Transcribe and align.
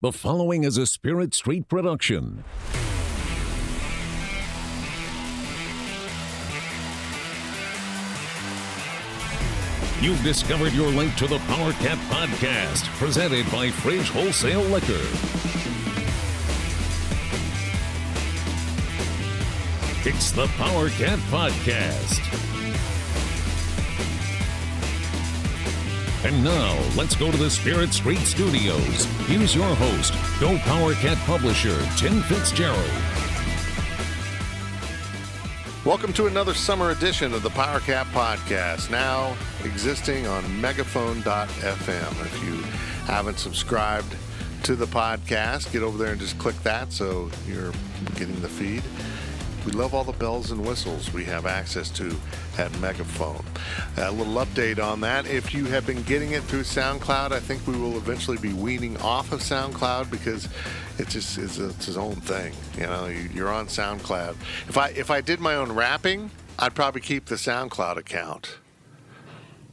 The 0.00 0.12
following 0.12 0.62
is 0.62 0.76
a 0.76 0.86
Spirit 0.86 1.34
Street 1.34 1.66
production. 1.66 2.44
You've 10.00 10.22
discovered 10.22 10.72
your 10.72 10.86
link 10.90 11.16
to 11.16 11.26
the 11.26 11.40
Power 11.48 11.72
Cat 11.72 11.98
Podcast, 12.08 12.84
presented 13.00 13.50
by 13.50 13.72
Fridge 13.72 14.08
Wholesale 14.10 14.62
Liquor. 14.62 15.04
It's 20.08 20.30
the 20.30 20.46
Power 20.58 20.90
Cat 20.90 21.18
Podcast. 21.28 22.47
And 26.24 26.42
now, 26.42 26.76
let's 26.96 27.14
go 27.14 27.30
to 27.30 27.36
the 27.36 27.48
Spirit 27.48 27.92
Street 27.92 28.18
Studios. 28.18 29.04
Here's 29.28 29.54
your 29.54 29.72
host, 29.76 30.12
Go 30.40 30.58
Power 30.58 30.94
Cat 30.94 31.16
publisher, 31.18 31.78
Tim 31.96 32.22
Fitzgerald. 32.22 32.90
Welcome 35.84 36.12
to 36.14 36.26
another 36.26 36.54
summer 36.54 36.90
edition 36.90 37.32
of 37.32 37.44
the 37.44 37.50
Power 37.50 37.78
Cat 37.78 38.08
Podcast, 38.08 38.90
now 38.90 39.36
existing 39.62 40.26
on 40.26 40.42
megaphone.fm. 40.60 42.26
If 42.26 42.44
you 42.44 42.62
haven't 43.06 43.38
subscribed 43.38 44.16
to 44.64 44.74
the 44.74 44.86
podcast, 44.86 45.70
get 45.72 45.84
over 45.84 45.96
there 45.96 46.10
and 46.10 46.20
just 46.20 46.36
click 46.36 46.60
that 46.64 46.92
so 46.92 47.30
you're 47.46 47.72
getting 48.16 48.40
the 48.40 48.48
feed. 48.48 48.82
We 49.68 49.74
love 49.74 49.92
all 49.92 50.02
the 50.02 50.12
bells 50.12 50.50
and 50.50 50.64
whistles 50.64 51.12
we 51.12 51.24
have 51.24 51.44
access 51.44 51.90
to 51.90 52.16
at 52.56 52.72
Megaphone. 52.80 53.44
A 53.98 54.10
little 54.10 54.36
update 54.36 54.82
on 54.82 55.02
that. 55.02 55.26
If 55.26 55.52
you 55.52 55.66
have 55.66 55.84
been 55.84 56.02
getting 56.04 56.30
it 56.30 56.42
through 56.44 56.62
SoundCloud, 56.62 57.32
I 57.32 57.38
think 57.40 57.66
we 57.66 57.76
will 57.76 57.98
eventually 57.98 58.38
be 58.38 58.54
weaning 58.54 58.96
off 59.02 59.30
of 59.30 59.40
SoundCloud 59.40 60.10
because 60.10 60.48
it 60.96 61.08
just 61.08 61.36
is 61.36 61.58
it's 61.58 61.94
own 61.98 62.14
thing. 62.14 62.54
You 62.78 62.86
know, 62.86 63.08
you- 63.08 63.28
you're 63.34 63.52
on 63.52 63.66
SoundCloud. 63.66 64.36
If 64.68 64.78
I 64.78 64.88
if 64.88 65.10
I 65.10 65.20
did 65.20 65.38
my 65.38 65.54
own 65.56 65.72
rapping, 65.72 66.30
I'd 66.58 66.74
probably 66.74 67.02
keep 67.02 67.26
the 67.26 67.34
SoundCloud 67.34 67.98
account. 67.98 68.56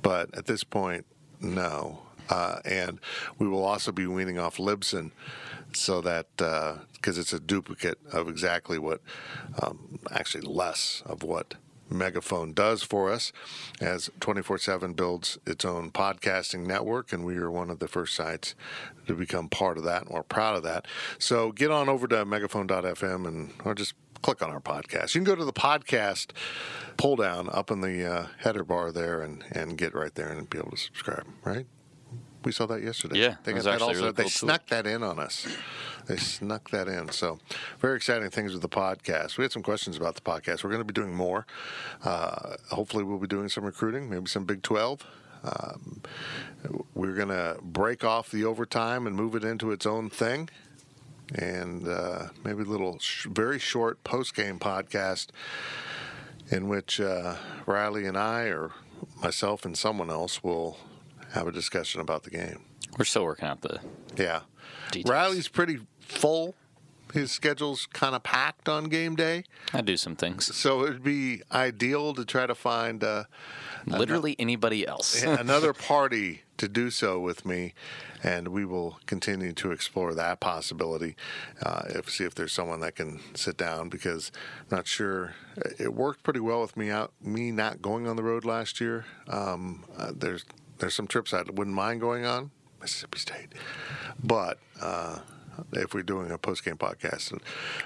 But 0.02 0.38
at 0.38 0.46
this 0.46 0.66
point, 0.66 1.06
no. 1.40 2.02
Uh, 2.28 2.60
and 2.66 3.00
we 3.40 3.48
will 3.48 3.64
also 3.64 3.94
be 3.94 4.08
weaning 4.08 4.40
off 4.40 4.58
Libsyn 4.58 5.12
so 5.72 6.02
that 6.02 6.28
because 7.06 7.20
it's 7.20 7.34
a 7.34 7.40
duplicate 7.40 8.00
of 8.12 8.28
exactly 8.28 8.80
what, 8.80 9.00
um, 9.62 10.00
actually 10.10 10.42
less 10.42 11.04
of 11.06 11.22
what 11.22 11.54
Megaphone 11.88 12.52
does 12.52 12.82
for 12.82 13.12
us, 13.12 13.32
as 13.80 14.10
24 14.22 14.58
7 14.58 14.94
builds 14.94 15.38
its 15.46 15.64
own 15.64 15.92
podcasting 15.92 16.66
network, 16.66 17.14
and 17.14 17.24
we 17.24 17.38
are 17.38 17.52
one 17.52 17.70
of 17.70 17.78
the 17.78 17.88
first 17.88 18.16
sites 18.16 18.56
to 19.06 19.14
become 19.14 19.50
part 19.50 19.78
of 19.78 19.84
that, 19.84 20.02
and 20.02 20.10
we're 20.16 20.24
proud 20.24 20.56
of 20.58 20.64
that. 20.64 20.88
So 21.20 21.52
get 21.52 21.70
on 21.70 21.90
over 21.90 22.08
to 22.08 22.26
megaphone.fm 22.26 23.28
and 23.28 23.54
or 23.64 23.76
just 23.76 23.94
click 24.24 24.42
on 24.42 24.50
our 24.50 24.60
podcast. 24.60 25.14
You 25.14 25.22
can 25.22 25.26
go 25.26 25.36
to 25.36 25.46
the 25.46 25.54
podcast 25.54 26.32
pull 26.98 27.18
down 27.18 27.50
up 27.52 27.70
in 27.70 27.82
the 27.82 28.04
uh, 28.04 28.28
header 28.40 28.64
bar 28.64 28.92
there 28.92 29.22
and, 29.22 29.44
and 29.52 29.78
get 29.78 29.94
right 29.94 30.16
there 30.16 30.30
and 30.30 30.50
be 30.50 30.58
able 30.58 30.72
to 30.72 30.78
subscribe, 30.78 31.28
right? 31.44 31.68
We 32.46 32.52
saw 32.52 32.68
that 32.68 32.84
yesterday. 32.84 33.20
Yeah, 33.20 33.36
they 33.44 33.52
it 33.52 33.56
was 33.56 33.66
got 33.66 33.72
that 33.72 33.74
actually 33.76 33.88
also. 33.88 34.02
really 34.02 34.12
they 34.14 34.24
cool 34.24 34.30
tool. 34.30 34.50
snuck 34.50 34.68
that 34.68 34.86
in 34.86 35.02
on 35.02 35.20
us. 35.20 35.48
They 36.08 36.18
snuck 36.18 36.70
that 36.70 36.88
in. 36.88 37.10
So, 37.10 37.40
very 37.80 37.96
exciting 37.98 38.30
things 38.30 38.54
with 38.54 38.62
the 38.62 38.70
podcast. 38.70 39.38
We 39.38 39.44
had 39.44 39.52
some 39.52 39.64
questions 39.64 39.98
about 39.98 40.16
the 40.16 40.22
podcast. 40.22 40.64
We're 40.64 40.70
going 40.70 40.82
to 40.82 40.86
be 40.86 40.94
doing 40.94 41.14
more. 41.16 41.46
Uh, 42.04 42.56
hopefully, 42.70 43.04
we'll 43.04 43.18
be 43.20 43.28
doing 43.28 43.50
some 43.50 43.64
recruiting, 43.66 44.10
maybe 44.10 44.28
some 44.28 44.46
Big 44.46 44.62
12. 44.62 45.06
Um, 45.44 46.02
we're 46.94 47.14
going 47.14 47.30
to 47.30 47.58
break 47.62 48.04
off 48.04 48.32
the 48.32 48.46
overtime 48.46 49.06
and 49.08 49.16
move 49.16 49.36
it 49.36 49.44
into 49.44 49.72
its 49.72 49.86
own 49.86 50.10
thing. 50.10 50.50
And 51.34 51.88
uh, 51.88 52.28
maybe 52.44 52.62
a 52.62 52.66
little 52.66 53.00
sh- 53.00 53.26
very 53.30 53.58
short 53.58 54.04
post 54.04 54.36
game 54.36 54.60
podcast 54.60 55.28
in 56.52 56.68
which 56.68 57.00
uh, 57.02 57.36
Riley 57.66 58.06
and 58.06 58.16
I, 58.18 58.44
or 58.44 58.72
myself 59.22 59.66
and 59.66 59.76
someone 59.76 60.12
else, 60.12 60.44
will 60.44 60.78
have 61.34 61.48
a 61.48 61.52
discussion 61.52 62.00
about 62.02 62.24
the 62.24 62.30
game. 62.30 62.62
We're 62.98 63.06
still 63.06 63.24
working 63.26 63.48
out 63.48 63.62
the 63.62 63.80
Yeah. 64.16 64.42
Details. 64.92 65.12
Riley's 65.12 65.48
pretty 65.48 65.80
full. 66.06 66.56
His 67.14 67.32
schedule's 67.32 67.86
kind 67.86 68.16
of 68.16 68.24
packed 68.24 68.68
on 68.68 68.86
game 68.86 69.16
day. 69.16 69.44
I 69.74 69.82
do 69.82 69.96
some 69.96 70.16
things. 70.16 70.54
So 70.56 70.84
it'd 70.84 71.04
be 71.04 71.42
ideal 71.52 72.14
to 72.16 72.26
try 72.26 72.46
to 72.46 72.56
find 72.56 73.04
uh, 73.04 73.26
Literally 73.88 74.36
anybody 74.40 74.88
else. 74.88 75.22
another 75.24 75.74
party 75.74 76.42
to 76.58 76.68
do 76.68 76.90
so 76.90 77.20
with 77.20 77.46
me. 77.46 77.74
And 78.24 78.48
we 78.48 78.66
will 78.66 79.00
continue 79.06 79.54
to 79.54 79.72
explore 79.72 80.16
that 80.16 80.40
possibility. 80.40 81.16
Uh, 81.62 81.84
if 81.90 82.10
see 82.10 82.24
if 82.24 82.34
there's 82.34 82.54
someone 82.54 82.80
that 82.80 82.96
can 82.96 83.20
sit 83.36 83.56
down 83.56 83.90
because 83.90 84.32
I'm 84.62 84.78
not 84.78 84.88
sure. 84.88 85.36
It 85.78 85.94
worked 85.94 86.24
pretty 86.24 86.40
well 86.40 86.62
with 86.62 86.76
me 86.76 86.90
out 86.90 87.14
me 87.22 87.52
not 87.52 87.82
going 87.82 88.08
on 88.08 88.16
the 88.16 88.24
road 88.24 88.44
last 88.44 88.82
year. 88.82 89.06
Um, 89.28 89.86
uh, 89.96 90.12
there's 90.16 90.44
there's 90.80 90.96
some 90.96 91.08
trips 91.08 91.34
I 91.34 91.44
wouldn't 91.44 91.76
mind 91.76 92.02
going 92.02 92.26
on, 92.26 92.50
Mississippi 92.82 93.20
State, 93.20 93.50
but 94.24 94.58
uh, 94.82 95.20
if 95.74 95.94
we're 95.94 96.04
doing 96.04 96.32
a 96.32 96.38
post 96.38 96.64
game 96.64 96.78
podcast, 96.78 97.34
it 97.34 97.42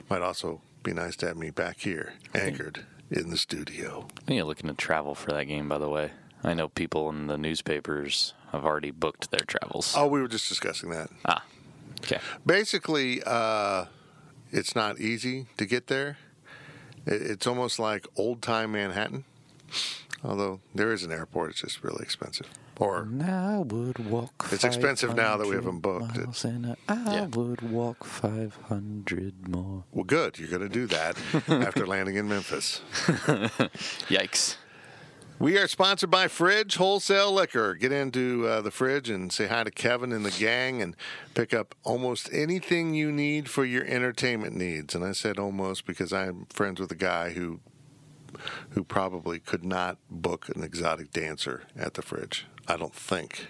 might 0.09 0.21
also 0.21 0.61
be 0.83 0.93
nice 0.93 1.15
to 1.17 1.27
have 1.27 1.37
me 1.37 1.49
back 1.49 1.79
here, 1.79 2.13
anchored 2.33 2.85
in 3.11 3.29
the 3.29 3.37
studio. 3.37 4.07
I 4.27 4.33
need 4.33 4.57
to 4.57 4.73
travel 4.73 5.15
for 5.15 5.31
that 5.31 5.45
game, 5.45 5.67
by 5.67 5.77
the 5.77 5.89
way. 5.89 6.11
I 6.43 6.53
know 6.53 6.69
people 6.69 7.09
in 7.09 7.27
the 7.27 7.37
newspapers 7.37 8.33
have 8.51 8.65
already 8.65 8.91
booked 8.91 9.31
their 9.31 9.45
travels. 9.45 9.93
Oh, 9.97 10.07
we 10.07 10.21
were 10.21 10.27
just 10.27 10.47
discussing 10.47 10.89
that. 10.91 11.09
Ah, 11.25 11.43
okay. 12.03 12.19
Basically, 12.45 13.21
uh, 13.25 13.85
it's 14.51 14.75
not 14.75 14.99
easy 14.99 15.47
to 15.57 15.65
get 15.65 15.87
there. 15.87 16.17
It's 17.05 17.47
almost 17.47 17.79
like 17.79 18.07
old 18.15 18.41
time 18.41 18.73
Manhattan, 18.73 19.25
although 20.23 20.59
there 20.75 20.91
is 20.91 21.03
an 21.03 21.11
airport. 21.11 21.51
It's 21.51 21.61
just 21.61 21.83
really 21.83 22.03
expensive. 22.03 22.47
Or 22.77 23.07
I 23.23 23.57
would 23.57 23.99
walk. 24.09 24.47
It's 24.53 24.63
expensive 24.63 25.13
now 25.15 25.35
that 25.35 25.45
we 25.47 25.55
haven't 25.55 25.79
booked 25.81 26.15
it. 26.15 26.23
miles 26.25 26.45
and 26.45 26.75
I 26.87 27.13
Yeah. 27.15 27.25
would 27.25 27.61
walk 27.61 28.05
500 28.05 29.49
more. 29.49 29.83
well, 29.91 30.05
good. 30.05 30.39
You're 30.39 30.47
going 30.47 30.61
to 30.61 30.69
do 30.69 30.85
that 30.87 31.17
after 31.49 31.85
landing 31.85 32.15
in 32.15 32.29
Memphis. 32.29 32.81
Yikes. 34.07 34.55
We 35.39 35.57
are 35.57 35.67
sponsored 35.69 36.09
by 36.11 36.27
Fridge 36.27 36.75
Wholesale 36.75 37.31
Liquor. 37.33 37.73
Get 37.75 37.93
into 37.93 38.45
uh, 38.47 38.59
the 38.61 38.71
fridge 38.71 39.09
and 39.09 39.31
say 39.31 39.47
hi 39.47 39.63
to 39.63 39.71
Kevin 39.71 40.11
and 40.11 40.25
the 40.25 40.31
gang 40.31 40.81
and 40.81 40.97
pick 41.33 41.53
up 41.53 41.75
almost 41.85 42.29
anything 42.33 42.93
you 42.93 43.09
need 43.11 43.49
for 43.49 43.63
your 43.63 43.85
entertainment 43.85 44.53
needs. 44.55 44.93
And 44.95 45.03
I 45.05 45.13
said 45.13 45.39
almost 45.39 45.85
because 45.85 46.11
I'm 46.11 46.45
friends 46.49 46.81
with 46.81 46.91
a 46.91 46.95
guy 46.95 47.31
who 47.31 47.61
who 48.71 48.83
probably 48.83 49.39
could 49.39 49.63
not 49.63 49.97
book 50.09 50.49
an 50.55 50.63
exotic 50.63 51.11
dancer 51.11 51.63
at 51.75 51.93
the 51.95 52.01
fridge. 52.01 52.45
I 52.67 52.77
don't 52.77 52.93
think. 52.93 53.47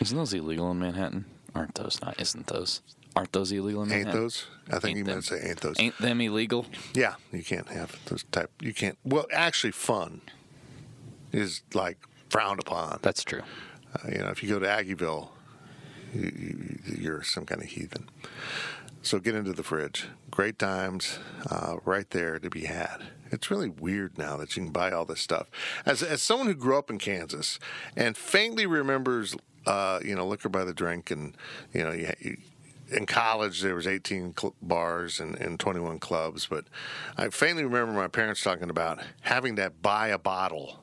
Isn't 0.00 0.16
those 0.16 0.34
illegal 0.34 0.70
in 0.70 0.78
Manhattan? 0.78 1.24
Aren't 1.54 1.74
those 1.76 2.00
not? 2.02 2.20
Isn't 2.20 2.46
those? 2.48 2.82
Aren't 3.14 3.32
those 3.32 3.50
illegal 3.52 3.82
in 3.82 3.88
Manhattan? 3.88 4.12
Ain't 4.12 4.20
those? 4.22 4.46
I 4.68 4.72
think 4.78 4.84
Ain't 4.84 4.98
you 4.98 5.04
them. 5.04 5.14
meant 5.14 5.24
to 5.24 5.36
say 5.38 5.48
ain't 5.48 5.60
those. 5.60 5.76
Ain't 5.78 5.98
them 5.98 6.20
illegal? 6.20 6.66
Yeah, 6.94 7.14
you 7.32 7.42
can't 7.42 7.68
have 7.68 7.96
those 8.06 8.24
type. 8.24 8.50
You 8.60 8.74
can't. 8.74 8.98
Well, 9.04 9.26
actually, 9.32 9.70
fun 9.72 10.20
is 11.32 11.62
like 11.72 11.98
frowned 12.28 12.60
upon. 12.60 12.98
That's 13.02 13.24
true. 13.24 13.42
Uh, 13.94 14.08
you 14.12 14.18
know, 14.18 14.28
if 14.28 14.42
you 14.42 14.48
go 14.50 14.58
to 14.58 14.66
Aggieville, 14.66 15.28
you, 16.14 16.32
you, 16.36 16.78
you're 16.98 17.22
some 17.22 17.46
kind 17.46 17.62
of 17.62 17.68
heathen. 17.68 18.08
So 19.02 19.18
get 19.20 19.34
into 19.34 19.52
the 19.52 19.62
fridge. 19.62 20.08
Great 20.30 20.58
times 20.58 21.18
uh, 21.48 21.76
right 21.84 22.10
there 22.10 22.38
to 22.38 22.50
be 22.50 22.64
had. 22.64 23.02
It's 23.30 23.50
really 23.50 23.68
weird 23.68 24.18
now 24.18 24.36
that 24.36 24.56
you 24.56 24.64
can 24.64 24.72
buy 24.72 24.92
all 24.92 25.04
this 25.04 25.20
stuff. 25.20 25.48
As, 25.84 26.02
as 26.02 26.22
someone 26.22 26.46
who 26.46 26.54
grew 26.54 26.78
up 26.78 26.90
in 26.90 26.98
Kansas 26.98 27.58
and 27.96 28.16
faintly 28.16 28.66
remembers, 28.66 29.36
uh, 29.66 30.00
you 30.04 30.14
know, 30.14 30.26
liquor 30.26 30.48
by 30.48 30.64
the 30.64 30.74
drink, 30.74 31.10
and 31.10 31.36
you 31.72 31.82
know, 31.82 31.92
you, 31.92 32.12
you, 32.20 32.36
in 32.88 33.06
college 33.06 33.62
there 33.62 33.74
was 33.74 33.86
18 33.86 34.34
cl- 34.38 34.54
bars 34.62 35.20
and, 35.20 35.36
and 35.36 35.58
21 35.58 35.98
clubs, 35.98 36.46
but 36.46 36.66
I 37.16 37.28
faintly 37.28 37.64
remember 37.64 37.92
my 37.92 38.08
parents 38.08 38.42
talking 38.42 38.70
about 38.70 39.00
having 39.22 39.56
to 39.56 39.70
buy 39.82 40.08
a 40.08 40.18
bottle 40.18 40.80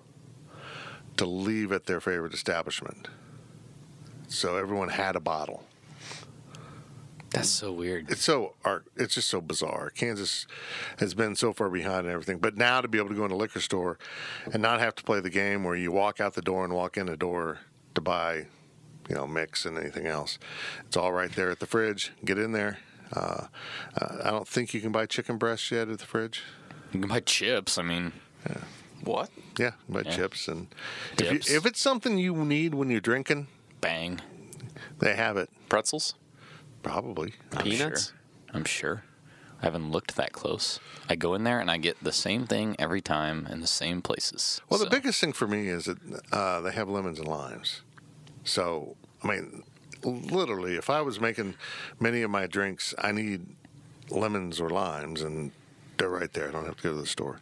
to 1.18 1.26
leave 1.26 1.72
at 1.72 1.86
their 1.86 2.02
favorite 2.02 2.34
establishment. 2.34 3.08
So 4.28 4.58
everyone 4.58 4.90
had 4.90 5.16
a 5.16 5.20
bottle. 5.20 5.64
That's 7.34 7.50
so 7.50 7.72
weird. 7.72 8.10
It's 8.12 8.24
so 8.24 8.54
art. 8.64 8.86
It's 8.96 9.16
just 9.16 9.30
so 9.30 9.42
bizarre. 9.42 9.90
Kansas 9.90 10.46
has 11.00 11.14
been 11.14 11.36
so 11.36 11.52
far 11.52 11.70
behind 11.70 12.06
and 12.06 12.10
everything, 12.10 12.38
but 12.38 12.56
now 12.56 12.80
to 12.82 12.88
be 12.88 12.98
able 13.00 13.10
to 13.10 13.16
go 13.16 13.26
in 13.26 13.32
a 13.32 13.36
liquor 13.36 13.60
store 13.60 13.98
and 14.52 14.62
not 14.62 14.80
have 14.80 14.96
to 14.96 15.04
play 15.04 15.20
the 15.20 15.30
game 15.32 15.64
where 15.64 15.76
you 15.76 15.92
walk 15.92 16.22
out 16.22 16.36
the 16.36 16.42
door 16.42 16.64
and 16.64 16.74
walk 16.74 16.96
in 16.96 17.08
the 17.08 17.18
door 17.18 17.60
to 17.96 18.02
buy, 18.02 18.46
you 19.10 19.16
know, 19.16 19.26
mix 19.26 19.66
and 19.66 19.78
anything 19.78 20.06
else. 20.06 20.38
It's 20.86 20.96
all 20.96 21.12
right 21.12 21.32
there 21.32 21.50
at 21.50 21.60
the 21.60 21.66
fridge. 21.66 22.12
Get 22.24 22.38
in 22.38 22.52
there. 22.52 22.78
Uh, 23.12 23.48
uh, 24.00 24.18
I 24.24 24.30
don't 24.32 24.48
think 24.48 24.74
you 24.74 24.82
can 24.82 24.92
buy 24.92 25.06
chicken 25.08 25.38
breast 25.38 25.70
yet 25.72 25.90
at 25.90 26.00
the 26.00 26.06
fridge. 26.06 26.44
You 26.92 27.00
can 27.00 27.10
buy 27.10 27.20
chips. 27.22 27.78
I 27.80 27.82
mean, 27.84 28.14
what? 29.04 29.30
Yeah, 29.58 29.72
you 29.88 29.96
buy 29.96 30.02
Yeah. 30.06 30.16
chips 30.16 30.48
and 30.48 30.68
if, 31.20 31.32
you, 31.50 31.58
if 31.58 31.66
it's 31.66 31.80
something 31.82 32.18
you 32.20 32.36
need 32.36 32.74
when 32.76 32.90
you're 32.92 33.02
drinking, 33.02 33.48
Bang. 33.82 34.22
they 35.00 35.16
have 35.16 35.36
it. 35.38 35.50
Pretzels? 35.68 36.14
Probably. 36.84 37.34
I'm 37.54 37.64
Peanuts? 37.64 38.08
Sure. 38.08 38.16
I'm 38.54 38.66
sure. 38.66 39.04
I 39.62 39.66
haven't 39.66 39.92
looked 39.92 40.18
that 40.18 40.34
close. 40.34 40.80
I 41.10 41.16
go 41.16 41.34
in 41.34 41.46
there 41.46 41.60
and 41.60 41.72
I 41.72 41.78
get 41.78 42.04
the 42.04 42.12
same 42.12 42.46
thing 42.46 42.76
every 42.78 43.02
time 43.02 43.48
in 43.50 43.62
the 43.62 43.68
same 43.68 44.02
places. 44.02 44.62
Well, 44.70 44.80
the 44.80 44.90
biggest 44.90 45.22
thing 45.22 45.32
for 45.32 45.48
me 45.48 45.70
is 45.70 45.86
that 45.86 45.98
uh, 46.34 46.60
they 46.60 46.74
have 46.74 46.90
lemons 46.90 47.18
and 47.18 47.28
limes. 47.28 47.82
So, 48.44 48.98
I 49.24 49.28
mean, 49.28 49.64
literally, 50.04 50.76
if 50.76 50.90
I 50.90 51.02
was 51.02 51.22
making 51.22 51.56
many 52.00 52.22
of 52.24 52.30
my 52.30 52.46
drinks, 52.46 52.94
I 52.98 53.14
need 53.14 53.46
lemons 54.10 54.60
or 54.60 54.70
limes, 54.70 55.22
and 55.22 55.52
they're 55.98 56.10
right 56.10 56.32
there. 56.34 56.50
I 56.50 56.52
don't 56.52 56.66
have 56.66 56.78
to 56.78 56.84
go 56.84 56.90
to 56.90 57.00
the 57.00 57.08
store. 57.08 57.40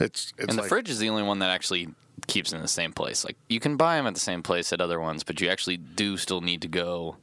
It's 0.00 0.32
it's 0.36 0.48
and 0.48 0.58
the 0.58 0.62
like, 0.62 0.68
fridge 0.68 0.90
is 0.90 0.98
the 0.98 1.08
only 1.08 1.22
one 1.22 1.38
that 1.38 1.50
actually 1.50 1.88
keeps 2.26 2.52
in 2.52 2.60
the 2.60 2.68
same 2.68 2.92
place. 2.92 3.24
Like 3.24 3.36
you 3.48 3.60
can 3.60 3.76
buy 3.76 3.96
them 3.96 4.06
at 4.06 4.14
the 4.14 4.20
same 4.20 4.42
place 4.42 4.72
at 4.72 4.80
other 4.80 5.00
ones, 5.00 5.22
but 5.22 5.40
you 5.40 5.48
actually 5.48 5.76
do 5.76 6.16
still 6.16 6.40
need 6.40 6.62
to 6.62 6.68
go. 6.68 7.16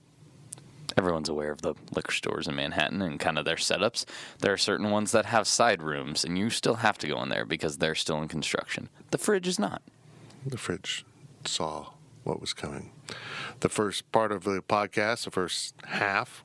Everyone's 0.99 1.29
aware 1.29 1.51
of 1.51 1.61
the 1.61 1.75
liquor 1.95 2.11
stores 2.11 2.47
in 2.49 2.55
Manhattan 2.55 3.01
and 3.01 3.19
kind 3.19 3.37
of 3.39 3.45
their 3.45 3.55
setups. 3.55 4.03
There 4.39 4.51
are 4.51 4.57
certain 4.57 4.91
ones 4.91 5.13
that 5.13 5.25
have 5.25 5.47
side 5.47 5.81
rooms, 5.81 6.25
and 6.25 6.37
you 6.37 6.49
still 6.49 6.75
have 6.75 6.97
to 6.97 7.07
go 7.07 7.21
in 7.23 7.29
there 7.29 7.45
because 7.45 7.77
they're 7.77 7.95
still 7.95 8.21
in 8.21 8.27
construction. 8.27 8.89
The 9.11 9.17
fridge 9.17 9.47
is 9.47 9.57
not. 9.57 9.81
the 10.45 10.57
fridge 10.57 11.05
saw 11.45 11.91
what 12.25 12.41
was 12.41 12.51
coming. 12.53 12.91
The 13.61 13.69
first 13.69 14.11
part 14.11 14.33
of 14.33 14.43
the 14.43 14.61
podcast, 14.61 15.23
the 15.23 15.31
first 15.31 15.73
half, 15.85 16.43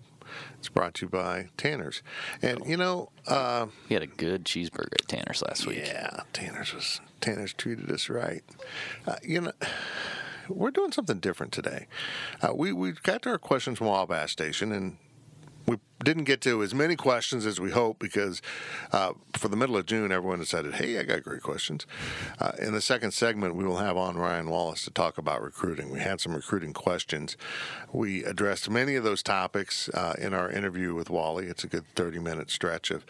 is 0.62 0.69
brought 0.69 0.95
to 0.95 1.07
you 1.07 1.11
by 1.11 1.49
Tanner's, 1.57 2.03
and 2.41 2.61
you 2.65 2.77
know. 2.77 3.11
Uh, 3.27 3.67
We 3.89 3.95
had 3.95 4.03
a 4.05 4.07
good 4.07 4.45
cheeseburger 4.45 4.95
at 5.00 5.09
Tanner's 5.09 5.43
last 5.43 5.67
week. 5.67 5.83
Yeah, 5.85 6.21
Tanner's 6.33 6.73
was 6.73 7.00
Tanner's 7.21 7.53
treated 7.53 7.91
us 7.91 8.09
right. 8.09 8.43
Uh, 9.07 9.17
you 9.23 9.41
know, 9.43 9.53
we're 10.49 10.70
doing 10.70 10.93
something 10.93 11.19
different 11.19 11.52
today. 11.52 11.87
Uh, 12.43 12.55
we 12.55 12.73
we 12.73 12.93
got 12.93 13.23
to 13.23 13.31
our 13.31 13.38
questions 13.38 13.79
from 13.79 13.88
Wabash 13.88 14.32
Station, 14.32 14.73
and 14.73 14.96
we 15.67 15.79
didn't 16.02 16.25
get 16.25 16.41
to 16.43 16.62
as 16.62 16.75
many 16.75 16.96
questions 16.96 17.46
as 17.46 17.61
we 17.61 17.70
hoped 17.70 18.00
because 18.00 18.43
uh, 18.93 19.12
for 19.35 19.49
the 19.49 19.56
middle 19.56 19.76
of 19.76 19.87
June, 19.87 20.12
everyone 20.12 20.38
decided, 20.38 20.75
"Hey, 20.75 20.99
I 20.99 21.02
got 21.05 21.23
great 21.23 21.43
questions." 21.43 21.87
Uh, 22.38 22.52
in 22.58 22.73
the 22.73 22.81
second 22.81 23.12
segment, 23.12 23.55
we 23.55 23.64
will 23.64 23.79
have 23.79 23.96
on 23.96 24.17
Ryan 24.17 24.50
Wallace 24.50 24.85
to 24.85 24.91
talk 24.91 25.19
about 25.19 25.43
recruiting. 25.43 25.91
We 25.91 26.00
had 26.00 26.20
some 26.20 26.35
recruiting 26.35 26.73
questions. 26.73 27.37
We 27.93 28.25
addressed 28.25 28.69
many 28.69 28.96
of 28.96 29.05
those 29.05 29.23
topics 29.23 29.88
uh, 29.91 30.14
in 30.19 30.35
our 30.35 30.50
interview 30.50 30.94
with 30.94 31.11
Wally. 31.11 31.46
It's 31.46 31.64
a 31.64 31.69
good 31.69 31.87
thirty-minute 31.94 32.50
stretch 32.50 32.90
of 32.90 33.06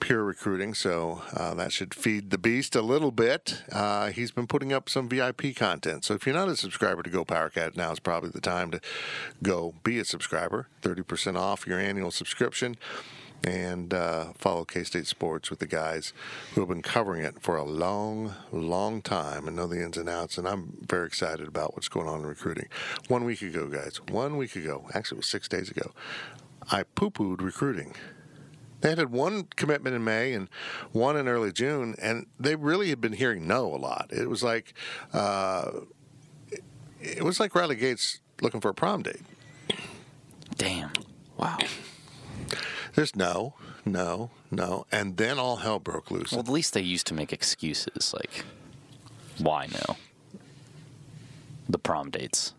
pure 0.00 0.24
recruiting, 0.24 0.74
so 0.74 1.22
uh, 1.34 1.54
that 1.54 1.72
should 1.72 1.94
feed 1.94 2.30
the 2.30 2.38
beast 2.38 2.74
a 2.74 2.82
little 2.82 3.12
bit. 3.12 3.62
Uh, 3.70 4.08
he's 4.08 4.32
been 4.32 4.46
putting 4.46 4.72
up 4.72 4.88
some 4.88 5.08
VIP 5.08 5.54
content, 5.54 6.04
so 6.04 6.14
if 6.14 6.26
you're 6.26 6.34
not 6.34 6.48
a 6.48 6.56
subscriber 6.56 7.02
to 7.02 7.10
Go 7.10 7.24
PowerCat, 7.24 7.76
now 7.76 7.92
is 7.92 8.00
probably 8.00 8.30
the 8.30 8.40
time 8.40 8.70
to 8.72 8.80
go 9.42 9.74
be 9.84 9.98
a 9.98 10.04
subscriber. 10.04 10.68
Thirty 10.80 11.02
percent 11.02 11.36
off 11.36 11.66
your 11.66 11.78
annual 11.78 12.10
subscription. 12.10 12.31
And 13.44 13.92
uh, 13.92 14.34
follow 14.38 14.64
K 14.64 14.84
State 14.84 15.08
Sports 15.08 15.50
with 15.50 15.58
the 15.58 15.66
guys 15.66 16.12
who 16.54 16.60
have 16.60 16.68
been 16.68 16.80
covering 16.80 17.24
it 17.24 17.42
for 17.42 17.56
a 17.56 17.64
long, 17.64 18.34
long 18.52 19.02
time 19.02 19.48
and 19.48 19.56
know 19.56 19.66
the 19.66 19.82
ins 19.82 19.96
and 19.96 20.08
outs. 20.08 20.38
And 20.38 20.46
I'm 20.46 20.78
very 20.88 21.08
excited 21.08 21.48
about 21.48 21.74
what's 21.74 21.88
going 21.88 22.06
on 22.06 22.20
in 22.20 22.26
recruiting. 22.26 22.68
One 23.08 23.24
week 23.24 23.42
ago, 23.42 23.66
guys, 23.66 24.00
one 24.08 24.36
week 24.36 24.54
ago, 24.54 24.86
actually, 24.94 25.16
it 25.16 25.22
was 25.22 25.26
six 25.26 25.48
days 25.48 25.70
ago, 25.70 25.90
I 26.70 26.84
poo 26.84 27.10
pooed 27.10 27.40
recruiting. 27.40 27.96
They 28.80 28.90
had 28.90 29.10
one 29.10 29.44
commitment 29.56 29.96
in 29.96 30.04
May 30.04 30.34
and 30.34 30.48
one 30.92 31.16
in 31.16 31.26
early 31.26 31.52
June, 31.52 31.96
and 32.00 32.26
they 32.38 32.54
really 32.54 32.90
had 32.90 33.00
been 33.00 33.12
hearing 33.12 33.48
no 33.48 33.66
a 33.66 33.76
lot. 33.76 34.10
It 34.12 34.28
was 34.28 34.44
like, 34.44 34.74
uh, 35.12 35.70
it 37.00 37.24
was 37.24 37.40
like 37.40 37.56
Riley 37.56 37.74
Gates 37.74 38.20
looking 38.40 38.60
for 38.60 38.68
a 38.68 38.74
prom 38.74 39.02
date. 39.02 39.22
Damn. 40.56 40.92
Wow. 41.36 41.58
There's 42.94 43.16
no, 43.16 43.54
no, 43.86 44.30
no, 44.50 44.86
and 44.92 45.16
then 45.16 45.38
all 45.38 45.56
hell 45.56 45.78
broke 45.78 46.10
loose. 46.10 46.32
Well, 46.32 46.40
at 46.40 46.48
least 46.48 46.74
they 46.74 46.82
used 46.82 47.06
to 47.06 47.14
make 47.14 47.32
excuses 47.32 48.12
like, 48.12 48.44
why 49.38 49.66
no? 49.66 49.96
The 51.68 51.78
prom 51.78 52.10
dates, 52.10 52.52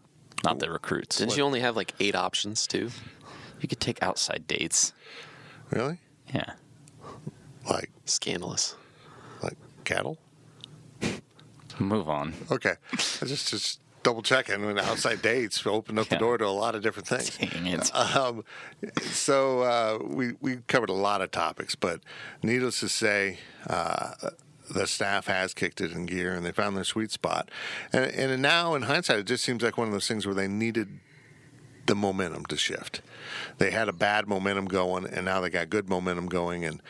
not 0.43 0.59
the 0.59 0.71
recruits. 0.71 1.17
Didn't 1.17 1.37
you 1.37 1.43
only 1.43 1.59
have 1.59 1.75
like 1.75 1.93
eight 1.99 2.15
options 2.15 2.65
too? 2.65 2.89
You 3.61 3.67
could 3.67 3.79
take 3.79 4.01
outside 4.01 4.47
dates. 4.47 4.91
really? 5.69 5.99
Yeah. 6.33 6.53
Like, 7.69 7.91
Scandalous. 8.05 8.75
like 9.41 9.57
cattle? 9.83 10.17
Move 11.79 12.09
on. 12.09 12.33
Okay, 12.51 12.73
I 12.93 13.25
just 13.25 13.49
just 13.49 13.79
double 14.03 14.21
checking. 14.21 14.63
and 14.63 14.79
outside 14.79 15.21
dates 15.21 15.65
opened 15.65 15.97
up 15.99 16.07
the 16.09 16.17
door 16.17 16.37
to 16.37 16.45
a 16.45 16.47
lot 16.47 16.75
of 16.75 16.81
different 16.83 17.07
things. 17.07 17.39
Um, 17.93 18.43
so 19.01 19.61
uh, 19.61 19.99
we 20.05 20.33
we 20.41 20.57
covered 20.67 20.89
a 20.89 20.93
lot 20.93 21.21
of 21.21 21.31
topics, 21.31 21.75
but 21.75 22.01
needless 22.41 22.79
to 22.81 22.89
say, 22.89 23.39
uh, 23.67 24.11
the 24.73 24.87
staff 24.87 25.27
has 25.27 25.53
kicked 25.53 25.81
it 25.81 25.91
in 25.91 26.05
gear, 26.05 26.33
and 26.33 26.45
they 26.45 26.51
found 26.51 26.75
their 26.75 26.83
sweet 26.83 27.11
spot. 27.11 27.49
And 27.91 28.05
and 28.05 28.41
now, 28.41 28.75
in 28.75 28.83
hindsight, 28.83 29.19
it 29.19 29.25
just 29.25 29.43
seems 29.43 29.63
like 29.63 29.77
one 29.77 29.87
of 29.87 29.93
those 29.93 30.07
things 30.07 30.25
where 30.25 30.35
they 30.35 30.47
needed 30.47 30.99
the 31.85 31.95
momentum 31.95 32.45
to 32.45 32.57
shift. 32.57 33.01
They 33.57 33.71
had 33.71 33.89
a 33.89 33.93
bad 33.93 34.27
momentum 34.27 34.65
going, 34.65 35.05
and 35.05 35.25
now 35.25 35.41
they 35.41 35.49
got 35.49 35.69
good 35.69 35.89
momentum 35.89 36.27
going, 36.27 36.63
and 36.65 36.81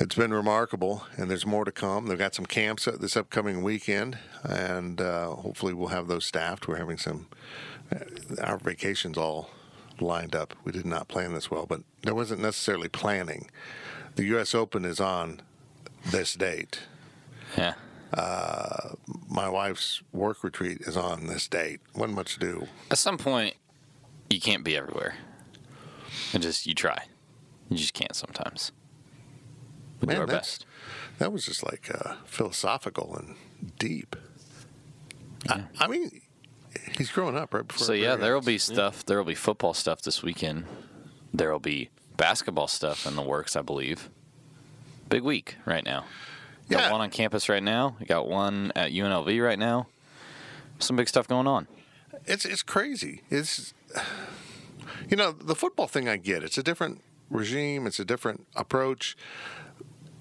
it's 0.00 0.14
been 0.14 0.32
remarkable, 0.32 1.04
and 1.16 1.30
there's 1.30 1.46
more 1.46 1.64
to 1.64 1.72
come. 1.72 2.06
They've 2.06 2.18
got 2.18 2.34
some 2.34 2.46
camps 2.46 2.86
this 3.00 3.16
upcoming 3.16 3.62
weekend, 3.62 4.18
and 4.42 5.00
uh, 5.00 5.30
hopefully 5.30 5.74
we'll 5.74 5.88
have 5.88 6.08
those 6.08 6.24
staffed. 6.24 6.68
We're 6.68 6.76
having 6.76 6.98
some 6.98 7.26
uh, 7.92 7.98
our 8.42 8.58
vacations 8.58 9.18
all 9.18 9.50
lined 10.00 10.34
up. 10.36 10.54
We 10.64 10.72
did 10.72 10.86
not 10.86 11.08
plan 11.08 11.34
this 11.34 11.50
well, 11.50 11.66
but 11.66 11.82
there 12.02 12.14
wasn't 12.14 12.40
necessarily 12.40 12.88
planning. 12.88 13.50
The 14.16 14.24
U.S. 14.26 14.54
Open 14.54 14.84
is 14.84 15.00
on 15.00 15.42
this 16.10 16.34
date. 16.34 16.80
Yeah. 17.56 17.74
My 19.28 19.48
wife's 19.48 20.02
work 20.12 20.42
retreat 20.42 20.80
is 20.82 20.96
on 20.96 21.26
this 21.26 21.46
date. 21.48 21.80
Wasn't 21.94 22.16
much 22.16 22.34
to 22.34 22.40
do. 22.40 22.68
At 22.90 22.98
some 22.98 23.18
point, 23.18 23.54
you 24.30 24.40
can't 24.40 24.64
be 24.64 24.76
everywhere. 24.76 25.16
And 26.32 26.42
just 26.42 26.66
you 26.66 26.74
try. 26.74 27.04
You 27.68 27.76
just 27.76 27.94
can't 27.94 28.14
sometimes. 28.16 28.72
We 30.00 30.06
do 30.06 30.12
Man, 30.12 30.20
our 30.20 30.26
best. 30.26 30.64
That 31.18 31.32
was 31.32 31.44
just 31.44 31.64
like 31.64 31.90
uh, 31.92 32.14
philosophical 32.24 33.16
and 33.16 33.34
deep. 33.78 34.14
I, 35.48 35.64
I 35.78 35.86
mean, 35.88 36.20
he's 36.96 37.10
growing 37.10 37.36
up 37.36 37.52
right 37.54 37.66
before. 37.66 37.84
So 37.86 37.92
yeah, 37.92 38.16
there 38.16 38.34
will 38.34 38.40
be 38.40 38.58
stuff. 38.58 39.04
There 39.04 39.18
will 39.18 39.24
be 39.24 39.34
football 39.34 39.74
stuff 39.74 40.02
this 40.02 40.22
weekend. 40.22 40.64
There 41.34 41.50
will 41.52 41.58
be 41.58 41.90
basketball 42.16 42.68
stuff 42.68 43.06
in 43.06 43.16
the 43.16 43.22
works, 43.22 43.56
I 43.56 43.62
believe. 43.62 44.08
Big 45.08 45.22
week 45.22 45.56
right 45.64 45.84
now. 45.84 46.04
Got 46.68 46.82
Yeah. 46.82 46.92
one 46.92 47.00
on 47.00 47.10
campus 47.10 47.48
right 47.48 47.62
now. 47.62 47.96
We 47.98 48.06
got 48.06 48.28
one 48.28 48.72
at 48.76 48.90
UNLV 48.92 49.42
right 49.44 49.58
now. 49.58 49.86
Some 50.78 50.96
big 50.96 51.08
stuff 51.08 51.26
going 51.26 51.46
on. 51.46 51.66
It's 52.26 52.44
it's 52.44 52.62
crazy. 52.62 53.22
It's 53.30 53.72
you 55.10 55.16
know 55.16 55.32
the 55.32 55.54
football 55.54 55.86
thing. 55.86 56.08
I 56.08 56.16
get. 56.18 56.44
It's 56.44 56.58
a 56.58 56.62
different 56.62 57.00
regime. 57.30 57.86
It's 57.86 57.98
a 57.98 58.04
different 58.04 58.46
approach. 58.54 59.16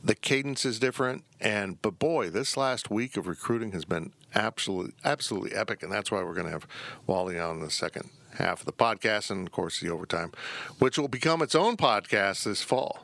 The 0.08 0.16
cadence 0.16 0.64
is 0.64 0.80
different, 0.80 1.26
and 1.42 1.82
but 1.82 2.00
boy, 2.00 2.30
this 2.30 2.56
last 2.56 2.90
week 2.90 3.18
of 3.18 3.28
recruiting 3.28 3.74
has 3.74 3.84
been 3.84 4.14
absolutely 4.34 4.94
absolutely 5.04 5.54
epic, 5.54 5.84
and 5.84 5.92
that's 5.92 6.10
why 6.10 6.24
we're 6.24 6.34
going 6.34 6.46
to 6.46 6.52
have 6.54 6.66
Wally 7.06 7.38
on 7.38 7.60
the 7.60 7.70
second 7.70 8.10
half 8.36 8.62
of 8.62 8.66
the 8.66 8.72
podcast, 8.72 9.30
and 9.30 9.46
of 9.46 9.52
course 9.52 9.82
the 9.82 9.90
overtime, 9.90 10.32
which 10.80 10.98
will 10.98 11.10
become 11.10 11.42
its 11.42 11.56
own 11.56 11.76
podcast 11.76 12.46
this 12.46 12.62
fall. 12.62 13.04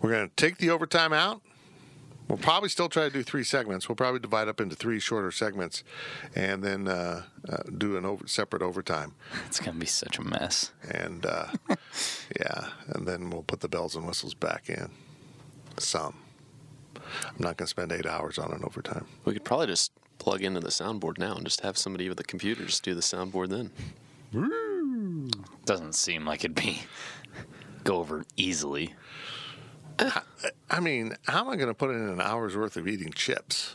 We're 0.00 0.12
going 0.12 0.28
to 0.28 0.36
take 0.36 0.58
the 0.58 0.70
overtime 0.70 1.12
out. 1.12 1.42
We'll 2.28 2.38
probably 2.38 2.68
still 2.68 2.88
try 2.88 3.04
to 3.04 3.10
do 3.10 3.22
three 3.22 3.44
segments. 3.44 3.88
We'll 3.88 3.96
probably 3.96 4.18
divide 4.20 4.48
up 4.48 4.60
into 4.60 4.74
three 4.74 4.98
shorter 4.98 5.30
segments, 5.30 5.84
and 6.34 6.62
then 6.62 6.88
uh, 6.88 7.22
uh, 7.48 7.56
do 7.78 7.96
an 7.96 8.04
over, 8.04 8.26
separate 8.26 8.62
overtime. 8.62 9.14
It's 9.46 9.60
gonna 9.60 9.78
be 9.78 9.86
such 9.86 10.18
a 10.18 10.22
mess. 10.22 10.72
And 10.90 11.24
uh, 11.24 11.46
yeah, 12.38 12.68
and 12.88 13.06
then 13.06 13.30
we'll 13.30 13.44
put 13.44 13.60
the 13.60 13.68
bells 13.68 13.94
and 13.94 14.06
whistles 14.06 14.34
back 14.34 14.68
in. 14.68 14.90
Some. 15.78 16.16
I'm 16.96 17.34
not 17.38 17.56
going 17.56 17.66
to 17.66 17.66
spend 17.66 17.92
eight 17.92 18.06
hours 18.06 18.38
on 18.38 18.52
an 18.52 18.62
overtime. 18.64 19.06
We 19.24 19.34
could 19.34 19.44
probably 19.44 19.66
just 19.68 19.92
plug 20.18 20.42
into 20.42 20.60
the 20.60 20.68
soundboard 20.68 21.18
now 21.18 21.34
and 21.36 21.44
just 21.44 21.60
have 21.60 21.76
somebody 21.78 22.08
with 22.08 22.18
a 22.18 22.24
computer 22.24 22.64
just 22.64 22.82
do 22.82 22.94
the 22.94 23.00
soundboard 23.00 23.48
then. 23.50 25.30
Doesn't 25.64 25.94
seem 25.94 26.24
like 26.24 26.44
it'd 26.44 26.54
be 26.54 26.82
go 27.84 27.98
over 27.98 28.24
easily. 28.36 28.94
I 30.70 30.80
mean, 30.80 31.14
how 31.26 31.40
am 31.40 31.48
I 31.48 31.56
going 31.56 31.68
to 31.68 31.74
put 31.74 31.90
in 31.90 32.08
an 32.08 32.20
hour's 32.20 32.56
worth 32.56 32.76
of 32.76 32.86
eating 32.86 33.12
chips? 33.12 33.74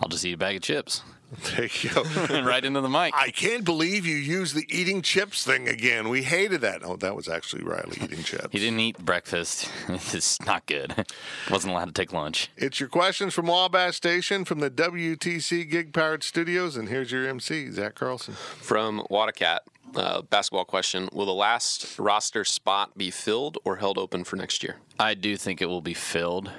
I'll 0.00 0.08
just 0.08 0.24
eat 0.24 0.34
a 0.34 0.38
bag 0.38 0.56
of 0.56 0.62
chips. 0.62 1.02
There 1.30 1.66
you 1.66 1.90
go. 1.90 2.02
right 2.42 2.64
into 2.64 2.80
the 2.80 2.88
mic. 2.88 3.12
I 3.14 3.30
can't 3.30 3.62
believe 3.62 4.06
you 4.06 4.16
used 4.16 4.54
the 4.54 4.66
eating 4.70 5.02
chips 5.02 5.44
thing 5.44 5.68
again. 5.68 6.08
We 6.08 6.22
hated 6.22 6.62
that. 6.62 6.82
Oh, 6.82 6.96
that 6.96 7.14
was 7.14 7.28
actually 7.28 7.64
Riley 7.64 7.98
eating 8.02 8.22
chips. 8.24 8.48
He 8.50 8.58
didn't 8.58 8.80
eat 8.80 8.98
breakfast. 8.98 9.68
it's 9.88 10.40
not 10.46 10.64
good. 10.64 11.06
Wasn't 11.50 11.70
allowed 11.70 11.86
to 11.86 11.92
take 11.92 12.14
lunch. 12.14 12.48
It's 12.56 12.80
your 12.80 12.88
questions 12.88 13.34
from 13.34 13.46
Wabash 13.46 13.96
Station 13.96 14.46
from 14.46 14.60
the 14.60 14.70
WTC 14.70 15.70
Gig 15.70 15.92
Powered 15.92 16.22
Studios, 16.22 16.76
and 16.76 16.88
here's 16.88 17.12
your 17.12 17.26
MC, 17.28 17.70
Zach 17.72 17.94
Carlson. 17.94 18.32
From 18.32 19.02
Wadacat, 19.10 19.58
uh, 19.96 20.22
basketball 20.22 20.64
question: 20.64 21.10
Will 21.12 21.26
the 21.26 21.34
last 21.34 21.98
roster 21.98 22.44
spot 22.44 22.96
be 22.96 23.10
filled 23.10 23.58
or 23.64 23.76
held 23.76 23.98
open 23.98 24.24
for 24.24 24.36
next 24.36 24.62
year? 24.62 24.76
I 24.98 25.12
do 25.12 25.36
think 25.36 25.60
it 25.60 25.66
will 25.66 25.82
be 25.82 25.94
filled. 25.94 26.50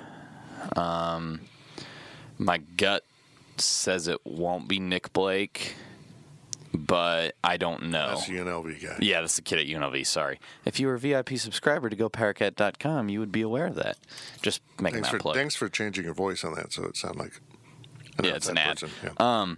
Um, 0.75 1.41
my 2.37 2.57
gut 2.57 3.03
says 3.61 4.07
it 4.07 4.19
won't 4.25 4.67
be 4.67 4.79
Nick 4.79 5.13
Blake, 5.13 5.75
but 6.73 7.35
I 7.43 7.57
don't 7.57 7.89
know. 7.89 8.09
That's 8.09 8.27
the 8.27 8.37
UNLV 8.37 8.81
guy. 8.81 8.97
Yeah, 9.01 9.21
that's 9.21 9.35
the 9.35 9.41
kid 9.41 9.59
at 9.59 9.65
UNLV. 9.65 10.05
Sorry. 10.05 10.39
If 10.65 10.79
you 10.79 10.87
were 10.87 10.95
a 10.95 10.99
VIP 10.99 11.37
subscriber 11.37 11.89
to 11.89 11.95
GoPowerCat.com, 11.95 13.09
you 13.09 13.19
would 13.19 13.31
be 13.31 13.41
aware 13.41 13.67
of 13.67 13.75
that. 13.75 13.97
Just 14.41 14.61
making 14.79 14.95
Thanks 14.95 15.09
that 15.09 15.17
for, 15.17 15.21
plug. 15.21 15.35
thanks 15.35 15.55
for 15.55 15.69
changing 15.69 16.05
your 16.05 16.13
voice 16.13 16.43
on 16.43 16.53
that 16.55 16.71
so 16.73 16.85
it 16.85 16.97
sounded 16.97 17.19
like 17.19 17.41
Yeah, 18.23 18.35
it's 18.35 18.49
an 18.49 18.57
ad. 18.57 18.81
Yeah. 19.03 19.09
Um, 19.17 19.57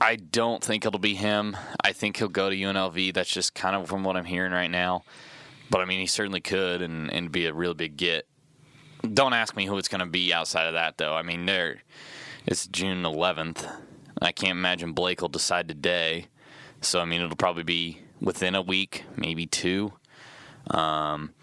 I 0.00 0.16
don't 0.16 0.62
think 0.62 0.84
it'll 0.84 0.98
be 0.98 1.14
him. 1.14 1.56
I 1.84 1.92
think 1.92 2.16
he'll 2.16 2.28
go 2.28 2.50
to 2.50 2.56
UNLV. 2.56 3.14
That's 3.14 3.30
just 3.30 3.54
kind 3.54 3.76
of 3.76 3.88
from 3.88 4.04
what 4.04 4.16
I'm 4.16 4.24
hearing 4.24 4.52
right 4.52 4.70
now. 4.70 5.04
But 5.70 5.80
I 5.80 5.84
mean, 5.84 6.00
he 6.00 6.06
certainly 6.06 6.40
could 6.40 6.82
and, 6.82 7.12
and 7.12 7.30
be 7.30 7.46
a 7.46 7.52
real 7.52 7.74
big 7.74 7.96
get. 7.96 8.26
Don't 9.14 9.32
ask 9.34 9.54
me 9.54 9.66
who 9.66 9.76
it's 9.78 9.88
going 9.88 10.00
to 10.00 10.06
be 10.06 10.32
outside 10.32 10.66
of 10.66 10.72
that, 10.74 10.98
though. 10.98 11.14
I 11.14 11.22
mean, 11.22 11.46
there, 11.46 11.82
it's 12.48 12.66
June 12.66 13.02
11th. 13.02 13.70
I 14.22 14.32
can't 14.32 14.52
imagine 14.52 14.92
Blake 14.92 15.20
will 15.20 15.28
decide 15.28 15.68
today. 15.68 16.28
So 16.80 16.98
I 16.98 17.04
mean, 17.04 17.20
it'll 17.20 17.36
probably 17.36 17.62
be 17.62 18.00
within 18.22 18.54
a 18.54 18.62
week, 18.62 19.04
maybe 19.16 19.44
two. 19.44 19.92
Um, 20.70 21.34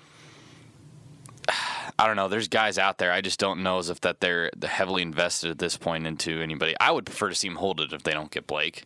I 1.47 2.07
don't 2.07 2.15
know. 2.15 2.27
There's 2.27 2.47
guys 2.47 2.79
out 2.79 2.97
there. 2.97 3.11
I 3.11 3.21
just 3.21 3.39
don't 3.39 3.61
know 3.61 3.77
as 3.77 3.89
if 3.89 4.01
that 4.01 4.19
they're 4.19 4.49
heavily 4.63 5.03
invested 5.03 5.51
at 5.51 5.59
this 5.59 5.77
point 5.77 6.07
into 6.07 6.41
anybody. 6.41 6.75
I 6.79 6.91
would 6.91 7.05
prefer 7.05 7.29
to 7.29 7.35
see 7.35 7.47
him 7.47 7.55
hold 7.55 7.79
it 7.79 7.93
if 7.93 8.01
they 8.01 8.11
don't 8.11 8.31
get 8.31 8.47
Blake. 8.47 8.85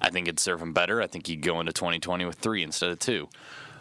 I 0.00 0.10
think 0.10 0.26
it'd 0.26 0.40
serve 0.40 0.60
him 0.60 0.72
better. 0.72 1.00
I 1.00 1.06
think 1.06 1.28
he'd 1.28 1.42
go 1.42 1.60
into 1.60 1.72
2020 1.72 2.24
with 2.24 2.34
three 2.36 2.64
instead 2.64 2.90
of 2.90 2.98
two. 2.98 3.28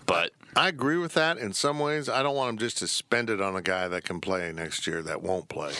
But 0.05 0.33
I 0.55 0.67
agree 0.67 0.97
with 0.97 1.15
that 1.15 1.39
in 1.39 1.53
some 1.53 1.79
ways. 1.79 2.07
I 2.07 2.21
don't 2.21 2.35
want 2.35 2.51
him 2.51 2.57
just 2.59 2.77
to 2.77 2.87
spend 2.87 3.31
it 3.31 3.41
on 3.41 3.55
a 3.55 3.61
guy 3.61 3.87
that 3.87 4.03
can 4.03 4.21
play 4.21 4.51
next 4.51 4.85
year 4.85 5.01
that 5.01 5.23
won't 5.23 5.49
play. 5.49 5.73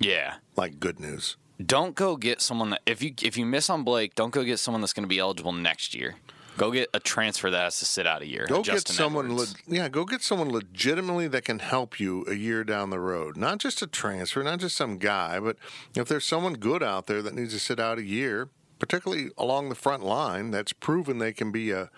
yeah, 0.00 0.34
Like 0.58 0.80
good 0.80 0.98
news. 0.98 1.36
don't 1.64 1.94
go 1.94 2.16
get 2.16 2.40
someone 2.40 2.70
that 2.70 2.82
if 2.84 3.00
you 3.00 3.14
if 3.22 3.36
you 3.38 3.46
miss 3.46 3.70
on 3.70 3.84
Blake, 3.84 4.16
don't 4.16 4.32
go 4.32 4.42
get 4.42 4.58
someone 4.58 4.80
that's 4.80 4.92
going 4.92 5.04
to 5.04 5.08
be 5.08 5.20
eligible 5.20 5.52
next 5.52 5.94
year. 5.94 6.16
Go 6.56 6.72
get 6.72 6.88
a 6.92 6.98
transfer 6.98 7.48
that 7.48 7.62
has 7.62 7.78
to 7.78 7.84
sit 7.84 8.04
out 8.08 8.20
a 8.22 8.26
year. 8.26 8.44
Go 8.48 8.62
Justin 8.64 8.92
get 8.92 8.96
someone, 8.96 9.36
le- 9.36 9.46
yeah. 9.68 9.88
Go 9.88 10.04
get 10.04 10.22
someone 10.22 10.50
legitimately 10.50 11.28
that 11.28 11.44
can 11.44 11.60
help 11.60 12.00
you 12.00 12.24
a 12.26 12.34
year 12.34 12.64
down 12.64 12.90
the 12.90 12.98
road. 12.98 13.36
Not 13.36 13.58
just 13.58 13.80
a 13.82 13.86
transfer, 13.86 14.42
not 14.42 14.58
just 14.58 14.76
some 14.76 14.98
guy, 14.98 15.38
but 15.38 15.56
if 15.94 16.08
there's 16.08 16.24
someone 16.24 16.54
good 16.54 16.82
out 16.82 17.06
there 17.06 17.22
that 17.22 17.34
needs 17.36 17.52
to 17.54 17.60
sit 17.60 17.78
out 17.78 17.98
a 17.98 18.02
year, 18.02 18.48
particularly 18.80 19.30
along 19.38 19.68
the 19.68 19.76
front 19.76 20.02
line, 20.04 20.50
that's 20.50 20.72
proven 20.72 21.18
they 21.18 21.32
can 21.32 21.52
be 21.52 21.70
a 21.70 21.90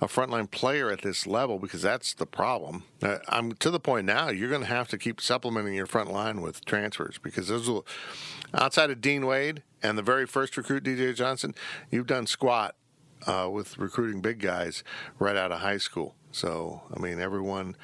a 0.00 0.06
frontline 0.06 0.50
player 0.50 0.90
at 0.90 1.02
this 1.02 1.26
level 1.26 1.58
because 1.58 1.82
that's 1.82 2.14
the 2.14 2.26
problem. 2.26 2.84
Uh, 3.02 3.18
I'm 3.28 3.52
to 3.52 3.70
the 3.70 3.80
point 3.80 4.06
now. 4.06 4.30
You're 4.30 4.48
going 4.48 4.62
to 4.62 4.66
have 4.66 4.88
to 4.88 4.98
keep 4.98 5.20
supplementing 5.20 5.74
your 5.74 5.86
front 5.86 6.10
line 6.10 6.40
with 6.40 6.64
transfers 6.64 7.18
because 7.18 7.48
those 7.48 7.68
will, 7.68 7.86
outside 8.54 8.90
of 8.90 9.00
Dean 9.00 9.26
Wade 9.26 9.62
and 9.82 9.98
the 9.98 10.02
very 10.02 10.26
first 10.26 10.56
recruit, 10.56 10.84
DJ 10.84 11.14
Johnson, 11.14 11.54
you've 11.90 12.06
done 12.06 12.26
squat 12.26 12.74
uh, 13.26 13.48
with 13.52 13.78
recruiting 13.78 14.20
big 14.20 14.40
guys 14.40 14.82
right 15.18 15.36
out 15.36 15.52
of 15.52 15.60
high 15.60 15.78
school. 15.78 16.14
So, 16.32 16.82
I 16.96 17.00
mean, 17.00 17.20
everyone 17.20 17.76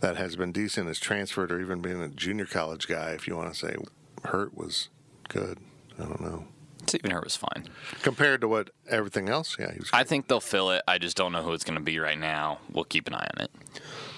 that 0.00 0.16
has 0.16 0.34
been 0.34 0.52
decent 0.52 0.88
has 0.88 0.98
transferred 0.98 1.52
or 1.52 1.60
even 1.60 1.80
been 1.80 2.00
a 2.00 2.08
junior 2.08 2.46
college 2.46 2.88
guy, 2.88 3.10
if 3.10 3.28
you 3.28 3.36
want 3.36 3.52
to 3.52 3.58
say 3.58 3.76
Hurt 4.24 4.56
was 4.56 4.88
good. 5.28 5.58
I 5.98 6.04
don't 6.04 6.20
know. 6.20 6.46
Stephen 6.86 7.10
Hurt 7.10 7.24
was 7.24 7.36
fine. 7.36 7.68
Compared 8.02 8.40
to 8.40 8.48
what 8.48 8.70
everything 8.88 9.28
else, 9.28 9.56
yeah, 9.58 9.72
he 9.72 9.78
was 9.78 9.90
I 9.92 10.04
think 10.04 10.28
they'll 10.28 10.40
fill 10.40 10.70
it. 10.70 10.82
I 10.88 10.98
just 10.98 11.16
don't 11.16 11.32
know 11.32 11.42
who 11.42 11.52
it's 11.52 11.64
going 11.64 11.78
to 11.78 11.84
be 11.84 11.98
right 11.98 12.18
now. 12.18 12.58
We'll 12.72 12.84
keep 12.84 13.06
an 13.06 13.14
eye 13.14 13.28
on 13.36 13.44
it. 13.44 13.50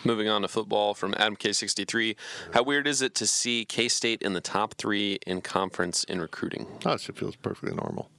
Moving 0.04 0.28
on 0.28 0.42
to 0.42 0.49
football 0.49 0.95
from 0.95 1.14
Adam 1.16 1.37
K63. 1.37 2.16
How 2.54 2.62
weird 2.62 2.87
is 2.87 3.02
it 3.02 3.14
to 3.16 3.26
see 3.26 3.64
K 3.64 3.88
State 3.88 4.23
in 4.23 4.33
the 4.33 4.40
top 4.40 4.75
three 4.75 5.19
in 5.26 5.40
conference 5.40 6.04
in 6.04 6.21
recruiting? 6.21 6.66
Oh, 6.85 6.92
it 6.92 7.00
feels 7.00 7.37
perfectly 7.37 7.75
normal. 7.75 8.11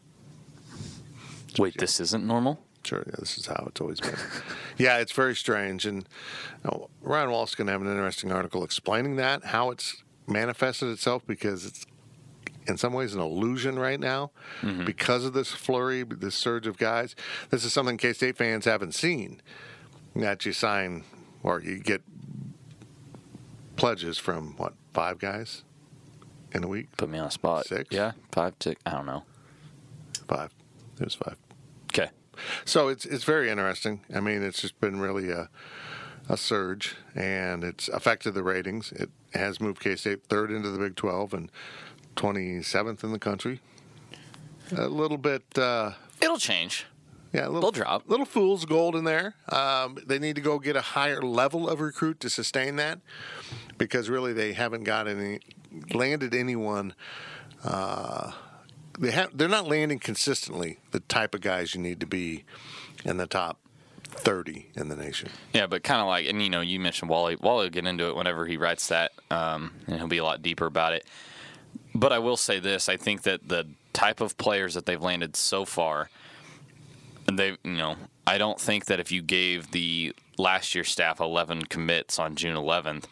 Wait, 1.58 1.78
this 1.78 2.00
isn't 2.00 2.26
normal? 2.26 2.60
Sure, 2.84 3.04
yeah, 3.06 3.16
this 3.20 3.38
is 3.38 3.46
how 3.46 3.66
it's 3.68 3.80
always 3.80 4.02
been. 4.02 4.16
yeah, 4.78 4.98
it's 4.98 5.12
very 5.14 5.36
strange. 5.36 5.86
And 5.86 6.08
you 6.64 6.72
know, 6.72 6.90
Ryan 7.02 7.32
Wallace 7.32 7.52
is 7.52 7.56
going 7.56 7.68
to 7.68 7.72
have 7.72 7.82
an 7.82 7.88
interesting 7.88 8.32
article 8.32 8.64
explaining 8.64 9.16
that, 9.18 9.46
how 9.46 9.72
it's 9.72 10.04
manifested 10.28 10.90
itself, 10.90 11.26
because 11.26 11.66
it's 11.66 11.86
in 12.68 12.78
some 12.78 12.94
ways 12.94 13.14
an 13.14 13.22
illusion 13.22 13.78
right 13.78 14.00
now 14.00 14.32
mm-hmm. 14.62 14.86
because 14.86 15.26
of 15.26 15.34
this 15.34 15.52
flurry, 15.52 16.04
this 16.04 16.36
surge 16.36 16.68
of 16.68 16.78
guys. 16.78 17.16
This 17.50 17.66
is 17.66 17.74
something 17.74 17.98
K 17.98 18.14
State 18.14 18.38
fans 18.38 18.66
haven't 18.66 18.94
seen. 18.94 19.42
That 20.16 20.46
you 20.46 20.54
sign 20.54 21.04
or 21.42 21.60
you 21.62 21.80
get 21.80 22.04
pledges 23.76 24.18
from 24.18 24.56
what, 24.58 24.74
five 24.94 25.18
guys 25.20 25.64
in 26.54 26.64
a 26.64 26.68
week? 26.68 26.96
Put 26.98 27.10
me 27.10 27.20
on 27.20 27.28
a 27.28 27.32
spot. 27.32 27.66
Six? 27.66 27.90
Yeah, 27.92 28.12
five, 28.32 28.54
six. 28.60 28.82
I 28.86 28.92
don't 28.92 29.06
know. 29.06 29.24
Five. 30.28 30.52
It 31.00 31.06
was 31.06 31.16
five. 31.16 31.38
Okay. 31.92 32.10
So 32.66 32.88
it's 32.88 33.06
it's 33.06 33.24
very 33.24 33.50
interesting. 33.50 34.02
I 34.14 34.20
mean, 34.20 34.44
it's 34.44 34.62
just 34.62 34.80
been 34.80 35.00
really 35.00 35.30
a 35.30 35.50
a 36.30 36.38
surge, 36.38 36.96
and 37.16 37.64
it's 37.64 37.90
affected 37.90 38.34
the 38.34 38.44
ratings. 38.44 38.92
It 38.94 39.10
has 39.34 39.60
moved 39.60 39.82
K 39.82 39.96
State 39.96 40.24
third 40.26 40.52
into 40.52 40.70
the 40.70 40.80
Big 40.80 40.96
Twelve 40.96 41.34
and 41.34 41.52
twenty 42.16 42.62
seventh 42.64 43.04
in 43.04 43.12
the 43.12 43.20
country. 43.20 43.60
A 44.76 44.88
little 44.88 45.18
bit, 45.18 45.44
uh, 45.58 45.92
It'll 46.22 46.38
change. 46.38 46.86
yeah, 47.34 47.48
a 47.48 47.50
little 47.50 47.62
They'll 47.72 47.84
drop. 47.84 48.10
Little 48.10 48.26
fool's 48.26 48.66
gold 48.66 48.96
in 48.96 49.04
there. 49.04 49.36
Um, 49.50 49.98
they 50.06 50.20
need 50.20 50.36
to 50.36 50.42
go 50.42 50.58
get 50.58 50.76
a 50.76 50.82
higher 50.82 51.22
level 51.22 51.70
of 51.70 51.80
recruit 51.82 52.20
to 52.22 52.30
sustain 52.30 52.78
that, 52.78 53.00
because 53.78 54.10
really 54.10 54.34
they 54.34 54.54
haven't 54.54 54.84
got 54.86 55.08
any 55.08 55.40
landed 55.94 56.34
anyone. 56.34 56.94
Uh, 57.64 58.32
they 59.00 59.12
have 59.12 59.36
they're 59.38 59.48
not 59.50 59.68
landing 59.68 60.00
consistently 60.00 60.80
the 60.92 61.00
type 61.02 61.34
of 61.36 61.42
guys 61.42 61.74
you 61.76 61.82
need 61.82 62.00
to 62.00 62.06
be 62.06 62.46
in 63.04 63.18
the 63.18 63.28
top 63.28 63.60
30 64.10 64.70
in 64.76 64.88
the 64.90 64.96
nation. 64.96 65.30
Yeah, 65.54 65.68
but 65.68 65.84
kind 65.84 66.00
of 66.00 66.08
like, 66.08 66.28
and 66.28 66.42
you 66.42 66.50
know, 66.50 66.62
you 66.62 66.80
mentioned 66.80 67.10
Wally. 67.10 67.36
Wally 67.40 67.66
will 67.66 67.70
get 67.70 67.86
into 67.86 68.08
it 68.08 68.16
whenever 68.16 68.46
he 68.46 68.58
writes 68.58 68.88
that, 68.90 69.12
um, 69.32 69.72
and 69.88 69.98
he'll 69.98 70.08
be 70.08 70.20
a 70.20 70.24
lot 70.24 70.42
deeper 70.42 70.66
about 70.66 70.94
it. 70.94 71.06
But 71.96 72.12
I 72.12 72.20
will 72.20 72.38
say 72.38 72.60
this: 72.60 72.90
I 72.90 72.98
think 72.98 73.24
that 73.24 73.48
the 73.48 73.68
type 73.94 74.22
of 74.22 74.38
players 74.38 74.74
that 74.74 74.86
they've 74.86 75.02
landed 75.02 75.36
so 75.36 75.66
far, 75.66 76.10
they, 77.32 77.58
you 77.64 77.78
know, 77.78 77.96
I 78.26 78.38
don't 78.38 78.60
think 78.60 78.86
that 78.86 79.00
if 79.00 79.12
you 79.12 79.22
gave 79.22 79.72
the 79.72 80.16
last 80.38 80.74
year 80.74 80.84
staff 80.84 81.20
11 81.20 81.64
commits 81.66 82.18
on 82.18 82.36
June 82.36 82.56
11th, 82.56 83.06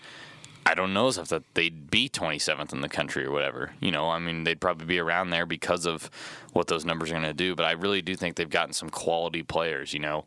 I 0.66 0.74
don't 0.74 0.94
know 0.94 1.08
if 1.08 1.28
that 1.28 1.44
they'd 1.54 1.90
be 1.90 2.08
27th 2.10 2.72
in 2.72 2.82
the 2.82 2.90
country 2.90 3.26
or 3.26 3.32
whatever. 3.32 3.74
You 3.80 3.92
know, 3.92 4.10
I 4.10 4.20
mean, 4.20 4.44
they'd 4.44 4.62
probably 4.62 4.86
be 4.86 5.00
around 5.00 5.30
there 5.30 5.46
because 5.46 5.86
of 5.86 6.10
what 6.54 6.68
those 6.68 6.86
numbers 6.86 7.10
are 7.10 7.16
going 7.16 7.24
to 7.24 7.34
do. 7.34 7.56
But 7.56 7.66
I 7.66 7.72
really 7.72 8.02
do 8.02 8.16
think 8.16 8.36
they've 8.36 8.50
gotten 8.50 8.74
some 8.74 8.90
quality 8.90 9.44
players. 9.44 9.94
You 9.94 10.00
know, 10.00 10.26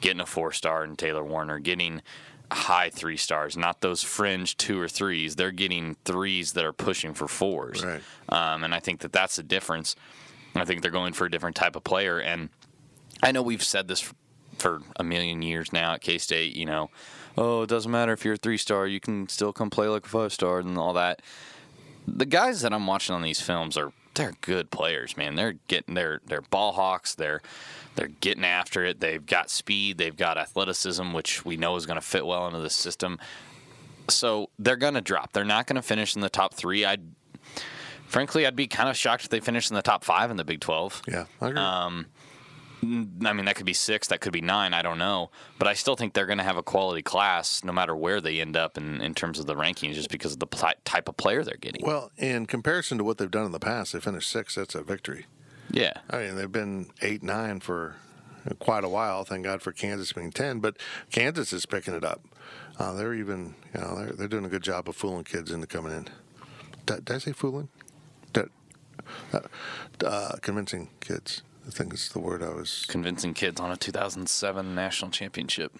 getting 0.00 0.20
a 0.20 0.26
four 0.26 0.52
star 0.52 0.82
and 0.82 0.98
Taylor 0.98 1.24
Warner, 1.24 1.58
getting 1.58 2.02
high 2.50 2.90
three 2.90 3.16
stars, 3.16 3.56
not 3.56 3.80
those 3.80 4.02
fringe 4.02 4.56
two 4.56 4.80
or 4.80 4.88
threes. 4.88 5.36
They're 5.36 5.50
getting 5.50 5.96
threes 6.04 6.52
that 6.54 6.64
are 6.64 6.72
pushing 6.72 7.14
for 7.14 7.28
fours. 7.28 7.84
Right. 7.84 8.00
Um, 8.28 8.64
and 8.64 8.74
I 8.74 8.80
think 8.80 9.00
that 9.00 9.12
that's 9.12 9.36
the 9.36 9.42
difference. 9.42 9.96
I 10.54 10.64
think 10.64 10.82
they're 10.82 10.90
going 10.90 11.12
for 11.12 11.26
a 11.26 11.30
different 11.30 11.56
type 11.56 11.76
of 11.76 11.84
player. 11.84 12.18
And 12.18 12.48
I 13.22 13.32
know 13.32 13.42
we've 13.42 13.62
said 13.62 13.88
this 13.88 14.12
for 14.58 14.80
a 14.96 15.04
million 15.04 15.42
years 15.42 15.72
now 15.72 15.94
at 15.94 16.00
K 16.00 16.18
State, 16.18 16.56
you 16.56 16.66
know, 16.66 16.90
oh, 17.36 17.62
it 17.62 17.68
doesn't 17.68 17.90
matter 17.90 18.12
if 18.12 18.24
you're 18.24 18.34
a 18.34 18.38
three 18.38 18.56
star, 18.56 18.86
you 18.86 19.00
can 19.00 19.28
still 19.28 19.52
come 19.52 19.70
play 19.70 19.88
like 19.88 20.06
a 20.06 20.08
five 20.08 20.32
star 20.32 20.58
and 20.58 20.78
all 20.78 20.92
that. 20.94 21.22
The 22.06 22.26
guys 22.26 22.62
that 22.62 22.72
I'm 22.72 22.86
watching 22.86 23.14
on 23.14 23.22
these 23.22 23.40
films 23.40 23.76
are 23.76 23.92
they're 24.18 24.34
good 24.42 24.70
players, 24.70 25.16
man. 25.16 25.34
They're 25.34 25.54
getting 25.68 25.94
they're 25.94 26.20
they're 26.26 26.42
ball 26.42 26.72
hawks, 26.72 27.14
they're 27.14 27.40
they're 27.94 28.08
getting 28.08 28.44
after 28.44 28.84
it. 28.84 29.00
They've 29.00 29.24
got 29.24 29.48
speed, 29.48 29.96
they've 29.96 30.16
got 30.16 30.36
athleticism, 30.36 31.12
which 31.12 31.44
we 31.44 31.56
know 31.56 31.76
is 31.76 31.86
going 31.86 31.98
to 31.98 32.04
fit 32.06 32.26
well 32.26 32.46
into 32.46 32.60
the 32.60 32.70
system. 32.70 33.18
So 34.08 34.50
they're 34.58 34.76
going 34.76 34.94
to 34.94 35.00
drop. 35.00 35.32
They're 35.32 35.44
not 35.44 35.66
going 35.66 35.76
to 35.76 35.82
finish 35.82 36.14
in 36.14 36.20
the 36.20 36.28
top 36.28 36.54
three. 36.54 36.84
I'd 36.84 37.02
frankly, 38.06 38.46
I'd 38.46 38.56
be 38.56 38.66
kind 38.66 38.88
of 38.88 38.96
shocked 38.96 39.24
if 39.24 39.30
they 39.30 39.40
finished 39.40 39.70
in 39.70 39.74
the 39.74 39.82
top 39.82 40.04
five 40.04 40.30
in 40.30 40.36
the 40.36 40.44
Big 40.44 40.60
Twelve. 40.60 41.00
Yeah, 41.08 41.26
I 41.40 41.48
agree. 41.48 41.60
Um, 41.60 42.06
I 42.82 43.32
mean, 43.32 43.44
that 43.46 43.56
could 43.56 43.66
be 43.66 43.72
six, 43.72 44.08
that 44.08 44.20
could 44.20 44.32
be 44.32 44.40
nine. 44.40 44.72
I 44.72 44.82
don't 44.82 44.98
know, 44.98 45.30
but 45.58 45.66
I 45.66 45.74
still 45.74 45.96
think 45.96 46.14
they're 46.14 46.26
going 46.26 46.38
to 46.38 46.44
have 46.44 46.56
a 46.56 46.62
quality 46.62 47.02
class 47.02 47.64
no 47.64 47.72
matter 47.72 47.96
where 47.96 48.20
they 48.20 48.40
end 48.40 48.56
up 48.56 48.78
in, 48.78 49.00
in 49.00 49.14
terms 49.14 49.38
of 49.38 49.46
the 49.46 49.54
rankings, 49.54 49.94
just 49.94 50.10
because 50.10 50.32
of 50.34 50.38
the 50.38 50.46
pl- 50.46 50.72
type 50.84 51.08
of 51.08 51.16
player 51.16 51.42
they're 51.42 51.56
getting. 51.56 51.84
well, 51.84 52.10
in 52.16 52.46
comparison 52.46 52.98
to 52.98 53.04
what 53.04 53.18
they've 53.18 53.30
done 53.30 53.46
in 53.46 53.52
the 53.52 53.58
past, 53.58 53.92
they 53.92 54.00
finished 54.00 54.30
sixth. 54.30 54.56
That's 54.56 54.74
a 54.74 54.82
victory. 54.82 55.26
Yeah. 55.70 55.92
I 56.08 56.18
mean, 56.18 56.36
they've 56.36 56.50
been 56.50 56.90
eight, 57.02 57.22
nine 57.22 57.60
for 57.60 57.96
quite 58.58 58.84
a 58.84 58.88
while. 58.88 59.24
Thank 59.24 59.44
God 59.44 59.60
for 59.60 59.72
Kansas 59.72 60.12
being 60.12 60.30
ten, 60.30 60.60
but 60.60 60.76
Kansas 61.10 61.52
is 61.52 61.66
picking 61.66 61.94
it 61.94 62.04
up. 62.04 62.22
Uh, 62.78 62.92
they're 62.92 63.14
even, 63.14 63.54
you 63.74 63.80
know, 63.80 63.96
they're, 63.96 64.12
they're 64.12 64.28
doing 64.28 64.44
a 64.44 64.48
good 64.48 64.62
job 64.62 64.88
of 64.88 64.96
fooling 64.96 65.24
kids 65.24 65.50
into 65.50 65.66
coming 65.66 65.92
in. 65.92 66.08
Did, 66.86 67.04
did 67.04 67.16
I 67.16 67.18
say 67.18 67.32
fooling? 67.32 67.68
Did, 68.32 68.50
uh, 69.32 69.40
uh, 70.04 70.36
convincing 70.40 70.90
kids. 71.00 71.42
I 71.68 71.70
think 71.70 71.92
it's 71.92 72.08
the 72.08 72.18
word 72.18 72.42
I 72.42 72.48
was. 72.48 72.86
Convincing 72.88 73.34
kids 73.34 73.60
on 73.60 73.70
a 73.70 73.76
2007 73.76 74.74
national 74.74 75.10
championship. 75.10 75.76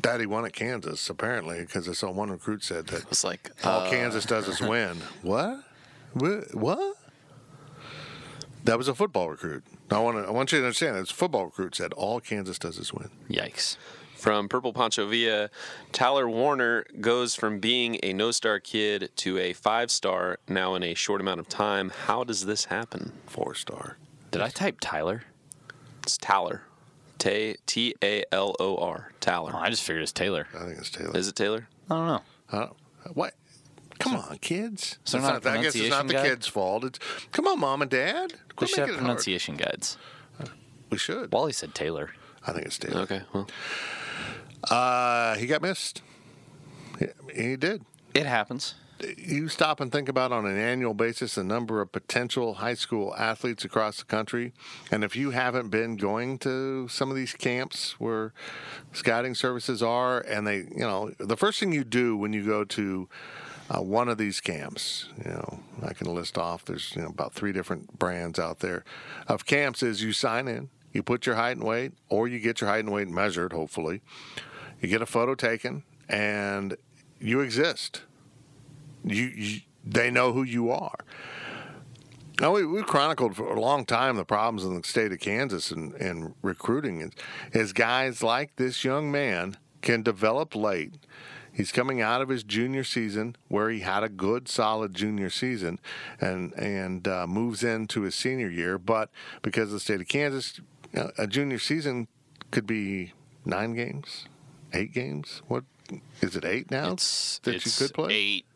Daddy 0.00 0.26
won 0.26 0.44
at 0.44 0.52
Kansas 0.52 1.10
apparently 1.10 1.60
because 1.60 1.88
I 1.88 1.92
saw 1.92 2.10
one 2.10 2.30
recruit 2.30 2.62
said 2.62 2.86
that 2.88 3.02
It's 3.02 3.24
like 3.24 3.50
all 3.64 3.80
uh, 3.80 3.90
Kansas 3.90 4.24
does 4.24 4.48
is 4.48 4.60
win. 4.60 4.98
What? 5.22 5.64
What? 6.12 6.54
What? 6.54 6.96
That 8.64 8.78
was 8.78 8.86
a 8.86 8.94
football 8.94 9.28
recruit. 9.28 9.64
I 9.90 9.98
want 9.98 10.18
to. 10.18 10.24
I 10.24 10.30
want 10.30 10.52
you 10.52 10.58
to 10.58 10.64
understand. 10.64 10.96
It's 10.98 11.10
football 11.10 11.46
recruit 11.46 11.74
said 11.74 11.92
all 11.94 12.20
Kansas 12.20 12.58
does 12.58 12.78
is 12.78 12.92
win. 12.92 13.10
Yikes. 13.28 13.76
From 14.14 14.48
Purple 14.48 14.72
Poncho 14.72 15.08
Villa, 15.08 15.50
Tyler 15.90 16.28
Warner 16.28 16.84
goes 17.00 17.34
from 17.34 17.58
being 17.58 17.98
a 18.04 18.12
no 18.12 18.30
star 18.30 18.60
kid 18.60 19.10
to 19.16 19.38
a 19.38 19.52
five 19.52 19.90
star 19.90 20.38
now 20.48 20.76
in 20.76 20.84
a 20.84 20.94
short 20.94 21.20
amount 21.20 21.40
of 21.40 21.48
time. 21.48 21.90
How 22.06 22.22
does 22.22 22.46
this 22.46 22.66
happen? 22.66 23.12
Four 23.26 23.56
star. 23.56 23.96
Did 24.32 24.40
I 24.42 24.48
type 24.48 24.78
Tyler? 24.80 25.22
It's 26.02 26.16
Taller. 26.18 26.62
T 27.18 27.94
A 28.02 28.24
L 28.32 28.56
O 28.58 28.76
R. 28.78 29.10
Oh, 29.12 29.16
Taller. 29.20 29.52
I 29.54 29.70
just 29.70 29.84
figured 29.84 30.02
it's 30.02 30.10
Taylor. 30.10 30.48
I 30.58 30.64
think 30.64 30.78
it's 30.78 30.90
Taylor. 30.90 31.16
Is 31.16 31.28
it 31.28 31.36
Taylor? 31.36 31.68
I 31.88 31.94
don't 31.94 32.06
know. 32.08 32.22
I 32.50 32.58
don't- 32.58 32.76
what? 33.16 33.34
Come 34.00 34.16
on, 34.16 34.38
kids. 34.38 34.98
is 35.06 35.12
there 35.12 35.20
It's 35.20 35.28
not 35.30 35.46
a 35.46 35.50
I 35.58 35.62
guess 35.62 35.76
it's 35.76 35.88
not 35.90 36.08
the 36.08 36.14
guide? 36.14 36.24
kids' 36.26 36.48
fault. 36.48 36.82
It's 36.84 36.98
come 37.30 37.46
on, 37.46 37.60
mom 37.60 37.82
and 37.82 37.90
dad. 37.90 38.30
They 38.32 38.36
Quit 38.56 38.70
should 38.70 38.78
have 38.80 38.88
making 38.88 38.94
it 38.94 38.96
hard. 38.96 38.98
pronunciation 39.06 39.54
guides. 39.56 39.96
We 40.90 40.98
should. 40.98 41.32
Wally 41.32 41.52
said 41.52 41.74
Taylor. 41.74 42.10
I 42.44 42.52
think 42.52 42.66
it's 42.66 42.78
Taylor. 42.78 43.02
Okay. 43.02 43.22
Well, 43.32 43.48
Uh, 44.70 45.36
he 45.36 45.46
got 45.46 45.62
missed. 45.62 46.02
He, 46.98 47.06
he 47.34 47.56
did. 47.56 47.84
It 48.14 48.26
happens. 48.26 48.74
You 49.18 49.48
stop 49.48 49.80
and 49.80 49.90
think 49.90 50.08
about 50.08 50.32
on 50.32 50.46
an 50.46 50.56
annual 50.56 50.94
basis 50.94 51.34
the 51.34 51.44
number 51.44 51.80
of 51.80 51.92
potential 51.92 52.54
high 52.54 52.74
school 52.74 53.14
athletes 53.16 53.64
across 53.64 53.98
the 53.98 54.04
country? 54.04 54.52
And 54.90 55.04
if 55.04 55.16
you 55.16 55.30
haven't 55.30 55.68
been 55.68 55.96
going 55.96 56.38
to 56.38 56.88
some 56.88 57.10
of 57.10 57.16
these 57.16 57.34
camps 57.34 58.00
where 58.00 58.32
scouting 58.92 59.34
services 59.34 59.82
are 59.82 60.20
and 60.20 60.46
they 60.46 60.58
you 60.58 60.80
know 60.80 61.12
the 61.18 61.36
first 61.36 61.60
thing 61.60 61.72
you 61.72 61.84
do 61.84 62.16
when 62.16 62.32
you 62.32 62.44
go 62.44 62.64
to 62.64 63.08
uh, 63.70 63.80
one 63.80 64.08
of 64.08 64.18
these 64.18 64.40
camps 64.40 65.08
you 65.24 65.30
know 65.30 65.60
i 65.82 65.94
can 65.94 66.12
list 66.12 66.36
off 66.36 66.64
there's 66.64 66.94
you 66.94 67.00
know 67.00 67.08
about 67.08 67.32
three 67.32 67.52
different 67.52 67.98
brands 67.98 68.38
out 68.38 68.58
there 68.58 68.84
of 69.28 69.46
camps 69.46 69.82
is 69.82 70.02
you 70.02 70.12
sign 70.12 70.46
in 70.46 70.68
you 70.92 71.02
put 71.02 71.26
your 71.26 71.36
height 71.36 71.56
and 71.56 71.64
weight 71.64 71.92
or 72.08 72.28
you 72.28 72.38
get 72.38 72.60
your 72.60 72.70
height 72.70 72.80
and 72.80 72.92
weight 72.92 73.08
measured 73.08 73.52
hopefully. 73.52 74.02
You 74.80 74.88
get 74.88 75.02
a 75.02 75.06
photo 75.06 75.34
taken 75.34 75.84
and 76.08 76.76
you 77.20 77.40
exist 77.40 78.02
you, 79.04 79.24
you 79.24 79.60
they 79.84 80.10
know 80.10 80.32
who 80.32 80.42
you 80.42 80.70
are. 80.70 80.98
Now 82.40 82.52
we, 82.54 82.64
we 82.64 82.82
chronicled 82.82 83.36
for 83.36 83.52
a 83.52 83.60
long 83.60 83.84
time 83.84 84.16
the 84.16 84.24
problems 84.24 84.64
in 84.64 84.80
the 84.80 84.86
state 84.86 85.12
of 85.12 85.20
Kansas 85.20 85.70
and, 85.70 85.92
and 85.94 86.34
recruiting 86.42 87.00
is, 87.00 87.10
is 87.52 87.72
guys 87.72 88.22
like 88.22 88.56
this 88.56 88.84
young 88.84 89.12
man 89.12 89.56
can 89.80 90.02
develop 90.02 90.54
late. 90.56 90.94
He's 91.52 91.70
coming 91.70 92.00
out 92.00 92.22
of 92.22 92.30
his 92.30 92.42
junior 92.42 92.82
season 92.82 93.36
where 93.48 93.68
he 93.68 93.80
had 93.80 94.02
a 94.02 94.08
good, 94.08 94.48
solid 94.48 94.94
junior 94.94 95.28
season, 95.28 95.78
and 96.18 96.54
and 96.54 97.06
uh, 97.06 97.26
moves 97.26 97.62
into 97.62 98.02
his 98.02 98.14
senior 98.14 98.48
year. 98.48 98.78
But 98.78 99.10
because 99.42 99.64
of 99.68 99.72
the 99.72 99.80
state 99.80 100.00
of 100.00 100.08
Kansas, 100.08 100.60
a 101.18 101.26
junior 101.26 101.58
season 101.58 102.08
could 102.50 102.66
be 102.66 103.12
nine 103.44 103.74
games, 103.74 104.24
eight 104.72 104.94
games. 104.94 105.42
What 105.46 105.64
is 106.22 106.36
it? 106.36 106.44
Eight 106.46 106.70
now 106.70 106.92
It's 106.92 107.38
that 107.40 107.56
it's 107.56 107.66
you 107.80 107.86
could 107.86 107.94
play. 107.94 108.14
eight. 108.14 108.46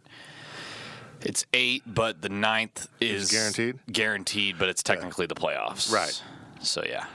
It's 1.23 1.47
eight, 1.53 1.83
but 1.87 2.23
the 2.23 2.29
ninth 2.29 2.89
is 3.01 3.31
guaranteed? 3.31 3.79
Guaranteed, 3.91 4.59
but 4.59 4.69
it's 4.69 4.83
technically 4.83 5.27
the 5.27 5.35
playoffs. 5.35 5.93
Right. 5.93 6.23
So 6.61 6.83
yeah, 6.87 7.07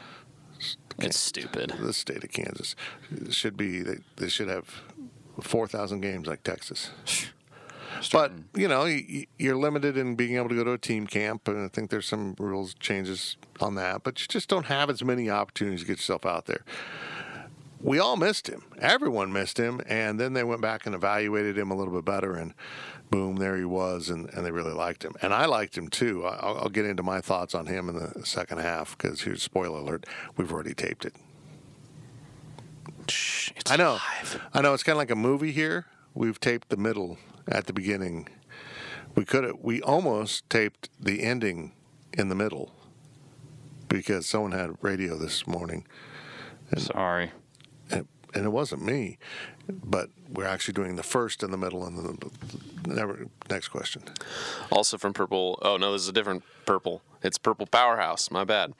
it's 0.99 1.19
stupid. 1.19 1.73
the 1.79 1.93
state 1.93 2.23
of 2.23 2.31
Kansas 2.31 2.75
should 3.29 3.57
be 3.57 3.81
they, 3.81 3.97
they 4.17 4.29
should 4.29 4.49
have 4.49 4.65
four 5.41 5.67
thousand 5.67 6.01
games 6.01 6.27
like 6.27 6.43
Texas. 6.43 6.91
But 8.11 8.31
you 8.55 8.67
know 8.67 8.85
you, 8.85 9.25
you're 9.37 9.55
limited 9.55 9.97
in 9.97 10.15
being 10.15 10.35
able 10.37 10.49
to 10.49 10.55
go 10.55 10.63
to 10.63 10.71
a 10.71 10.77
team 10.77 11.05
camp, 11.07 11.47
and 11.47 11.65
I 11.65 11.67
think 11.67 11.89
there's 11.89 12.07
some 12.07 12.35
rules 12.39 12.73
changes 12.75 13.37
on 13.59 13.75
that. 13.75 14.03
But 14.03 14.19
you 14.21 14.27
just 14.27 14.49
don't 14.49 14.65
have 14.65 14.89
as 14.89 15.03
many 15.03 15.29
opportunities 15.29 15.81
to 15.81 15.87
get 15.87 15.97
yourself 15.97 16.25
out 16.25 16.45
there. 16.45 16.63
We 17.79 17.99
all 17.99 18.15
missed 18.15 18.47
him. 18.47 18.63
Everyone 18.79 19.33
missed 19.33 19.57
him, 19.57 19.81
and 19.87 20.19
then 20.19 20.33
they 20.33 20.43
went 20.43 20.61
back 20.61 20.85
and 20.85 20.93
evaluated 20.93 21.57
him 21.57 21.71
a 21.71 21.75
little 21.75 21.93
bit 21.93 22.05
better, 22.05 22.33
and 22.33 22.53
boom, 23.11 23.35
there 23.35 23.57
he 23.57 23.65
was, 23.65 24.09
and, 24.09 24.29
and 24.33 24.43
they 24.43 24.51
really 24.51 24.73
liked 24.73 25.03
him, 25.03 25.13
and 25.21 25.33
I 25.33 25.45
liked 25.45 25.77
him 25.77 25.89
too. 25.89 26.25
I'll, 26.25 26.57
I'll 26.59 26.69
get 26.69 26.85
into 26.85 27.03
my 27.03 27.21
thoughts 27.21 27.53
on 27.53 27.67
him 27.67 27.89
in 27.89 27.95
the 27.95 28.25
second 28.25 28.59
half 28.59 28.97
because 28.97 29.21
here's 29.21 29.43
spoiler 29.43 29.79
alert: 29.79 30.05
we've 30.37 30.51
already 30.51 30.73
taped 30.73 31.05
it. 31.05 31.13
Shh, 33.07 33.51
I 33.69 33.77
know. 33.77 33.93
live. 33.93 34.41
I 34.53 34.61
know. 34.61 34.73
It's 34.73 34.83
kind 34.83 34.95
of 34.95 34.97
like 34.99 35.11
a 35.11 35.15
movie 35.15 35.51
here. 35.51 35.85
We've 36.13 36.39
taped 36.39 36.69
the 36.69 36.77
middle 36.77 37.17
at 37.47 37.67
the 37.67 37.73
beginning. 37.73 38.27
We 39.13 39.25
could 39.25 39.43
have. 39.43 39.57
We 39.61 39.81
almost 39.81 40.49
taped 40.49 40.89
the 40.99 41.21
ending 41.21 41.73
in 42.13 42.29
the 42.29 42.35
middle 42.35 42.73
because 43.89 44.25
someone 44.25 44.53
had 44.53 44.71
radio 44.81 45.17
this 45.17 45.45
morning, 45.45 45.85
Sorry. 46.77 47.31
and, 47.89 48.07
and 48.33 48.45
it 48.45 48.49
wasn't 48.49 48.83
me. 48.83 49.17
But 49.83 50.09
we're 50.29 50.45
actually 50.45 50.73
doing 50.73 50.95
the 50.95 51.03
first 51.03 51.43
in 51.43 51.51
the 51.51 51.57
middle 51.57 51.85
and 51.85 51.97
the, 51.97 52.31
never. 52.87 53.27
Next 53.49 53.69
question. 53.69 54.03
Also 54.71 54.97
from 54.97 55.13
Purple. 55.13 55.59
Oh 55.61 55.77
no, 55.77 55.91
this 55.91 56.01
is 56.03 56.07
a 56.07 56.13
different 56.13 56.43
Purple. 56.65 57.01
It's 57.23 57.37
Purple 57.37 57.67
Powerhouse. 57.67 58.31
My 58.31 58.43
bad. 58.43 58.73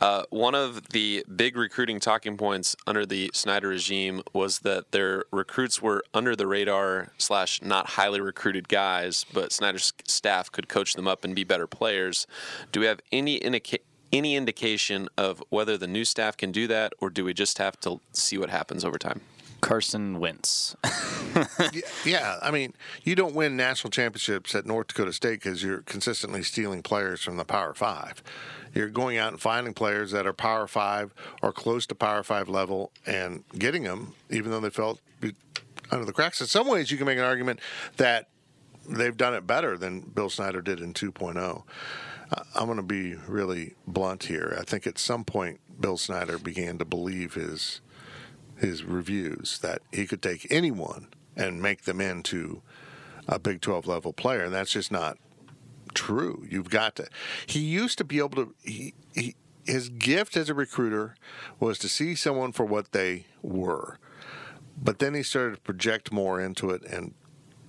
Uh, 0.00 0.24
one 0.30 0.54
of 0.54 0.90
the 0.90 1.24
big 1.34 1.56
recruiting 1.56 2.00
talking 2.00 2.36
points 2.36 2.76
under 2.86 3.06
the 3.06 3.30
Snyder 3.32 3.68
regime 3.68 4.22
was 4.32 4.60
that 4.60 4.92
their 4.92 5.24
recruits 5.30 5.80
were 5.80 6.04
under 6.12 6.36
the 6.36 6.46
radar 6.46 7.12
slash 7.16 7.62
not 7.62 7.90
highly 7.90 8.20
recruited 8.20 8.68
guys, 8.68 9.24
but 9.32 9.52
Snyder's 9.52 9.92
staff 10.04 10.52
could 10.52 10.68
coach 10.68 10.94
them 10.94 11.08
up 11.08 11.24
and 11.24 11.34
be 11.34 11.44
better 11.44 11.66
players. 11.66 12.26
Do 12.72 12.80
we 12.80 12.86
have 12.86 13.00
any 13.10 13.36
indica- 13.36 13.78
any 14.12 14.36
indication 14.36 15.08
of 15.16 15.42
whether 15.48 15.78
the 15.78 15.86
new 15.86 16.04
staff 16.04 16.36
can 16.36 16.52
do 16.52 16.66
that, 16.66 16.92
or 17.00 17.08
do 17.10 17.24
we 17.24 17.32
just 17.32 17.58
have 17.58 17.78
to 17.80 18.00
see 18.12 18.36
what 18.36 18.50
happens 18.50 18.84
over 18.84 18.98
time? 18.98 19.20
Carson 19.60 20.18
Wentz. 20.20 20.76
yeah, 22.04 22.38
I 22.42 22.50
mean, 22.50 22.74
you 23.02 23.14
don't 23.14 23.34
win 23.34 23.56
national 23.56 23.90
championships 23.90 24.54
at 24.54 24.66
North 24.66 24.88
Dakota 24.88 25.12
State 25.12 25.42
because 25.42 25.62
you're 25.62 25.82
consistently 25.82 26.42
stealing 26.42 26.82
players 26.82 27.22
from 27.22 27.36
the 27.36 27.44
Power 27.44 27.74
Five. 27.74 28.22
You're 28.74 28.88
going 28.88 29.16
out 29.16 29.32
and 29.32 29.40
finding 29.40 29.74
players 29.74 30.10
that 30.12 30.26
are 30.26 30.32
Power 30.32 30.66
Five 30.66 31.14
or 31.42 31.52
close 31.52 31.86
to 31.86 31.94
Power 31.94 32.22
Five 32.22 32.48
level 32.48 32.92
and 33.06 33.44
getting 33.58 33.84
them, 33.84 34.14
even 34.30 34.50
though 34.50 34.60
they 34.60 34.70
felt 34.70 35.00
under 35.90 36.04
the 36.04 36.12
cracks. 36.12 36.40
In 36.40 36.46
some 36.46 36.68
ways, 36.68 36.90
you 36.90 36.96
can 36.96 37.06
make 37.06 37.18
an 37.18 37.24
argument 37.24 37.60
that 37.96 38.28
they've 38.88 39.16
done 39.16 39.34
it 39.34 39.46
better 39.46 39.76
than 39.76 40.00
Bill 40.00 40.30
Snyder 40.30 40.60
did 40.60 40.80
in 40.80 40.94
2.0. 40.94 41.62
Uh, 42.30 42.42
I'm 42.54 42.66
going 42.66 42.76
to 42.76 42.82
be 42.82 43.14
really 43.26 43.74
blunt 43.86 44.24
here. 44.24 44.56
I 44.58 44.64
think 44.64 44.86
at 44.86 44.98
some 44.98 45.24
point, 45.24 45.60
Bill 45.80 45.96
Snyder 45.96 46.38
began 46.38 46.78
to 46.78 46.84
believe 46.84 47.34
his 47.34 47.80
his 48.58 48.84
reviews 48.84 49.58
that 49.60 49.82
he 49.92 50.06
could 50.06 50.22
take 50.22 50.46
anyone 50.50 51.08
and 51.36 51.62
make 51.62 51.82
them 51.82 52.00
into 52.00 52.62
a 53.26 53.38
Big 53.38 53.60
12 53.60 53.86
level 53.86 54.12
player, 54.12 54.44
and 54.44 54.54
that's 54.54 54.72
just 54.72 54.90
not 54.90 55.18
true. 55.94 56.46
You've 56.48 56.70
got 56.70 56.96
to. 56.96 57.08
He 57.46 57.60
used 57.60 57.98
to 57.98 58.04
be 58.04 58.18
able 58.18 58.30
to. 58.30 58.54
He, 58.62 58.94
he, 59.14 59.36
his 59.64 59.90
gift 59.90 60.36
as 60.36 60.48
a 60.48 60.54
recruiter 60.54 61.14
was 61.60 61.78
to 61.80 61.88
see 61.88 62.14
someone 62.14 62.52
for 62.52 62.64
what 62.64 62.92
they 62.92 63.26
were, 63.42 63.98
but 64.82 64.98
then 64.98 65.12
he 65.14 65.22
started 65.22 65.56
to 65.56 65.60
project 65.60 66.10
more 66.10 66.40
into 66.40 66.70
it 66.70 66.82
and 66.84 67.14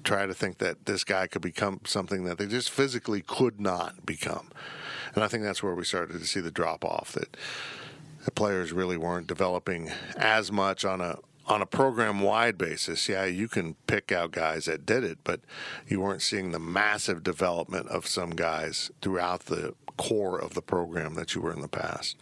try 0.03 0.25
to 0.25 0.33
think 0.33 0.59
that 0.59 0.85
this 0.85 1.03
guy 1.03 1.27
could 1.27 1.41
become 1.41 1.81
something 1.83 2.23
that 2.23 2.37
they 2.37 2.45
just 2.45 2.71
physically 2.71 3.21
could 3.21 3.59
not 3.59 4.05
become. 4.05 4.49
And 5.13 5.23
I 5.23 5.27
think 5.27 5.43
that's 5.43 5.61
where 5.61 5.75
we 5.75 5.83
started 5.83 6.19
to 6.19 6.25
see 6.25 6.39
the 6.39 6.51
drop 6.51 6.85
off 6.85 7.11
that 7.13 7.35
the 8.25 8.31
players 8.31 8.71
really 8.71 8.97
weren't 8.97 9.27
developing 9.27 9.91
as 10.17 10.51
much 10.51 10.85
on 10.85 11.01
a 11.01 11.19
on 11.49 11.61
a 11.63 11.65
program 11.65 12.19
wide 12.19 12.57
basis. 12.57 13.09
Yeah, 13.09 13.25
you 13.25 13.47
can 13.47 13.73
pick 13.87 14.11
out 14.11 14.31
guys 14.31 14.65
that 14.65 14.85
did 14.85 15.03
it, 15.03 15.17
but 15.23 15.41
you 15.87 15.99
weren't 15.99 16.21
seeing 16.21 16.51
the 16.51 16.59
massive 16.59 17.23
development 17.23 17.87
of 17.87 18.05
some 18.05 18.31
guys 18.31 18.91
throughout 19.01 19.45
the 19.45 19.73
core 19.97 20.39
of 20.39 20.53
the 20.53 20.61
program 20.61 21.15
that 21.15 21.33
you 21.33 21.41
were 21.41 21.51
in 21.51 21.61
the 21.61 21.67
past. 21.67 22.17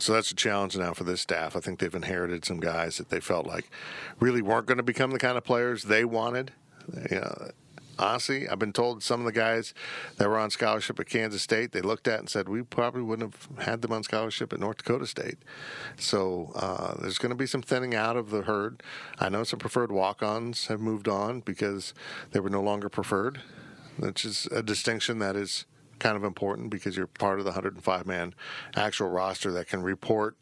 So 0.00 0.12
that's 0.12 0.32
a 0.32 0.34
challenge 0.34 0.76
now 0.76 0.92
for 0.92 1.04
this 1.04 1.20
staff. 1.20 1.54
I 1.54 1.60
think 1.60 1.78
they've 1.78 1.94
inherited 1.94 2.44
some 2.44 2.58
guys 2.58 2.98
that 2.98 3.10
they 3.10 3.20
felt 3.20 3.46
like 3.46 3.70
really 4.18 4.42
weren't 4.42 4.66
going 4.66 4.78
to 4.78 4.82
become 4.82 5.12
the 5.12 5.20
kind 5.20 5.38
of 5.38 5.44
players 5.44 5.84
they 5.84 6.04
wanted. 6.04 6.50
You 7.10 7.20
know, 7.20 7.50
honestly, 7.98 8.48
I've 8.48 8.58
been 8.58 8.72
told 8.72 9.02
some 9.02 9.20
of 9.20 9.26
the 9.26 9.32
guys 9.32 9.74
that 10.16 10.28
were 10.28 10.38
on 10.38 10.50
scholarship 10.50 10.98
at 11.00 11.06
Kansas 11.06 11.42
State, 11.42 11.72
they 11.72 11.80
looked 11.80 12.08
at 12.08 12.20
and 12.20 12.28
said, 12.28 12.48
we 12.48 12.62
probably 12.62 13.02
wouldn't 13.02 13.34
have 13.34 13.66
had 13.66 13.82
them 13.82 13.92
on 13.92 14.02
scholarship 14.02 14.52
at 14.52 14.60
North 14.60 14.78
Dakota 14.78 15.06
State. 15.06 15.38
So 15.96 16.52
uh, 16.54 16.94
there's 17.00 17.18
going 17.18 17.30
to 17.30 17.36
be 17.36 17.46
some 17.46 17.62
thinning 17.62 17.94
out 17.94 18.16
of 18.16 18.30
the 18.30 18.42
herd. 18.42 18.82
I 19.18 19.28
know 19.28 19.44
some 19.44 19.58
preferred 19.58 19.92
walk 19.92 20.22
ons 20.22 20.66
have 20.66 20.80
moved 20.80 21.08
on 21.08 21.40
because 21.40 21.94
they 22.32 22.40
were 22.40 22.50
no 22.50 22.62
longer 22.62 22.88
preferred, 22.88 23.40
which 23.96 24.24
is 24.24 24.46
a 24.46 24.62
distinction 24.62 25.18
that 25.20 25.36
is 25.36 25.66
kind 25.98 26.16
of 26.16 26.24
important 26.24 26.70
because 26.70 26.96
you're 26.96 27.06
part 27.06 27.38
of 27.38 27.44
the 27.44 27.52
105 27.52 28.06
man 28.06 28.34
actual 28.76 29.08
roster 29.08 29.52
that 29.52 29.68
can 29.68 29.82
report 29.82 30.36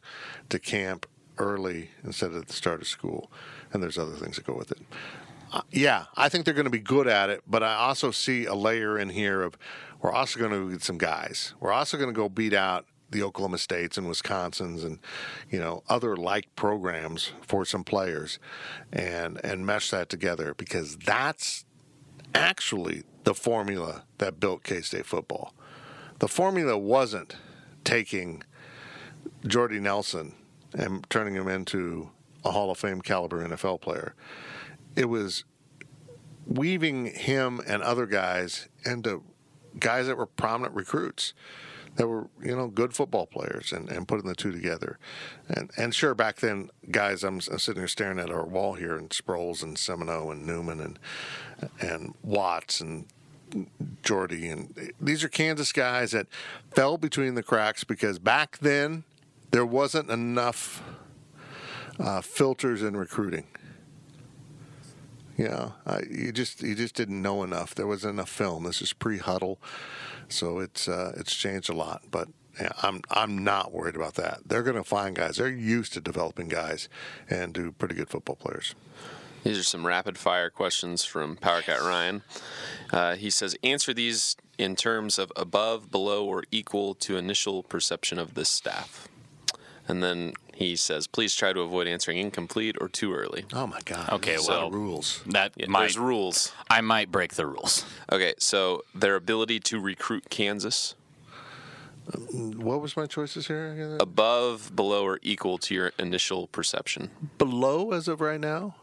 to 0.48 0.58
camp 0.58 1.06
early 1.38 1.90
instead 2.04 2.30
of 2.30 2.36
at 2.36 2.48
the 2.48 2.52
start 2.52 2.80
of 2.80 2.86
school. 2.86 3.30
And 3.72 3.82
there's 3.82 3.98
other 3.98 4.12
things 4.12 4.36
that 4.36 4.46
go 4.46 4.54
with 4.54 4.70
it. 4.70 4.80
Uh, 5.52 5.60
yeah, 5.70 6.06
I 6.16 6.30
think 6.30 6.46
they're 6.46 6.54
going 6.54 6.64
to 6.64 6.70
be 6.70 6.80
good 6.80 7.06
at 7.06 7.28
it, 7.28 7.42
but 7.46 7.62
I 7.62 7.74
also 7.74 8.10
see 8.10 8.46
a 8.46 8.54
layer 8.54 8.98
in 8.98 9.10
here 9.10 9.42
of 9.42 9.58
we're 10.00 10.12
also 10.12 10.38
going 10.38 10.50
to 10.50 10.70
get 10.70 10.82
some 10.82 10.96
guys. 10.96 11.52
We're 11.60 11.72
also 11.72 11.98
going 11.98 12.08
to 12.08 12.14
go 12.14 12.30
beat 12.30 12.54
out 12.54 12.86
the 13.10 13.22
Oklahoma 13.22 13.58
States 13.58 13.98
and 13.98 14.06
Wisconsins 14.06 14.82
and 14.82 14.98
you 15.50 15.58
know 15.60 15.82
other 15.90 16.16
like 16.16 16.54
programs 16.56 17.32
for 17.42 17.66
some 17.66 17.84
players 17.84 18.38
and 18.90 19.38
and 19.44 19.66
mesh 19.66 19.90
that 19.90 20.08
together 20.08 20.54
because 20.54 20.96
that's 20.96 21.66
actually 22.34 23.02
the 23.24 23.34
formula 23.34 24.04
that 24.16 24.40
built 24.40 24.64
K-State 24.64 25.04
football. 25.04 25.52
The 26.20 26.28
formula 26.28 26.78
wasn't 26.78 27.36
taking 27.84 28.42
Jordy 29.46 29.78
Nelson 29.78 30.34
and 30.72 31.08
turning 31.10 31.34
him 31.34 31.48
into 31.48 32.10
a 32.44 32.50
Hall 32.50 32.70
of 32.70 32.78
Fame 32.78 33.02
caliber 33.02 33.46
NFL 33.46 33.82
player. 33.82 34.14
It 34.96 35.06
was 35.06 35.44
weaving 36.46 37.06
him 37.06 37.60
and 37.66 37.82
other 37.82 38.06
guys 38.06 38.68
into 38.84 39.22
guys 39.78 40.06
that 40.06 40.16
were 40.16 40.26
prominent 40.26 40.74
recruits 40.74 41.32
that 41.96 42.06
were 42.06 42.28
you 42.42 42.56
know 42.56 42.68
good 42.68 42.94
football 42.94 43.26
players 43.26 43.72
and, 43.72 43.88
and 43.90 44.08
putting 44.08 44.26
the 44.26 44.34
two 44.34 44.50
together 44.50 44.98
and 45.48 45.70
and 45.76 45.94
sure 45.94 46.14
back 46.14 46.36
then 46.36 46.70
guys 46.90 47.22
I'm, 47.22 47.40
I'm 47.50 47.58
sitting 47.58 47.80
here 47.80 47.88
staring 47.88 48.18
at 48.18 48.30
our 48.30 48.44
wall 48.44 48.74
here 48.74 48.96
and 48.96 49.10
Sproles 49.10 49.62
and 49.62 49.76
Semino 49.76 50.32
and 50.32 50.46
Newman 50.46 50.80
and 50.80 50.98
and 51.80 52.14
Watts 52.22 52.80
and 52.80 53.06
Jordy 54.02 54.48
and 54.48 54.92
these 55.00 55.22
are 55.22 55.28
Kansas 55.28 55.72
guys 55.72 56.12
that 56.12 56.26
fell 56.74 56.96
between 56.96 57.34
the 57.34 57.42
cracks 57.42 57.84
because 57.84 58.18
back 58.18 58.58
then 58.58 59.04
there 59.50 59.66
wasn't 59.66 60.10
enough 60.10 60.82
uh, 62.00 62.22
filters 62.22 62.82
in 62.82 62.96
recruiting. 62.96 63.46
You 65.36 65.72
you 66.10 66.32
just 66.32 66.62
you 66.62 66.74
just 66.74 66.94
didn't 66.94 67.20
know 67.20 67.42
enough. 67.42 67.74
There 67.74 67.86
wasn't 67.86 68.14
enough 68.14 68.28
film. 68.28 68.64
This 68.64 68.82
is 68.82 68.92
pre-Hudl, 68.92 69.56
so 70.28 70.58
it's 70.58 70.88
uh, 70.88 71.12
it's 71.16 71.34
changed 71.34 71.70
a 71.70 71.74
lot. 71.74 72.02
But 72.10 72.28
yeah, 72.60 72.72
I'm 72.82 73.02
I'm 73.10 73.42
not 73.42 73.72
worried 73.72 73.96
about 73.96 74.14
that. 74.14 74.40
They're 74.46 74.62
going 74.62 74.76
to 74.76 74.84
find 74.84 75.16
guys. 75.16 75.36
They're 75.36 75.48
used 75.48 75.94
to 75.94 76.00
developing 76.00 76.48
guys 76.48 76.88
and 77.30 77.54
do 77.54 77.72
pretty 77.72 77.94
good 77.94 78.10
football 78.10 78.36
players. 78.36 78.74
These 79.42 79.58
are 79.58 79.64
some 79.64 79.84
rapid 79.84 80.18
fire 80.18 80.50
questions 80.50 81.04
from 81.04 81.36
Powercat 81.36 81.80
Ryan. 81.80 82.22
Uh, 82.92 83.16
he 83.16 83.28
says, 83.28 83.56
answer 83.64 83.92
these 83.92 84.36
in 84.56 84.76
terms 84.76 85.18
of 85.18 85.32
above, 85.34 85.90
below, 85.90 86.24
or 86.24 86.44
equal 86.52 86.94
to 86.94 87.16
initial 87.16 87.64
perception 87.64 88.20
of 88.20 88.34
this 88.34 88.48
staff. 88.48 89.08
And 89.88 90.00
then 90.00 90.34
he 90.54 90.76
says, 90.76 91.06
please 91.06 91.34
try 91.34 91.52
to 91.52 91.60
avoid 91.60 91.86
answering 91.86 92.18
incomplete 92.18 92.76
or 92.80 92.88
too 92.88 93.12
early. 93.14 93.44
Oh 93.52 93.66
my 93.66 93.80
God! 93.84 94.08
Okay, 94.10 94.32
There's 94.32 94.46
a 94.48 94.50
lot 94.50 94.58
well- 94.58 94.66
of 94.68 94.74
rules. 94.74 95.22
That 95.26 95.52
Yeah, 95.56 95.66
might 95.68 95.80
There's 95.80 95.98
rules. 95.98 96.52
I 96.70 96.80
might 96.80 97.10
break 97.10 97.34
the 97.34 97.46
rules. 97.46 97.84
Okay, 98.10 98.34
so 98.38 98.82
their 98.94 99.16
ability 99.16 99.60
to 99.60 99.80
recruit 99.80 100.28
Kansas 100.30 100.94
mm, 102.10 102.56
What 102.56 102.80
was 102.80 102.96
my 102.96 103.06
choices 103.06 103.46
here? 103.46 103.72
again? 103.72 103.98
above, 104.00 104.74
below, 104.76 105.04
or 105.04 105.18
equal 105.22 105.58
to 105.58 105.74
your 105.74 105.92
initial 105.98 106.46
perception. 106.48 107.10
Below 107.38 107.92
as 107.92 108.08
of 108.08 108.20
right 108.20 108.40
now, 108.40 108.74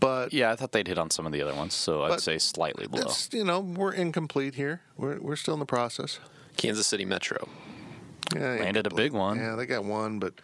but 0.00 0.32
Yeah, 0.32 0.50
I 0.52 0.56
thought 0.56 0.72
they'd 0.72 0.86
hit 0.88 0.98
on 0.98 1.10
some 1.10 1.26
of 1.26 1.32
the 1.32 1.40
other 1.42 1.54
ones, 1.54 1.74
so 1.74 2.02
I'd 2.02 2.08
But 2.10 2.20
say 2.22 2.38
slightly 2.38 2.86
below. 2.86 3.04
it's 3.04 3.28
you 3.32 3.44
know 3.44 3.60
we're 3.60 3.92
incomplete 3.92 4.54
here. 4.56 4.82
We're 4.96 5.18
we're 5.20 5.36
still 5.36 5.54
in 5.54 5.60
the 5.60 5.66
process. 5.66 6.18
Kansas 6.56 6.86
City 6.86 7.04
Metro. 7.04 7.48
Yeah, 8.34 8.40
Landed 8.40 8.64
a 8.64 8.66
incomplete. 8.90 8.96
big 8.96 9.12
one. 9.12 9.36
Yeah, 9.38 9.54
they 9.56 9.66
got 9.66 9.84
one, 9.84 10.18
but 10.18 10.34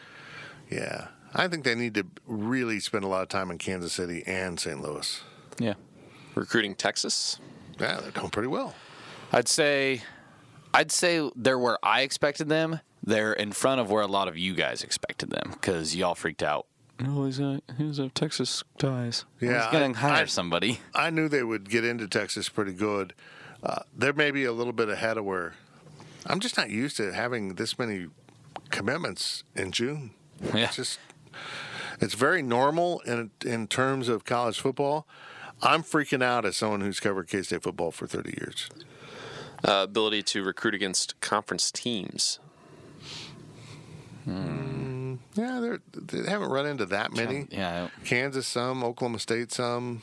yeah, 0.71 1.09
I 1.35 1.49
think 1.49 1.65
they 1.65 1.75
need 1.75 1.95
to 1.95 2.07
really 2.27 2.81
spend 2.81 3.05
a 3.05 3.09
lot 3.09 3.23
of 3.23 3.29
time 3.29 3.51
in 3.51 3.59
Kansas 3.59 3.93
City 3.93 4.23
and 4.27 4.59
St. 4.59 4.81
Louis. 4.81 5.21
Yeah. 5.59 5.75
Recruiting 6.35 6.75
Texas. 6.75 7.39
Yeah, 7.79 8.01
they're 8.01 8.11
doing 8.11 8.31
pretty 8.31 8.49
well. 8.49 8.75
I'd 9.33 9.49
say 9.49 10.03
I'd 10.73 10.93
say 10.93 11.29
they're 11.37 11.59
where 11.59 11.79
I 11.83 12.03
expected 12.03 12.49
them. 12.49 12.81
They're 13.03 13.33
in 13.33 13.53
front 13.53 13.81
of 13.81 13.91
where 13.91 14.03
a 14.03 14.07
lot 14.07 14.29
of 14.29 14.37
you 14.37 14.55
guys 14.55 14.83
expected 14.85 15.31
them 15.31 15.51
because 15.53 15.97
y'all 15.97 16.15
freaked 16.15 16.43
out. 16.43 16.67
Oh, 17.03 17.25
he's 17.25 17.41
a 17.41 17.61
he's 17.79 17.99
a 17.99 18.11
Texas 18.11 18.63
ties. 18.79 19.25
Yeah, 19.41 19.63
he's 19.65 19.73
gonna 19.73 19.95
hire 19.95 20.23
I- 20.23 20.27
somebody. 20.27 20.81
I 20.95 21.11
knew 21.11 21.29
they 21.29 21.43
would 21.43 21.71
get 21.71 21.85
into 21.85 22.07
Texas 22.07 22.49
pretty 22.49 22.75
good. 22.75 23.15
Uh, 23.63 23.83
they're 23.97 24.13
maybe 24.13 24.45
a 24.45 24.53
little 24.53 24.73
bit 24.73 24.89
ahead 24.89 25.17
of 25.17 25.25
where 25.25 25.55
I'm 26.27 26.41
just 26.41 26.57
not 26.57 26.69
used 26.71 26.97
to 26.99 27.13
having 27.13 27.55
this 27.55 27.79
many 27.79 28.09
commitments 28.71 29.45
in 29.55 29.73
June. 29.73 30.13
Yeah. 30.55 30.65
It's 30.65 30.77
just 30.77 30.99
it's 32.01 32.15
very 32.15 32.43
normal 32.43 33.01
in 33.01 33.31
in 33.45 33.67
terms 33.67 34.09
of 34.09 34.25
college 34.25 34.59
football. 34.61 35.07
I'm 35.63 35.83
freaking 35.83 36.23
out 36.23 36.47
as 36.47 36.57
someone 36.57 36.81
who's 36.81 36.99
covered 37.01 37.29
K 37.29 37.43
State 37.43 37.63
football 37.63 37.91
for 37.91 38.07
30 38.07 38.35
years. 38.39 38.71
Uh, 39.63 39.83
ability 39.85 40.23
to 40.23 40.43
recruit 40.43 40.75
against 40.75 41.21
conference 41.21 41.71
teams. 41.71 42.39
Yeah, 44.27 45.61
they're, 45.61 45.81
they 45.95 46.31
haven't 46.31 46.51
run 46.51 46.67
into 46.67 46.87
that 46.87 47.13
many. 47.13 47.47
Yeah, 47.51 47.89
Kansas 48.05 48.47
some, 48.47 48.83
Oklahoma 48.83 49.19
State 49.19 49.53
some. 49.53 50.03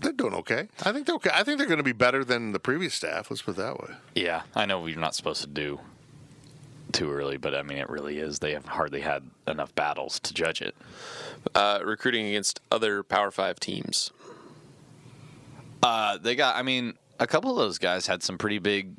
They're 0.00 0.12
doing 0.12 0.34
okay. 0.34 0.68
I 0.84 0.92
think 0.92 1.06
they're 1.06 1.16
okay. 1.16 1.30
I 1.32 1.42
think 1.44 1.58
they're 1.58 1.66
going 1.66 1.78
to 1.78 1.84
be 1.84 1.92
better 1.92 2.24
than 2.24 2.52
the 2.52 2.58
previous 2.58 2.94
staff. 2.94 3.30
Let's 3.30 3.42
put 3.42 3.52
it 3.52 3.56
that 3.58 3.78
way. 3.80 3.94
yeah. 4.14 4.42
I 4.54 4.66
know 4.66 4.80
we're 4.80 4.98
not 4.98 5.14
supposed 5.14 5.40
to 5.42 5.48
do 5.48 5.80
too 6.94 7.12
early, 7.12 7.36
but 7.36 7.54
I 7.54 7.62
mean 7.62 7.78
it 7.78 7.90
really 7.90 8.18
is. 8.18 8.38
They 8.38 8.52
have 8.52 8.64
hardly 8.64 9.00
had 9.00 9.24
enough 9.46 9.74
battles 9.74 10.18
to 10.20 10.32
judge 10.32 10.62
it. 10.62 10.74
Uh, 11.54 11.80
recruiting 11.84 12.26
against 12.26 12.60
other 12.70 13.02
Power 13.02 13.30
Five 13.30 13.60
teams. 13.60 14.10
Uh, 15.82 16.16
they 16.16 16.34
got. 16.34 16.56
I 16.56 16.62
mean, 16.62 16.94
a 17.20 17.26
couple 17.26 17.50
of 17.50 17.58
those 17.58 17.78
guys 17.78 18.06
had 18.06 18.22
some 18.22 18.38
pretty 18.38 18.58
big, 18.58 18.94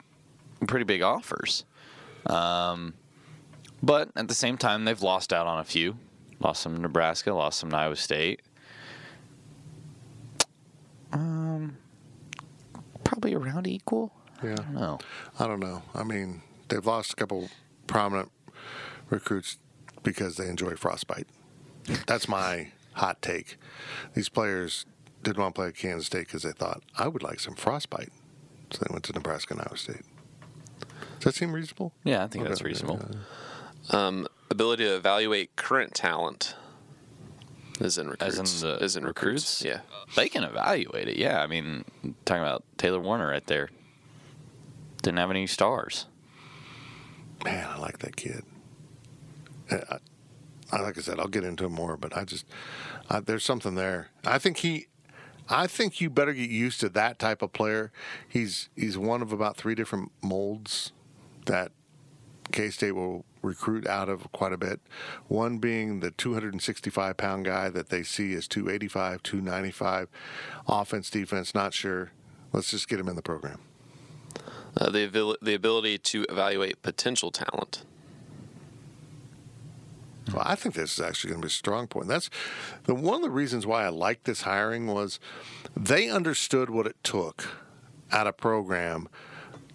pretty 0.67 0.85
big 0.85 1.01
offers. 1.01 1.65
Um, 2.27 2.93
but 3.81 4.09
at 4.15 4.27
the 4.27 4.35
same 4.35 4.57
time, 4.57 4.85
they've 4.85 5.01
lost 5.01 5.33
out 5.33 5.47
on 5.47 5.59
a 5.59 5.63
few. 5.63 5.97
Lost 6.39 6.61
some 6.61 6.77
Nebraska. 6.77 7.33
Lost 7.33 7.59
some 7.59 7.73
Iowa 7.73 7.95
State. 7.95 8.41
Um, 11.11 11.77
probably 13.03 13.33
around 13.33 13.67
equal. 13.67 14.11
Yeah. 14.43 14.51
I 14.51 14.55
don't 14.55 14.73
know. 14.73 14.99
I 15.39 15.47
don't 15.47 15.59
know. 15.59 15.81
I 15.93 16.03
mean, 16.03 16.41
they've 16.67 16.85
lost 16.85 17.13
a 17.13 17.15
couple 17.15 17.49
prominent 17.87 18.31
recruits 19.09 19.57
because 20.03 20.37
they 20.37 20.47
enjoy 20.47 20.75
frostbite. 20.75 21.27
That's 22.07 22.27
my 22.27 22.71
hot 22.93 23.21
take. 23.21 23.57
These 24.13 24.29
players 24.29 24.85
didn't 25.23 25.37
want 25.41 25.55
to 25.55 25.59
play 25.59 25.67
at 25.67 25.75
Kansas 25.75 26.07
State 26.07 26.27
because 26.27 26.43
they 26.43 26.51
thought 26.51 26.81
I 26.97 27.07
would 27.07 27.23
like 27.23 27.39
some 27.39 27.55
frostbite, 27.55 28.11
so 28.71 28.79
they 28.79 28.91
went 28.91 29.03
to 29.05 29.13
Nebraska 29.13 29.53
and 29.53 29.61
Iowa 29.61 29.77
State. 29.77 30.01
Does 31.19 31.23
that 31.25 31.35
seem 31.35 31.53
reasonable? 31.53 31.93
Yeah, 32.03 32.23
I 32.23 32.27
think 32.27 32.45
that's 32.47 32.61
Okay, 32.61 32.69
reasonable. 32.69 33.01
Um, 33.91 34.27
ability 34.49 34.83
to 34.85 34.95
evaluate 34.95 35.55
current 35.55 35.93
talent. 35.93 36.55
Is 37.79 37.97
in 37.97 38.07
As 38.21 38.37
recruits. 38.37 38.61
in 38.63 38.69
the 38.69 38.75
Is 38.83 38.95
in 38.95 39.03
recruits. 39.05 39.61
recruits? 39.61 39.65
Yeah. 39.65 39.81
They 40.15 40.29
can 40.29 40.43
evaluate 40.45 41.09
it. 41.09 41.17
Yeah, 41.17 41.41
I 41.41 41.47
mean, 41.47 41.83
talking 42.23 42.41
about 42.41 42.63
Taylor 42.77 42.99
Warner 42.99 43.27
right 43.27 43.45
there. 43.47 43.69
Didn't 45.01 45.17
have 45.17 45.29
any 45.29 45.45
stars. 45.45 46.05
Man, 47.45 47.67
I 47.69 47.77
like 47.77 47.99
that 47.99 48.15
kid. 48.15 48.43
Uh, 49.69 49.77
I, 49.91 49.97
I, 50.71 50.81
like 50.81 50.97
I 50.97 51.01
said, 51.01 51.19
I'll 51.19 51.27
get 51.27 51.43
into 51.43 51.65
him 51.65 51.73
more, 51.73 51.95
but 51.95 52.17
I 52.17 52.25
just 52.25 52.43
I, 53.07 53.19
there's 53.19 53.45
something 53.45 53.75
there. 53.75 54.09
I 54.25 54.39
think 54.39 54.57
he, 54.57 54.87
I 55.47 55.67
think 55.67 56.01
you 56.01 56.09
better 56.09 56.33
get 56.33 56.49
used 56.49 56.79
to 56.79 56.89
that 56.89 57.19
type 57.19 57.43
of 57.43 57.53
player. 57.53 57.91
He's 58.27 58.69
he's 58.75 58.97
one 58.97 59.21
of 59.21 59.31
about 59.31 59.57
three 59.57 59.75
different 59.75 60.11
molds 60.23 60.91
that 61.45 61.71
K 62.51 62.71
State 62.71 62.93
will 62.93 63.25
recruit 63.43 63.85
out 63.85 64.09
of 64.09 64.31
quite 64.31 64.51
a 64.51 64.57
bit. 64.57 64.81
One 65.27 65.59
being 65.59 65.99
the 65.99 66.09
265 66.09 67.15
pound 67.15 67.45
guy 67.45 67.69
that 67.69 67.89
they 67.89 68.01
see 68.01 68.33
as 68.33 68.47
285, 68.47 69.21
295, 69.21 70.07
offense, 70.67 71.11
defense, 71.11 71.53
not 71.53 71.75
sure. 71.75 72.11
Let's 72.53 72.71
just 72.71 72.87
get 72.87 72.99
him 72.99 73.07
in 73.07 73.15
the 73.15 73.21
program. 73.21 73.59
Uh, 74.77 74.89
the 74.89 75.37
the 75.41 75.53
ability 75.53 75.97
to 75.97 76.25
evaluate 76.29 76.81
potential 76.81 77.31
talent. 77.31 77.83
So 80.31 80.41
I 80.43 80.55
think 80.55 80.75
this 80.75 80.93
is 80.93 80.99
actually 80.99 81.31
going 81.31 81.41
to 81.41 81.45
be 81.45 81.49
a 81.49 81.51
strong 81.51 81.87
point. 81.87 82.07
That's 82.07 82.29
the 82.85 82.95
one 82.95 83.15
of 83.15 83.21
the 83.21 83.29
reasons 83.29 83.65
why 83.65 83.85
I 83.85 83.89
liked 83.89 84.25
this 84.25 84.41
hiring 84.41 84.87
was 84.87 85.19
they 85.77 86.09
understood 86.09 86.69
what 86.69 86.87
it 86.87 86.95
took 87.03 87.47
at 88.11 88.27
a 88.27 88.33
program 88.33 89.07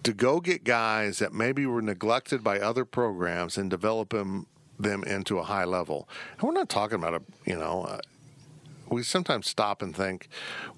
to 0.03 0.13
go 0.13 0.39
get 0.39 0.63
guys 0.63 1.19
that 1.19 1.33
maybe 1.33 1.65
were 1.65 1.81
neglected 1.81 2.43
by 2.43 2.59
other 2.59 2.85
programs 2.85 3.57
and 3.57 3.69
develop 3.69 4.09
them 4.09 4.47
them 4.79 5.03
into 5.03 5.37
a 5.37 5.43
high 5.43 5.65
level. 5.65 6.09
And 6.33 6.43
we're 6.43 6.53
not 6.53 6.69
talking 6.69 6.95
about 6.95 7.13
a 7.13 7.21
you 7.45 7.57
know 7.57 7.83
uh, 7.83 7.99
we 8.89 9.03
sometimes 9.03 9.47
stop 9.47 9.81
and 9.81 9.95
think, 9.95 10.27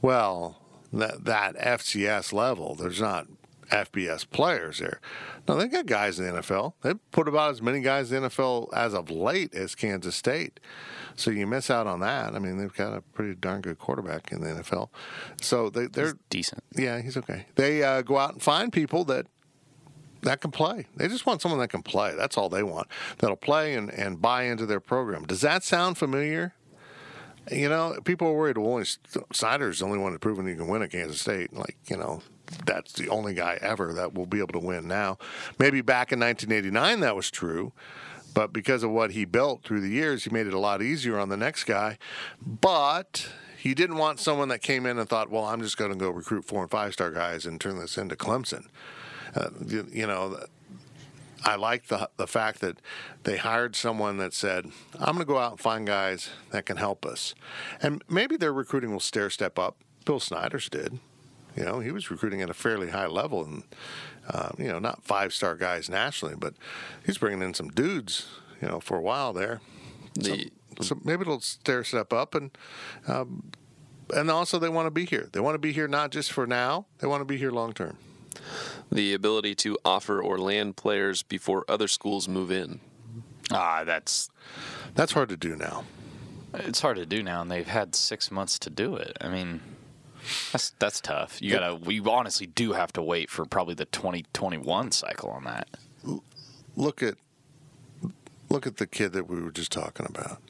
well, 0.01 0.59
that 0.91 1.25
that 1.25 1.55
FCS 1.57 2.31
level, 2.31 2.75
there's 2.75 3.01
not 3.01 3.27
FBS 3.73 4.29
players 4.29 4.79
there. 4.79 5.01
Now 5.47 5.55
they 5.55 5.67
got 5.67 5.87
guys 5.87 6.19
in 6.19 6.25
the 6.25 6.41
NFL. 6.41 6.73
They 6.83 6.93
put 7.11 7.27
about 7.27 7.51
as 7.51 7.61
many 7.61 7.81
guys 7.81 8.11
in 8.11 8.21
the 8.21 8.29
NFL 8.29 8.71
as 8.71 8.93
of 8.93 9.09
late 9.09 9.53
as 9.55 9.73
Kansas 9.73 10.15
State. 10.15 10.59
So 11.15 11.31
you 11.31 11.47
miss 11.47 11.69
out 11.69 11.87
on 11.87 11.99
that. 12.01 12.35
I 12.35 12.39
mean, 12.39 12.57
they've 12.57 12.73
got 12.73 12.93
a 12.93 13.01
pretty 13.01 13.35
darn 13.35 13.61
good 13.61 13.79
quarterback 13.79 14.31
in 14.31 14.41
the 14.41 14.47
NFL. 14.61 14.89
So 15.41 15.69
they, 15.69 15.87
they're 15.87 16.05
He's 16.05 16.15
decent. 16.29 16.63
yeah, 16.75 17.01
he's 17.01 17.17
okay. 17.17 17.47
They 17.55 17.83
uh, 17.83 18.03
go 18.03 18.17
out 18.17 18.33
and 18.33 18.41
find 18.41 18.71
people 18.71 19.03
that 19.05 19.25
that 20.21 20.39
can 20.39 20.51
play. 20.51 20.85
They 20.95 21.07
just 21.07 21.25
want 21.25 21.41
someone 21.41 21.59
that 21.59 21.69
can 21.69 21.83
play. 21.83 22.15
That's 22.15 22.37
all 22.37 22.47
they 22.47 22.63
want. 22.63 22.87
That'll 23.17 23.35
play 23.35 23.73
and, 23.73 23.91
and 23.91 24.21
buy 24.21 24.43
into 24.43 24.65
their 24.65 24.79
program. 24.79 25.25
Does 25.25 25.41
that 25.41 25.63
sound 25.63 25.97
familiar? 25.97 26.53
You 27.51 27.67
know, 27.67 27.97
people 28.05 28.29
are 28.29 28.33
worried. 28.33 28.57
Well, 28.57 28.81
Snyder's 29.33 29.79
the 29.79 29.85
only 29.85 29.97
one 29.97 30.13
that's 30.13 30.21
proven 30.21 30.47
he 30.47 30.55
can 30.55 30.69
win 30.69 30.81
at 30.81 30.91
Kansas 30.91 31.19
State. 31.19 31.51
Like, 31.53 31.75
you 31.89 31.97
know, 31.97 32.21
that's 32.65 32.93
the 32.93 33.09
only 33.09 33.33
guy 33.33 33.57
ever 33.61 33.93
that 33.93 34.13
will 34.13 34.25
be 34.25 34.39
able 34.39 34.59
to 34.59 34.65
win 34.65 34.87
now. 34.87 35.17
Maybe 35.59 35.81
back 35.81 36.11
in 36.11 36.19
1989 36.19 36.99
that 37.01 37.15
was 37.15 37.29
true, 37.31 37.73
but 38.33 38.51
because 38.53 38.83
of 38.83 38.91
what 38.91 39.11
he 39.11 39.25
built 39.25 39.63
through 39.63 39.81
the 39.81 39.89
years, 39.89 40.23
he 40.23 40.29
made 40.29 40.47
it 40.47 40.53
a 40.53 40.59
lot 40.59 40.81
easier 40.81 41.19
on 41.19 41.29
the 41.29 41.37
next 41.37 41.65
guy. 41.65 41.97
But 42.45 43.29
he 43.57 43.73
didn't 43.73 43.97
want 43.97 44.19
someone 44.19 44.49
that 44.49 44.61
came 44.61 44.85
in 44.85 44.97
and 44.97 45.07
thought, 45.07 45.29
well, 45.29 45.45
I'm 45.45 45.61
just 45.61 45.77
going 45.77 45.91
to 45.91 45.97
go 45.97 46.09
recruit 46.09 46.45
four 46.45 46.61
and 46.61 46.71
five 46.71 46.93
star 46.93 47.11
guys 47.11 47.45
and 47.45 47.61
turn 47.61 47.79
this 47.79 47.97
into 47.97 48.15
Clemson. 48.15 48.65
Uh, 49.35 49.49
you, 49.65 49.87
you 49.91 50.07
know, 50.07 50.37
I 51.45 51.55
like 51.55 51.87
the 51.87 52.09
the 52.17 52.27
fact 52.27 52.61
that 52.61 52.77
they 53.23 53.37
hired 53.37 53.75
someone 53.75 54.17
that 54.17 54.33
said, 54.33 54.65
"I'm 54.99 55.15
going 55.15 55.19
to 55.19 55.25
go 55.25 55.37
out 55.37 55.51
and 55.51 55.59
find 55.59 55.85
guys 55.85 56.29
that 56.51 56.65
can 56.65 56.77
help 56.77 57.05
us," 57.05 57.35
and 57.81 58.03
maybe 58.07 58.37
their 58.37 58.53
recruiting 58.53 58.91
will 58.91 58.99
stair 58.99 59.29
step 59.29 59.59
up. 59.59 59.77
Bill 60.05 60.19
Snyder's 60.19 60.69
did. 60.69 60.99
You 61.55 61.63
know, 61.65 61.79
he 61.79 61.91
was 61.91 62.09
recruiting 62.09 62.41
at 62.41 62.49
a 62.49 62.53
fairly 62.53 62.89
high 62.89 63.07
level, 63.07 63.43
and 63.43 63.63
uh, 64.27 64.49
you 64.57 64.67
know, 64.67 64.79
not 64.79 65.03
five 65.03 65.33
star 65.33 65.55
guys 65.55 65.89
nationally, 65.89 66.35
but 66.37 66.53
he's 67.05 67.17
bringing 67.17 67.41
in 67.41 67.53
some 67.53 67.69
dudes. 67.69 68.27
You 68.61 68.67
know, 68.69 68.79
for 68.79 68.97
a 68.97 69.01
while 69.01 69.33
there. 69.33 69.59
The 70.15 70.49
So 70.81 70.97
maybe 71.03 71.21
it'll 71.21 71.41
stair 71.41 71.83
step 71.83 72.13
up, 72.13 72.33
and 72.33 72.51
um, 73.07 73.51
and 74.13 74.31
also 74.31 74.57
they 74.57 74.69
want 74.69 74.85
to 74.87 74.91
be 74.91 75.05
here. 75.05 75.27
They 75.31 75.39
want 75.41 75.55
to 75.55 75.59
be 75.59 75.73
here 75.73 75.87
not 75.87 76.11
just 76.11 76.31
for 76.31 76.47
now; 76.47 76.85
they 76.99 77.07
want 77.07 77.21
to 77.21 77.25
be 77.25 77.37
here 77.37 77.51
long 77.51 77.73
term. 77.73 77.97
the 78.91 79.13
ability 79.13 79.53
to 79.55 79.77
offer 79.83 80.21
or 80.21 80.37
land 80.37 80.75
players 80.77 81.23
before 81.23 81.65
other 81.67 81.87
schools 81.87 82.27
move 82.27 82.51
in. 82.51 82.79
Ah, 83.51 83.83
that's 83.83 84.29
That's 84.95 85.11
hard 85.11 85.29
to 85.29 85.37
do 85.37 85.55
now. 85.55 85.83
it's 86.53 86.81
hard 86.81 86.97
to 86.97 87.05
do 87.05 87.21
now, 87.21 87.41
and 87.41 87.51
they've 87.51 87.67
had 87.67 87.95
six 87.95 88.31
months 88.31 88.57
to 88.59 88.69
do 88.69 88.95
it. 88.95 89.17
I 89.19 89.27
mean, 89.27 89.59
that's 90.51 90.71
that's 90.79 91.01
tough. 91.01 91.41
You 91.41 91.51
gotta. 91.51 91.75
We 91.75 91.99
honestly 92.01 92.47
do 92.47 92.73
have 92.73 92.93
to 92.93 93.01
wait 93.01 93.29
for 93.29 93.45
probably 93.45 93.75
the 93.75 93.85
2021 93.85 94.91
cycle 94.91 95.29
on 95.29 95.43
that. 95.45 95.67
look 96.75 97.03
at 97.03 97.15
look 98.49 98.67
at 98.67 98.77
the 98.77 98.87
kid 98.87 99.13
that 99.13 99.27
we 99.27 99.41
were 99.41 99.51
just 99.51 99.71
talking 99.71 100.05
about. 100.07 100.41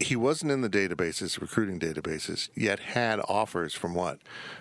He 0.00 0.16
wasn't 0.16 0.50
in 0.50 0.60
the 0.60 0.68
databases, 0.68 1.40
recruiting 1.40 1.78
databases, 1.78 2.48
yet 2.54 2.80
had 2.80 3.20
offers 3.28 3.74
from 3.74 3.94
what? 3.94 4.18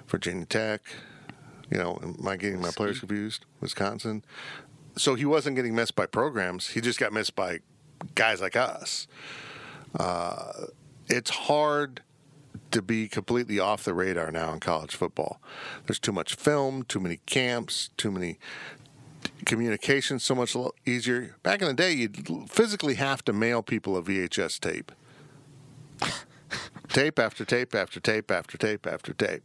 Virginia 0.07 0.45
Tech. 0.45 0.81
You 1.71 1.77
know, 1.79 1.99
am 2.03 2.27
I 2.27 2.38
getting 2.38 2.62
my 2.62 2.69
players 2.69 2.99
confused? 2.99 3.45
Wisconsin. 3.59 4.23
So 4.95 5.15
he 5.15 5.25
wasn't 5.25 5.55
getting 5.55 5.73
missed 5.73 5.95
by 5.95 6.05
programs. 6.05 6.69
He 6.69 6.81
just 6.81 6.99
got 6.99 7.12
missed 7.12 7.36
by 7.36 7.59
guys 8.13 8.41
like 8.41 8.55
us. 8.55 9.07
Uh, 9.97 10.65
it's 11.07 11.31
hard 11.31 12.01
to 12.73 12.81
be 12.81 13.07
completely 13.07 13.59
off 13.59 13.83
the 13.83 13.93
radar 13.93 14.31
now 14.31 14.51
in 14.51 14.59
college 14.59 14.95
football. 14.95 15.39
There's 15.86 15.99
too 15.99 16.12
much 16.12 16.36
film, 16.36 16.83
too 16.83 16.99
many 16.99 17.19
camps, 17.25 17.89
too 17.97 18.12
many 18.12 18.38
communication 19.45 20.19
so 20.19 20.36
much 20.36 20.55
easier. 20.86 21.36
Back 21.43 21.62
in 21.62 21.67
the 21.67 21.73
day, 21.73 21.93
you'd 21.93 22.49
physically 22.49 22.95
have 22.95 23.23
to 23.25 23.33
mail 23.33 23.62
people 23.62 23.95
a 23.95 24.01
VHS 24.01 24.59
tape. 24.59 24.91
tape 26.89 27.19
after 27.19 27.45
tape 27.45 27.75
after 27.75 27.99
tape 27.99 28.31
after 28.31 28.57
tape 28.57 28.88
after 28.88 29.13
tape. 29.13 29.43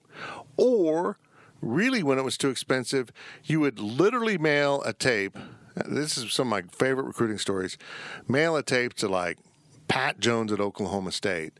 Or, 0.56 1.18
really, 1.60 2.02
when 2.02 2.18
it 2.18 2.24
was 2.24 2.38
too 2.38 2.48
expensive, 2.48 3.10
you 3.44 3.60
would 3.60 3.78
literally 3.78 4.38
mail 4.38 4.82
a 4.82 4.92
tape. 4.92 5.38
This 5.86 6.18
is 6.18 6.32
some 6.32 6.48
of 6.48 6.50
my 6.50 6.62
favorite 6.72 7.04
recruiting 7.04 7.38
stories. 7.38 7.78
Mail 8.26 8.56
a 8.56 8.62
tape 8.62 8.94
to 8.94 9.08
like 9.08 9.38
Pat 9.86 10.20
Jones 10.20 10.52
at 10.52 10.60
Oklahoma 10.60 11.12
State 11.12 11.54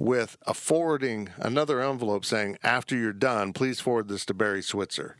with 0.00 0.36
a 0.46 0.54
forwarding, 0.54 1.28
another 1.38 1.80
envelope 1.82 2.24
saying, 2.24 2.56
after 2.64 2.96
you're 2.96 3.12
done, 3.12 3.52
please 3.52 3.78
forward 3.80 4.08
this 4.08 4.24
to 4.24 4.34
Barry 4.34 4.62
Switzer. 4.62 5.16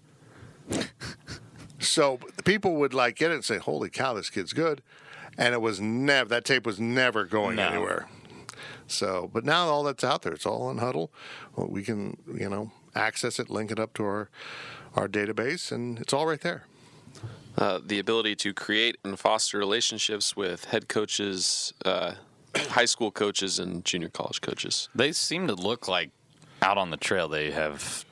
So 1.78 2.18
people 2.44 2.76
would 2.76 2.92
like 2.92 3.16
get 3.16 3.30
it 3.30 3.34
and 3.34 3.44
say, 3.44 3.58
"Holy 3.58 3.88
cow, 3.90 4.14
this 4.14 4.28
kid's 4.30 4.52
good," 4.52 4.82
and 5.38 5.54
it 5.54 5.60
was 5.60 5.80
never 5.80 6.28
that 6.28 6.44
tape 6.44 6.66
was 6.66 6.78
never 6.80 7.24
going 7.24 7.56
No. 7.56 7.68
anywhere. 7.68 8.08
So, 8.86 9.30
but 9.32 9.44
now 9.44 9.68
all 9.68 9.82
that's 9.84 10.04
out 10.04 10.22
there, 10.22 10.32
it's 10.32 10.44
all 10.46 10.70
in 10.70 10.78
Hudl. 10.78 11.08
Well, 11.56 11.68
we 11.68 11.82
can, 11.82 12.16
you 12.34 12.48
know, 12.48 12.72
access 12.94 13.38
it, 13.38 13.48
link 13.48 13.70
it 13.70 13.78
up 13.78 13.94
to 13.94 14.04
our 14.04 14.28
our 14.96 15.08
database, 15.08 15.70
and 15.72 15.98
it's 16.00 16.12
all 16.12 16.26
right 16.26 16.40
there. 16.40 16.64
Uh, 17.56 17.80
the 17.84 17.98
ability 17.98 18.34
to 18.36 18.52
create 18.52 18.96
and 19.04 19.18
foster 19.18 19.58
relationships 19.58 20.36
with 20.36 20.66
head 20.66 20.88
coaches, 20.88 21.72
uh, 21.84 22.14
high 22.70 22.84
school 22.84 23.10
coaches, 23.10 23.58
and 23.58 23.84
junior 23.84 24.08
college 24.08 24.40
coaches. 24.40 24.88
They 24.94 25.12
seem 25.12 25.46
to 25.48 25.54
look 25.54 25.88
like 25.88 26.10
out 26.62 26.78
on 26.78 26.90
the 26.90 26.96
trail. 26.96 27.28
They 27.28 27.50
have 27.50 28.04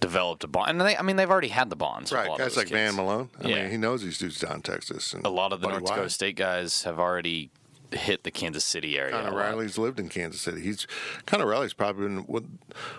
developed 0.00 0.44
a 0.44 0.46
bond, 0.48 0.70
and 0.70 0.80
they, 0.80 0.96
I 0.96 1.02
mean, 1.02 1.16
they've 1.16 1.30
already 1.30 1.48
had 1.48 1.70
the 1.70 1.76
bonds. 1.76 2.10
with 2.12 2.18
a 2.18 2.22
Right, 2.22 2.30
lot 2.30 2.38
guys 2.38 2.48
those 2.54 2.56
like 2.64 2.68
Van. 2.68 2.94
Malone. 2.94 3.30
I 3.42 3.48
Yeah. 3.48 3.62
mean, 3.62 3.70
he 3.72 3.76
knows 3.76 4.02
these 4.02 4.18
dudes 4.18 4.38
down 4.40 4.56
in 4.56 4.62
Texas. 4.62 5.12
And 5.12 5.26
A 5.26 5.28
lot 5.28 5.52
of 5.52 5.60
the 5.60 5.66
Buddy 5.66 5.78
North 5.78 5.86
Dakota 5.86 6.02
Wise. 6.02 6.14
State 6.14 6.36
guys 6.36 6.82
have 6.84 6.98
already 7.00 7.50
hit 7.90 8.22
the 8.22 8.30
Kansas 8.30 8.64
City 8.64 8.98
area. 8.98 9.12
Conor 9.12 9.30
a. 9.30 9.34
Riley's 9.34 9.76
lived 9.78 9.98
in 9.98 10.08
Kansas 10.08 10.40
City. 10.42 10.60
He's 10.60 10.86
Conor 11.26 11.46
Riley's 11.46 11.72
probably 11.72 12.06
been 12.06 12.18
one- 12.26 12.58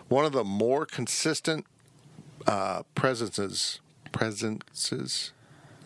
one 0.09 0.25
of 0.25 0.31
the 0.33 0.43
more 0.43 0.85
consistent 0.85 1.65
uh, 2.47 2.83
presences 2.95 3.79
presences. 4.11 5.31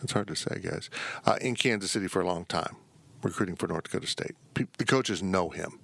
It's 0.02 0.12
hard 0.12 0.28
to 0.28 0.34
say, 0.36 0.58
guys. 0.62 0.88
Uh, 1.26 1.36
in 1.40 1.54
Kansas 1.54 1.90
City 1.90 2.08
for 2.08 2.20
a 2.22 2.26
long 2.26 2.44
time, 2.46 2.76
recruiting 3.24 3.56
for 3.56 3.66
North 3.66 3.84
Dakota 3.84 4.06
State. 4.06 4.36
Pe- 4.54 4.66
the 4.78 4.84
coaches 4.84 5.22
know 5.22 5.48
him. 5.50 5.78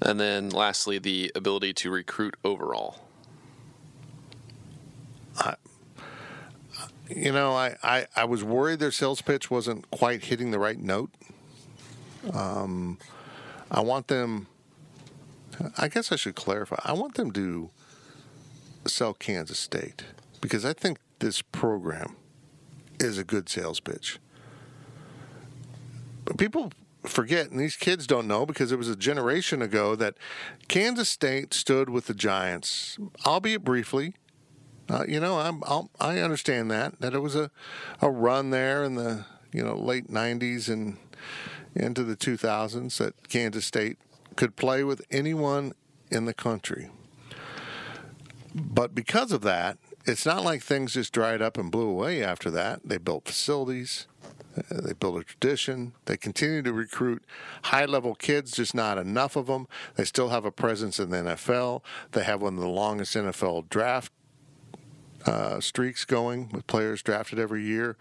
And 0.00 0.18
then 0.20 0.50
lastly, 0.50 0.98
the 0.98 1.30
ability 1.34 1.72
to 1.74 1.90
recruit 1.90 2.36
overall. 2.44 3.00
You 7.10 7.32
know, 7.32 7.52
I, 7.52 7.74
I, 7.82 8.06
I 8.14 8.24
was 8.24 8.44
worried 8.44 8.80
their 8.80 8.90
sales 8.90 9.22
pitch 9.22 9.50
wasn't 9.50 9.90
quite 9.90 10.24
hitting 10.24 10.50
the 10.50 10.58
right 10.58 10.78
note. 10.78 11.10
Um, 12.34 12.98
I 13.70 13.80
want 13.80 14.08
them. 14.08 14.46
I 15.78 15.88
guess 15.88 16.12
I 16.12 16.16
should 16.16 16.34
clarify. 16.34 16.80
I 16.84 16.92
want 16.92 17.14
them 17.14 17.32
to 17.32 17.70
sell 18.86 19.14
Kansas 19.14 19.58
State 19.58 20.04
because 20.40 20.64
I 20.64 20.74
think 20.74 20.98
this 21.18 21.40
program 21.40 22.16
is 23.00 23.16
a 23.16 23.24
good 23.24 23.48
sales 23.48 23.80
pitch. 23.80 24.18
People 26.36 26.72
forget, 27.04 27.50
and 27.50 27.58
these 27.58 27.76
kids 27.76 28.06
don't 28.06 28.28
know 28.28 28.44
because 28.44 28.72
it 28.72 28.78
was 28.78 28.88
a 28.88 28.96
generation 28.96 29.62
ago 29.62 29.94
that 29.96 30.14
Kansas 30.68 31.08
State 31.08 31.54
stood 31.54 31.88
with 31.88 32.06
the 32.06 32.14
Giants, 32.14 32.98
albeit 33.24 33.64
briefly. 33.64 34.14
Uh, 34.88 35.04
you 35.06 35.20
know, 35.20 35.38
I'm, 35.38 35.62
I'll, 35.66 35.90
I 36.00 36.18
understand 36.18 36.70
that 36.70 37.00
that 37.00 37.14
it 37.14 37.20
was 37.20 37.34
a, 37.34 37.50
a 38.00 38.10
run 38.10 38.50
there 38.50 38.84
in 38.84 38.94
the 38.94 39.26
you 39.52 39.62
know 39.62 39.76
late 39.76 40.08
'90s 40.08 40.68
and 40.68 40.96
into 41.74 42.02
the 42.02 42.16
2000s 42.16 42.96
that 42.98 43.28
Kansas 43.28 43.66
State 43.66 43.98
could 44.36 44.56
play 44.56 44.82
with 44.84 45.02
anyone 45.10 45.72
in 46.10 46.24
the 46.24 46.34
country. 46.34 46.90
But 48.54 48.94
because 48.94 49.30
of 49.32 49.42
that, 49.42 49.78
it's 50.06 50.24
not 50.24 50.42
like 50.42 50.62
things 50.62 50.94
just 50.94 51.12
dried 51.12 51.42
up 51.42 51.58
and 51.58 51.70
blew 51.70 51.88
away 51.88 52.22
after 52.22 52.50
that. 52.50 52.80
They 52.84 52.98
built 52.98 53.26
facilities. 53.26 54.06
Uh, 54.70 54.80
They 54.82 54.92
build 54.92 55.18
a 55.20 55.24
tradition. 55.24 55.92
They 56.06 56.16
continue 56.16 56.62
to 56.62 56.72
recruit 56.72 57.22
high 57.64 57.84
level 57.84 58.14
kids, 58.14 58.52
just 58.52 58.74
not 58.74 58.98
enough 58.98 59.36
of 59.36 59.46
them. 59.46 59.66
They 59.96 60.04
still 60.04 60.28
have 60.30 60.44
a 60.44 60.50
presence 60.50 60.98
in 60.98 61.10
the 61.10 61.18
NFL. 61.18 61.82
They 62.12 62.24
have 62.24 62.42
one 62.42 62.54
of 62.54 62.60
the 62.60 62.68
longest 62.68 63.14
NFL 63.16 63.68
draft 63.68 64.12
uh, 65.26 65.60
streaks 65.60 66.04
going 66.04 66.48
with 66.52 66.66
players 66.66 67.02
drafted 67.02 67.38
every 67.38 67.62
year. 67.64 67.96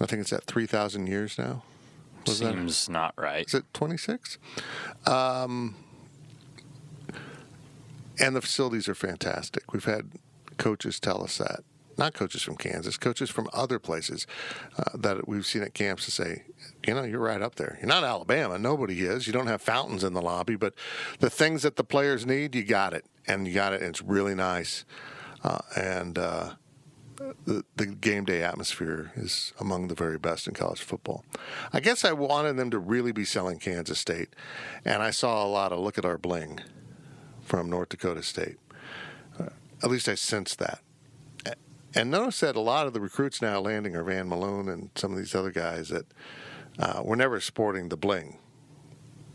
I 0.00 0.06
think 0.06 0.20
it's 0.22 0.32
at 0.32 0.44
3,000 0.44 1.06
years 1.06 1.38
now. 1.38 1.62
Was 2.26 2.40
that- 2.40 2.52
Seems 2.54 2.88
not 2.88 3.14
right. 3.16 3.46
Is 3.46 3.54
it 3.54 3.64
26? 3.72 4.38
Um, 5.06 5.76
and 8.18 8.34
the 8.34 8.40
facilities 8.40 8.88
are 8.88 8.94
fantastic. 8.94 9.72
We've 9.72 9.84
had 9.84 10.10
coaches 10.58 10.98
tell 10.98 11.22
us 11.22 11.38
that. 11.38 11.60
Not 11.98 12.14
coaches 12.14 12.42
from 12.42 12.56
Kansas, 12.56 12.96
coaches 12.98 13.30
from 13.30 13.48
other 13.52 13.78
places 13.78 14.26
uh, 14.78 14.96
that 14.96 15.26
we've 15.26 15.46
seen 15.46 15.62
at 15.62 15.72
camps 15.72 16.04
to 16.04 16.10
say, 16.10 16.44
you 16.86 16.94
know, 16.94 17.04
you're 17.04 17.20
right 17.20 17.40
up 17.40 17.54
there. 17.54 17.78
You're 17.80 17.88
not 17.88 18.04
Alabama. 18.04 18.58
Nobody 18.58 19.00
is. 19.00 19.26
You 19.26 19.32
don't 19.32 19.46
have 19.46 19.62
fountains 19.62 20.04
in 20.04 20.12
the 20.12 20.20
lobby, 20.22 20.56
but 20.56 20.74
the 21.20 21.30
things 21.30 21.62
that 21.62 21.76
the 21.76 21.84
players 21.84 22.26
need, 22.26 22.54
you 22.54 22.64
got 22.64 22.92
it. 22.92 23.06
And 23.26 23.46
you 23.48 23.54
got 23.54 23.72
it. 23.72 23.80
And 23.80 23.90
it's 23.90 24.02
really 24.02 24.34
nice. 24.34 24.84
Uh, 25.42 25.58
and 25.74 26.18
uh, 26.18 26.50
the, 27.44 27.64
the 27.76 27.86
game 27.86 28.24
day 28.24 28.42
atmosphere 28.42 29.12
is 29.16 29.52
among 29.58 29.88
the 29.88 29.94
very 29.94 30.18
best 30.18 30.46
in 30.46 30.54
college 30.54 30.82
football. 30.82 31.24
I 31.72 31.80
guess 31.80 32.04
I 32.04 32.12
wanted 32.12 32.56
them 32.56 32.70
to 32.70 32.78
really 32.78 33.12
be 33.12 33.24
selling 33.24 33.58
Kansas 33.58 33.98
State, 33.98 34.30
and 34.84 35.02
I 35.02 35.10
saw 35.10 35.44
a 35.44 35.48
lot 35.48 35.72
of 35.72 35.78
look 35.78 35.98
at 35.98 36.04
our 36.04 36.18
bling 36.18 36.60
from 37.42 37.70
North 37.70 37.90
Dakota 37.90 38.22
State. 38.22 38.56
Uh, 39.38 39.48
at 39.82 39.90
least 39.90 40.08
I 40.08 40.14
sensed 40.14 40.58
that. 40.58 40.80
And 41.96 42.10
notice 42.10 42.40
that 42.40 42.56
a 42.56 42.60
lot 42.60 42.86
of 42.86 42.92
the 42.92 43.00
recruits 43.00 43.40
now 43.40 43.58
landing 43.58 43.96
are 43.96 44.04
Van 44.04 44.28
Malone 44.28 44.68
and 44.68 44.90
some 44.94 45.12
of 45.12 45.18
these 45.18 45.34
other 45.34 45.50
guys 45.50 45.88
that 45.88 46.04
uh, 46.78 47.00
were 47.02 47.16
never 47.16 47.40
sporting 47.40 47.88
the 47.88 47.96
bling. 47.96 48.38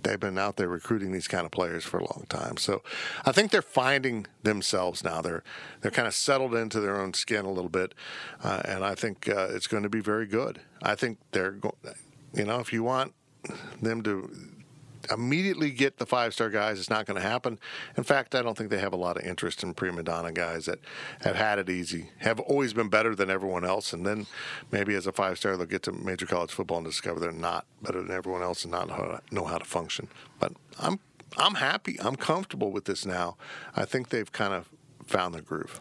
They've 0.03 0.19
been 0.19 0.37
out 0.37 0.57
there 0.57 0.67
recruiting 0.67 1.11
these 1.11 1.27
kind 1.27 1.45
of 1.45 1.51
players 1.51 1.83
for 1.83 1.97
a 1.97 2.03
long 2.03 2.25
time. 2.29 2.57
So 2.57 2.83
I 3.25 3.31
think 3.31 3.51
they're 3.51 3.61
finding 3.63 4.27
themselves 4.43 5.03
now. 5.03 5.21
They're 5.21 5.43
they're 5.81 5.91
kind 5.91 6.07
of 6.07 6.13
settled 6.13 6.55
into 6.55 6.79
their 6.79 6.99
own 6.99 7.13
skin 7.13 7.45
a 7.45 7.51
little 7.51 7.69
bit, 7.69 7.93
uh, 8.43 8.61
and 8.65 8.83
I 8.83 8.95
think 8.95 9.27
uh, 9.27 9.49
it's 9.51 9.67
going 9.67 9.83
to 9.83 9.89
be 9.89 9.99
very 9.99 10.25
good. 10.25 10.61
I 10.81 10.95
think 10.95 11.19
they're, 11.31 11.51
go- 11.51 11.77
you 12.33 12.45
know, 12.45 12.59
if 12.59 12.73
you 12.73 12.83
want 12.83 13.13
them 13.81 14.01
to 14.03 14.29
immediately 15.11 15.71
get 15.71 15.97
the 15.97 16.05
five 16.05 16.33
star 16.33 16.49
guys, 16.49 16.79
it's 16.79 16.89
not 16.89 17.05
going 17.05 17.19
to 17.19 17.27
happen. 17.27 17.59
In 17.97 18.03
fact, 18.03 18.35
I 18.35 18.41
don't 18.41 18.57
think 18.57 18.69
they 18.69 18.79
have 18.79 18.93
a 18.93 18.97
lot 18.97 19.17
of 19.17 19.23
interest 19.23 19.63
in 19.63 19.73
prima 19.73 20.03
donna 20.03 20.31
guys 20.31 20.65
that 20.65 20.79
have 21.21 21.35
had 21.35 21.59
it 21.59 21.69
easy, 21.69 22.09
have 22.19 22.39
always 22.39 22.73
been 22.73 22.89
better 22.89 23.15
than 23.15 23.29
everyone 23.29 23.65
else, 23.65 23.93
and 23.93 24.05
then 24.05 24.27
maybe 24.71 24.95
as 24.95 25.07
a 25.07 25.11
five 25.11 25.37
star 25.37 25.57
they'll 25.57 25.65
get 25.65 25.83
to 25.83 25.91
major 25.91 26.25
college 26.25 26.51
football 26.51 26.77
and 26.77 26.87
discover 26.87 27.19
they're 27.19 27.31
not 27.31 27.65
better 27.81 28.01
than 28.01 28.11
everyone 28.11 28.41
else 28.41 28.63
and 28.63 28.71
not 28.71 28.87
know 29.31 29.45
how 29.45 29.57
to, 29.57 29.65
function. 29.65 30.07
But 30.39 30.53
I'm 30.79 30.99
I'm 31.37 31.55
happy. 31.55 31.97
I'm 32.01 32.15
comfortable 32.15 32.71
with 32.71 32.85
this 32.85 33.05
now. 33.05 33.37
I 33.75 33.85
think 33.85 34.09
they've 34.09 34.31
kind 34.31 34.53
of 34.53 34.67
found 35.05 35.33
their 35.33 35.41
groove. 35.41 35.79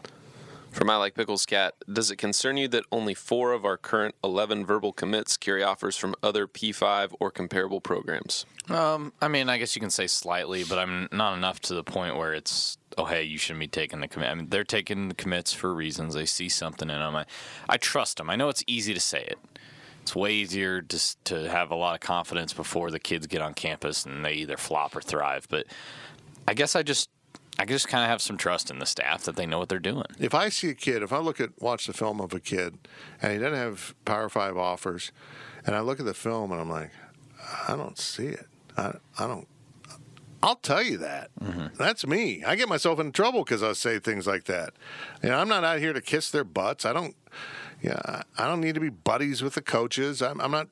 From 0.71 0.89
I 0.89 0.95
Like 0.95 1.15
Pickles 1.15 1.45
Cat, 1.45 1.75
does 1.91 2.11
it 2.11 2.15
concern 2.15 2.55
you 2.55 2.69
that 2.69 2.85
only 2.93 3.13
four 3.13 3.51
of 3.51 3.65
our 3.65 3.75
current 3.75 4.15
11 4.23 4.65
verbal 4.65 4.93
commits 4.93 5.35
carry 5.35 5.61
offers 5.61 5.97
from 5.97 6.15
other 6.23 6.47
P5 6.47 7.13
or 7.19 7.29
comparable 7.29 7.81
programs? 7.81 8.45
Um, 8.69 9.11
I 9.21 9.27
mean, 9.27 9.49
I 9.49 9.57
guess 9.57 9.75
you 9.75 9.81
can 9.81 9.89
say 9.89 10.07
slightly, 10.07 10.63
but 10.63 10.79
I'm 10.79 11.09
not 11.11 11.35
enough 11.35 11.59
to 11.61 11.73
the 11.73 11.83
point 11.83 12.15
where 12.15 12.33
it's 12.33 12.77
oh 12.97 13.05
hey, 13.05 13.23
you 13.23 13.37
shouldn't 13.37 13.59
be 13.59 13.67
taking 13.67 13.99
the 13.99 14.07
commit. 14.07 14.29
I 14.29 14.35
mean, 14.35 14.47
they're 14.49 14.63
taking 14.63 15.09
the 15.09 15.15
commits 15.15 15.51
for 15.51 15.73
reasons. 15.73 16.13
They 16.13 16.25
see 16.25 16.47
something 16.47 16.89
in 16.89 16.99
them. 16.99 17.15
I, 17.15 17.25
I 17.67 17.77
trust 17.77 18.17
them. 18.17 18.29
I 18.29 18.37
know 18.37 18.49
it's 18.49 18.63
easy 18.65 18.93
to 18.93 18.99
say 18.99 19.23
it. 19.23 19.39
It's 20.01 20.15
way 20.15 20.33
easier 20.33 20.81
just 20.81 21.23
to 21.25 21.49
have 21.49 21.71
a 21.71 21.75
lot 21.75 21.95
of 21.95 21.99
confidence 21.99 22.53
before 22.53 22.91
the 22.91 22.99
kids 22.99 23.27
get 23.27 23.41
on 23.41 23.53
campus 23.53 24.05
and 24.05 24.25
they 24.25 24.33
either 24.33 24.57
flop 24.57 24.95
or 24.95 25.01
thrive. 25.01 25.47
But 25.49 25.67
I 26.47 26.53
guess 26.53 26.75
I 26.75 26.83
just 26.83 27.09
I 27.59 27.65
just 27.65 27.87
kind 27.87 28.03
of 28.03 28.09
have 28.09 28.21
some 28.21 28.37
trust 28.37 28.71
in 28.71 28.79
the 28.79 28.85
staff 28.85 29.23
that 29.23 29.35
they 29.35 29.45
know 29.45 29.59
what 29.59 29.69
they're 29.69 29.77
doing. 29.79 30.05
if 30.19 30.33
I 30.33 30.49
see 30.49 30.69
a 30.69 30.73
kid, 30.73 31.03
if 31.03 31.13
I 31.13 31.17
look 31.19 31.39
at 31.39 31.49
watch 31.61 31.85
the 31.85 31.93
film 31.93 32.19
of 32.21 32.33
a 32.33 32.39
kid 32.39 32.77
and 33.21 33.33
he 33.33 33.37
doesn't 33.37 33.57
have 33.57 33.93
Power 34.05 34.29
Five 34.29 34.57
offers, 34.57 35.11
and 35.65 35.75
I 35.75 35.81
look 35.81 35.99
at 35.99 36.05
the 36.05 36.13
film 36.13 36.51
and 36.51 36.59
I'm 36.61 36.69
like, 36.69 36.91
I 37.67 37.75
don't 37.75 37.97
see 37.99 38.27
it. 38.27 38.47
I, 38.77 38.93
I 39.19 39.27
don't. 39.27 39.47
I'll 40.43 40.55
tell 40.55 40.81
you 40.81 40.97
that. 40.97 41.29
Mm-hmm. 41.39 41.75
That's 41.77 42.07
me. 42.07 42.43
I 42.43 42.55
get 42.55 42.67
myself 42.67 42.99
in 42.99 43.11
trouble 43.11 43.43
because 43.43 43.61
I 43.61 43.73
say 43.73 43.99
things 43.99 44.25
like 44.25 44.45
that. 44.45 44.73
You 45.21 45.29
know, 45.29 45.37
I'm 45.37 45.47
not 45.49 45.63
out 45.63 45.77
here 45.79 45.93
to 45.93 46.01
kiss 46.01 46.31
their 46.31 46.43
butts. 46.43 46.83
I 46.85 46.93
don't. 46.93 47.15
Yeah, 47.81 47.99
I- 48.05 48.23
I 48.39 48.47
don't 48.47 48.61
need 48.61 48.73
to 48.75 48.81
be 48.81 48.89
buddies 48.89 49.43
with 49.43 49.53
the 49.53 49.61
coaches. 49.61 50.21
I'm, 50.21 50.41
I'm 50.41 50.51
not. 50.51 50.67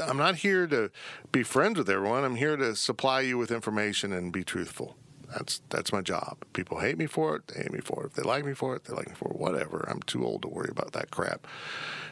I'm 0.00 0.16
not 0.18 0.36
here 0.36 0.66
to 0.66 0.90
be 1.32 1.42
friends 1.42 1.76
with 1.78 1.90
everyone. 1.90 2.22
I'm 2.24 2.36
here 2.36 2.56
to 2.56 2.76
supply 2.76 3.20
you 3.22 3.36
with 3.38 3.50
information 3.50 4.12
and 4.12 4.30
be 4.32 4.44
truthful. 4.44 4.96
That's 5.36 5.60
that's 5.68 5.92
my 5.92 6.00
job. 6.00 6.38
People 6.54 6.78
hate 6.78 6.96
me 6.96 7.06
for 7.06 7.36
it. 7.36 7.48
They 7.48 7.62
hate 7.62 7.72
me 7.72 7.80
for 7.80 8.04
it. 8.04 8.06
If 8.06 8.12
they 8.14 8.22
like 8.22 8.44
me 8.44 8.54
for 8.54 8.74
it, 8.74 8.84
they 8.84 8.94
like 8.94 9.08
me 9.08 9.14
for 9.14 9.30
it. 9.30 9.36
Whatever. 9.36 9.86
I'm 9.88 10.00
too 10.02 10.24
old 10.24 10.42
to 10.42 10.48
worry 10.48 10.70
about 10.70 10.92
that 10.92 11.10
crap. 11.10 11.46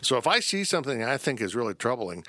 So 0.02 0.18
if 0.18 0.26
I 0.26 0.40
see 0.40 0.62
something 0.62 1.02
I 1.02 1.16
think 1.16 1.40
is 1.40 1.54
really 1.54 1.74
troubling, 1.74 2.24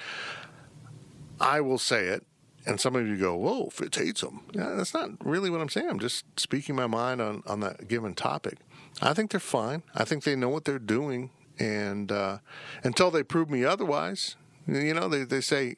I 1.39 1.59
will 1.59 1.77
say 1.77 2.05
it. 2.05 2.25
And 2.65 2.79
some 2.79 2.95
of 2.95 3.05
you 3.05 3.17
go, 3.17 3.35
"Whoa, 3.35 3.69
Fitz 3.69 3.97
hates 3.97 4.21
them." 4.21 4.41
Yeah, 4.53 4.73
that's 4.75 4.93
not 4.93 5.09
really 5.23 5.49
what 5.49 5.61
I'm 5.61 5.69
saying. 5.69 5.89
I'm 5.89 5.99
just 5.99 6.23
speaking 6.39 6.75
my 6.75 6.87
mind 6.87 7.21
on 7.21 7.43
on 7.45 7.59
that 7.59 7.87
given 7.89 8.15
topic. 8.15 8.57
I 9.01 9.13
think 9.13 9.31
they're 9.31 9.39
fine. 9.41 9.83
I 9.93 10.05
think 10.05 10.23
they 10.23 10.35
know 10.35 10.49
what 10.49 10.63
they're 10.63 10.79
doing, 10.79 11.29
and 11.59 12.11
uh, 12.11 12.37
until 12.83 13.11
they 13.11 13.21
prove 13.21 13.49
me 13.49 13.65
otherwise, 13.65 14.37
you 14.65 14.93
know, 14.93 15.09
they 15.09 15.25
they 15.25 15.41
say 15.41 15.75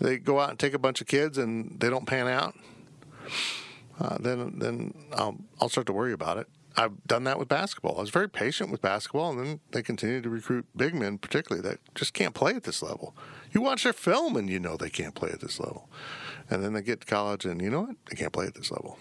they 0.00 0.18
go 0.18 0.40
out 0.40 0.50
and 0.50 0.58
take 0.58 0.74
a 0.74 0.78
bunch 0.78 1.00
of 1.00 1.06
kids 1.06 1.38
and 1.38 1.78
they 1.78 1.88
don't 1.88 2.06
pan 2.06 2.26
out 2.26 2.56
uh, 4.00 4.18
then 4.18 4.58
then 4.58 4.94
I'll 5.12 5.36
I'll 5.60 5.68
start 5.68 5.86
to 5.88 5.92
worry 5.92 6.12
about 6.12 6.38
it. 6.38 6.48
I've 6.76 7.02
done 7.06 7.24
that 7.24 7.40
with 7.40 7.48
basketball. 7.48 7.98
I 7.98 8.02
was 8.02 8.10
very 8.10 8.28
patient 8.28 8.70
with 8.70 8.80
basketball, 8.80 9.30
and 9.30 9.40
then 9.40 9.60
they 9.72 9.82
continue 9.82 10.20
to 10.20 10.30
recruit 10.30 10.66
big 10.76 10.94
men, 10.94 11.18
particularly 11.18 11.66
that 11.68 11.80
just 11.96 12.14
can't 12.14 12.34
play 12.34 12.54
at 12.54 12.62
this 12.62 12.82
level. 12.82 13.16
You 13.50 13.60
watch 13.60 13.82
their 13.82 13.92
film, 13.92 14.36
and 14.36 14.48
you 14.48 14.60
know 14.60 14.76
they 14.76 14.90
can't 14.90 15.14
play 15.14 15.30
at 15.30 15.40
this 15.40 15.58
level. 15.58 15.88
And 16.48 16.62
then 16.62 16.74
they 16.74 16.82
get 16.82 17.00
to 17.00 17.06
college, 17.06 17.44
and 17.44 17.60
you 17.60 17.70
know 17.70 17.82
what? 17.82 17.96
They 18.08 18.16
can't 18.16 18.32
play 18.32 18.46
at 18.46 18.54
this 18.54 18.70
level. 18.70 18.98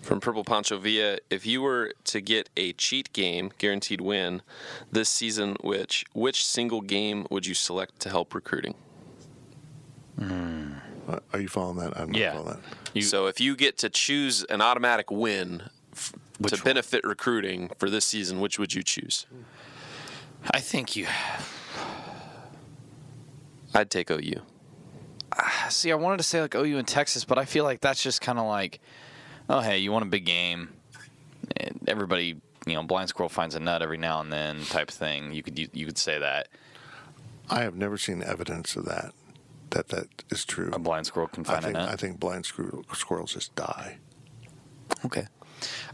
From 0.00 0.20
Purple 0.20 0.44
Poncho 0.44 0.78
Villa, 0.78 1.18
if 1.30 1.46
you 1.46 1.62
were 1.62 1.92
to 2.04 2.20
get 2.20 2.50
a 2.56 2.72
cheat 2.72 3.12
game 3.12 3.52
guaranteed 3.58 4.00
win 4.00 4.42
this 4.90 5.08
season, 5.08 5.56
which 5.62 6.04
which 6.12 6.44
single 6.44 6.80
game 6.80 7.26
would 7.30 7.46
you 7.46 7.54
select 7.54 8.00
to 8.00 8.08
help 8.10 8.34
recruiting? 8.34 8.74
Uh, 10.20 10.80
Are 11.32 11.40
you 11.40 11.48
following 11.48 11.76
that? 11.78 11.98
I'm 11.98 12.10
not 12.10 12.20
Yeah. 12.20 12.32
following 12.32 12.54
that. 12.54 12.60
You- 12.94 13.02
so 13.02 13.26
if 13.26 13.40
you 13.40 13.56
get 13.56 13.76
to 13.78 13.90
choose 13.90 14.42
an 14.44 14.60
automatic 14.62 15.10
win 15.10 15.64
f- 15.92 16.12
to 16.12 16.18
Which 16.38 16.52
one? 16.52 16.62
benefit 16.62 17.04
recruiting 17.04 17.70
for 17.78 17.90
this 17.90 18.04
season, 18.04 18.40
which 18.40 18.58
would 18.58 18.74
you 18.74 18.82
choose? 18.82 19.26
I 20.50 20.60
think 20.60 20.96
you 20.96 21.06
I'd 23.74 23.90
take 23.90 24.10
OU. 24.10 24.40
Ah, 25.36 25.66
see. 25.68 25.90
I 25.90 25.94
wanted 25.96 26.18
to 26.18 26.22
say 26.22 26.40
like 26.40 26.54
OU 26.54 26.78
in 26.78 26.84
Texas, 26.84 27.24
but 27.24 27.38
I 27.38 27.44
feel 27.44 27.64
like 27.64 27.80
that's 27.80 28.02
just 28.02 28.20
kind 28.20 28.38
of 28.38 28.46
like, 28.46 28.80
oh 29.48 29.60
hey, 29.60 29.78
you 29.78 29.92
want 29.92 30.04
a 30.04 30.08
big 30.08 30.24
game? 30.24 30.70
Everybody, 31.86 32.40
you 32.66 32.74
know, 32.74 32.82
blind 32.82 33.08
squirrel 33.10 33.28
finds 33.28 33.54
a 33.54 33.60
nut 33.60 33.82
every 33.82 33.98
now 33.98 34.20
and 34.20 34.32
then 34.32 34.64
type 34.64 34.90
thing. 34.90 35.32
You 35.32 35.42
could 35.42 35.58
you, 35.58 35.68
you 35.72 35.86
could 35.86 35.98
say 35.98 36.18
that 36.18 36.48
I 37.50 37.62
have 37.62 37.76
never 37.76 37.98
seen 37.98 38.22
evidence 38.22 38.76
of 38.76 38.84
that. 38.86 39.12
That 39.74 39.88
that 39.88 40.06
is 40.30 40.44
true. 40.44 40.70
a 40.72 40.78
blind 40.78 41.06
squirrel 41.06 41.26
can 41.28 41.44
I 41.46 41.48
find 41.48 41.64
think 41.64 41.76
a 41.76 41.80
nut. 41.80 41.88
I 41.88 41.96
think 41.96 42.20
blind 42.20 42.46
squirrel, 42.46 42.84
squirrels 42.94 43.34
just 43.34 43.54
die. 43.56 43.98
Okay. 45.04 45.26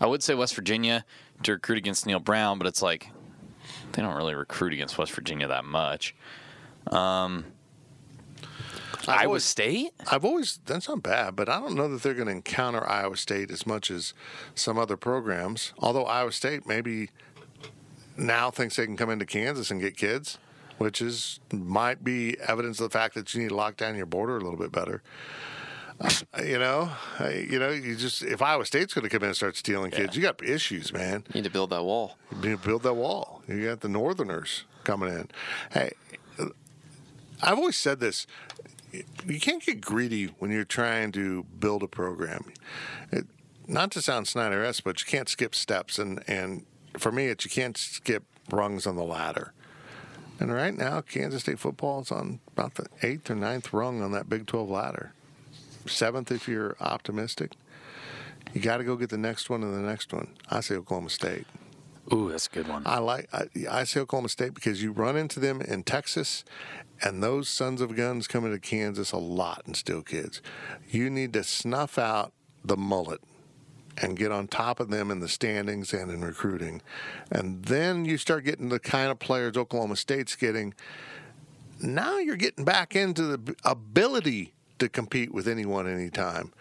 I 0.01 0.07
would 0.07 0.23
say 0.23 0.35
West 0.35 0.55
Virginia 0.55 1.05
to 1.45 1.53
recruit 1.53 1.79
against 1.79 2.07
Neal 2.07 2.21
Brown, 2.21 2.59
but 2.59 2.67
it's 2.67 2.83
like 2.83 3.09
they 3.93 4.03
don't 4.03 4.15
really 4.17 4.35
recruit 4.35 4.75
against 4.75 4.99
West 4.99 5.13
Virginia 5.13 5.47
that 5.49 5.65
much. 5.65 6.15
Um, 6.89 7.47
Iowa 9.09 9.27
always- 9.29 9.45
State? 9.45 9.93
I've 10.11 10.27
always 10.27 10.61
that's 10.67 10.87
not 10.89 11.03
bad, 11.03 11.35
but 11.35 11.49
I 11.49 11.59
don't 11.59 11.75
know 11.75 11.89
that 11.89 12.03
they're 12.03 12.13
going 12.15 12.27
to 12.27 12.33
encounter 12.33 12.87
Iowa 12.87 13.17
State 13.17 13.51
as 13.51 13.67
much 13.67 13.91
as 13.91 14.13
some 14.55 14.79
other 14.79 14.99
programs. 14.99 15.73
Although 15.79 16.05
Iowa 16.05 16.33
State 16.33 16.67
maybe 16.67 17.09
now 18.17 18.51
thinks 18.51 18.77
they 18.77 18.85
can 18.85 18.99
come 18.99 19.09
into 19.09 19.25
Kansas 19.25 19.71
and 19.71 19.81
get 19.81 19.97
kids, 19.97 20.37
which 20.81 21.03
is 21.03 21.41
might 21.53 22.03
be 22.03 22.41
evidence 22.41 22.81
of 22.81 22.91
the 22.91 22.99
fact 22.99 23.15
that 23.15 23.35
you 23.35 23.43
need 23.43 23.51
to 23.51 23.55
lock 23.55 23.77
down 23.77 23.97
your 23.97 24.07
border 24.07 24.39
a 24.39 24.41
little 24.41 24.57
bit 24.57 24.73
better. 24.73 25.03
Uh, 26.01 26.09
you 26.43 26.59
know, 26.59 26.91
you 27.21 27.59
know, 27.59 27.69
you 27.69 27.95
just 27.95 28.23
if 28.23 28.41
Iowa 28.41 28.65
State's 28.65 28.95
going 28.95 29.03
to 29.03 29.11
come 29.11 29.23
in 29.23 29.29
and 29.29 29.37
start 29.37 29.59
stealing 29.59 29.91
kids, 29.91 30.17
you 30.17 30.23
got 30.23 30.43
issues, 30.43 30.91
man. 30.91 31.25
You 31.29 31.43
need 31.43 31.45
to 31.45 31.51
build 31.51 31.69
that 31.69 31.85
wall. 31.85 32.17
You 32.43 32.57
build 32.57 32.83
that 32.85 32.95
wall. 32.95 33.43
You 33.47 33.67
got 33.67 33.81
the 33.81 33.91
Northerners 33.91 34.65
coming 34.85 35.11
in. 35.11 35.29
Hey, 35.71 35.93
I've 37.43 37.59
always 37.59 37.77
said 37.77 38.01
this: 38.01 38.27
you 39.27 39.39
can't 39.39 39.63
get 39.63 39.83
greedy 39.83 40.35
when 40.39 40.51
you're 40.51 40.65
trying 40.65 41.13
to 41.13 41.45
build 41.59 41.83
a 41.83 41.89
program. 41.89 42.47
It, 43.13 43.27
not 43.69 43.91
to 43.91 44.01
sound 44.01 44.29
Snyder-esque, 44.29 44.83
but 44.83 44.99
you 45.03 45.07
can't 45.07 45.29
skip 45.29 45.55
steps, 45.55 45.99
and 45.99 46.25
and 46.27 46.65
for 46.97 47.13
me, 47.13 47.27
it's 47.27 47.45
you 47.45 47.51
can't 47.51 47.77
skip 47.77 48.25
rungs 48.51 48.87
on 48.87 48.97
the 48.97 49.05
ladder. 49.05 49.53
And 50.41 50.53
right 50.53 50.75
now, 50.77 51.03
Kansas 51.03 51.43
State 51.43 51.59
football 51.59 52.01
is 52.01 52.11
on 52.11 52.41
about 52.49 52.75
the 52.77 52.87
eighth 53.03 53.31
or 53.31 53.35
ninth 53.35 53.75
rung 53.75 54.03
on 54.03 54.13
that 54.13 54.29
Big 54.29 54.47
12 54.47 54.71
ladder. 54.71 55.13
Seventh, 55.87 56.33
if 56.33 56.49
you're 56.49 56.77
optimistic. 56.81 57.53
You 58.55 58.61
got 58.63 58.79
to 58.79 58.85
go 58.85 58.97
get 58.97 59.11
the 59.11 59.19
next 59.19 59.51
one 59.51 59.63
and 59.63 59.75
the 59.75 59.87
next 59.87 60.13
one. 60.13 60.29
I 60.51 60.61
say 60.61 60.77
Oklahoma 60.77 61.11
State. 61.11 61.47
Ooh, 62.13 62.31
that's 62.31 62.47
a 62.47 62.51
good 62.51 62.69
one. 62.69 62.83
I 62.87 62.99
like 62.99 63.29
I, 63.33 63.45
I 63.71 63.85
say 63.85 64.01
Oklahoma 64.01 64.31
State 64.31 64.55
because 64.55 64.83
you 64.83 64.93
run 64.93 65.17
into 65.17 65.39
them 65.39 65.61
in 65.61 65.85
Texas, 65.85 66.45
and 67.03 67.23
those 67.23 67.49
sons 67.49 67.81
of 67.81 67.95
guns 67.95 68.27
come 68.27 68.45
into 68.47 68.59
Kansas 68.59 69.13
a 69.13 69.19
lot 69.19 69.63
and 69.67 69.77
steal 69.77 70.03
kids. 70.03 70.41
You 70.89 71.11
need 71.11 71.35
to 71.35 71.45
snuff 71.45 71.99
out 71.99 72.33
the 72.65 72.77
mullet 72.77 73.21
and 74.01 74.17
get 74.17 74.33
on 74.33 74.49
top 74.49 74.81
of 74.81 74.91
them 74.91 75.11
in 75.11 75.21
the 75.21 75.29
standings 75.29 75.93
and 75.93 76.11
in 76.11 76.23
recruiting, 76.23 76.83
and 77.31 77.65
then 77.65 78.05
you 78.05 78.17
start 78.19 78.45
getting 78.45 78.69
the 78.69 78.79
kind 78.79 79.11
of 79.11 79.19
players 79.19 79.57
Oklahoma 79.57 79.97
State's 79.97 80.37
getting. 80.37 80.75
Now 81.83 82.19
you're 82.19 82.37
getting 82.37 82.65
back 82.65 82.95
into 82.95 83.37
the 83.37 83.57
ability 83.65 84.53
to 84.79 84.89
compete 84.89 85.33
with 85.33 85.49
anyone 85.49 85.89
anytime 85.89 86.53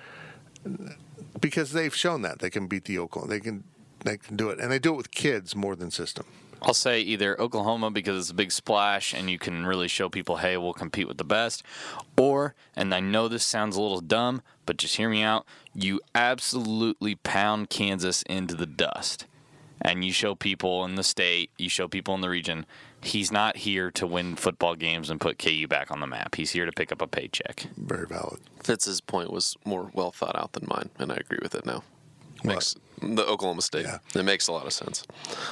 because 1.39 1.71
they've 1.71 1.95
shown 1.95 2.21
that 2.21 2.39
they 2.39 2.49
can 2.49 2.67
beat 2.67 2.85
the 2.85 2.99
Oklahoma. 2.99 3.31
They 3.31 3.39
can 3.39 3.63
they 4.03 4.17
can 4.17 4.35
do 4.37 4.49
it, 4.49 4.59
and 4.59 4.71
they 4.71 4.79
do 4.79 4.93
it 4.93 4.97
with 4.97 5.11
kids 5.11 5.55
more 5.55 5.75
than 5.75 5.91
system. 5.91 6.25
I'll 6.62 6.74
say 6.74 6.99
either 7.01 7.39
Oklahoma 7.39 7.89
because 7.91 8.18
it's 8.20 8.32
a 8.32 8.36
big 8.36 8.51
splash 8.51 9.14
and 9.14 9.30
you 9.30 9.39
can 9.39 9.66
really 9.66 9.88
show 9.88 10.10
people, 10.10 10.38
hey, 10.38 10.57
we'll 10.57 10.74
compete 10.74 11.07
with 11.07 11.18
the 11.18 11.24
best. 11.24 11.64
Or, 12.18 12.53
and 12.76 12.93
I 12.93 12.99
know 12.99 13.28
this 13.28 13.45
sounds 13.45 13.76
a 13.76 13.82
little 13.82 14.01
dumb, 14.01 14.41
but 14.66 14.78
just 14.78 14.97
hear 14.97 15.10
me 15.10 15.24
out, 15.24 15.45
you 15.74 16.01
absolutely 16.14 17.16
pound 17.16 17.70
Kansas 17.70 18.24
into 18.24 18.55
the 18.55 18.66
dust. 18.66 19.26
And 19.82 20.03
you 20.03 20.12
show 20.12 20.36
people 20.36 20.84
in 20.84 20.95
the 20.95 21.03
state, 21.03 21.51
you 21.57 21.70
show 21.70 21.88
people 21.88 22.14
in 22.14 22.22
the 22.22 22.30
region, 22.30 22.66
he's 23.01 23.32
not 23.32 23.57
here 23.57 23.91
to 23.91 24.05
win 24.05 24.36
football 24.36 24.76
games 24.76 25.10
and 25.10 25.22
put 25.22 25.39
KU 25.39 25.68
back 25.68 25.89
on 25.91 26.01
the 26.01 26.07
map. 26.07 26.36
He's 26.36 26.51
here 26.51 26.66
to 26.66 26.72
pick 26.72 26.91
up 26.91 27.01
a 27.01 27.07
paycheck. 27.07 27.68
Very 27.78 28.05
valid. 28.05 28.41
Fitz's 28.62 28.99
point 28.99 29.32
was 29.32 29.55
more 29.64 29.89
well 29.93 30.12
thought 30.12 30.36
out 30.36 30.51
than 30.51 30.66
mine, 30.68 30.89
and 30.99 31.12
I 31.12 31.16
agree 31.16 31.39
with 31.41 31.55
it 31.55 31.66
now. 31.66 31.84
Makes 32.43 32.75
the 33.01 33.25
Oklahoma 33.25 33.61
State. 33.61 33.85
Yeah. 33.85 33.99
It 34.15 34.23
makes 34.23 34.47
a 34.47 34.51
lot 34.51 34.65
of 34.65 34.73
sense. 34.73 35.05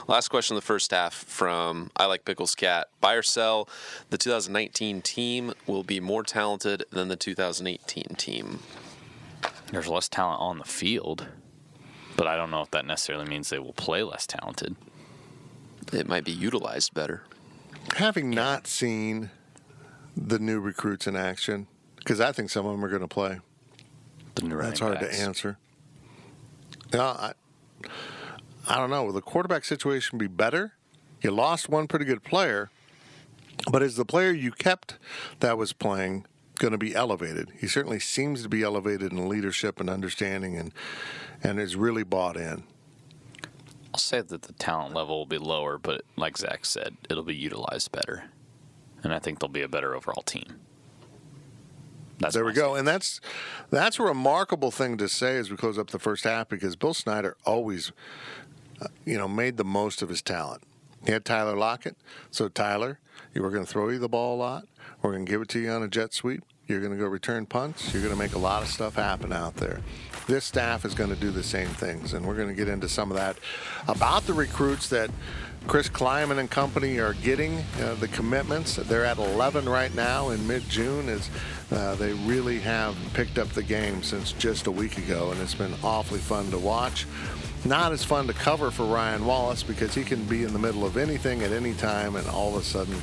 Last 0.07 0.29
question 0.29 0.55
of 0.55 0.63
the 0.63 0.65
first 0.65 0.91
half 0.91 1.13
from 1.13 1.91
I 1.95 2.05
like 2.05 2.25
Pickles 2.25 2.55
Cat. 2.55 2.87
Buy 3.01 3.13
or 3.13 3.23
sell, 3.23 3.69
the 4.09 4.17
2019 4.17 5.01
team 5.01 5.53
will 5.65 5.83
be 5.83 5.99
more 5.99 6.23
talented 6.23 6.85
than 6.91 7.07
the 7.07 7.15
2018 7.15 8.03
team. 8.17 8.59
There's 9.71 9.87
less 9.87 10.07
talent 10.07 10.39
on 10.41 10.59
the 10.59 10.65
field, 10.65 11.27
but 12.15 12.27
I 12.27 12.35
don't 12.35 12.51
know 12.51 12.61
if 12.61 12.71
that 12.71 12.85
necessarily 12.85 13.27
means 13.27 13.49
they 13.49 13.59
will 13.59 13.73
play 13.73 14.03
less 14.03 14.25
talented. 14.25 14.75
It 15.91 16.07
might 16.07 16.25
be 16.25 16.31
utilized 16.31 16.93
better. 16.93 17.23
Having 17.95 18.29
not 18.31 18.67
seen 18.67 19.29
the 20.15 20.39
new 20.39 20.59
recruits 20.59 21.07
in 21.07 21.15
action, 21.15 21.67
because 21.97 22.19
I 22.19 22.31
think 22.31 22.49
some 22.49 22.65
of 22.65 22.71
them 22.73 22.83
are 22.83 22.89
going 22.89 23.01
to 23.01 23.07
play. 23.07 23.39
The 24.35 24.43
new 24.43 24.57
That's 24.61 24.79
hard 24.79 24.99
backs. 24.99 25.17
to 25.17 25.23
answer. 25.23 25.57
Yeah, 26.93 27.03
I, 27.03 27.33
I 28.67 28.77
don't 28.77 28.89
know. 28.89 29.03
Will 29.03 29.13
the 29.13 29.21
quarterback 29.21 29.65
situation 29.65 30.17
be 30.17 30.27
better? 30.27 30.73
You 31.21 31.31
lost 31.31 31.69
one 31.69 31.87
pretty 31.87 32.05
good 32.05 32.23
player, 32.23 32.69
but 33.71 33.81
is 33.81 33.95
the 33.95 34.05
player 34.05 34.31
you 34.31 34.51
kept 34.51 34.97
that 35.39 35.57
was 35.57 35.73
playing 35.73 36.25
going 36.59 36.71
to 36.71 36.77
be 36.77 36.95
elevated? 36.95 37.51
He 37.59 37.67
certainly 37.67 37.99
seems 37.99 38.43
to 38.43 38.49
be 38.49 38.63
elevated 38.63 39.11
in 39.11 39.27
leadership 39.27 39.79
and 39.79 39.89
understanding, 39.89 40.57
and 40.57 40.73
and 41.43 41.59
is 41.59 41.75
really 41.75 42.03
bought 42.03 42.37
in. 42.37 42.63
I'll 43.93 43.99
say 43.99 44.21
that 44.21 44.43
the 44.43 44.53
talent 44.53 44.93
level 44.93 45.17
will 45.17 45.25
be 45.25 45.37
lower, 45.37 45.77
but 45.77 46.01
like 46.15 46.37
Zach 46.37 46.65
said, 46.65 46.97
it'll 47.09 47.23
be 47.23 47.35
utilized 47.35 47.91
better, 47.91 48.25
and 49.03 49.13
I 49.13 49.19
think 49.19 49.39
they'll 49.39 49.49
be 49.49 49.61
a 49.63 49.67
better 49.67 49.95
overall 49.95 50.21
team. 50.23 50.59
That's 52.19 52.33
there 52.33 52.45
we 52.45 52.53
go, 52.53 52.75
and 52.75 52.87
that's 52.87 53.21
that's 53.69 53.99
a 53.99 54.03
remarkable 54.03 54.71
thing 54.71 54.97
to 54.97 55.07
say 55.07 55.37
as 55.37 55.51
we 55.51 55.57
close 55.57 55.77
up 55.77 55.91
the 55.91 55.99
first 55.99 56.23
half 56.23 56.49
because 56.49 56.75
Bill 56.75 56.93
Snyder 56.93 57.37
always, 57.45 57.91
uh, 58.81 58.87
you 59.05 59.17
know, 59.17 59.27
made 59.27 59.57
the 59.57 59.63
most 59.63 60.01
of 60.01 60.09
his 60.09 60.21
talent. 60.21 60.63
He 61.05 61.11
had 61.11 61.25
Tyler 61.25 61.55
Lockett, 61.55 61.95
so 62.31 62.49
Tyler, 62.49 62.99
you 63.33 63.43
were 63.43 63.51
going 63.51 63.65
to 63.65 63.71
throw 63.71 63.89
you 63.89 63.99
the 63.99 64.09
ball 64.09 64.35
a 64.35 64.39
lot. 64.39 64.67
We're 65.01 65.11
going 65.11 65.25
to 65.25 65.31
give 65.31 65.41
it 65.41 65.49
to 65.49 65.59
you 65.59 65.69
on 65.69 65.83
a 65.83 65.87
jet 65.87 66.13
sweep. 66.13 66.43
You're 66.65 66.79
going 66.79 66.91
to 66.91 66.97
go 66.97 67.05
return 67.05 67.45
punts. 67.45 67.93
You're 67.93 68.01
going 68.01 68.13
to 68.13 68.19
make 68.19 68.33
a 68.33 68.39
lot 68.39 68.63
of 68.63 68.67
stuff 68.67 68.95
happen 68.95 69.31
out 69.31 69.55
there. 69.55 69.81
This 70.27 70.43
staff 70.43 70.83
is 70.83 70.93
going 70.93 71.09
to 71.09 71.15
do 71.15 71.31
the 71.31 71.41
same 71.41 71.69
things, 71.69 72.11
and 72.11 72.25
we're 72.25 72.35
going 72.35 72.49
to 72.49 72.53
get 72.53 72.67
into 72.67 72.89
some 72.89 73.11
of 73.11 73.15
that 73.15 73.37
about 73.87 74.23
the 74.23 74.33
recruits 74.33 74.89
that 74.89 75.09
Chris 75.67 75.87
Klieman 75.87 76.37
and 76.37 76.51
company 76.51 76.99
are 76.99 77.13
getting 77.13 77.63
uh, 77.81 77.95
the 77.95 78.09
commitments. 78.09 78.75
They're 78.75 79.05
at 79.05 79.19
11 79.19 79.69
right 79.69 79.93
now 79.95 80.29
in 80.31 80.45
mid-June. 80.45 81.07
As 81.07 81.29
uh, 81.71 81.95
they 81.95 82.11
really 82.11 82.59
have 82.59 82.97
picked 83.13 83.37
up 83.37 83.47
the 83.49 83.63
game 83.63 84.03
since 84.03 84.33
just 84.33 84.67
a 84.67 84.71
week 84.71 84.97
ago, 84.97 85.31
and 85.31 85.39
it's 85.39 85.55
been 85.55 85.73
awfully 85.81 86.19
fun 86.19 86.51
to 86.51 86.57
watch. 86.57 87.07
Not 87.63 87.93
as 87.93 88.03
fun 88.03 88.27
to 88.27 88.33
cover 88.33 88.69
for 88.69 88.85
Ryan 88.85 89.25
Wallace 89.25 89.63
because 89.63 89.95
he 89.95 90.03
can 90.03 90.25
be 90.25 90.43
in 90.43 90.51
the 90.51 90.59
middle 90.59 90.85
of 90.85 90.97
anything 90.97 91.41
at 91.41 91.53
any 91.53 91.73
time, 91.73 92.17
and 92.17 92.27
all 92.27 92.57
of 92.57 92.61
a 92.61 92.65
sudden, 92.65 93.01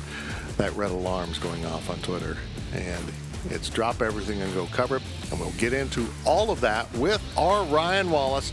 that 0.57 0.75
red 0.75 0.91
alarm's 0.91 1.39
going 1.39 1.65
off 1.65 1.89
on 1.89 1.97
Twitter, 1.99 2.37
and 2.71 3.11
it's 3.49 3.69
drop 3.69 4.01
everything 4.01 4.41
and 4.41 4.53
go 4.53 4.65
cover 4.67 4.97
it. 4.97 5.03
And 5.31 5.39
we'll 5.39 5.51
get 5.51 5.73
into 5.73 6.07
all 6.25 6.51
of 6.51 6.61
that 6.61 6.91
with 6.93 7.21
our 7.37 7.63
Ryan 7.65 8.09
Wallace 8.09 8.51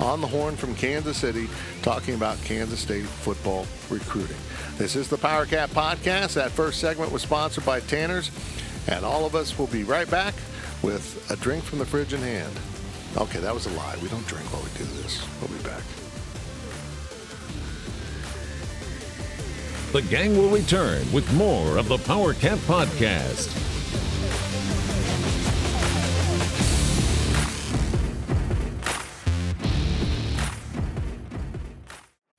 on 0.00 0.20
the 0.20 0.26
horn 0.26 0.56
from 0.56 0.74
Kansas 0.74 1.16
City 1.16 1.48
talking 1.82 2.14
about 2.14 2.42
Kansas 2.42 2.80
State 2.80 3.04
football 3.04 3.66
recruiting. 3.90 4.36
This 4.76 4.96
is 4.96 5.08
the 5.08 5.18
Power 5.18 5.46
Cat 5.46 5.70
Podcast. 5.70 6.34
That 6.34 6.50
first 6.50 6.80
segment 6.80 7.12
was 7.12 7.22
sponsored 7.22 7.64
by 7.64 7.80
Tanner's, 7.80 8.30
and 8.88 9.04
all 9.04 9.24
of 9.24 9.34
us 9.34 9.58
will 9.58 9.68
be 9.68 9.84
right 9.84 10.10
back 10.10 10.34
with 10.82 11.30
a 11.30 11.36
drink 11.36 11.64
from 11.64 11.78
the 11.78 11.86
fridge 11.86 12.12
in 12.12 12.20
hand. 12.20 12.52
Okay, 13.16 13.38
that 13.38 13.54
was 13.54 13.66
a 13.66 13.70
lie. 13.70 13.96
We 14.02 14.08
don't 14.08 14.26
drink 14.26 14.44
while 14.52 14.62
we 14.62 14.70
do 14.70 14.84
this. 15.02 15.24
We'll 15.40 15.56
be 15.56 15.62
back. 15.62 15.82
The 19.92 20.02
gang 20.02 20.36
will 20.36 20.50
return 20.50 21.10
with 21.12 21.32
more 21.34 21.78
of 21.78 21.86
the 21.86 21.98
Power 21.98 22.34
Cat 22.34 22.58
Podcast. 22.66 23.73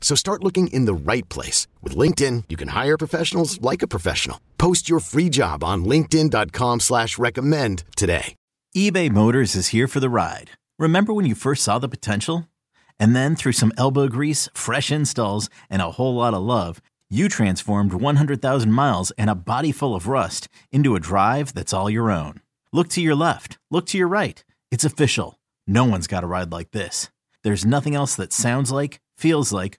So 0.00 0.14
start 0.14 0.42
looking 0.42 0.68
in 0.68 0.86
the 0.86 0.94
right 0.94 1.28
place. 1.28 1.66
With 1.82 1.96
LinkedIn, 1.96 2.44
you 2.48 2.56
can 2.56 2.68
hire 2.68 2.96
professionals 2.96 3.60
like 3.60 3.82
a 3.82 3.88
professional. 3.88 4.40
Post 4.56 4.88
your 4.88 5.00
free 5.00 5.28
job 5.28 5.62
on 5.62 5.84
linkedin.com 5.84 6.80
slash 6.80 7.18
recommend 7.18 7.84
today. 7.96 8.34
eBay 8.74 9.10
Motors 9.10 9.54
is 9.54 9.68
here 9.68 9.88
for 9.88 10.00
the 10.00 10.08
ride. 10.08 10.52
Remember 10.78 11.12
when 11.12 11.26
you 11.26 11.34
first 11.34 11.62
saw 11.62 11.78
the 11.78 11.88
potential? 11.88 12.48
And 12.98 13.14
then 13.14 13.36
through 13.36 13.52
some 13.52 13.72
elbow 13.76 14.08
grease, 14.08 14.48
fresh 14.54 14.90
installs, 14.90 15.50
and 15.68 15.82
a 15.82 15.92
whole 15.92 16.14
lot 16.14 16.34
of 16.34 16.42
love, 16.42 16.80
you 17.10 17.28
transformed 17.28 17.92
100,000 17.92 18.72
miles 18.72 19.12
and 19.12 19.30
a 19.30 19.34
body 19.34 19.70
full 19.70 19.94
of 19.94 20.08
rust 20.08 20.48
into 20.72 20.96
a 20.96 21.00
drive 21.00 21.54
that's 21.54 21.72
all 21.72 21.88
your 21.88 22.10
own. 22.10 22.40
Look 22.72 22.88
to 22.90 23.00
your 23.00 23.14
left. 23.14 23.58
Look 23.70 23.86
to 23.86 23.98
your 23.98 24.08
right. 24.08 24.42
It's 24.70 24.84
official. 24.84 25.38
No 25.66 25.84
one's 25.84 26.06
got 26.06 26.24
a 26.24 26.26
ride 26.26 26.50
like 26.52 26.72
this. 26.72 27.10
There's 27.44 27.64
nothing 27.64 27.94
else 27.94 28.16
that 28.16 28.32
sounds 28.32 28.72
like, 28.72 29.00
feels 29.16 29.52
like, 29.52 29.78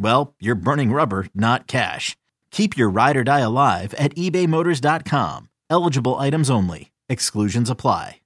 well, 0.00 0.34
you're 0.40 0.54
burning 0.54 0.92
rubber, 0.92 1.26
not 1.34 1.66
cash. 1.66 2.16
Keep 2.50 2.76
your 2.76 2.88
ride 2.90 3.16
or 3.16 3.24
die 3.24 3.40
alive 3.40 3.94
at 3.94 4.14
ebaymotors.com. 4.16 5.48
Eligible 5.68 6.16
items 6.16 6.50
only. 6.50 6.90
Exclusions 7.08 7.70
apply. 7.70 8.16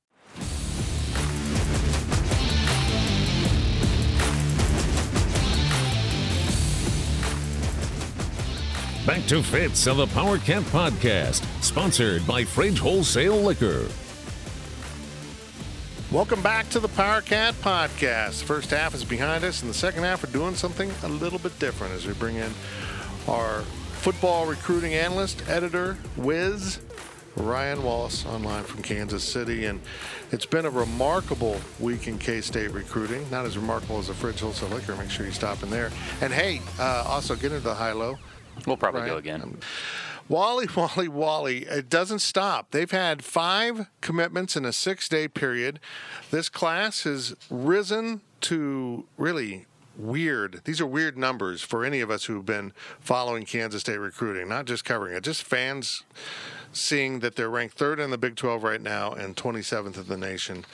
Back 9.07 9.27
to 9.27 9.43
Fitz 9.43 9.87
of 9.87 9.99
the 9.99 10.07
Power 10.07 10.39
Cat 10.39 10.63
Podcast, 10.63 11.45
sponsored 11.63 12.27
by 12.27 12.43
Fridge 12.43 12.79
Wholesale 12.79 13.37
Liquor. 13.37 13.87
Welcome 16.15 16.43
back 16.43 16.69
to 16.69 16.79
the 16.79 16.87
Power 16.87 17.23
Cat 17.23 17.55
Podcast. 17.55 18.39
The 18.39 18.47
First 18.47 18.71
half 18.71 18.95
is 18.95 19.05
behind 19.05 19.43
us, 19.43 19.63
and 19.63 19.69
the 19.69 19.75
second 19.75 20.05
half 20.05 20.23
we're 20.23 20.31
doing 20.31 20.55
something 20.55 20.93
a 21.03 21.09
little 21.09 21.41
bit 21.41 21.59
different 21.59 21.93
as 21.93 22.07
we 22.07 22.13
bring 22.15 22.37
in 22.37 22.53
our 23.27 23.63
football 23.95 24.47
recruiting 24.47 24.95
analyst, 24.95 25.43
editor, 25.49 25.99
Wiz, 26.17 26.79
Ryan 27.35 27.83
Wallace, 27.83 28.25
online 28.27 28.63
from 28.63 28.83
Kansas 28.83 29.25
City. 29.25 29.67
And 29.67 29.81
it's 30.31 30.47
been 30.47 30.67
a 30.67 30.71
remarkable 30.71 31.61
week 31.81 32.07
in 32.07 32.17
K 32.21 32.41
State 32.43 32.71
recruiting. 32.71 33.29
Not 33.29 33.45
as 33.45 33.59
remarkable 33.59 33.99
as 33.99 34.07
the 34.07 34.15
Fridge 34.15 34.39
Wholesale 34.39 34.69
Liquor. 34.69 34.95
Make 34.95 35.11
sure 35.11 35.27
you 35.27 35.33
stop 35.33 35.65
in 35.65 35.71
there. 35.71 35.91
And 36.21 36.33
hey, 36.33 36.61
uh, 36.79 37.03
also 37.09 37.35
get 37.35 37.51
into 37.51 37.65
the 37.65 37.75
high 37.75 37.91
low. 37.91 38.19
We'll 38.69 38.77
probably 38.77 39.01
Ryan. 39.01 39.13
go 39.13 39.19
again. 39.19 39.59
Wally, 40.29 40.67
Wally, 40.77 41.09
Wally. 41.09 41.59
It 41.65 41.89
doesn't 41.89 42.21
stop. 42.21 42.71
They've 42.71 42.91
had 42.91 43.25
five 43.25 43.89
commitments 44.01 44.57
in 44.57 44.65
a 44.65 44.73
six 44.73 45.09
day 45.09 45.29
period. 45.29 45.81
This 46.31 46.49
class 46.49 47.03
has 47.03 47.35
risen 47.51 48.23
to 48.43 49.07
really 49.17 49.67
weird. 49.97 50.61
These 50.65 50.81
are 50.81 50.87
weird 50.87 51.17
numbers 51.17 51.63
for 51.63 51.85
any 51.85 52.01
of 52.01 52.11
us 52.11 52.25
who've 52.25 52.45
been 52.45 52.73
following 53.01 53.45
Kansas 53.45 53.83
State 53.83 53.99
recruiting, 53.99 54.49
not 54.49 54.65
just 54.65 54.85
covering 54.85 55.17
it, 55.17 55.23
just 55.23 55.43
fans 55.43 56.03
seeing 56.73 57.21
that 57.21 57.37
they're 57.37 57.49
ranked 57.49 57.79
third 57.79 58.01
in 58.01 58.11
the 58.11 58.19
Big 58.19 58.35
12 58.35 58.65
right 58.65 58.83
now 58.83 59.13
and 59.13 59.37
27th 59.37 59.97
in 59.97 60.07
the 60.09 60.17
nation 60.17 60.65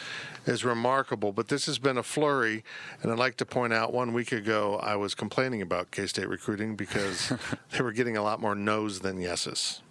is 0.47 0.65
remarkable. 0.65 1.33
But 1.33 1.49
this 1.49 1.67
has 1.67 1.79
been 1.79 1.99
a 1.99 2.03
flurry, 2.03 2.65
and 3.03 3.13
I'd 3.13 3.19
like 3.19 3.37
to 3.39 3.47
point 3.47 3.73
out 3.73 3.93
one 3.93 4.13
week 4.13 4.33
ago 4.33 4.77
I 4.83 4.97
was 4.97 5.15
complaining 5.15 5.63
about 5.63 5.91
K 5.91 6.07
State 6.07 6.29
recruiting 6.29 6.77
because 6.77 7.33
they 7.73 7.83
were 7.83 7.93
getting 7.93 8.17
a 8.17 8.23
lot 8.23 8.41
more 8.41 8.55
no's 8.55 9.01
than 9.01 9.21
yeses. 9.21 9.83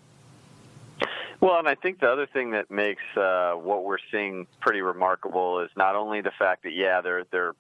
Well, 1.42 1.58
and 1.58 1.70
I 1.70 1.76
think 1.76 2.02
the 2.02 2.10
other 2.10 2.28
thing 2.28 2.52
that 2.52 2.70
makes 2.70 3.04
uh, 3.16 3.54
what 3.54 3.86
we're 3.86 3.98
seeing 4.12 4.46
pretty 4.60 4.82
remarkable 4.82 5.62
is 5.62 5.70
not 5.78 5.96
only 5.96 6.20
the 6.20 6.34
fact 6.38 6.64
that 6.64 6.74
yeah 6.74 7.00
they're 7.02 7.24
they're 7.32 7.56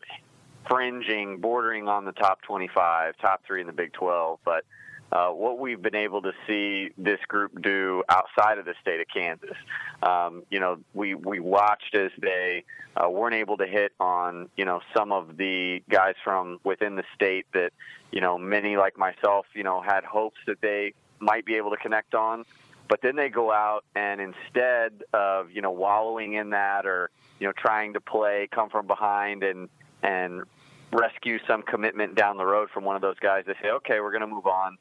fringing, 0.70 1.38
bordering 1.38 1.88
on 1.88 2.06
the 2.06 2.12
top 2.12 2.42
25, 2.44 3.18
top 3.18 3.44
three 3.46 3.62
in 3.62 3.68
the 3.68 3.74
Big 3.74 3.94
12, 3.94 4.40
but 4.46 4.66
uh, 5.12 5.30
what 5.30 5.57
we've 5.57 5.82
been 5.82 5.95
able 5.95 6.22
to 6.22 6.32
see 6.45 6.91
this 6.97 7.20
group 7.28 7.62
do 7.62 8.03
outside 8.10 8.60
of 8.60 8.66
the 8.66 8.76
state 8.82 9.01
of 9.01 9.07
Kansas. 9.12 9.57
Um, 10.03 10.43
you 10.49 10.60
know, 10.60 10.80
we 10.93 11.16
we 11.16 11.39
watched 11.39 11.95
as 11.95 12.12
they 12.20 12.64
uh, 12.95 13.10
weren't 13.10 13.36
able 13.36 13.57
to 13.57 13.66
hit 13.66 13.91
on 13.99 14.49
you 14.55 14.66
know 14.66 14.82
some 14.95 15.12
of 15.12 15.38
the 15.38 15.82
guys 15.89 16.16
from 16.24 16.60
within 16.64 16.95
the 16.95 17.03
state 17.16 17.47
that 17.53 17.72
you 18.12 18.22
know 18.22 18.38
many 18.38 18.78
like 18.78 18.97
myself 18.97 19.45
you 19.53 19.64
know 19.64 19.82
had 19.82 20.03
hopes 20.03 20.38
that 20.45 20.62
they 20.62 20.93
might 21.20 21.45
be 21.45 21.55
able 21.55 21.72
to 21.72 21.78
connect 21.78 22.14
on. 22.14 22.45
But 22.88 23.01
then 23.01 23.16
they 23.16 23.30
go 23.30 23.51
out 23.51 23.86
and 23.95 24.20
instead 24.22 25.03
of 25.14 25.51
you 25.51 25.62
know 25.62 25.72
wallowing 25.72 26.34
in 26.34 26.51
that 26.51 26.86
or 26.86 27.10
you 27.39 27.47
know 27.47 27.53
trying 27.57 27.93
to 27.93 28.01
play 28.01 28.47
come 28.51 28.70
from 28.70 28.86
behind 28.86 29.43
and 29.43 29.70
and 30.03 30.43
rescue 30.91 31.39
some 31.47 31.62
commitment 31.62 32.16
down 32.16 32.38
the 32.38 32.45
road 32.45 32.70
from 32.74 32.84
one 32.84 32.95
of 32.95 33.01
those 33.01 33.20
guys, 33.20 33.43
they 33.45 33.53
say, 33.62 33.70
okay, 33.70 33.99
we're 33.99 34.12
going 34.12 34.22
to 34.22 34.28
move 34.28 34.47
on 34.47 34.78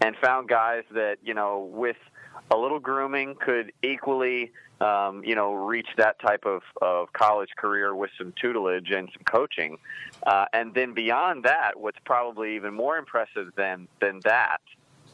and 0.00 0.16
found 0.16 0.48
guys 0.48 0.84
that 0.92 1.18
you 1.22 1.34
know 1.34 1.68
with 1.72 1.96
a 2.50 2.56
little 2.56 2.78
grooming 2.78 3.34
could 3.34 3.72
equally 3.82 4.52
um, 4.80 5.22
you 5.24 5.34
know 5.34 5.52
reach 5.52 5.88
that 5.96 6.18
type 6.20 6.44
of, 6.44 6.62
of 6.80 7.12
college 7.12 7.50
career 7.56 7.94
with 7.94 8.10
some 8.16 8.32
tutelage 8.40 8.90
and 8.90 9.08
some 9.12 9.22
coaching 9.24 9.78
uh, 10.26 10.46
and 10.52 10.74
then 10.74 10.94
beyond 10.94 11.44
that 11.44 11.72
what's 11.78 11.98
probably 12.04 12.56
even 12.56 12.72
more 12.74 12.96
impressive 12.96 13.52
than 13.56 13.88
than 14.00 14.20
that 14.24 14.60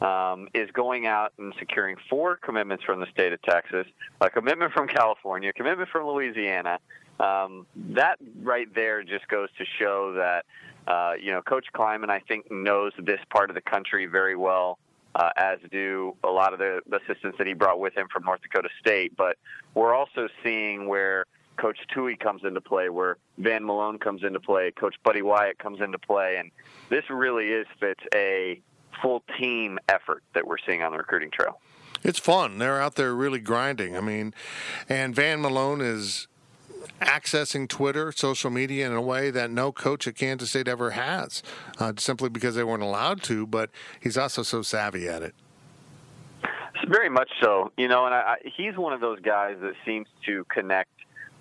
um, 0.01 0.47
is 0.53 0.69
going 0.71 1.05
out 1.05 1.33
and 1.37 1.53
securing 1.59 1.95
four 2.09 2.35
commitments 2.37 2.83
from 2.83 2.99
the 2.99 3.07
state 3.07 3.33
of 3.33 3.41
Texas, 3.43 3.87
a 4.21 4.29
commitment 4.29 4.73
from 4.73 4.87
California, 4.87 5.49
a 5.49 5.53
commitment 5.53 5.89
from 5.89 6.07
Louisiana. 6.07 6.79
Um, 7.19 7.65
that 7.75 8.17
right 8.41 8.67
there 8.75 9.03
just 9.03 9.27
goes 9.29 9.47
to 9.57 9.65
show 9.79 10.13
that 10.13 10.45
uh, 10.87 11.13
you 11.19 11.31
know, 11.31 11.41
Coach 11.41 11.67
Klieman, 11.73 12.09
I 12.09 12.19
think, 12.19 12.51
knows 12.51 12.93
this 12.97 13.19
part 13.29 13.49
of 13.49 13.55
the 13.55 13.61
country 13.61 14.05
very 14.05 14.35
well, 14.35 14.77
uh, 15.15 15.29
as 15.37 15.59
do 15.71 16.15
a 16.23 16.29
lot 16.29 16.53
of 16.53 16.59
the, 16.59 16.81
the 16.87 16.97
assistants 16.97 17.37
that 17.37 17.47
he 17.47 17.53
brought 17.53 17.79
with 17.79 17.95
him 17.95 18.07
from 18.11 18.23
North 18.23 18.41
Dakota 18.41 18.69
State. 18.79 19.15
But 19.17 19.37
we're 19.73 19.93
also 19.93 20.27
seeing 20.43 20.87
where 20.87 21.25
Coach 21.57 21.79
Tui 21.93 22.15
comes 22.15 22.43
into 22.43 22.61
play, 22.61 22.89
where 22.89 23.17
Van 23.37 23.65
Malone 23.65 23.97
comes 23.97 24.23
into 24.23 24.39
play, 24.39 24.71
Coach 24.71 24.95
Buddy 25.03 25.21
Wyatt 25.21 25.57
comes 25.57 25.81
into 25.81 25.97
play, 25.97 26.37
and 26.37 26.51
this 26.89 27.03
really 27.09 27.47
is 27.47 27.65
fits 27.79 28.03
a 28.13 28.61
full 29.01 29.23
team 29.37 29.79
effort 29.89 30.23
that 30.33 30.45
we're 30.45 30.57
seeing 30.65 30.81
on 30.81 30.91
the 30.91 30.97
recruiting 30.97 31.31
trail. 31.31 31.59
It's 32.03 32.19
fun. 32.19 32.59
They're 32.59 32.81
out 32.81 32.95
there 32.95 33.15
really 33.15 33.39
grinding. 33.39 33.97
I 33.97 34.01
mean, 34.01 34.33
and 34.87 35.15
Van 35.15 35.41
Malone 35.41 35.81
is 35.81 36.27
accessing 37.01 37.67
Twitter, 37.67 38.11
social 38.11 38.49
media 38.49 38.85
in 38.85 38.93
a 38.93 39.01
way 39.01 39.31
that 39.31 39.49
no 39.51 39.71
coach 39.71 40.07
at 40.07 40.15
Kansas 40.15 40.49
State 40.49 40.67
ever 40.67 40.91
has, 40.91 41.43
uh, 41.79 41.93
simply 41.97 42.29
because 42.29 42.55
they 42.55 42.63
weren't 42.63 42.83
allowed 42.83 43.23
to. 43.23 43.45
But 43.45 43.69
he's 43.99 44.17
also 44.17 44.43
so 44.43 44.61
savvy 44.61 45.07
at 45.07 45.21
it. 45.21 45.35
Very 46.87 47.09
much 47.09 47.29
so, 47.41 47.71
you 47.77 47.87
know, 47.87 48.05
and 48.05 48.13
I, 48.13 48.19
I, 48.19 48.35
he's 48.55 48.77
one 48.77 48.93
of 48.93 49.01
those 49.01 49.19
guys 49.19 49.57
that 49.61 49.73
seems 49.85 50.07
to 50.27 50.45
connect 50.45 50.91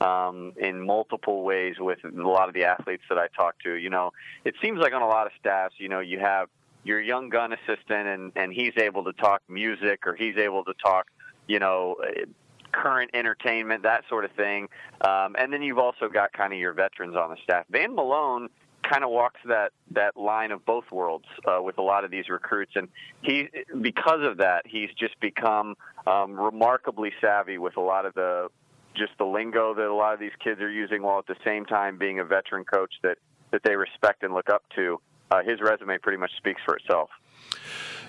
um, 0.00 0.52
in 0.56 0.84
multiple 0.84 1.42
ways 1.42 1.76
with 1.78 1.98
a 2.04 2.08
lot 2.08 2.48
of 2.48 2.54
the 2.54 2.64
athletes 2.64 3.02
that 3.08 3.18
I 3.18 3.28
talk 3.36 3.58
to. 3.64 3.74
You 3.74 3.90
know, 3.90 4.12
it 4.44 4.54
seems 4.62 4.78
like 4.78 4.92
on 4.92 5.02
a 5.02 5.08
lot 5.08 5.26
of 5.26 5.32
staffs, 5.38 5.74
you 5.78 5.88
know, 5.88 6.00
you 6.00 6.18
have 6.18 6.48
your 6.82 7.00
young 7.00 7.28
gun 7.28 7.52
assistant, 7.52 8.08
and 8.08 8.32
and 8.36 8.52
he's 8.52 8.72
able 8.76 9.04
to 9.04 9.12
talk 9.12 9.42
music, 9.48 10.06
or 10.06 10.14
he's 10.14 10.36
able 10.36 10.64
to 10.64 10.74
talk, 10.82 11.06
you 11.46 11.58
know, 11.58 11.96
current 12.74 13.10
entertainment, 13.14 13.82
that 13.84 14.04
sort 14.08 14.24
of 14.24 14.32
thing. 14.32 14.68
Um, 15.00 15.36
and 15.38 15.52
then 15.52 15.62
you've 15.62 15.78
also 15.78 16.08
got 16.08 16.32
kind 16.32 16.52
of 16.52 16.58
your 16.58 16.72
veterans 16.72 17.16
on 17.16 17.30
the 17.30 17.36
staff. 17.42 17.64
Van 17.70 17.94
Malone 17.94 18.48
kind 18.88 19.04
of 19.04 19.10
walks 19.10 19.40
that 19.46 19.72
that 19.92 20.16
line 20.16 20.50
of 20.50 20.64
both 20.64 20.84
worlds 20.92 21.24
uh, 21.46 21.60
with 21.62 21.78
a 21.78 21.82
lot 21.82 22.04
of 22.04 22.10
these 22.10 22.28
recruits, 22.28 22.72
and 22.74 22.88
he 23.22 23.48
because 23.80 24.20
of 24.22 24.38
that 24.38 24.66
he's 24.66 24.90
just 24.98 25.18
become 25.20 25.74
um, 26.06 26.38
remarkably 26.38 27.12
savvy 27.20 27.58
with 27.58 27.76
a 27.76 27.80
lot 27.80 28.04
of 28.06 28.14
the 28.14 28.48
just 28.94 29.12
the 29.18 29.24
lingo 29.24 29.74
that 29.74 29.86
a 29.86 29.94
lot 29.94 30.14
of 30.14 30.20
these 30.20 30.32
kids 30.42 30.60
are 30.60 30.70
using, 30.70 31.02
while 31.02 31.18
at 31.18 31.26
the 31.26 31.36
same 31.44 31.64
time 31.64 31.98
being 31.98 32.20
a 32.20 32.24
veteran 32.24 32.64
coach 32.64 32.92
that 33.02 33.18
that 33.52 33.62
they 33.64 33.76
respect 33.76 34.22
and 34.22 34.34
look 34.34 34.48
up 34.50 34.62
to. 34.76 35.00
Uh, 35.30 35.42
his 35.42 35.60
resume 35.60 35.96
pretty 35.98 36.18
much 36.18 36.30
speaks 36.36 36.60
for 36.64 36.76
itself. 36.76 37.08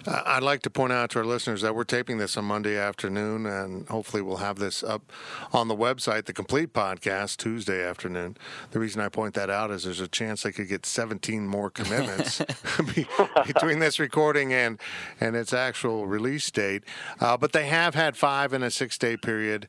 I'd 0.07 0.43
like 0.43 0.61
to 0.63 0.69
point 0.69 0.93
out 0.93 1.11
to 1.11 1.19
our 1.19 1.25
listeners 1.25 1.61
that 1.61 1.75
we're 1.75 1.83
taping 1.83 2.17
this 2.17 2.37
on 2.37 2.45
Monday 2.45 2.77
afternoon, 2.77 3.45
and 3.45 3.87
hopefully 3.87 4.21
we'll 4.21 4.37
have 4.37 4.59
this 4.59 4.83
up 4.83 5.11
on 5.51 5.67
the 5.67 5.75
website, 5.75 6.25
the 6.25 6.33
complete 6.33 6.73
podcast, 6.73 7.37
Tuesday 7.37 7.83
afternoon. 7.83 8.37
The 8.71 8.79
reason 8.79 9.01
I 9.01 9.09
point 9.09 9.33
that 9.35 9.49
out 9.49 9.71
is 9.71 9.83
there's 9.83 9.99
a 9.99 10.07
chance 10.07 10.43
they 10.43 10.51
could 10.51 10.67
get 10.67 10.85
17 10.85 11.47
more 11.47 11.69
commitments 11.69 12.41
between 13.47 13.79
this 13.79 13.99
recording 13.99 14.53
and 14.53 14.79
and 15.19 15.35
its 15.35 15.53
actual 15.53 16.05
release 16.05 16.49
date. 16.51 16.83
Uh, 17.19 17.37
but 17.37 17.51
they 17.51 17.65
have 17.67 17.95
had 17.95 18.15
five 18.17 18.53
in 18.53 18.63
a 18.63 18.71
six 18.71 18.97
day 18.97 19.17
period. 19.17 19.67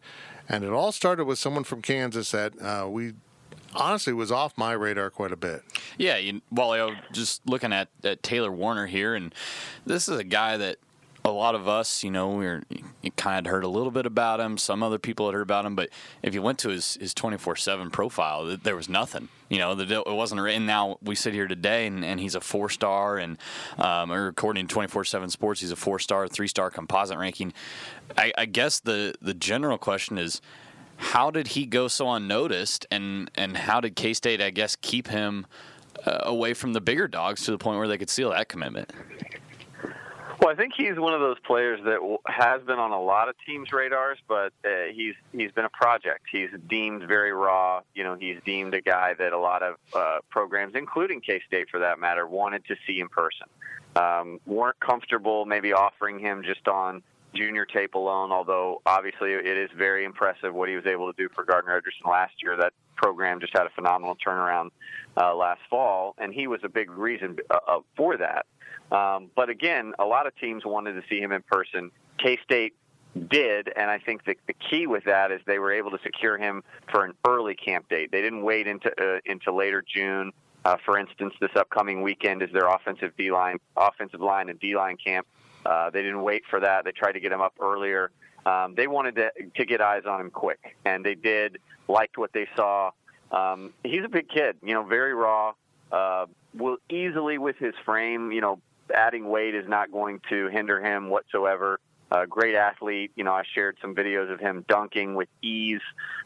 And 0.49 0.63
it 0.63 0.71
all 0.71 0.93
started 0.93 1.25
with 1.25 1.41
someone 1.41 1.65
from 1.65 1.83
Kansas 1.83 2.31
that 2.31 2.53
uh, 2.63 2.89
we 2.89 3.15
honestly 3.75 4.13
was 4.13 4.33
off 4.33 4.57
my 4.57 4.73
radar 4.73 5.11
quite 5.11 5.33
a 5.33 5.37
bit. 5.37 5.63
Yeah, 5.99 6.17
you, 6.17 6.43
Wally, 6.51 6.97
just 7.13 7.47
looking 7.47 7.73
at, 7.73 7.89
at 8.05 8.23
Taylor 8.23 8.53
Warner 8.53 8.87
here, 8.87 9.15
and 9.15 9.35
this 9.85 10.09
is 10.09 10.19
a 10.19 10.25
guy 10.25 10.57
that 10.57 10.79
a 11.25 11.31
lot 11.31 11.57
of 11.57 11.67
us, 11.67 12.05
you 12.05 12.11
know, 12.11 12.31
we 12.31 12.47
are 12.47 12.63
kind 13.17 13.47
of 13.47 13.51
heard 13.51 13.65
a 13.65 13.69
little 13.69 13.91
bit 13.91 14.07
about 14.07 14.39
him. 14.39 14.57
Some 14.57 14.81
other 14.83 14.99
people 14.99 15.27
had 15.27 15.35
heard 15.35 15.43
about 15.43 15.67
him, 15.67 15.75
but 15.75 15.89
if 16.23 16.35
you 16.35 16.41
went 16.41 16.59
to 16.61 16.69
his 16.69 16.97
his 17.01 17.13
twenty 17.13 17.37
four 17.37 17.57
seven 17.57 17.91
profile, 17.91 18.57
there 18.63 18.77
was 18.77 18.89
nothing. 18.89 19.29
You 19.49 19.59
know, 19.59 19.73
it 19.79 20.07
wasn't 20.07 20.41
written. 20.41 20.67
Now 20.67 20.99
we 21.03 21.17
sit 21.17 21.35
here 21.35 21.49
today, 21.49 21.87
and, 21.89 22.05
and 22.05 22.21
he's 22.21 22.37
a 22.37 22.41
four 22.41 22.69
star, 22.71 23.19
and 23.19 23.39
um, 23.77 24.13
or 24.13 24.29
according 24.29 24.69
to 24.69 24.73
twenty 24.73 24.89
four 24.89 25.05
seven 25.05 25.29
Sports, 25.29 25.61
he's 25.61 25.73
a 25.73 25.77
four 25.77 25.99
star, 25.99 26.29
three 26.29 26.49
star 26.49 26.71
composite 26.71 27.19
ranking. 27.19 27.53
I, 28.17 28.33
I 28.39 28.45
guess 28.45 28.79
the 28.79 29.15
the 29.21 29.35
general 29.35 29.79
question 29.79 30.19
is 30.19 30.41
how 30.97 31.31
did 31.31 31.49
he 31.49 31.67
go 31.67 31.89
so 31.89 32.11
unnoticed, 32.11 32.87
and 32.91 33.31
and 33.35 33.57
how 33.57 33.81
did 33.81 33.97
K 33.97 34.15
State, 34.15 34.41
I 34.41 34.51
guess, 34.51 34.77
keep 34.77 35.09
him 35.09 35.47
uh, 36.05 36.21
away 36.23 36.55
from 36.55 36.73
the 36.73 36.81
bigger 36.81 37.09
dogs 37.09 37.45
to 37.45 37.51
the 37.51 37.59
point 37.59 37.79
where 37.79 37.89
they 37.89 37.99
could 37.99 38.11
seal 38.11 38.31
that 38.31 38.49
commitment? 38.49 38.93
Well, 40.41 40.51
I 40.51 40.55
think 40.55 40.75
he's 40.77 40.99
one 40.99 41.15
of 41.15 41.21
those 41.21 41.39
players 41.47 41.81
that 41.85 42.19
has 42.27 42.63
been 42.63 42.79
on 42.79 42.93
a 42.93 43.01
lot 43.01 43.31
of 43.31 43.37
teams' 43.47 43.73
radars, 43.73 44.19
but 44.29 44.53
uh, 44.65 44.93
he's 44.93 45.15
he's 45.33 45.51
been 45.53 45.65
a 45.65 45.71
project. 45.71 46.27
He's 46.31 46.51
deemed 46.69 47.05
very 47.05 47.33
raw. 47.33 47.81
You 47.95 48.05
know, 48.05 48.17
he's 48.17 48.39
deemed 48.45 48.75
a 48.75 48.83
guy 48.83 49.15
that 49.15 49.33
a 49.33 49.39
lot 49.39 49.63
of 49.63 49.77
uh, 49.95 50.19
programs, 50.31 50.75
including 50.75 51.21
K 51.21 51.41
State 51.47 51.69
for 51.71 51.81
that 51.81 51.99
matter, 51.99 52.27
wanted 52.27 52.65
to 52.67 52.77
see 52.87 53.01
in 53.01 53.09
person. 53.09 53.47
Um, 53.97 54.41
weren't 54.45 54.79
comfortable 54.79 55.47
maybe 55.47 55.73
offering 55.73 56.19
him 56.19 56.43
just 56.45 56.69
on 56.69 57.03
junior 57.35 57.67
tape 57.67 57.95
alone, 57.95 58.33
although 58.33 58.81
obviously 58.87 59.33
it 59.33 59.47
is 59.47 59.71
very 59.77 60.05
impressive 60.05 60.55
what 60.55 60.69
he 60.69 60.77
was 60.77 60.87
able 60.87 61.13
to 61.13 61.17
do 61.17 61.29
for 61.35 61.45
Gardner 61.45 61.77
Edgerton 61.77 62.11
last 62.11 62.35
year. 62.43 62.57
That 62.57 62.73
program 62.97 63.41
just 63.41 63.53
had 63.53 63.67
a 63.67 63.71
phenomenal 63.71 64.17
turnaround 64.17 64.71
uh, 65.17 65.35
last 65.35 65.61
fall, 65.69 66.15
and 66.19 66.33
he 66.33 66.47
was 66.47 66.61
a 66.65 66.69
big 66.69 66.91
reason 66.91 67.37
uh, 67.51 67.59
uh, 67.69 67.79
for 67.97 68.17
that. 68.17 68.47
Um, 68.91 69.31
but 69.35 69.51
again, 69.51 69.93
a 69.99 70.05
lot 70.05 70.27
of 70.27 70.37
teams 70.37 70.65
wanted 70.65 70.95
to 70.95 71.03
see 71.09 71.21
him 71.21 71.33
in 71.33 71.43
person. 71.43 71.91
K 72.19 72.39
State 72.45 72.75
did, 73.29 73.73
and 73.75 73.91
I 73.91 73.99
think 73.99 74.25
the, 74.25 74.37
the 74.47 74.55
key 74.55 74.87
with 74.87 75.05
that 75.05 75.33
is 75.33 75.41
they 75.47 75.59
were 75.59 75.73
able 75.73 75.91
to 75.91 75.99
secure 76.03 76.39
him 76.39 76.63
for 76.91 77.05
an 77.05 77.15
early 77.27 77.55
camp 77.55 77.89
date. 77.89 78.11
They 78.13 78.23
didn't 78.23 78.43
wait 78.43 78.67
into 78.67 78.91
uh, 79.01 79.21
into 79.25 79.53
later 79.53 79.83
June. 79.87 80.33
Uh, 80.65 80.77
for 80.85 80.99
instance, 80.99 81.33
this 81.41 81.51
upcoming 81.55 82.03
weekend 82.03 82.43
is 82.43 82.51
their 82.53 82.67
offensive 82.67 83.13
D 83.17 83.31
line, 83.31 83.59
offensive 83.77 84.21
line 84.21 84.49
and 84.49 84.59
D 84.59 84.77
line 84.77 84.97
camp. 84.97 85.27
Uh, 85.67 85.91
they 85.91 86.03
didn't 86.03 86.23
wait 86.23 86.45
for 86.49 86.61
that. 86.61 86.85
They 86.85 86.93
tried 86.93 87.13
to 87.13 87.21
get 87.21 87.33
him 87.33 87.41
up 87.41 87.55
earlier. 87.61 88.11
Um, 88.45 88.75
they 88.77 88.87
wanted 88.87 89.17
to 89.17 89.31
to 89.57 89.65
get 89.65 89.81
eyes 89.81 90.05
on 90.07 90.21
him 90.21 90.31
quick, 90.31 90.77
and 90.85 91.05
they 91.05 91.15
did. 91.15 91.59
Liked 91.89 92.19
what 92.19 92.33
they 92.33 92.47
saw. 92.57 92.93
Um, 93.31 93.73
he's 93.85 94.05
a 94.05 94.09
big 94.09 94.29
kid, 94.29 94.57
you 94.63 94.75
know, 94.75 94.85
very 94.85 95.15
raw. 95.15 95.55
Uh, 95.91 96.27
will 96.55 96.79
easily 96.89 97.39
with 97.39 97.57
his 97.57 97.75
frame, 97.85 98.33
you 98.33 98.41
know, 98.41 98.61
adding 98.95 99.29
weight 99.29 99.55
is 99.55 99.69
not 99.69 99.93
going 99.93 100.21
to 100.29 100.49
hinder 100.49 100.81
him 100.81 101.11
whatsoever. 101.11 101.81
Uh, 102.11 102.25
great 102.25 102.55
athlete. 102.55 103.11
You 103.17 103.25
know, 103.25 103.33
I 103.33 103.43
shared 103.55 103.79
some 103.81 103.95
videos 103.95 104.33
of 104.33 104.39
him 104.39 104.65
dunking 104.69 105.17
with 105.17 105.29
ease. 105.43 105.81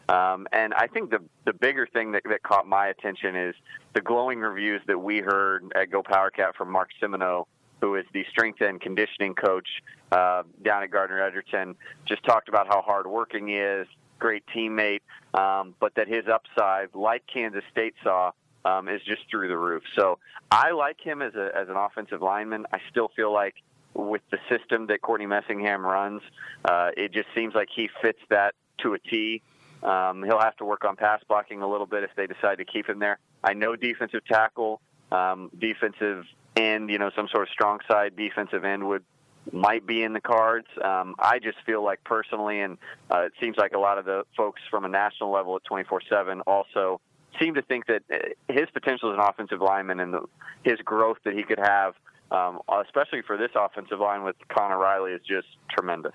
Um, 0.09 0.47
and 0.53 0.74
I 0.74 0.86
think 0.86 1.11
the 1.11 1.22
the 1.47 1.55
bigger 1.55 1.86
thing 1.86 2.12
that, 2.12 2.22
that 2.28 2.43
caught 2.43 2.66
my 2.66 2.88
attention 2.88 3.34
is 3.34 3.55
the 3.95 4.01
glowing 4.03 4.41
reviews 4.41 4.82
that 4.86 4.99
we 4.99 5.20
heard 5.20 5.72
at 5.74 5.91
Go 5.91 6.03
Power 6.03 6.30
Cat 6.30 6.55
from 6.57 6.70
Mark 6.70 6.91
Simoneau, 7.01 7.47
who 7.80 7.96
is 7.96 8.04
the 8.12 8.24
strength 8.30 8.60
and 8.60 8.80
conditioning 8.80 9.34
coach 9.34 9.68
uh, 10.12 10.42
down 10.62 10.82
at 10.82 10.90
Gardner 10.90 11.22
Edgerton. 11.22 11.74
Just 12.06 12.24
talked 12.24 12.48
about 12.48 12.66
how 12.66 12.82
hardworking 12.82 13.48
he 13.48 13.54
is, 13.54 13.86
great 14.18 14.44
teammate, 14.54 15.00
um, 15.34 15.74
but 15.80 15.94
that 15.94 16.08
his 16.08 16.24
upside, 16.28 16.94
like 16.94 17.22
Kansas 17.26 17.64
State 17.70 17.94
saw, 18.02 18.32
um, 18.64 18.88
is 18.88 19.00
just 19.02 19.22
through 19.30 19.48
the 19.48 19.56
roof. 19.56 19.82
So 19.96 20.18
I 20.50 20.72
like 20.72 21.00
him 21.00 21.22
as 21.22 21.34
a 21.34 21.50
as 21.56 21.68
an 21.68 21.76
offensive 21.76 22.22
lineman. 22.22 22.66
I 22.72 22.78
still 22.90 23.08
feel 23.16 23.32
like 23.32 23.54
with 23.94 24.22
the 24.30 24.38
system 24.48 24.86
that 24.88 25.00
Courtney 25.00 25.26
Messingham 25.26 25.82
runs, 25.82 26.22
uh, 26.64 26.90
it 26.96 27.12
just 27.12 27.28
seems 27.34 27.54
like 27.54 27.68
he 27.74 27.88
fits 28.02 28.20
that 28.28 28.54
to 28.78 28.94
a 28.94 28.98
T. 28.98 29.42
Um, 29.82 30.22
he'll 30.22 30.40
have 30.40 30.56
to 30.58 30.64
work 30.64 30.84
on 30.84 30.96
pass 30.96 31.22
blocking 31.26 31.62
a 31.62 31.68
little 31.68 31.86
bit 31.86 32.04
if 32.04 32.10
they 32.16 32.26
decide 32.26 32.58
to 32.58 32.64
keep 32.64 32.86
him 32.86 32.98
there. 32.98 33.18
I 33.42 33.54
know 33.54 33.76
defensive 33.76 34.24
tackle, 34.26 34.80
um, 35.10 35.50
defensive 35.58 36.26
end, 36.57 36.90
you 36.90 36.98
know, 36.98 37.11
some 37.14 37.28
sort 37.28 37.44
of 37.44 37.48
strong 37.51 37.80
side 37.88 38.16
defensive 38.16 38.64
end 38.64 38.86
would 38.88 39.05
might 39.53 39.86
be 39.86 40.03
in 40.03 40.12
the 40.12 40.20
cards. 40.20 40.66
Um, 40.82 41.14
I 41.18 41.38
just 41.38 41.59
feel 41.64 41.82
like 41.82 42.05
personally, 42.05 42.61
and 42.61 42.78
uh, 43.11 43.22
it 43.22 43.32
seems 43.40 43.57
like 43.57 43.72
a 43.72 43.78
lot 43.78 43.98
of 43.98 44.05
the 44.05 44.24
folks 44.36 44.61
from 44.70 44.84
a 44.84 44.88
national 44.88 45.30
level 45.30 45.57
at 45.57 45.62
24/7 45.64 46.42
also 46.46 47.01
seem 47.40 47.55
to 47.55 47.62
think 47.62 47.86
that 47.86 48.03
uh, 48.12 48.53
his 48.53 48.68
potential 48.72 49.12
as 49.12 49.18
an 49.18 49.24
offensive 49.24 49.61
lineman 49.61 50.01
and 50.01 50.14
the, 50.14 50.20
his 50.62 50.78
growth 50.84 51.18
that 51.24 51.34
he 51.34 51.42
could 51.42 51.59
have, 51.59 51.94
um, 52.30 52.61
especially 52.84 53.22
for 53.22 53.36
this 53.36 53.51
offensive 53.55 54.01
line 54.01 54.24
with 54.24 54.36
Conor 54.48 54.78
Riley, 54.78 55.12
is 55.12 55.22
just 55.26 55.48
tremendous. 55.70 56.12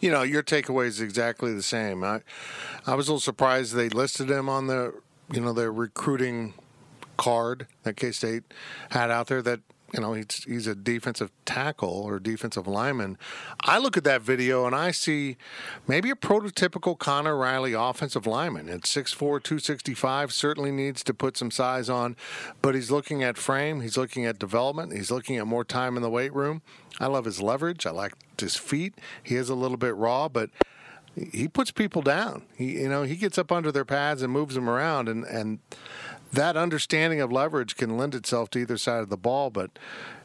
You 0.00 0.10
know, 0.10 0.22
your 0.22 0.42
takeaway 0.42 0.86
is 0.86 1.00
exactly 1.00 1.52
the 1.54 1.62
same. 1.62 2.04
I, 2.04 2.22
I 2.86 2.94
was 2.94 3.08
a 3.08 3.12
little 3.12 3.20
surprised 3.20 3.74
they 3.74 3.88
listed 3.88 4.30
him 4.30 4.48
on 4.48 4.66
the, 4.66 4.94
you 5.32 5.40
know, 5.40 5.52
their 5.52 5.72
recruiting 5.72 6.54
card 7.16 7.66
that 7.84 7.96
K 7.96 8.12
State 8.12 8.42
had 8.90 9.10
out 9.10 9.28
there. 9.28 9.42
That 9.42 9.60
you 9.94 10.00
know, 10.00 10.14
he's, 10.14 10.44
he's 10.44 10.66
a 10.66 10.74
defensive 10.74 11.30
tackle 11.44 11.90
or 11.90 12.18
defensive 12.18 12.66
lineman. 12.66 13.16
I 13.60 13.78
look 13.78 13.96
at 13.96 14.04
that 14.04 14.22
video 14.22 14.66
and 14.66 14.74
I 14.74 14.90
see 14.90 15.36
maybe 15.86 16.10
a 16.10 16.14
prototypical 16.14 16.98
Conor 16.98 17.36
Riley 17.36 17.72
offensive 17.72 18.26
lineman 18.26 18.68
at 18.68 18.82
6'4, 18.82 19.16
265. 19.42 20.32
Certainly 20.32 20.72
needs 20.72 21.04
to 21.04 21.14
put 21.14 21.36
some 21.36 21.50
size 21.50 21.88
on, 21.88 22.16
but 22.62 22.74
he's 22.74 22.90
looking 22.90 23.22
at 23.22 23.38
frame, 23.38 23.80
he's 23.80 23.96
looking 23.96 24.26
at 24.26 24.38
development, 24.38 24.92
he's 24.92 25.10
looking 25.10 25.36
at 25.36 25.46
more 25.46 25.64
time 25.64 25.96
in 25.96 26.02
the 26.02 26.10
weight 26.10 26.34
room. 26.34 26.62
I 26.98 27.06
love 27.06 27.24
his 27.24 27.42
leverage. 27.42 27.86
I 27.86 27.90
like 27.90 28.14
his 28.38 28.56
feet. 28.56 28.94
He 29.22 29.36
is 29.36 29.48
a 29.48 29.54
little 29.54 29.76
bit 29.76 29.94
raw, 29.96 30.28
but 30.28 30.50
he 31.14 31.48
puts 31.48 31.70
people 31.70 32.02
down. 32.02 32.42
He, 32.54 32.80
you 32.80 32.88
know, 32.88 33.02
he 33.02 33.16
gets 33.16 33.38
up 33.38 33.50
under 33.50 33.72
their 33.72 33.84
pads 33.84 34.22
and 34.22 34.32
moves 34.32 34.54
them 34.54 34.68
around, 34.68 35.08
and 35.08 35.24
and 35.24 35.58
that 36.32 36.56
understanding 36.56 37.20
of 37.20 37.32
leverage 37.32 37.76
can 37.76 37.96
lend 37.96 38.14
itself 38.14 38.50
to 38.50 38.58
either 38.58 38.76
side 38.76 39.02
of 39.02 39.08
the 39.08 39.16
ball. 39.16 39.50
But 39.50 39.78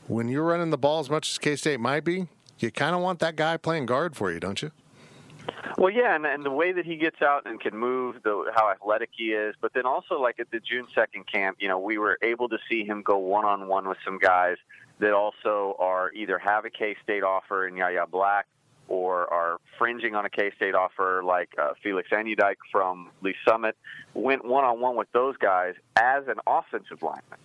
when 0.07 0.27
you're 0.27 0.43
running 0.43 0.69
the 0.69 0.77
ball 0.77 0.99
as 0.99 1.09
much 1.09 1.31
as 1.31 1.37
K 1.37 1.55
State 1.55 1.79
might 1.79 2.03
be, 2.03 2.27
you 2.59 2.71
kind 2.71 2.95
of 2.95 3.01
want 3.01 3.19
that 3.19 3.35
guy 3.35 3.57
playing 3.57 3.85
guard 3.85 4.15
for 4.15 4.31
you, 4.31 4.39
don't 4.39 4.61
you? 4.61 4.71
Well, 5.77 5.89
yeah, 5.89 6.15
and, 6.15 6.25
and 6.25 6.45
the 6.45 6.51
way 6.51 6.73
that 6.73 6.85
he 6.85 6.95
gets 6.95 7.21
out 7.21 7.47
and 7.47 7.59
can 7.59 7.75
move, 7.75 8.17
the 8.23 8.51
how 8.55 8.69
athletic 8.69 9.09
he 9.13 9.31
is, 9.31 9.55
but 9.61 9.73
then 9.73 9.85
also 9.85 10.19
like 10.19 10.39
at 10.39 10.51
the 10.51 10.59
June 10.59 10.85
second 10.93 11.25
camp, 11.31 11.57
you 11.59 11.67
know, 11.67 11.79
we 11.79 11.97
were 11.97 12.19
able 12.21 12.49
to 12.49 12.57
see 12.69 12.83
him 12.83 13.01
go 13.01 13.17
one 13.17 13.45
on 13.45 13.67
one 13.67 13.87
with 13.87 13.97
some 14.05 14.19
guys 14.19 14.57
that 14.99 15.13
also 15.13 15.75
are 15.79 16.11
either 16.13 16.37
have 16.37 16.65
a 16.65 16.69
K 16.69 16.95
State 17.03 17.23
offer 17.23 17.67
in 17.67 17.77
Yahya 17.77 18.05
Black 18.11 18.45
or 18.91 19.33
are 19.33 19.57
fringing 19.77 20.15
on 20.15 20.25
a 20.25 20.29
K 20.29 20.51
State 20.57 20.75
offer, 20.75 21.23
like 21.23 21.55
uh, 21.57 21.69
Felix 21.81 22.09
Anudike 22.09 22.57
from 22.73 23.09
Lee 23.21 23.35
Summit, 23.47 23.77
went 24.13 24.43
one 24.43 24.65
on 24.65 24.81
one 24.81 24.97
with 24.97 25.09
those 25.13 25.37
guys 25.37 25.75
as 25.95 26.27
an 26.27 26.35
offensive 26.45 27.01
lineman, 27.01 27.39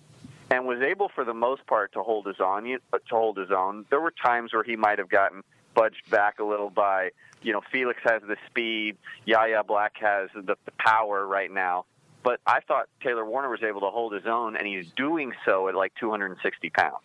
and 0.51 0.66
was 0.66 0.80
able 0.80 1.09
for 1.09 1.24
the 1.24 1.32
most 1.32 1.64
part 1.68 1.92
to 1.92 2.03
hold 2.03 2.26
his 2.26 2.40
own. 2.40 2.64
To 2.64 2.80
hold 3.09 3.38
his 3.38 3.53
own. 3.53 3.86
There 3.90 4.01
were 4.01 4.11
times 4.11 4.53
where 4.53 4.64
he 4.64 4.74
might 4.74 4.99
have 4.99 5.09
gotten 5.09 5.44
budged 5.72 6.11
back 6.11 6.40
a 6.40 6.44
little 6.44 6.70
by, 6.70 7.11
you 7.42 7.53
know, 7.53 7.61
Felix 7.70 8.01
has 8.03 8.22
the 8.22 8.36
speed, 8.51 8.97
Yahya 9.24 9.62
Black 9.62 9.92
has 10.01 10.30
the, 10.34 10.57
the 10.64 10.72
power 10.78 11.24
right 11.24 11.53
now. 11.53 11.84
But 12.24 12.40
I 12.44 12.59
thought 12.59 12.88
Taylor 13.05 13.24
Warner 13.24 13.51
was 13.51 13.62
able 13.62 13.82
to 13.82 13.90
hold 13.90 14.12
his 14.12 14.26
own, 14.26 14.57
and 14.57 14.66
he's 14.66 14.90
doing 14.97 15.32
so 15.44 15.68
at 15.68 15.76
like 15.76 15.92
260 16.01 16.70
pounds. 16.70 17.05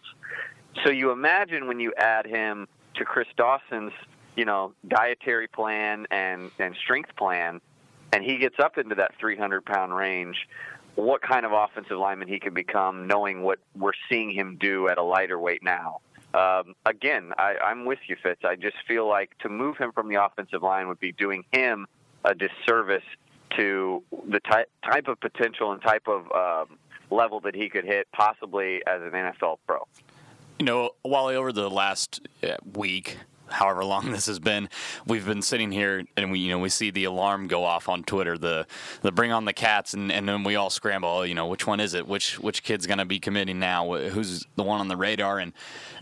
So 0.84 0.90
you 0.90 1.12
imagine 1.12 1.68
when 1.68 1.80
you 1.80 1.94
add 1.96 2.26
him 2.26 2.68
to 2.96 3.06
Chris 3.06 3.28
Dawson's 3.38 3.94
you 4.36 4.46
know, 4.46 4.74
dietary 4.88 5.48
plan 5.48 6.08
and, 6.12 6.52
and 6.60 6.76
strength 6.76 7.16
plan, 7.16 7.62
and 8.14 8.24
he 8.24 8.38
gets 8.38 8.60
up 8.60 8.78
into 8.78 8.96
that 8.96 9.14
300 9.20 9.66
pound 9.66 9.96
range, 9.96 10.48
what 10.96 11.22
kind 11.22 11.46
of 11.46 11.52
offensive 11.52 11.98
lineman 11.98 12.28
he 12.28 12.40
could 12.40 12.54
become, 12.54 13.08
knowing 13.08 13.44
what 13.44 13.60
we're 13.76 13.92
seeing 14.10 14.32
him 14.32 14.58
do 14.60 14.88
at 14.90 14.98
a 14.98 15.04
lighter 15.04 15.40
weight 15.40 15.64
now. 15.64 16.02
Um, 16.34 16.76
again, 16.86 17.34
I, 17.38 17.56
I'm 17.64 17.86
with 17.86 18.00
you, 18.08 18.16
Fitz. 18.22 18.42
I 18.46 18.56
just 18.56 18.78
feel 18.88 19.08
like 19.08 19.38
to 19.40 19.50
move 19.50 19.78
him 19.78 19.92
from 19.92 20.08
the 20.08 20.24
offensive 20.24 20.64
line 20.64 20.88
would 20.88 21.00
be 21.00 21.12
doing 21.12 21.44
him 21.52 21.88
a 22.24 22.34
disservice 22.34 23.04
to 23.58 24.04
the 24.30 24.40
type 24.40 24.70
type 24.86 25.08
of 25.08 25.20
potential 25.20 25.74
and 25.74 25.82
type 25.82 26.08
of 26.08 26.32
um, 26.32 26.78
level 27.10 27.42
that 27.42 27.56
he 27.56 27.70
could 27.70 27.84
hit, 27.84 28.08
possibly 28.14 28.82
as 28.88 29.02
an 29.02 29.12
NFL 29.12 29.58
pro. 29.68 29.86
You 30.60 30.66
know, 30.66 30.92
Wally, 31.04 31.36
over 31.36 31.52
the 31.52 31.70
last 31.70 32.22
uh, 32.44 32.56
week, 32.76 33.18
however 33.52 33.84
long 33.84 34.12
this 34.12 34.26
has 34.26 34.40
been, 34.40 34.70
we've 35.06 35.26
been 35.26 35.42
sitting 35.42 35.72
here 35.72 36.04
and 36.18 36.32
we 36.32 36.40
you 36.40 36.52
know 36.52 36.60
we 36.60 36.70
see 36.70 36.92
the 36.92 37.06
alarm 37.06 37.48
go 37.48 37.64
off 37.64 37.90
on 37.90 38.04
Twitter, 38.04 38.38
the 38.38 38.66
the 39.02 39.12
bring 39.12 39.32
on 39.32 39.46
the 39.46 39.54
cats, 39.54 39.94
and, 39.94 40.12
and 40.12 40.28
then 40.28 40.44
we 40.44 40.56
all 40.56 40.70
scramble. 40.70 41.10
Oh, 41.10 41.22
you 41.24 41.36
know, 41.36 41.48
which 41.48 41.68
one 41.68 41.80
is 41.80 41.94
it? 41.94 42.08
Which 42.08 42.40
which 42.40 42.64
kid's 42.64 42.88
going 42.88 43.00
to 43.00 43.06
be 43.06 43.20
committing 43.20 43.60
now? 43.60 43.94
Who's 43.94 44.46
the 44.56 44.64
one 44.64 44.80
on 44.80 44.88
the 44.88 44.98
radar? 44.98 45.40
And 45.40 45.54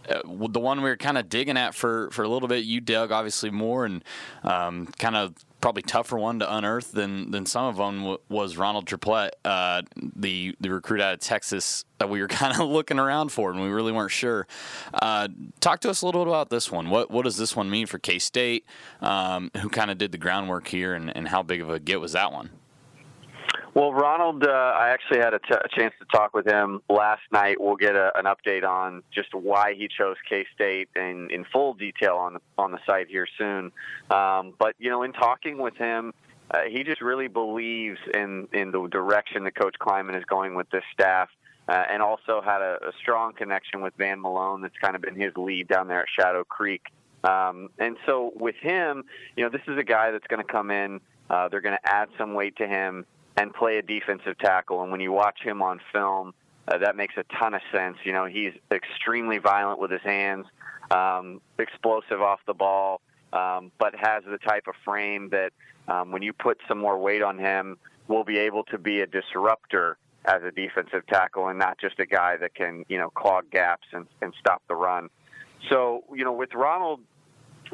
uh, 0.09 0.21
the 0.25 0.59
one 0.59 0.81
we 0.81 0.89
were 0.89 0.97
kind 0.97 1.17
of 1.17 1.29
digging 1.29 1.57
at 1.57 1.75
for 1.75 2.09
for 2.11 2.23
a 2.23 2.29
little 2.29 2.47
bit, 2.47 2.65
you 2.65 2.81
dug 2.81 3.11
obviously 3.11 3.49
more 3.49 3.85
and 3.85 4.03
um, 4.43 4.87
kind 4.97 5.15
of 5.15 5.33
probably 5.61 5.81
tougher 5.81 6.17
one 6.17 6.39
to 6.39 6.55
unearth 6.55 6.91
than 6.91 7.31
than 7.31 7.45
some 7.45 7.65
of 7.65 7.77
them 7.77 7.99
w- 7.99 8.19
was 8.29 8.57
Ronald 8.57 8.87
Triplett, 8.87 9.35
uh, 9.45 9.81
the 10.15 10.55
the 10.59 10.69
recruit 10.69 11.01
out 11.01 11.13
of 11.13 11.19
Texas 11.19 11.85
that 11.99 12.09
we 12.09 12.21
were 12.21 12.27
kind 12.41 12.59
of 12.59 12.67
looking 12.67 12.99
around 12.99 13.31
for, 13.31 13.51
and 13.51 13.61
we 13.61 13.69
really 13.69 13.91
weren't 13.91 14.11
sure. 14.11 14.47
Uh, 14.93 15.27
talk 15.59 15.81
to 15.81 15.89
us 15.89 16.01
a 16.01 16.05
little 16.05 16.23
bit 16.23 16.29
about 16.29 16.49
this 16.49 16.71
one. 16.71 16.89
What 16.89 17.11
what 17.11 17.23
does 17.23 17.37
this 17.37 17.55
one 17.55 17.69
mean 17.69 17.87
for 17.87 17.99
K 17.99 18.19
State? 18.19 18.65
Um, 19.01 19.51
who 19.61 19.69
kind 19.69 19.91
of 19.91 19.97
did 19.97 20.11
the 20.11 20.17
groundwork 20.17 20.67
here, 20.67 20.93
and, 20.93 21.15
and 21.15 21.27
how 21.27 21.43
big 21.43 21.61
of 21.61 21.69
a 21.69 21.79
get 21.79 21.99
was 21.99 22.13
that 22.13 22.31
one? 22.31 22.49
Well, 23.75 23.93
Ronald, 23.93 24.43
uh, 24.43 24.49
I 24.49 24.89
actually 24.89 25.19
had 25.19 25.33
a, 25.35 25.39
t- 25.39 25.53
a 25.53 25.67
chance 25.69 25.93
to 25.99 26.05
talk 26.05 26.33
with 26.33 26.47
him 26.47 26.81
last 26.89 27.21
night. 27.31 27.61
We'll 27.61 27.75
get 27.75 27.95
a, 27.95 28.11
an 28.17 28.25
update 28.25 28.67
on 28.67 29.03
just 29.13 29.33
why 29.33 29.75
he 29.75 29.87
chose 29.87 30.15
K 30.27 30.45
State 30.55 30.89
in, 30.95 31.29
in 31.29 31.45
full 31.45 31.75
detail 31.75 32.15
on 32.15 32.33
the 32.33 32.41
on 32.57 32.71
the 32.71 32.79
site 32.87 33.07
here 33.07 33.27
soon. 33.37 33.71
Um, 34.09 34.53
but 34.57 34.75
you 34.79 34.89
know, 34.89 35.03
in 35.03 35.13
talking 35.13 35.59
with 35.59 35.75
him, 35.75 36.13
uh, 36.49 36.61
he 36.67 36.83
just 36.83 36.99
really 37.01 37.27
believes 37.27 37.99
in 38.11 38.47
in 38.53 38.71
the 38.71 38.87
direction 38.87 39.43
that 39.43 39.55
Coach 39.55 39.75
Klieman 39.79 40.17
is 40.17 40.25
going 40.25 40.55
with 40.55 40.69
this 40.71 40.83
staff. 40.93 41.29
Uh, 41.67 41.83
and 41.87 42.01
also 42.01 42.41
had 42.43 42.63
a, 42.63 42.79
a 42.81 42.91
strong 42.99 43.31
connection 43.31 43.81
with 43.81 43.93
Van 43.95 44.19
Malone. 44.19 44.63
That's 44.63 44.77
kind 44.81 44.95
of 44.95 45.03
been 45.03 45.13
his 45.13 45.31
lead 45.37 45.67
down 45.67 45.87
there 45.87 46.01
at 46.01 46.07
Shadow 46.19 46.43
Creek. 46.43 46.81
Um, 47.23 47.69
and 47.77 47.95
so 48.07 48.31
with 48.35 48.55
him, 48.55 49.03
you 49.37 49.43
know, 49.43 49.51
this 49.51 49.61
is 49.67 49.77
a 49.77 49.83
guy 49.83 50.09
that's 50.09 50.25
going 50.25 50.43
to 50.43 50.51
come 50.51 50.71
in. 50.71 50.99
Uh, 51.29 51.47
they're 51.47 51.61
going 51.61 51.77
to 51.77 51.87
add 51.87 52.09
some 52.17 52.33
weight 52.33 52.55
to 52.55 52.67
him 52.67 53.05
and 53.39 53.53
play 53.53 53.77
a 53.77 53.81
defensive 53.81 54.37
tackle. 54.37 54.83
And 54.83 54.91
when 54.91 54.99
you 54.99 55.13
watch 55.13 55.39
him 55.41 55.61
on 55.61 55.79
film, 55.93 56.33
uh, 56.67 56.77
that 56.77 56.97
makes 56.97 57.15
a 57.15 57.23
ton 57.39 57.53
of 57.53 57.61
sense. 57.71 57.95
You 58.03 58.11
know, 58.11 58.25
he's 58.25 58.51
extremely 58.69 59.37
violent 59.37 59.79
with 59.79 59.91
his 59.91 60.01
hands, 60.01 60.45
um, 60.91 61.39
explosive 61.57 62.21
off 62.21 62.41
the 62.45 62.53
ball, 62.53 62.99
um, 63.31 63.71
but 63.79 63.95
has 63.95 64.23
the 64.29 64.39
type 64.39 64.67
of 64.67 64.75
frame 64.83 65.29
that 65.29 65.53
um, 65.87 66.11
when 66.11 66.21
you 66.21 66.33
put 66.33 66.57
some 66.67 66.77
more 66.77 66.99
weight 66.99 67.21
on 67.21 67.39
him, 67.39 67.77
will 68.09 68.25
be 68.25 68.39
able 68.39 68.63
to 68.65 68.77
be 68.77 68.99
a 68.99 69.07
disruptor 69.07 69.97
as 70.25 70.43
a 70.43 70.51
defensive 70.51 71.07
tackle 71.07 71.47
and 71.47 71.57
not 71.57 71.77
just 71.79 71.97
a 71.99 72.05
guy 72.05 72.35
that 72.35 72.53
can, 72.53 72.83
you 72.89 72.97
know, 72.97 73.09
clog 73.09 73.49
gaps 73.51 73.87
and, 73.93 74.05
and 74.21 74.33
stop 74.37 74.61
the 74.67 74.75
run. 74.75 75.09
So, 75.69 76.03
you 76.13 76.25
know, 76.25 76.33
with 76.33 76.53
Ronald 76.53 76.99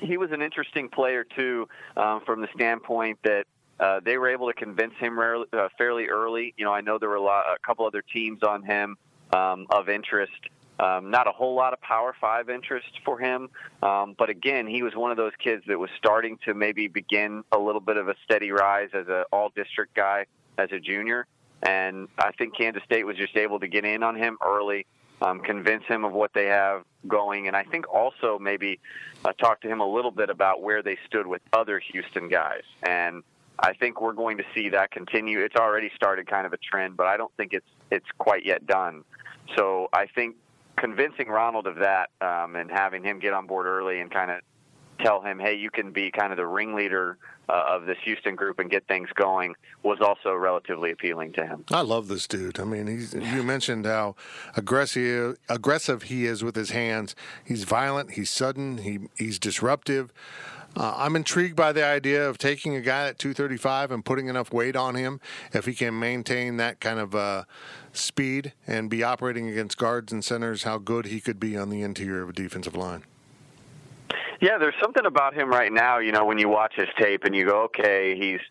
he 0.02 0.18
was 0.18 0.32
an 0.32 0.42
interesting 0.42 0.90
player 0.90 1.24
too, 1.24 1.68
um, 1.96 2.22
from 2.26 2.42
the 2.42 2.48
standpoint 2.54 3.20
that 3.24 3.46
uh, 3.80 4.00
they 4.04 4.18
were 4.18 4.30
able 4.30 4.48
to 4.48 4.54
convince 4.54 4.94
him 5.00 5.20
rarely, 5.20 5.46
uh, 5.54 5.68
fairly 5.78 6.08
early. 6.08 6.54
You 6.58 6.66
know, 6.66 6.74
I 6.74 6.82
know 6.82 6.98
there 6.98 7.10
were 7.10 7.16
a, 7.16 7.22
lot, 7.22 7.46
a 7.54 7.60
couple 7.66 7.86
other 7.86 8.02
teams 8.02 8.44
on 8.44 8.64
him 8.64 8.98
um, 9.34 9.68
of 9.70 9.90
interest. 9.90 10.32
Um, 10.78 11.10
not 11.10 11.26
a 11.28 11.32
whole 11.32 11.56
lot 11.56 11.72
of 11.72 11.80
Power 11.80 12.14
Five 12.20 12.50
interest 12.50 13.00
for 13.06 13.18
him, 13.18 13.50
um, 13.82 14.14
but 14.18 14.30
again, 14.30 14.68
he 14.68 14.84
was 14.84 14.94
one 14.94 15.10
of 15.10 15.16
those 15.16 15.32
kids 15.42 15.64
that 15.68 15.80
was 15.80 15.90
starting 15.98 16.38
to 16.44 16.54
maybe 16.54 16.88
begin 16.88 17.46
a 17.54 17.58
little 17.58 17.80
bit 17.80 17.96
of 17.96 18.10
a 18.10 18.16
steady 18.26 18.52
rise 18.52 18.90
as 18.94 19.08
an 19.08 19.24
All-District 19.32 19.94
guy 19.96 20.26
as 20.58 20.74
a 20.74 20.80
junior, 20.82 21.28
and 21.64 22.10
I 22.18 22.34
think 22.34 22.58
Kansas 22.58 22.84
State 22.84 23.06
was 23.06 23.16
just 23.16 23.38
able 23.38 23.62
to 23.62 23.70
get 23.70 23.86
in 23.86 24.04
on 24.04 24.18
him 24.18 24.38
early, 24.46 24.86
um, 25.22 25.40
convince 25.40 25.86
him 25.86 26.04
of 26.04 26.12
what 26.12 26.34
they 26.34 26.48
have 26.48 26.84
going, 27.08 27.48
and 27.48 27.56
I 27.56 27.64
think 27.64 27.88
also 27.88 28.38
maybe 28.38 28.82
uh, 29.24 29.32
talk 29.32 29.62
to 29.62 29.70
him 29.70 29.80
a 29.80 29.88
little 29.88 30.12
bit 30.12 30.30
about 30.30 30.62
where 30.62 30.84
they 30.84 30.98
stood 31.06 31.26
with 31.26 31.42
other 31.54 31.80
Houston 31.80 32.28
guys, 32.28 32.64
and 32.84 33.24
I 33.60 33.74
think 33.74 34.02
we're 34.02 34.14
going 34.14 34.38
to 34.38 34.44
see 34.54 34.70
that 34.70 34.92
continue. 34.92 35.40
It's 35.40 35.56
already 35.56 35.92
started 35.96 36.28
kind 36.28 36.46
of 36.46 36.54
a 36.54 36.58
trend, 36.58 36.98
but 36.98 37.08
I 37.08 37.18
don't 37.18 37.32
think 37.38 37.54
it's 37.54 37.68
it's 37.92 38.08
quite 38.18 38.46
yet 38.46 38.66
done. 38.66 39.04
So 39.56 39.90
I 39.94 40.08
think 40.08 40.36
convincing 40.78 41.28
Ronald 41.28 41.68
of 41.68 41.78
that 41.78 42.10
um, 42.22 42.56
and 42.56 42.70
having 42.70 43.04
him 43.04 43.20
get 43.20 43.34
on 43.34 43.48
board 43.48 43.66
early 43.66 44.00
and 44.00 44.12
kind 44.12 44.32
of 44.32 44.42
tell 45.00 45.22
him, 45.22 45.40
hey, 45.40 45.56
you 45.56 45.70
can 45.70 45.92
be 45.92 46.12
kind 46.12 46.32
of 46.32 46.38
the 46.38 46.46
ringleader 46.46 47.18
uh, 47.48 47.64
of 47.68 47.86
this 47.86 47.98
Houston 48.04 48.36
group 48.36 48.60
and 48.60 48.70
get 48.70 48.88
things 48.88 49.10
going 49.16 49.54
was 49.84 50.00
also 50.02 50.34
relatively 50.34 50.92
appealing 50.92 51.34
to 51.34 51.46
him. 51.46 51.64
I 51.72 51.82
love 51.82 52.08
this 52.08 52.28
dude. 52.28 52.60
I 52.60 52.64
mean, 52.64 52.88
he's, 52.88 53.14
you 53.14 53.44
mentioned 53.44 53.86
how 53.86 54.16
aggressive 54.56 55.38
aggressive 55.50 56.04
he 56.04 56.26
is 56.26 56.44
with 56.44 56.56
his 56.56 56.72
hands. 56.72 57.16
He's 57.44 57.64
violent. 57.64 58.12
He's 58.12 58.30
sudden. 58.30 58.80
He 58.80 59.00
he's 59.16 59.38
disruptive. 59.38 60.12
Uh, 60.78 60.94
I'm 60.98 61.16
intrigued 61.16 61.56
by 61.56 61.72
the 61.72 61.86
idea 61.86 62.28
of 62.28 62.38
taking 62.38 62.76
a 62.76 62.82
guy 62.82 63.08
at 63.08 63.18
235 63.18 63.92
and 63.92 64.04
putting 64.04 64.28
enough 64.28 64.52
weight 64.52 64.76
on 64.76 64.96
him 64.96 65.22
if 65.54 65.66
he 65.66 65.74
can 65.74 65.98
maintain 65.98 66.58
that 66.58 66.82
kind 66.82 67.00
of 67.00 67.16
uh, 67.16 67.46
speed 67.94 68.52
and 68.68 68.90
be 68.90 69.02
operating 69.02 69.48
against 69.48 69.78
guards 69.78 70.12
and 70.12 70.24
centers. 70.24 70.64
How 70.64 70.78
good 70.78 71.06
he 71.06 71.22
could 71.22 71.40
be 71.40 71.56
on 71.56 71.70
the 71.70 71.82
interior 71.82 72.24
of 72.24 72.30
a 72.30 72.34
defensive 72.34 72.76
line. 72.76 73.04
Yeah, 74.42 74.58
there's 74.58 74.76
something 74.82 75.06
about 75.06 75.34
him 75.34 75.50
right 75.50 75.72
now. 75.72 76.00
You 76.00 76.12
know, 76.12 76.26
when 76.26 76.38
you 76.38 76.50
watch 76.50 76.74
his 76.76 76.90
tape 77.00 77.24
and 77.24 77.34
you 77.34 77.46
go, 77.46 77.64
okay, 77.64 78.18
he's 78.20 78.42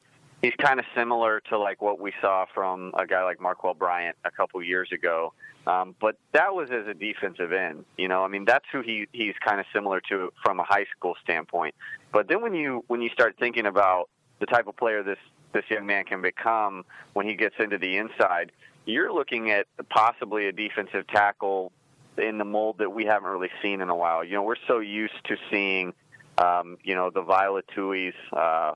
he's 0.41 0.55
kind 0.59 0.81
of 0.81 0.87
similar 0.95 1.41
to 1.51 1.59
like 1.59 1.83
what 1.83 2.01
we 2.01 2.13
saw 2.23 2.47
from 2.55 2.93
a 2.99 3.07
guy 3.07 3.23
like 3.23 3.39
Marquell 3.39 3.75
Bryant 3.75 4.17
a 4.25 4.31
couple 4.31 4.63
years 4.63 4.91
ago. 4.93 5.35
Um, 5.67 5.95
but 6.01 6.17
that 6.33 6.55
was 6.55 6.71
as 6.71 6.87
a 6.87 6.95
defensive 6.95 7.53
end. 7.53 7.85
You 7.97 8.09
know, 8.09 8.23
I 8.23 8.29
mean, 8.29 8.45
that's 8.45 8.67
who 8.71 8.83
he 8.83 9.09
he's 9.13 9.35
kind 9.45 9.61
of 9.61 9.67
similar 9.73 10.01
to 10.09 10.33
from 10.43 10.61
a 10.61 10.65
high 10.65 10.87
school 10.97 11.15
standpoint. 11.23 11.75
But 12.15 12.29
then 12.29 12.41
when 12.41 12.55
you 12.55 12.85
when 12.87 13.03
you 13.03 13.11
start 13.11 13.35
thinking 13.41 13.67
about 13.67 14.09
the 14.39 14.47
type 14.47 14.69
of 14.69 14.77
player 14.77 15.03
this 15.03 15.19
this 15.53 15.65
young 15.69 15.85
man 15.85 16.05
can 16.05 16.23
become 16.23 16.85
when 17.13 17.27
he 17.27 17.35
gets 17.35 17.57
into 17.59 17.77
the 17.77 17.97
inside, 17.97 18.53
you're 18.87 19.13
looking 19.13 19.51
at 19.51 19.67
possibly 19.91 20.47
a 20.47 20.53
defensive 20.53 21.07
tackle 21.09 21.73
in 22.17 22.39
the 22.39 22.45
mold 22.45 22.79
that 22.79 22.91
we 22.91 23.05
haven't 23.05 23.29
really 23.29 23.51
seen 23.61 23.81
in 23.81 23.89
a 23.89 23.97
while. 23.97 24.23
You 24.23 24.35
know, 24.35 24.43
we're 24.45 24.55
so 24.69 24.79
used 24.79 25.15
to 25.25 25.37
seeing, 25.51 25.93
um, 26.39 26.79
you 26.85 26.95
know, 26.95 27.11
the 27.11 27.23
Violet 27.23 27.65
Tui's, 27.75 28.15
uh, 28.33 28.75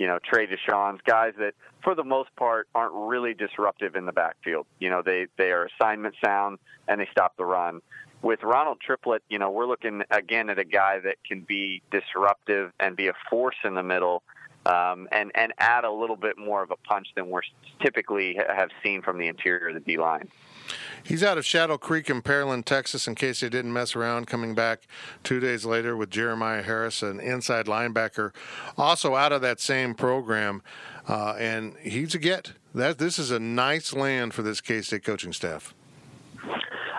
you 0.00 0.08
know, 0.08 0.18
Trey 0.24 0.46
Dishon's 0.46 1.00
guys 1.04 1.34
that, 1.38 1.54
for 1.84 1.94
the 1.94 2.04
most 2.04 2.34
part, 2.34 2.68
aren't 2.74 2.94
really 2.94 3.34
disruptive 3.34 3.94
in 3.94 4.04
the 4.04 4.12
backfield. 4.12 4.66
You 4.80 4.90
know, 4.90 5.02
they 5.02 5.28
they 5.38 5.52
are 5.52 5.66
assignment 5.66 6.16
sound 6.24 6.58
and 6.88 7.00
they 7.00 7.08
stop 7.12 7.36
the 7.36 7.44
run. 7.44 7.82
With 8.22 8.42
Ronald 8.42 8.78
Triplett, 8.80 9.22
you 9.28 9.38
know, 9.38 9.50
we're 9.50 9.66
looking 9.66 10.02
again 10.10 10.50
at 10.50 10.58
a 10.58 10.64
guy 10.64 11.00
that 11.00 11.16
can 11.26 11.40
be 11.40 11.82
disruptive 11.90 12.72
and 12.78 12.96
be 12.96 13.08
a 13.08 13.14
force 13.30 13.56
in 13.64 13.74
the 13.74 13.82
middle. 13.82 14.22
Um, 14.66 15.08
and 15.10 15.32
and 15.34 15.54
add 15.56 15.84
a 15.84 15.90
little 15.90 16.16
bit 16.16 16.36
more 16.36 16.62
of 16.62 16.70
a 16.70 16.76
punch 16.76 17.08
than 17.16 17.30
we're 17.30 17.40
typically 17.80 18.34
have 18.34 18.68
seen 18.82 19.00
from 19.00 19.16
the 19.16 19.26
interior 19.26 19.68
of 19.68 19.74
the 19.74 19.80
D 19.80 19.96
line. 19.96 20.28
He's 21.02 21.22
out 21.22 21.38
of 21.38 21.46
Shadow 21.46 21.78
Creek 21.78 22.10
in 22.10 22.20
Pearland, 22.20 22.66
Texas, 22.66 23.08
in 23.08 23.14
case 23.14 23.40
they 23.40 23.48
didn't 23.48 23.72
mess 23.72 23.96
around, 23.96 24.26
coming 24.26 24.54
back 24.54 24.86
two 25.24 25.40
days 25.40 25.64
later 25.64 25.96
with 25.96 26.10
Jeremiah 26.10 26.62
Harris, 26.62 27.02
an 27.02 27.20
inside 27.20 27.66
linebacker, 27.66 28.34
also 28.76 29.14
out 29.14 29.32
of 29.32 29.40
that 29.40 29.60
same 29.60 29.94
program. 29.94 30.62
Uh, 31.08 31.34
and 31.38 31.74
he's 31.78 32.14
a 32.14 32.18
get. 32.18 32.52
That 32.74 32.98
This 32.98 33.18
is 33.18 33.30
a 33.30 33.40
nice 33.40 33.94
land 33.94 34.34
for 34.34 34.42
this 34.42 34.60
K 34.60 34.82
State 34.82 35.04
coaching 35.04 35.32
staff. 35.32 35.74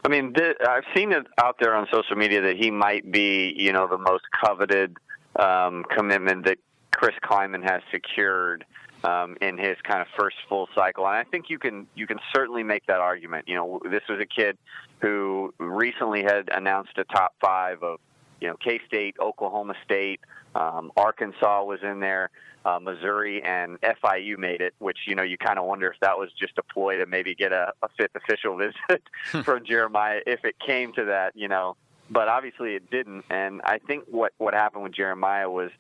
I 0.04 0.10
mean, 0.10 0.34
th- 0.34 0.58
I've 0.68 0.84
seen 0.96 1.12
it 1.12 1.28
out 1.38 1.58
there 1.60 1.76
on 1.76 1.88
social 1.92 2.16
media 2.16 2.42
that 2.42 2.58
he 2.58 2.72
might 2.72 3.12
be, 3.12 3.54
you 3.56 3.72
know, 3.72 3.88
the 3.88 3.98
most 3.98 4.24
coveted 4.44 4.98
um, 5.36 5.86
commitment 5.96 6.46
that 6.46 6.58
Chris 6.92 7.16
Klieman 7.24 7.64
has 7.64 7.82
secured 7.92 8.66
um, 9.04 9.38
in 9.42 9.58
his 9.58 9.78
kind 9.84 10.02
of 10.02 10.08
first 10.18 10.38
full 10.50 10.68
cycle. 10.76 11.06
And 11.06 11.16
I 11.16 11.24
think 11.24 11.50
you 11.50 11.60
can 11.60 11.88
you 11.96 12.08
can 12.08 12.20
certainly 12.34 12.64
make 12.64 12.86
that 12.88 13.00
argument. 13.00 13.48
You 13.48 13.56
know, 13.56 13.80
this 13.90 14.04
was 14.10 14.20
a 14.20 14.26
kid 14.26 14.58
who 15.00 15.54
recently 15.60 16.24
had 16.24 16.50
announced 16.52 16.98
a 16.98 17.04
top 17.04 17.34
five 17.42 17.84
of 17.84 18.00
you 18.42 18.48
know 18.48 18.56
K 18.56 18.82
State, 18.88 19.16
Oklahoma 19.20 19.76
State, 19.86 20.20
um, 20.56 20.92
Arkansas 20.98 21.64
was 21.64 21.80
in 21.84 22.00
there. 22.00 22.30
Uh, 22.64 22.78
Missouri 22.80 23.42
and 23.42 23.80
FIU 23.82 24.38
made 24.38 24.62
it, 24.62 24.76
which 24.78 25.00
you 25.08 25.16
know 25.16 25.24
you 25.24 25.38
kind 25.38 25.58
of 25.58 25.66
wonder 25.66 25.88
if 25.88 26.00
that 26.02 26.18
was 26.18 26.30
just 26.38 26.58
a 26.60 26.64
ploy 26.64 26.98
to 26.98 27.08
maybe 27.08 27.34
get 27.34 27.52
a, 27.52 27.74
a 27.82 27.88
fifth 27.98 28.16
official 28.16 28.56
visit 28.90 29.02
from 29.44 29.66
Jeremiah 29.66 30.20
if 30.28 30.46
it 30.46 30.56
came 30.60 30.94
to 30.94 31.06
that, 31.06 31.36
you 31.36 31.48
know. 31.48 31.76
But 32.10 32.28
obviously 32.28 32.76
it 32.76 32.92
didn't, 32.92 33.26
and 33.30 33.62
I 33.64 33.80
think 33.80 34.04
what 34.12 34.34
what 34.38 34.54
happened 34.54 34.84
with 34.84 34.94
Jeremiah 34.94 35.50
was 35.50 35.72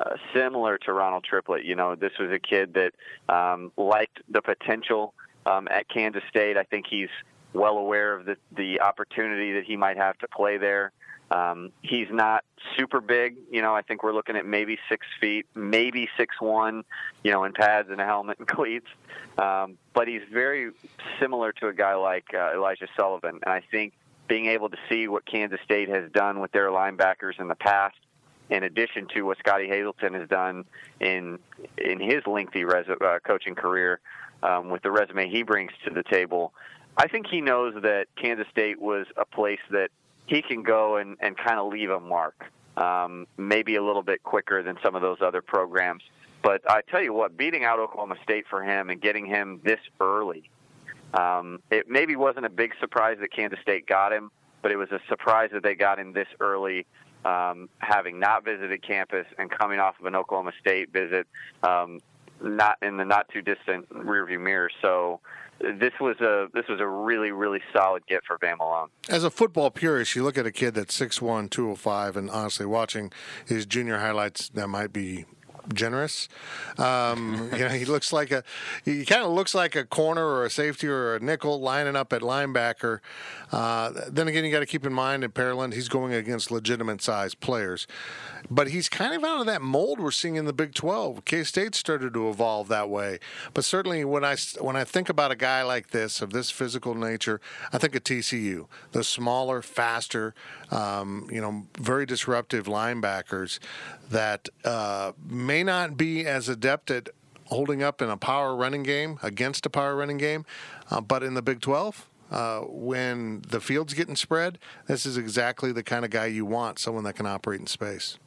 uh, 0.00 0.16
similar 0.32 0.78
to 0.78 0.92
Ronald 0.92 1.24
Triplett. 1.24 1.64
You 1.64 1.74
know, 1.74 1.94
this 1.94 2.12
was 2.18 2.30
a 2.30 2.38
kid 2.38 2.74
that 2.74 2.94
um, 3.28 3.72
liked 3.76 4.20
the 4.30 4.40
potential 4.40 5.12
um, 5.44 5.68
at 5.70 5.88
Kansas 5.88 6.22
State. 6.30 6.56
I 6.56 6.62
think 6.62 6.86
he's 6.88 7.08
well 7.52 7.76
aware 7.76 8.14
of 8.14 8.24
the 8.24 8.36
the 8.56 8.80
opportunity 8.80 9.52
that 9.54 9.64
he 9.64 9.76
might 9.76 9.96
have 9.96 10.16
to 10.18 10.28
play 10.28 10.58
there. 10.58 10.92
Um, 11.30 11.70
he's 11.82 12.08
not 12.10 12.44
super 12.76 13.00
big. 13.00 13.36
You 13.50 13.62
know, 13.62 13.74
I 13.74 13.82
think 13.82 14.02
we're 14.02 14.12
looking 14.12 14.36
at 14.36 14.44
maybe 14.44 14.78
six 14.88 15.06
feet, 15.20 15.46
maybe 15.54 16.08
six 16.16 16.40
one. 16.40 16.84
You 17.22 17.30
know, 17.30 17.44
in 17.44 17.52
pads 17.52 17.88
and 17.90 18.00
a 18.00 18.04
helmet 18.04 18.38
and 18.38 18.48
cleats. 18.48 18.88
Um, 19.38 19.78
but 19.94 20.08
he's 20.08 20.22
very 20.32 20.70
similar 21.20 21.52
to 21.52 21.68
a 21.68 21.72
guy 21.72 21.94
like 21.94 22.26
uh, 22.34 22.52
Elijah 22.54 22.88
Sullivan, 22.96 23.40
and 23.44 23.52
I 23.52 23.62
think 23.70 23.94
being 24.28 24.46
able 24.46 24.68
to 24.68 24.76
see 24.88 25.08
what 25.08 25.24
Kansas 25.26 25.60
State 25.64 25.88
has 25.88 26.10
done 26.12 26.40
with 26.40 26.52
their 26.52 26.68
linebackers 26.68 27.40
in 27.40 27.48
the 27.48 27.54
past 27.54 27.96
in 28.48 28.64
addition 28.64 29.06
to 29.14 29.22
what 29.22 29.38
Scottie 29.38 29.68
Hazelton 29.68 30.14
has 30.14 30.28
done 30.28 30.64
in 31.00 31.38
in 31.78 32.00
his 32.00 32.26
lengthy 32.26 32.64
res- 32.64 32.88
uh, 32.88 33.18
coaching 33.24 33.54
career 33.54 34.00
um, 34.42 34.70
with 34.70 34.82
the 34.82 34.90
resume 34.90 35.28
he 35.28 35.42
brings 35.42 35.72
to 35.84 35.94
the 35.94 36.02
table. 36.02 36.52
I 36.96 37.06
think 37.08 37.26
he 37.28 37.40
knows 37.40 37.74
that 37.82 38.06
Kansas 38.20 38.46
State 38.50 38.80
was 38.80 39.06
a 39.16 39.24
place 39.24 39.60
that 39.70 39.90
he 40.30 40.42
can 40.42 40.62
go 40.62 40.96
and, 40.96 41.16
and 41.20 41.36
kind 41.36 41.58
of 41.58 41.72
leave 41.72 41.90
a 41.90 41.98
mark, 41.98 42.44
um, 42.76 43.26
maybe 43.36 43.74
a 43.74 43.82
little 43.82 44.02
bit 44.02 44.22
quicker 44.22 44.62
than 44.62 44.76
some 44.80 44.94
of 44.94 45.02
those 45.02 45.18
other 45.20 45.42
programs. 45.42 46.04
But 46.40 46.62
I 46.70 46.82
tell 46.88 47.02
you 47.02 47.12
what, 47.12 47.36
beating 47.36 47.64
out 47.64 47.80
Oklahoma 47.80 48.14
State 48.22 48.44
for 48.48 48.62
him 48.62 48.90
and 48.90 49.02
getting 49.02 49.26
him 49.26 49.60
this 49.64 49.80
early, 50.00 50.48
um, 51.12 51.60
it 51.70 51.88
maybe 51.88 52.14
wasn't 52.14 52.46
a 52.46 52.48
big 52.48 52.72
surprise 52.78 53.18
that 53.20 53.32
Kansas 53.32 53.58
State 53.60 53.88
got 53.88 54.12
him, 54.12 54.30
but 54.62 54.70
it 54.70 54.76
was 54.76 54.90
a 54.92 55.00
surprise 55.08 55.50
that 55.52 55.64
they 55.64 55.74
got 55.74 55.98
him 55.98 56.12
this 56.12 56.28
early 56.38 56.86
um, 57.24 57.68
having 57.78 58.20
not 58.20 58.44
visited 58.44 58.82
campus 58.86 59.26
and 59.36 59.50
coming 59.50 59.80
off 59.80 59.98
of 59.98 60.06
an 60.06 60.14
Oklahoma 60.14 60.52
State 60.60 60.92
visit, 60.92 61.26
um, 61.64 61.98
not 62.40 62.78
in 62.82 62.96
the 62.96 63.04
not 63.04 63.28
too 63.30 63.42
distant 63.42 63.88
rearview 63.90 64.40
mirror. 64.40 64.70
So 64.80 65.20
this 65.60 65.92
was 66.00 66.16
a 66.20 66.48
this 66.54 66.64
was 66.68 66.80
a 66.80 66.86
really 66.86 67.30
really 67.32 67.60
solid 67.74 68.06
get 68.06 68.24
for 68.24 68.38
Van 68.40 68.56
Malone. 68.58 68.88
As 69.08 69.24
a 69.24 69.30
football 69.30 69.70
purist, 69.70 70.16
you 70.16 70.22
look 70.22 70.38
at 70.38 70.46
a 70.46 70.52
kid 70.52 70.74
that's 70.74 70.98
6'1", 70.98 71.50
205, 71.50 72.16
and 72.16 72.30
honestly, 72.30 72.66
watching 72.66 73.12
his 73.46 73.66
junior 73.66 73.98
highlights, 73.98 74.48
that 74.50 74.68
might 74.68 74.92
be 74.92 75.26
generous. 75.72 76.28
Um, 76.78 77.50
you 77.52 77.60
know, 77.60 77.68
he 77.68 77.84
looks 77.84 78.12
like 78.12 78.30
a 78.30 78.42
he 78.84 79.04
kind 79.04 79.22
of 79.22 79.32
looks 79.32 79.54
like 79.54 79.76
a 79.76 79.84
corner 79.84 80.26
or 80.26 80.44
a 80.44 80.50
safety 80.50 80.86
or 80.88 81.14
a 81.14 81.20
nickel 81.20 81.60
lining 81.60 81.96
up 81.96 82.12
at 82.12 82.22
linebacker. 82.22 83.00
Uh, 83.52 83.92
then 84.08 84.28
again, 84.28 84.44
you 84.44 84.52
got 84.52 84.60
to 84.60 84.66
keep 84.66 84.86
in 84.86 84.92
mind 84.92 85.24
in 85.24 85.30
Pearland, 85.30 85.74
he's 85.74 85.88
going 85.88 86.12
against 86.12 86.50
legitimate 86.50 87.02
sized 87.02 87.40
players, 87.40 87.86
but 88.50 88.68
he's 88.68 88.88
kind 88.88 89.14
of 89.14 89.24
out 89.24 89.40
of 89.40 89.46
that 89.46 89.62
mold 89.62 90.00
we're 90.00 90.10
seeing 90.10 90.36
in 90.36 90.44
the 90.44 90.52
Big 90.52 90.74
12. 90.74 91.24
K 91.24 91.44
State 91.44 91.74
started 91.74 92.14
to 92.14 92.28
evolve 92.28 92.68
that 92.68 92.88
way, 92.88 93.18
but 93.54 93.64
certainly 93.64 94.04
when 94.04 94.24
I 94.24 94.36
when 94.60 94.76
I 94.76 94.84
think 94.84 95.08
about 95.08 95.30
a 95.30 95.36
guy 95.36 95.62
like 95.62 95.90
this 95.90 96.22
of 96.22 96.32
this 96.32 96.50
physical 96.50 96.94
nature, 96.94 97.40
I 97.72 97.78
think 97.78 97.94
of 97.94 98.04
TCU, 98.04 98.66
the 98.92 99.04
smaller, 99.04 99.62
faster, 99.62 100.34
um, 100.70 101.26
you 101.30 101.40
know, 101.40 101.66
very 101.78 102.06
disruptive 102.06 102.66
linebackers 102.66 103.58
that 104.10 104.48
uh, 104.64 105.12
may 105.28 105.62
not 105.62 105.96
be 105.96 106.26
as 106.26 106.48
adept 106.48 106.90
at 106.90 107.08
holding 107.46 107.82
up 107.82 108.00
in 108.00 108.08
a 108.08 108.16
power 108.16 108.54
running 108.54 108.82
game 108.82 109.18
against 109.22 109.66
a 109.66 109.70
power 109.70 109.96
running 109.96 110.18
game, 110.18 110.44
uh, 110.90 111.00
but 111.00 111.22
in 111.22 111.34
the 111.34 111.42
Big 111.42 111.60
12, 111.60 112.08
uh, 112.30 112.60
when 112.60 113.42
the 113.48 113.60
field's 113.60 113.94
getting 113.94 114.14
spread, 114.14 114.58
this 114.86 115.04
is 115.04 115.16
exactly 115.16 115.72
the 115.72 115.82
kind 115.82 116.04
of 116.04 116.10
guy 116.10 116.26
you 116.26 116.44
want, 116.44 116.78
someone 116.78 117.02
that 117.04 117.14
can 117.14 117.26
operate 117.26 117.60
in 117.60 117.66
space. 117.66 118.18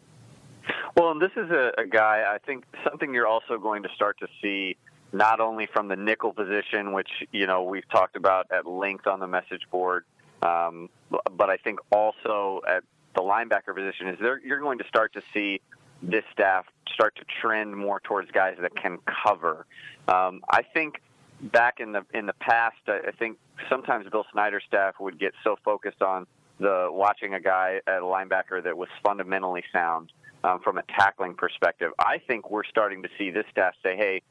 Well, 0.95 1.11
and 1.11 1.21
this 1.21 1.31
is 1.35 1.49
a, 1.49 1.71
a 1.77 1.85
guy, 1.85 2.25
I 2.27 2.37
think 2.45 2.65
something 2.83 3.13
you're 3.13 3.27
also 3.27 3.57
going 3.57 3.83
to 3.83 3.89
start 3.95 4.19
to 4.19 4.27
see 4.41 4.75
not 5.13 5.39
only 5.39 5.67
from 5.67 5.87
the 5.87 5.95
nickel 5.95 6.33
position, 6.33 6.91
which, 6.91 7.09
you 7.31 7.47
know, 7.47 7.63
we've 7.63 7.87
talked 7.89 8.15
about 8.15 8.51
at 8.51 8.65
length 8.65 9.07
on 9.07 9.19
the 9.19 9.27
message 9.27 9.61
board, 9.71 10.05
um, 10.43 10.89
but 11.09 11.49
I 11.49 11.57
think 11.57 11.79
also 11.91 12.61
at 12.67 12.83
the 13.15 13.21
linebacker 13.21 13.75
position 13.75 14.07
is 14.07 14.19
there 14.19 14.39
you're 14.39 14.59
going 14.59 14.79
to 14.79 14.87
start 14.87 15.13
to 15.13 15.21
see 15.33 15.61
this 16.01 16.23
staff 16.31 16.65
start 16.93 17.15
to 17.15 17.23
trend 17.41 17.75
more 17.75 17.99
towards 18.01 18.29
guys 18.31 18.57
that 18.61 18.75
can 18.75 18.99
cover. 19.25 19.65
Um, 20.07 20.43
I 20.49 20.61
think 20.61 21.01
back 21.41 21.79
in 21.79 21.91
the 21.93 22.05
in 22.13 22.25
the 22.25 22.33
past, 22.33 22.77
I 22.87 23.11
think 23.17 23.37
sometimes 23.69 24.09
Bill 24.09 24.25
Snyder's 24.31 24.63
staff 24.67 24.95
would 24.99 25.19
get 25.19 25.33
so 25.43 25.55
focused 25.63 26.01
on 26.01 26.27
the 26.59 26.87
watching 26.91 27.33
a 27.33 27.39
guy 27.39 27.81
at 27.87 27.99
a 27.99 28.05
linebacker 28.05 28.63
that 28.63 28.77
was 28.77 28.89
fundamentally 29.03 29.63
sound 29.71 30.11
um, 30.43 30.59
from 30.59 30.77
a 30.77 30.83
tackling 30.83 31.35
perspective. 31.35 31.91
I 31.99 32.19
think 32.19 32.51
we're 32.51 32.65
starting 32.65 33.03
to 33.03 33.09
see 33.17 33.31
this 33.31 33.45
staff 33.51 33.73
say, 33.81 33.95
"Hey, 33.95 34.21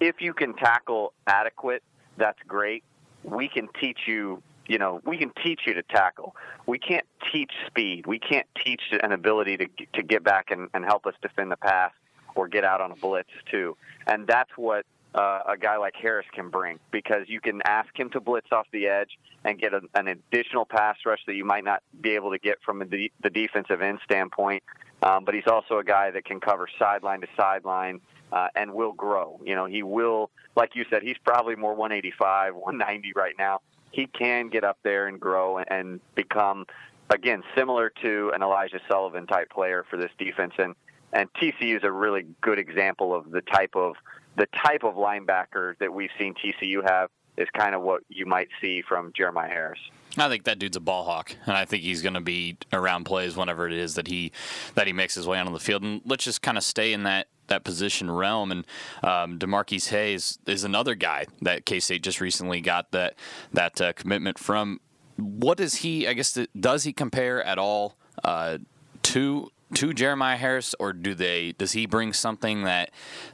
if 0.00 0.20
you 0.20 0.34
can 0.34 0.54
tackle 0.54 1.12
adequate, 1.26 1.82
that's 2.16 2.38
great. 2.46 2.84
We 3.22 3.48
can 3.48 3.68
teach 3.80 4.00
you." 4.06 4.42
You 4.70 4.78
know, 4.78 5.00
we 5.04 5.18
can 5.18 5.32
teach 5.42 5.62
you 5.66 5.74
to 5.74 5.82
tackle. 5.82 6.36
We 6.64 6.78
can't 6.78 7.04
teach 7.32 7.50
speed. 7.66 8.06
We 8.06 8.20
can't 8.20 8.46
teach 8.64 8.80
an 9.02 9.10
ability 9.10 9.56
to 9.56 9.66
to 9.94 10.02
get 10.04 10.22
back 10.22 10.52
and, 10.52 10.68
and 10.72 10.84
help 10.84 11.06
us 11.06 11.14
defend 11.20 11.50
the 11.50 11.56
pass 11.56 11.90
or 12.36 12.46
get 12.46 12.62
out 12.62 12.80
on 12.80 12.92
a 12.92 12.94
blitz 12.94 13.30
too. 13.50 13.76
And 14.06 14.28
that's 14.28 14.50
what 14.56 14.86
uh, 15.12 15.40
a 15.48 15.56
guy 15.56 15.76
like 15.76 15.94
Harris 16.00 16.26
can 16.32 16.50
bring 16.50 16.78
because 16.92 17.24
you 17.26 17.40
can 17.40 17.62
ask 17.64 17.88
him 17.98 18.10
to 18.10 18.20
blitz 18.20 18.46
off 18.52 18.68
the 18.70 18.86
edge 18.86 19.18
and 19.44 19.58
get 19.58 19.74
a, 19.74 19.80
an 19.94 20.06
additional 20.06 20.64
pass 20.64 20.98
rush 21.04 21.20
that 21.26 21.34
you 21.34 21.44
might 21.44 21.64
not 21.64 21.82
be 22.00 22.10
able 22.10 22.30
to 22.30 22.38
get 22.38 22.58
from 22.64 22.78
the, 22.78 23.10
the 23.24 23.30
defensive 23.30 23.82
end 23.82 23.98
standpoint. 24.04 24.62
Um, 25.02 25.24
but 25.24 25.34
he's 25.34 25.48
also 25.48 25.78
a 25.78 25.84
guy 25.84 26.12
that 26.12 26.24
can 26.24 26.38
cover 26.38 26.68
sideline 26.78 27.22
to 27.22 27.26
sideline 27.36 28.02
uh, 28.30 28.46
and 28.54 28.72
will 28.72 28.92
grow. 28.92 29.40
You 29.44 29.56
know, 29.56 29.66
he 29.66 29.82
will, 29.82 30.30
like 30.54 30.76
you 30.76 30.84
said, 30.90 31.02
he's 31.02 31.18
probably 31.24 31.56
more 31.56 31.74
185, 31.74 32.54
190 32.54 33.12
right 33.16 33.34
now. 33.36 33.62
He 33.92 34.06
can 34.06 34.48
get 34.48 34.64
up 34.64 34.78
there 34.82 35.06
and 35.08 35.18
grow 35.18 35.58
and 35.58 36.00
become, 36.14 36.66
again, 37.10 37.42
similar 37.56 37.90
to 38.02 38.30
an 38.34 38.42
Elijah 38.42 38.80
Sullivan 38.88 39.26
type 39.26 39.50
player 39.50 39.84
for 39.88 39.96
this 39.96 40.10
defense. 40.18 40.54
And 40.58 40.74
and 41.12 41.32
TCU 41.34 41.76
is 41.76 41.82
a 41.82 41.90
really 41.90 42.24
good 42.40 42.58
example 42.58 43.14
of 43.14 43.30
the 43.30 43.40
type 43.40 43.74
of 43.74 43.96
the 44.36 44.46
type 44.46 44.84
of 44.84 44.94
linebacker 44.94 45.76
that 45.78 45.92
we've 45.92 46.10
seen 46.18 46.34
TCU 46.34 46.88
have 46.88 47.10
is 47.36 47.48
kind 47.52 47.74
of 47.74 47.82
what 47.82 48.02
you 48.08 48.26
might 48.26 48.48
see 48.60 48.82
from 48.82 49.12
Jeremiah 49.12 49.48
Harris. 49.48 49.80
I 50.18 50.28
think 50.28 50.44
that 50.44 50.58
dude's 50.58 50.76
a 50.76 50.80
ball 50.80 51.04
hawk, 51.04 51.34
and 51.46 51.56
I 51.56 51.64
think 51.64 51.82
he's 51.82 52.02
going 52.02 52.14
to 52.14 52.20
be 52.20 52.56
around 52.72 53.04
plays 53.04 53.36
whenever 53.36 53.66
it 53.66 53.72
is 53.72 53.94
that 53.94 54.08
he 54.08 54.32
that 54.74 54.86
he 54.86 54.92
makes 54.92 55.14
his 55.14 55.26
way 55.26 55.38
onto 55.38 55.52
the 55.52 55.60
field. 55.60 55.82
And 55.82 56.02
let's 56.04 56.24
just 56.24 56.42
kind 56.42 56.58
of 56.58 56.64
stay 56.64 56.92
in 56.92 57.04
that 57.04 57.28
that 57.46 57.64
position 57.64 58.10
realm. 58.10 58.50
And 58.50 58.66
um, 59.02 59.38
Demarquis 59.38 59.90
Hayes 59.90 60.38
is 60.46 60.64
another 60.64 60.94
guy 60.94 61.26
that 61.42 61.64
K 61.64 61.80
State 61.80 62.02
just 62.02 62.20
recently 62.20 62.60
got 62.60 62.90
that 62.92 63.14
that 63.52 63.80
uh, 63.80 63.92
commitment 63.92 64.38
from. 64.38 64.80
What 65.16 65.58
does 65.58 65.76
he? 65.76 66.08
I 66.08 66.14
guess 66.14 66.36
does 66.58 66.84
he 66.84 66.92
compare 66.92 67.42
at 67.42 67.58
all 67.58 67.96
uh, 68.24 68.58
to 69.02 69.50
to 69.74 69.92
Jeremiah 69.92 70.36
Harris, 70.36 70.74
or 70.78 70.92
do 70.92 71.14
they? 71.14 71.52
Does 71.52 71.72
he 71.72 71.86
bring 71.86 72.12
something 72.12 72.64
that 72.64 72.90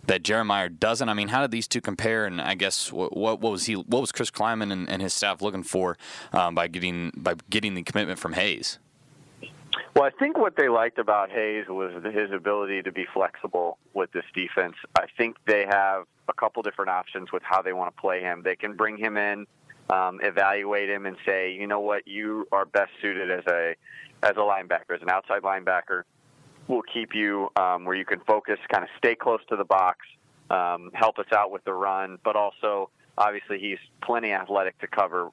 that 0.07 0.23
Jeremiah 0.23 0.69
doesn't? 0.69 1.09
I 1.09 1.15
mean, 1.15 1.29
how 1.29 1.41
did 1.41 1.51
these 1.51 1.69
two 1.69 1.81
compare? 1.81 2.27
And 2.27 2.41
I 2.41 2.55
guess 2.55 2.93
what, 2.93 3.17
what 3.17 3.41
was 3.41 3.67
he? 3.67 3.75
What 3.75 4.01
was 4.01 4.13
Chris 4.13 4.31
Klieman 4.31 4.73
and, 4.73 4.89
and 4.89 5.03
his 5.03 5.13
staff 5.13 5.43
looking 5.43 5.63
for 5.63 5.97
um, 6.33 6.55
by 6.55 6.69
getting 6.69 7.13
by 7.17 7.35
getting 7.51 7.75
the 7.75 7.83
commitment 7.83 8.19
from 8.19 8.35
Hayes? 8.35 8.79
Well, 9.95 10.05
I 10.05 10.11
think 10.11 10.37
what 10.37 10.57
they 10.57 10.69
liked 10.69 10.99
about 10.99 11.31
Hayes 11.31 11.67
was 11.69 11.93
his 12.13 12.31
ability 12.31 12.83
to 12.83 12.93
be 12.93 13.07
flexible 13.15 13.79
with 13.95 14.13
this 14.13 14.25
defense. 14.35 14.75
I 14.95 15.07
think 15.17 15.37
they 15.47 15.65
have 15.67 16.05
a 16.29 16.35
couple 16.35 16.63
different 16.63 16.91
options 16.91 17.33
with 17.33 17.43
how 17.43 17.63
they 17.63 17.73
want 17.73 17.95
to 17.95 18.01
play 18.01 18.21
him. 18.21 18.43
They 18.45 18.57
can 18.57 18.75
bring 18.75 18.99
him 18.99 19.17
in, 19.17 19.47
um, 19.89 20.21
evaluate 20.23 20.91
him, 20.91 21.07
and 21.07 21.17
say, 21.25 21.53
you 21.53 21.67
know 21.67 21.81
what, 21.81 22.07
you 22.07 22.47
are 22.53 22.67
best 22.67 22.91
suited 23.01 23.31
as 23.31 23.45
a 23.47 23.75
as 24.23 24.33
a 24.33 24.41
linebacker, 24.41 24.95
as 24.95 25.03
an 25.03 25.11
outside 25.11 25.43
linebacker 25.43 26.03
will 26.69 26.83
keep 26.83 27.15
you 27.15 27.49
um, 27.57 27.85
where 27.85 27.97
you 27.97 28.05
can 28.05 28.21
focus, 28.21 28.59
kind 28.73 28.85
of 28.85 28.91
stay 28.99 29.15
close 29.15 29.41
to 29.49 29.57
the 29.57 29.65
box, 29.65 29.99
um, 30.51 30.91
help 30.95 31.19
us 31.19 31.27
out 31.33 31.51
with 31.51 31.65
the 31.65 31.73
run, 31.73 32.19
but 32.25 32.37
also 32.37 32.91
obviously 33.19 33.59
he's 33.59 33.79
plenty 34.03 34.33
athletic 34.33 34.79
to 34.79 34.87
cover 34.87 35.31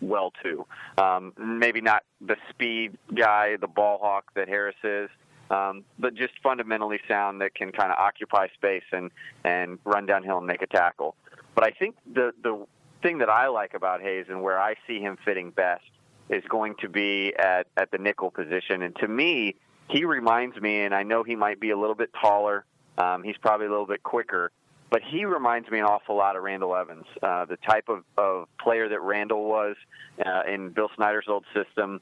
well 0.00 0.32
too. 0.42 0.66
Um, 0.98 1.32
maybe 1.38 1.80
not 1.80 2.02
the 2.20 2.36
speed 2.50 2.96
guy, 3.14 3.56
the 3.56 3.66
ball 3.66 3.98
hawk 4.00 4.32
that 4.34 4.48
Harris 4.48 4.76
is, 4.84 5.10
um, 5.50 5.84
but 5.98 6.14
just 6.14 6.34
fundamentally 6.42 7.00
sound 7.08 7.40
that 7.40 7.54
can 7.54 7.72
kind 7.72 7.90
of 7.90 7.98
occupy 7.98 8.48
space 8.54 8.84
and 8.92 9.10
and 9.44 9.78
run 9.84 10.06
downhill 10.06 10.38
and 10.38 10.46
make 10.46 10.62
a 10.62 10.66
tackle. 10.66 11.14
But 11.54 11.64
I 11.64 11.70
think 11.70 11.96
the 12.12 12.32
the 12.42 12.66
thing 13.02 13.18
that 13.18 13.28
I 13.28 13.48
like 13.48 13.74
about 13.74 14.00
Hayes 14.02 14.26
and 14.28 14.42
where 14.42 14.58
I 14.58 14.74
see 14.86 15.00
him 15.00 15.18
fitting 15.24 15.50
best 15.50 15.84
is 16.28 16.42
going 16.48 16.74
to 16.80 16.88
be 16.88 17.34
at 17.38 17.66
at 17.76 17.90
the 17.90 17.98
nickel 17.98 18.30
position. 18.30 18.82
And 18.82 18.94
to 18.96 19.08
me, 19.08 19.56
he 19.88 20.04
reminds 20.04 20.60
me, 20.60 20.80
and 20.80 20.94
I 20.94 21.02
know 21.02 21.22
he 21.22 21.36
might 21.36 21.60
be 21.60 21.70
a 21.70 21.78
little 21.78 21.94
bit 21.94 22.10
taller. 22.20 22.64
Um, 22.98 23.22
he's 23.22 23.36
probably 23.36 23.66
a 23.66 23.70
little 23.70 23.86
bit 23.86 24.02
quicker, 24.02 24.50
but 24.90 25.02
he 25.02 25.24
reminds 25.24 25.70
me 25.70 25.78
an 25.78 25.84
awful 25.84 26.16
lot 26.16 26.36
of 26.36 26.42
Randall 26.42 26.74
Evans, 26.74 27.06
uh, 27.22 27.44
the 27.44 27.56
type 27.58 27.88
of, 27.88 28.04
of 28.16 28.48
player 28.58 28.88
that 28.88 29.00
Randall 29.00 29.44
was 29.44 29.76
uh, 30.24 30.42
in 30.48 30.70
Bill 30.70 30.90
Snyder's 30.96 31.26
old 31.28 31.44
system. 31.54 32.00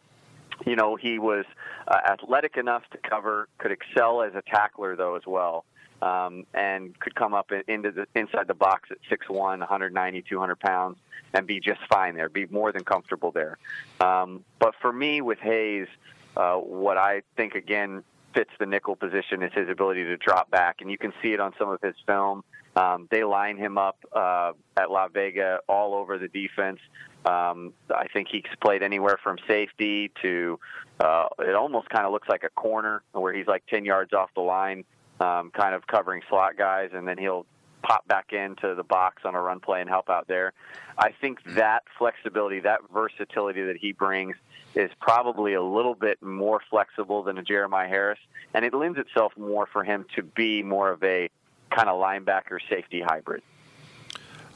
You 0.66 0.76
know, 0.76 0.96
he 0.96 1.18
was 1.18 1.44
uh, 1.88 1.98
athletic 2.10 2.56
enough 2.56 2.84
to 2.92 2.98
cover, 2.98 3.48
could 3.58 3.72
excel 3.72 4.22
as 4.22 4.34
a 4.34 4.42
tackler 4.42 4.94
though 4.94 5.16
as 5.16 5.26
well, 5.26 5.64
um, 6.00 6.46
and 6.54 6.98
could 7.00 7.14
come 7.14 7.34
up 7.34 7.50
into 7.66 7.90
the 7.90 8.06
inside 8.14 8.46
the 8.46 8.54
box 8.54 8.90
at 8.90 8.98
6'1", 9.10 9.34
190, 9.34 10.22
200 10.22 10.60
pounds, 10.60 10.96
and 11.32 11.46
be 11.46 11.58
just 11.58 11.80
fine 11.90 12.14
there, 12.14 12.28
be 12.28 12.46
more 12.46 12.70
than 12.70 12.84
comfortable 12.84 13.32
there. 13.32 13.58
Um, 14.00 14.44
but 14.60 14.74
for 14.80 14.92
me, 14.92 15.20
with 15.20 15.40
Hayes, 15.40 15.88
uh, 16.36 16.56
what 16.56 16.96
I 16.98 17.22
think 17.36 17.54
again 17.54 18.02
fits 18.34 18.50
the 18.58 18.66
nickel 18.66 18.96
position 18.96 19.42
is 19.42 19.52
his 19.54 19.68
ability 19.68 20.04
to 20.04 20.16
drop 20.16 20.50
back, 20.50 20.80
and 20.80 20.90
you 20.90 20.98
can 20.98 21.12
see 21.22 21.32
it 21.32 21.40
on 21.40 21.52
some 21.58 21.68
of 21.68 21.80
his 21.80 21.94
film. 22.06 22.42
Um, 22.76 23.06
they 23.10 23.22
line 23.22 23.56
him 23.56 23.78
up 23.78 23.96
uh, 24.12 24.52
at 24.76 24.90
La 24.90 25.08
Vega 25.08 25.60
all 25.68 25.94
over 25.94 26.18
the 26.18 26.28
defense. 26.28 26.80
Um, 27.24 27.72
I 27.94 28.06
think 28.12 28.28
he's 28.30 28.42
played 28.60 28.82
anywhere 28.82 29.18
from 29.22 29.38
safety 29.46 30.10
to 30.22 30.58
uh, 31.00 31.26
it 31.38 31.54
almost 31.54 31.88
kind 31.88 32.06
of 32.06 32.12
looks 32.12 32.28
like 32.28 32.44
a 32.44 32.50
corner 32.50 33.02
where 33.12 33.32
he's 33.32 33.46
like 33.46 33.64
10 33.66 33.84
yards 33.84 34.12
off 34.12 34.30
the 34.34 34.42
line, 34.42 34.84
um, 35.20 35.50
kind 35.50 35.74
of 35.74 35.86
covering 35.86 36.22
slot 36.28 36.56
guys, 36.56 36.90
and 36.92 37.06
then 37.06 37.18
he'll 37.18 37.46
pop 37.82 38.06
back 38.08 38.32
into 38.32 38.74
the 38.74 38.82
box 38.82 39.22
on 39.24 39.34
a 39.34 39.40
run 39.40 39.60
play 39.60 39.80
and 39.80 39.88
help 39.88 40.08
out 40.08 40.26
there. 40.28 40.52
I 40.96 41.10
think 41.20 41.38
that 41.54 41.82
flexibility, 41.98 42.60
that 42.60 42.80
versatility 42.92 43.64
that 43.64 43.76
he 43.76 43.92
brings 43.92 44.36
is 44.74 44.90
probably 45.00 45.54
a 45.54 45.62
little 45.62 45.94
bit 45.94 46.22
more 46.22 46.60
flexible 46.70 47.22
than 47.22 47.38
a 47.38 47.42
Jeremiah 47.42 47.88
Harris, 47.88 48.18
and 48.52 48.64
it 48.64 48.74
lends 48.74 48.98
itself 48.98 49.32
more 49.36 49.66
for 49.66 49.84
him 49.84 50.04
to 50.16 50.22
be 50.22 50.62
more 50.62 50.90
of 50.90 51.02
a 51.02 51.30
kind 51.70 51.88
of 51.88 52.00
linebacker 52.00 52.58
safety 52.68 53.00
hybrid. 53.00 53.42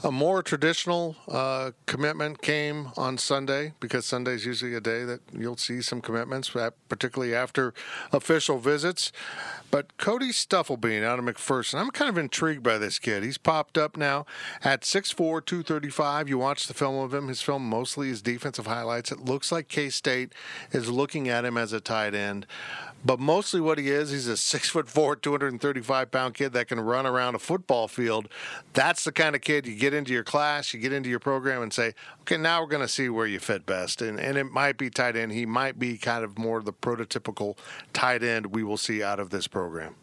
A 0.05 0.13
more 0.13 0.45
traditional 0.45 1.17
uh, 1.27 1.73
commitment 1.87 2.41
came 2.41 2.91
on 2.97 3.19
Sunday 3.19 3.73
because 3.81 4.07
Sunday 4.07 4.35
is 4.35 4.47
usually 4.47 4.75
a 4.75 4.81
day 4.81 5.03
that 5.03 5.21
you'll 5.37 5.57
see 5.57 5.83
some 5.83 6.01
commitments, 6.01 6.53
particularly 6.89 7.35
after 7.35 7.75
official 8.13 8.59
visits. 8.59 9.11
But 9.73 9.97
Cody 9.97 10.29
Stufflebean 10.29 11.03
out 11.03 11.19
of 11.19 11.25
McPherson, 11.25 11.81
I'm 11.81 11.91
kind 11.91 12.09
of 12.09 12.17
intrigued 12.17 12.63
by 12.63 12.79
this 12.79 13.01
kid. 13.01 13.25
He's 13.25 13.39
popped 13.39 13.77
up 13.77 13.97
now 13.97 14.25
at 14.63 14.83
6'4, 14.83 15.45
235. 15.45 16.29
You 16.29 16.39
watch 16.39 16.69
the 16.69 16.75
film 16.75 16.97
of 17.03 17.13
him. 17.13 17.27
His 17.27 17.43
film 17.43 17.69
mostly 17.69 18.09
is 18.09 18.23
defensive 18.23 18.67
highlights. 18.67 19.11
It 19.11 19.25
looks 19.25 19.51
like 19.51 19.67
K 19.67 19.91
State 19.91 20.33
is 20.71 20.89
looking 20.89 21.29
at 21.29 21.45
him 21.45 21.59
as 21.59 21.73
a 21.73 21.81
tight 21.81 22.15
end. 22.15 22.47
But 23.05 23.21
mostly 23.21 23.61
what 23.61 23.79
he 23.79 23.91
is, 23.91 24.11
he's 24.11 24.27
a 24.27 24.37
six 24.37 24.69
foot 24.69 24.89
four, 24.89 25.15
235 25.15 26.11
pound 26.11 26.35
kid 26.35 26.53
that 26.53 26.69
can 26.69 26.81
run 26.81 27.07
around 27.07 27.35
a 27.35 27.39
football 27.39 27.87
field. 27.87 28.29
That's 28.73 29.05
the 29.05 29.13
kind 29.13 29.37
of 29.37 29.41
kid 29.41 29.67
you 29.67 29.77
get 29.77 29.88
into 29.95 30.13
your 30.13 30.25
class, 30.25 30.73
you 30.73 30.81
get 30.81 30.93
into 30.93 31.09
your 31.09 31.19
program 31.19 31.63
and 31.63 31.73
say, 31.73 31.95
okay, 32.23 32.37
now 32.37 32.61
we're 32.61 32.69
going 32.69 32.83
to 32.83 32.89
see 32.89 33.09
where 33.09 33.27
you 33.27 33.39
fit 33.39 33.67
best. 33.67 34.03
And, 34.03 34.19
and 34.19 34.37
it 34.37 34.45
might 34.45 34.79
be 34.79 34.91
tight 34.91 35.17
end. 35.17 35.33
He 35.33 35.47
might 35.47 35.79
be 35.79 35.99
kind 35.99 36.25
of 36.25 36.39
more 36.39 36.63
the 36.63 36.73
prototypical 36.73 37.57
tight 37.93 38.23
end 38.23 38.47
we 38.47 38.63
will 38.63 38.77
see 38.77 39.03
out 39.03 39.21
of 39.21 39.31
this 39.31 39.47
program. 39.47 39.95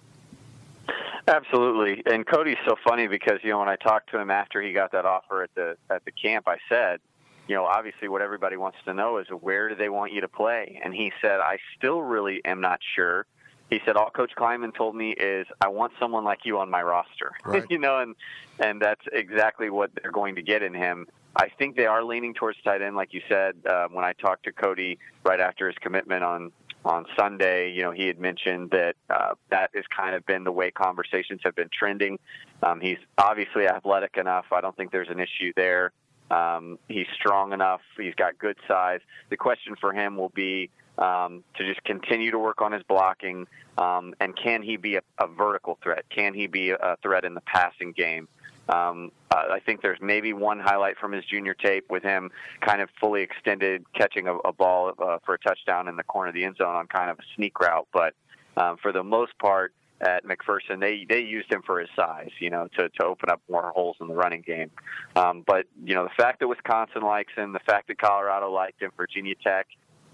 Absolutely. 1.28 2.04
And 2.06 2.26
Cody's 2.26 2.58
so 2.68 2.76
funny 2.88 3.08
because, 3.08 3.40
you 3.42 3.50
know, 3.50 3.60
when 3.60 3.70
I 3.70 3.78
talked 3.78 4.12
to 4.12 4.20
him 4.20 4.30
after 4.30 4.62
he 4.62 4.74
got 4.74 4.92
that 4.92 5.06
offer 5.06 5.44
at 5.44 5.56
the 5.56 5.76
at 5.90 6.06
the 6.06 6.12
camp, 6.12 6.48
I 6.48 6.58
said, 6.70 7.00
you 7.48 7.56
know, 7.56 7.66
obviously 7.66 8.08
what 8.08 8.22
everybody 8.22 8.58
wants 8.58 8.78
to 8.86 8.94
know 8.94 9.18
is 9.18 9.28
where 9.30 9.70
do 9.70 9.76
they 9.76 9.90
want 9.90 10.14
you 10.14 10.22
to 10.22 10.28
play? 10.28 10.80
And 10.84 10.94
he 10.94 11.12
said, 11.22 11.40
I 11.40 11.58
still 11.78 12.02
really 12.02 12.42
am 12.46 12.62
not 12.62 12.80
sure. 12.96 13.26
He 13.70 13.80
said, 13.86 13.96
all 13.96 14.10
Coach 14.10 14.32
Klieman 14.38 14.76
told 14.76 14.96
me 14.96 15.12
is, 15.12 15.48
I 15.60 15.70
want 15.70 15.94
someone 16.00 16.24
like 16.24 16.40
you 16.46 16.60
on 16.60 16.70
my 16.70 16.82
roster. 16.82 17.32
Right. 17.46 17.66
you 17.70 17.78
know, 17.78 18.00
and 18.00 18.16
and 18.60 18.82
that's 18.82 19.02
exactly 19.12 19.70
what 19.70 19.92
they're 19.96 20.12
going 20.12 20.36
to 20.36 20.42
get 20.42 20.64
in 20.64 20.74
him. 20.74 21.08
I 21.36 21.50
think 21.50 21.76
they 21.76 21.86
are 21.86 22.04
leaning 22.04 22.34
towards 22.34 22.58
tight 22.64 22.82
end, 22.82 22.96
like 22.96 23.14
you 23.14 23.22
said. 23.28 23.56
Uh, 23.66 23.88
when 23.92 24.06
I 24.06 24.14
talked 24.14 24.46
to 24.46 24.52
Cody 24.52 24.98
right 25.24 25.40
after 25.40 25.68
his 25.68 25.76
commitment 25.80 26.24
on 26.24 26.52
on 26.86 27.06
Sunday, 27.18 27.72
you 27.72 27.82
know, 27.82 27.92
he 27.92 28.08
had 28.08 28.20
mentioned 28.20 28.70
that 28.72 28.96
uh, 29.10 29.34
that 29.50 29.72
has 29.76 29.84
kind 29.96 30.16
of 30.16 30.26
been 30.26 30.44
the 30.44 30.52
way 30.52 30.72
conversations 30.72 31.42
have 31.44 31.56
been 31.56 31.70
trending. 31.78 32.20
Um, 32.64 32.80
he's 32.80 33.00
obviously 33.18 33.68
athletic 33.68 34.18
enough. 34.18 34.46
I 34.52 34.62
don't 34.62 34.76
think 34.78 34.92
there's 34.92 35.10
an 35.10 35.20
issue 35.20 35.52
there. 35.56 35.92
Um, 36.32 36.80
he's 36.88 37.08
strong 37.14 37.54
enough. 37.54 37.82
He's 37.98 38.16
got 38.16 38.38
good 38.38 38.58
size. 38.68 39.02
The 39.30 39.38
question 39.38 39.76
for 39.80 39.94
him 39.94 40.18
will 40.18 40.30
be 40.30 40.70
um, 40.98 41.44
to 41.58 41.66
just 41.66 41.84
continue 41.84 42.32
to 42.32 42.40
work 42.40 42.62
on 42.62 42.72
his 42.72 42.84
blocking, 42.84 43.48
um, 43.78 44.16
and 44.20 44.36
can 44.36 44.64
he 44.64 44.78
be 44.78 44.96
a, 44.96 45.02
a 45.20 45.28
vertical 45.28 45.78
threat? 45.84 46.06
Can 46.10 46.34
he 46.34 46.48
be 46.48 46.72
a 46.72 46.98
threat 47.02 47.26
in 47.26 47.34
the 47.34 47.42
passing 47.42 47.92
game? 47.92 48.28
Um, 48.68 49.12
I 49.30 49.60
think 49.60 49.82
there's 49.82 50.00
maybe 50.02 50.34
one 50.34 50.60
highlight 50.60 50.98
from 50.98 51.12
his 51.12 51.24
junior 51.26 51.54
tape 51.54 51.86
with 51.90 52.02
him 52.02 52.32
kind 52.62 52.82
of 52.82 52.90
fully 53.00 53.22
extended, 53.22 53.86
catching 53.94 54.28
a, 54.28 54.36
a 54.38 54.54
ball 54.54 54.94
uh, 54.98 55.20
for 55.24 55.36
a 55.36 55.40
touchdown 55.40 55.88
in 55.88 55.98
the 55.98 56.04
corner 56.04 56.30
of 56.30 56.34
the 56.34 56.44
end 56.44 56.58
zone 56.58 56.74
on 56.76 56.88
kind 56.88 57.12
of 57.12 57.20
a 57.20 57.24
sneak 57.36 57.60
route. 57.60 57.88
But 57.94 58.16
um, 58.58 58.78
for 58.78 58.92
the 58.92 59.04
most 59.04 59.38
part, 59.38 59.74
at 60.02 60.26
McPherson, 60.26 60.80
they 60.80 61.06
they 61.08 61.22
used 61.22 61.52
him 61.52 61.62
for 61.66 61.80
his 61.80 61.90
size, 61.96 62.32
you 62.40 62.50
know, 62.50 62.68
to 62.78 62.90
to 62.90 63.06
open 63.06 63.30
up 63.30 63.42
more 63.50 63.72
holes 63.72 63.96
in 64.02 64.08
the 64.08 64.14
running 64.14 64.42
game. 64.42 64.72
Um, 65.16 65.44
but 65.46 65.66
you 65.84 65.96
know, 65.96 66.04
the 66.04 66.14
fact 66.18 66.40
that 66.40 66.48
Wisconsin 66.48 67.02
likes 67.02 67.34
him, 67.34 67.54
the 67.54 67.60
fact 67.60 67.88
that 67.88 67.98
Colorado 67.98 68.52
liked 68.52 68.82
him, 68.82 68.92
Virginia 68.98 69.36
Tech, 69.36 69.68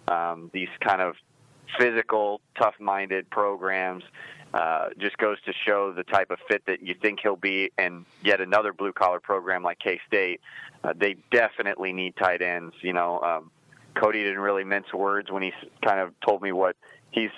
um, 0.08 0.50
these 0.54 0.70
kind 0.80 1.02
of 1.02 1.16
physical, 1.80 2.42
tough-minded 2.58 3.30
programs 3.30 4.04
uh, 4.54 4.90
just 5.00 5.18
goes 5.18 5.38
to 5.46 5.54
show 5.66 5.94
the 5.94 6.04
type 6.04 6.30
of 6.30 6.38
fit 6.48 6.66
that 6.68 6.82
you 6.82 6.94
think 6.94 7.20
he'll 7.22 7.36
be 7.36 7.72
in 7.78 8.06
yet 8.24 8.42
another 8.42 8.74
blue 8.74 8.92
collar 8.92 9.20
program 9.20 9.64
like 9.64 9.80
K 9.80 10.00
State. 10.08 10.42
Uh, 10.84 10.94
they 10.96 11.16
definitely 11.32 11.94
need 11.94 12.16
tight 12.18 12.42
ends. 12.42 12.76
You 12.82 12.94
know, 12.94 13.20
um, 13.22 13.52
Cody 13.96 14.24
didn't 14.24 14.40
really 14.40 14.64
mince 14.64 14.94
words 14.94 15.32
when 15.32 15.42
he 15.44 15.54
kind 15.84 16.00
of 16.00 16.14
told 16.22 16.42
me 16.42 16.52
what 16.52 16.76
he's 17.12 17.32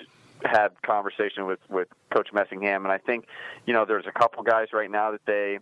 had 0.44 0.70
conversation 0.82 1.46
with 1.46 1.60
with 1.68 1.88
Coach 2.14 2.28
Messingham, 2.32 2.84
and 2.84 2.88
I 2.88 2.98
think 2.98 3.26
you 3.66 3.72
know 3.72 3.84
there's 3.84 4.06
a 4.06 4.12
couple 4.12 4.42
guys 4.42 4.68
right 4.72 4.90
now 4.90 5.12
that 5.12 5.24
they 5.26 5.58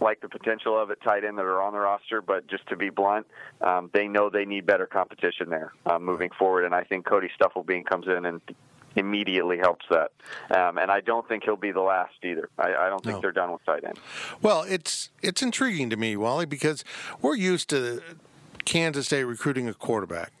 like 0.00 0.20
the 0.20 0.28
potential 0.28 0.80
of 0.80 0.90
it 0.90 0.98
tight 1.02 1.24
end 1.24 1.38
that 1.38 1.44
are 1.44 1.62
on 1.62 1.72
the 1.72 1.78
roster, 1.78 2.22
but 2.22 2.46
just 2.46 2.66
to 2.68 2.76
be 2.76 2.90
blunt, 2.90 3.26
um, 3.60 3.90
they 3.92 4.08
know 4.08 4.30
they 4.30 4.44
need 4.44 4.66
better 4.66 4.86
competition 4.86 5.50
there 5.50 5.72
uh, 5.86 5.98
moving 5.98 6.30
forward. 6.38 6.64
And 6.64 6.74
I 6.74 6.84
think 6.84 7.04
Cody 7.04 7.28
Stufflebean 7.38 7.84
comes 7.84 8.06
in 8.06 8.24
and 8.24 8.40
immediately 8.96 9.58
helps 9.58 9.84
that. 9.90 10.10
Um, 10.50 10.78
and 10.78 10.90
I 10.90 11.00
don't 11.00 11.26
think 11.28 11.44
he'll 11.44 11.56
be 11.56 11.72
the 11.72 11.80
last 11.80 12.14
either. 12.22 12.48
I, 12.58 12.74
I 12.74 12.88
don't 12.88 13.04
think 13.04 13.16
no. 13.16 13.20
they're 13.20 13.32
done 13.32 13.52
with 13.52 13.64
tight 13.64 13.84
end. 13.84 13.98
Well, 14.42 14.62
it's 14.62 15.10
it's 15.22 15.42
intriguing 15.42 15.90
to 15.90 15.96
me, 15.96 16.16
Wally, 16.16 16.46
because 16.46 16.84
we're 17.20 17.36
used 17.36 17.68
to 17.70 18.02
Kansas 18.64 19.06
State 19.06 19.24
recruiting 19.24 19.68
a 19.68 19.74
quarterback 19.74 20.32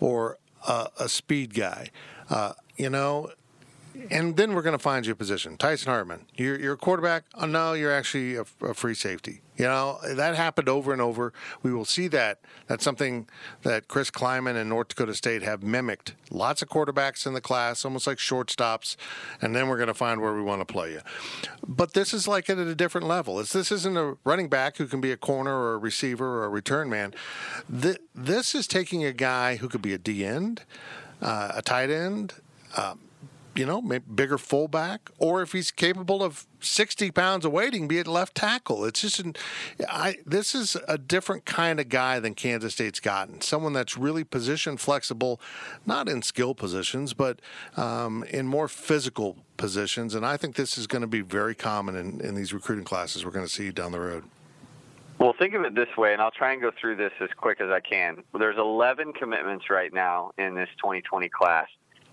or 0.00 0.38
a, 0.66 1.08
speed 1.08 1.54
guy. 1.54 1.90
Uh, 2.30 2.52
you 2.76 2.90
know, 2.90 3.30
and 4.10 4.36
then 4.36 4.54
we're 4.54 4.62
going 4.62 4.76
to 4.76 4.82
find 4.82 5.06
you 5.06 5.12
a 5.12 5.16
position. 5.16 5.56
Tyson 5.56 5.90
Hartman, 5.90 6.26
you're, 6.34 6.58
you're 6.58 6.74
a 6.74 6.78
quarterback. 6.78 7.24
Oh, 7.34 7.46
no, 7.46 7.72
you're 7.72 7.92
actually 7.92 8.36
a, 8.36 8.44
a, 8.62 8.74
free 8.74 8.94
safety. 8.94 9.40
You 9.56 9.64
know, 9.64 9.98
that 10.14 10.36
happened 10.36 10.68
over 10.68 10.92
and 10.92 11.02
over. 11.02 11.32
We 11.62 11.72
will 11.72 11.84
see 11.84 12.06
that. 12.08 12.40
That's 12.68 12.84
something 12.84 13.28
that 13.62 13.88
Chris 13.88 14.10
Klieman 14.10 14.54
and 14.54 14.68
North 14.68 14.88
Dakota 14.88 15.14
State 15.14 15.42
have 15.42 15.62
mimicked. 15.62 16.14
Lots 16.30 16.62
of 16.62 16.68
quarterbacks 16.68 17.26
in 17.26 17.34
the 17.34 17.40
class, 17.40 17.84
almost 17.84 18.06
like 18.06 18.18
shortstops, 18.18 18.96
and 19.42 19.54
then 19.56 19.68
we're 19.68 19.76
going 19.76 19.88
to 19.88 19.94
find 19.94 20.20
where 20.20 20.34
we 20.34 20.42
want 20.42 20.60
to 20.60 20.72
play 20.72 20.92
you. 20.92 21.00
But 21.66 21.94
this 21.94 22.14
is 22.14 22.28
like 22.28 22.48
it 22.48 22.58
at 22.58 22.68
a 22.68 22.74
different 22.74 23.08
level. 23.08 23.40
It's, 23.40 23.52
this 23.52 23.72
isn't 23.72 23.96
a 23.96 24.16
running 24.24 24.48
back 24.48 24.76
who 24.76 24.86
can 24.86 25.00
be 25.00 25.10
a 25.10 25.16
corner 25.16 25.56
or 25.56 25.74
a 25.74 25.78
receiver 25.78 26.40
or 26.40 26.44
a 26.44 26.48
return 26.48 26.88
man. 26.88 27.14
This 27.68 28.54
is 28.54 28.68
taking 28.68 29.04
a 29.04 29.12
guy 29.12 29.56
who 29.56 29.68
could 29.68 29.82
be 29.82 29.92
a 29.92 29.98
D 29.98 30.24
end, 30.24 30.62
uh, 31.20 31.52
a 31.56 31.62
tight 31.62 31.90
end. 31.90 32.34
Um, 32.76 33.00
you 33.58 33.66
know, 33.66 33.82
bigger 33.82 34.38
fullback, 34.38 35.10
or 35.18 35.42
if 35.42 35.52
he's 35.52 35.70
capable 35.72 36.22
of 36.22 36.46
60 36.60 37.10
pounds 37.10 37.44
of 37.44 37.50
weighting, 37.52 37.88
be 37.88 37.98
it 37.98 38.06
left 38.06 38.36
tackle. 38.36 38.84
It's 38.84 39.00
just, 39.00 39.18
an, 39.18 39.34
I, 39.88 40.18
this 40.24 40.54
is 40.54 40.76
a 40.86 40.96
different 40.96 41.44
kind 41.44 41.80
of 41.80 41.88
guy 41.88 42.20
than 42.20 42.34
Kansas 42.34 42.74
State's 42.74 43.00
gotten. 43.00 43.40
Someone 43.40 43.72
that's 43.72 43.98
really 43.98 44.22
position 44.22 44.76
flexible, 44.76 45.40
not 45.84 46.08
in 46.08 46.22
skill 46.22 46.54
positions, 46.54 47.14
but 47.14 47.40
um, 47.76 48.22
in 48.24 48.46
more 48.46 48.68
physical 48.68 49.36
positions. 49.56 50.14
And 50.14 50.24
I 50.24 50.36
think 50.36 50.54
this 50.54 50.78
is 50.78 50.86
going 50.86 51.02
to 51.02 51.08
be 51.08 51.20
very 51.20 51.56
common 51.56 51.96
in, 51.96 52.20
in 52.20 52.36
these 52.36 52.52
recruiting 52.52 52.84
classes 52.84 53.24
we're 53.24 53.32
going 53.32 53.46
to 53.46 53.52
see 53.52 53.70
down 53.72 53.90
the 53.90 54.00
road. 54.00 54.24
Well, 55.18 55.34
think 55.36 55.54
of 55.54 55.62
it 55.62 55.74
this 55.74 55.88
way, 55.96 56.12
and 56.12 56.22
I'll 56.22 56.30
try 56.30 56.52
and 56.52 56.62
go 56.62 56.70
through 56.80 56.94
this 56.94 57.12
as 57.20 57.28
quick 57.36 57.60
as 57.60 57.70
I 57.70 57.80
can. 57.80 58.22
There's 58.38 58.56
11 58.56 59.14
commitments 59.14 59.68
right 59.68 59.92
now 59.92 60.30
in 60.38 60.54
this 60.54 60.68
2020 60.78 61.28
class. 61.28 61.66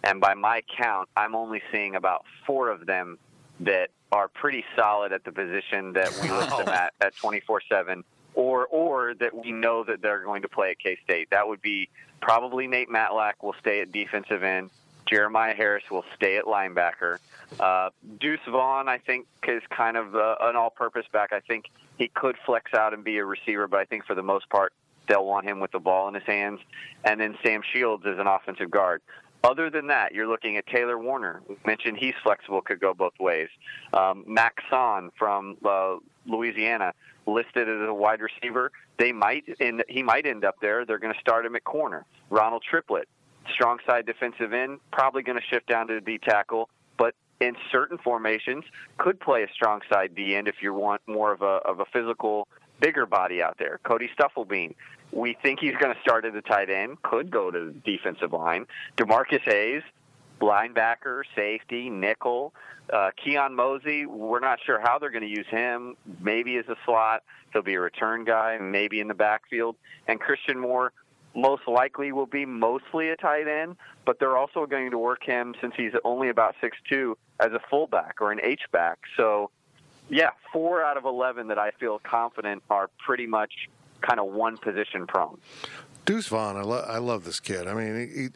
And 0.06 0.22
by 0.22 0.36
my 0.36 0.62
count, 0.78 1.10
I'm 1.18 1.36
only 1.36 1.62
seeing 1.72 1.96
about 1.96 2.26
four 2.46 2.70
of 2.70 2.86
them 2.86 3.18
that 3.62 3.90
are 4.12 4.28
pretty 4.28 4.64
solid 4.76 5.12
at 5.12 5.24
the 5.24 5.32
position 5.32 5.94
that 5.94 6.18
we 6.22 6.30
list 6.30 6.56
them 6.56 6.70
at 6.70 6.94
at 7.02 7.16
24 7.16 7.62
7 7.68 8.04
or 8.36 8.68
or 8.68 9.14
that 9.16 9.36
we 9.36 9.52
know 9.52 9.84
that 9.84 10.02
they're 10.02 10.24
going 10.24 10.44
to 10.44 10.48
play 10.48 10.72
at 10.72 10.80
K 10.80 10.98
State. 11.04 11.30
That 11.32 11.48
would 11.48 11.62
be 11.62 11.90
probably 12.22 12.68
Nate 12.68 12.90
Matlack 12.90 13.34
will 13.42 13.56
stay 13.60 13.82
at 13.82 13.92
defensive 13.92 14.44
end. 14.44 14.70
Jeremiah 15.08 15.54
Harris 15.54 15.84
will 15.92 16.06
stay 16.16 16.38
at 16.38 16.46
linebacker. 16.46 17.20
Uh, 17.60 17.90
Deuce 18.20 18.40
Vaughn, 18.50 18.90
I 18.90 18.98
think, 18.98 19.28
is 19.48 19.62
kind 19.70 19.98
of 19.98 20.16
uh, 20.16 20.36
an 20.42 20.56
all-purpose 20.56 21.06
back. 21.12 21.32
I 21.32 21.42
think 21.42 21.70
he 21.98 22.08
could 22.08 22.36
flex 22.44 22.74
out 22.74 22.94
and 22.94 23.04
be 23.04 23.18
a 23.20 23.26
receiver, 23.26 23.68
but 23.68 23.80
I 23.80 23.86
think 23.86 24.06
for 24.06 24.16
the 24.16 24.24
most 24.24 24.50
part, 24.50 24.74
they'll 25.08 25.26
want 25.26 25.46
him 25.46 25.60
with 25.60 25.72
the 25.72 25.80
ball 25.80 26.08
in 26.08 26.16
his 26.16 26.24
hands. 26.24 26.60
And 27.04 27.20
then 27.20 27.38
Sam 27.44 27.62
Shields 27.72 28.04
is 28.06 28.18
an 28.18 28.26
offensive 28.26 28.72
guard. 28.72 29.02
Other 29.46 29.70
than 29.70 29.88
that, 29.88 30.12
you're 30.12 30.28
looking 30.28 30.58
at 30.58 30.66
Taylor 30.66 30.98
Warner. 30.98 31.44
Mentioned 31.68 31.98
he's 31.98 32.16
flexible, 32.24 32.62
could 32.62 32.80
go 32.80 32.96
both 32.96 33.14
ways. 33.20 33.48
Um, 33.94 34.24
Max 34.26 34.64
Son 34.72 35.12
from 35.20 35.58
uh, 35.64 35.98
Louisiana 36.26 36.94
listed 37.28 37.70
as 37.70 37.88
a 37.88 37.94
wide 37.94 38.22
receiver. 38.22 38.72
They 38.98 39.12
might 39.12 39.44
end, 39.60 39.84
he 39.88 40.02
might 40.02 40.26
end 40.26 40.46
up 40.46 40.56
there. 40.62 40.84
They're 40.84 40.98
going 40.98 41.14
to 41.14 41.20
start 41.20 41.46
him 41.46 41.56
at 41.56 41.64
corner. 41.64 42.06
Ronald 42.32 42.64
Triplett, 42.68 43.08
strong 43.54 43.78
side 43.86 44.08
defensive 44.08 44.52
end, 44.52 44.80
probably 44.92 45.22
going 45.22 45.38
to 45.38 45.46
shift 45.46 45.68
down 45.68 45.88
to 45.88 45.94
the 45.94 46.02
D 46.02 46.18
tackle, 46.18 46.68
but 46.98 47.14
in 47.40 47.56
certain 47.72 48.00
formations 48.00 48.64
could 48.98 49.20
play 49.20 49.44
a 49.44 49.48
strong 49.54 49.82
side 49.92 50.16
D 50.16 50.36
end 50.36 50.48
if 50.48 50.56
you 50.62 50.74
want 50.74 51.02
more 51.06 51.32
of 51.32 51.44
a 51.44 51.62
of 51.70 51.80
a 51.80 51.86
physical 51.94 52.48
bigger 52.80 53.06
body 53.06 53.42
out 53.42 53.58
there. 53.58 53.80
Cody 53.84 54.10
Stufflebean, 54.18 54.76
we 55.12 55.38
think 55.42 55.60
he's 55.60 55.76
going 55.76 55.94
to 55.94 56.02
start 56.02 56.26
at 56.26 56.34
the 56.34 56.42
tight 56.42 56.70
end, 56.70 57.02
could 57.02 57.32
go 57.32 57.52
to 57.52 57.72
defensive 57.72 58.34
line. 58.34 58.66
Demarcus 58.98 59.42
Hayes, 59.42 59.84
linebacker, 60.42 61.24
safety, 61.36 61.90
nickel. 61.90 62.54
Uh, 62.92 63.12
Keon 63.24 63.56
Mosey, 63.56 64.06
we're 64.06 64.40
not 64.40 64.60
sure 64.66 64.80
how 64.80 65.00
they're 65.00 65.10
going 65.10 65.24
to 65.24 65.30
use 65.30 65.48
him. 65.50 65.96
Maybe 66.20 66.58
as 66.58 66.66
a 66.68 66.76
slot, 66.86 67.24
he'll 67.54 67.64
be 67.64 67.76
a 67.76 67.80
return 67.80 68.26
guy, 68.26 68.58
maybe 68.60 69.00
in 69.00 69.08
the 69.08 69.14
backfield. 69.14 69.76
And 70.08 70.20
Christian 70.20 70.60
Moore 70.60 70.92
most 71.36 71.68
likely 71.68 72.12
will 72.12 72.26
be 72.26 72.46
mostly 72.46 73.10
a 73.10 73.16
tight 73.16 73.48
end, 73.48 73.76
but 74.06 74.20
they're 74.20 74.38
also 74.38 74.66
going 74.66 74.92
to 74.92 74.98
work 74.98 75.24
him 75.24 75.54
since 75.60 75.74
he's 75.76 75.92
only 76.04 76.30
about 76.30 76.56
six 76.62 76.78
two 76.90 77.18
as 77.40 77.52
a 77.52 77.60
fullback 77.70 78.22
or 78.22 78.32
an 78.32 78.40
H 78.42 78.62
back. 78.72 79.00
So, 79.18 79.52
yeah, 80.10 80.32
four 80.52 80.84
out 80.84 80.98
of 80.98 81.06
eleven 81.06 81.48
that 81.48 81.60
I 81.60 81.72
feel 81.72 82.00
confident 82.00 82.64
are 82.70 82.90
pretty 83.06 83.28
much 83.28 83.70
kind 84.02 84.20
of 84.20 84.28
one 84.28 84.58
position 84.58 85.08
prone. 85.08 85.40
Deuce 86.06 86.28
Vaughn, 86.28 86.56
I, 86.56 86.62
lo- 86.62 86.86
I 86.88 87.00
love 87.00 87.26
this 87.26 87.40
kid. 87.40 87.68
I 87.68 87.74
mean, 87.74 88.34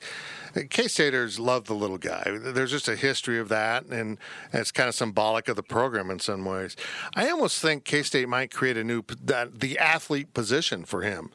K 0.69 0.87
Staters 0.87 1.39
love 1.39 1.65
the 1.65 1.75
little 1.75 1.97
guy. 1.97 2.23
There's 2.25 2.71
just 2.71 2.87
a 2.87 2.95
history 2.95 3.39
of 3.39 3.49
that, 3.49 3.83
and, 3.85 4.17
and, 4.51 4.61
it's 4.61 4.71
kind 4.71 4.89
of 4.89 4.95
symbolic 4.95 5.47
of 5.47 5.55
the 5.55 5.63
program 5.63 6.09
in 6.09 6.19
some 6.19 6.43
ways. 6.43 6.75
I 7.15 7.29
almost 7.29 7.61
think 7.61 7.83
K 7.83 8.01
State 8.03 8.27
might 8.27 8.51
create 8.51 8.75
a 8.77 8.83
new 8.83 9.03
that, 9.23 9.59
the 9.59 9.77
athlete 9.77 10.33
position 10.33 10.83
for 10.83 11.03
him 11.03 11.29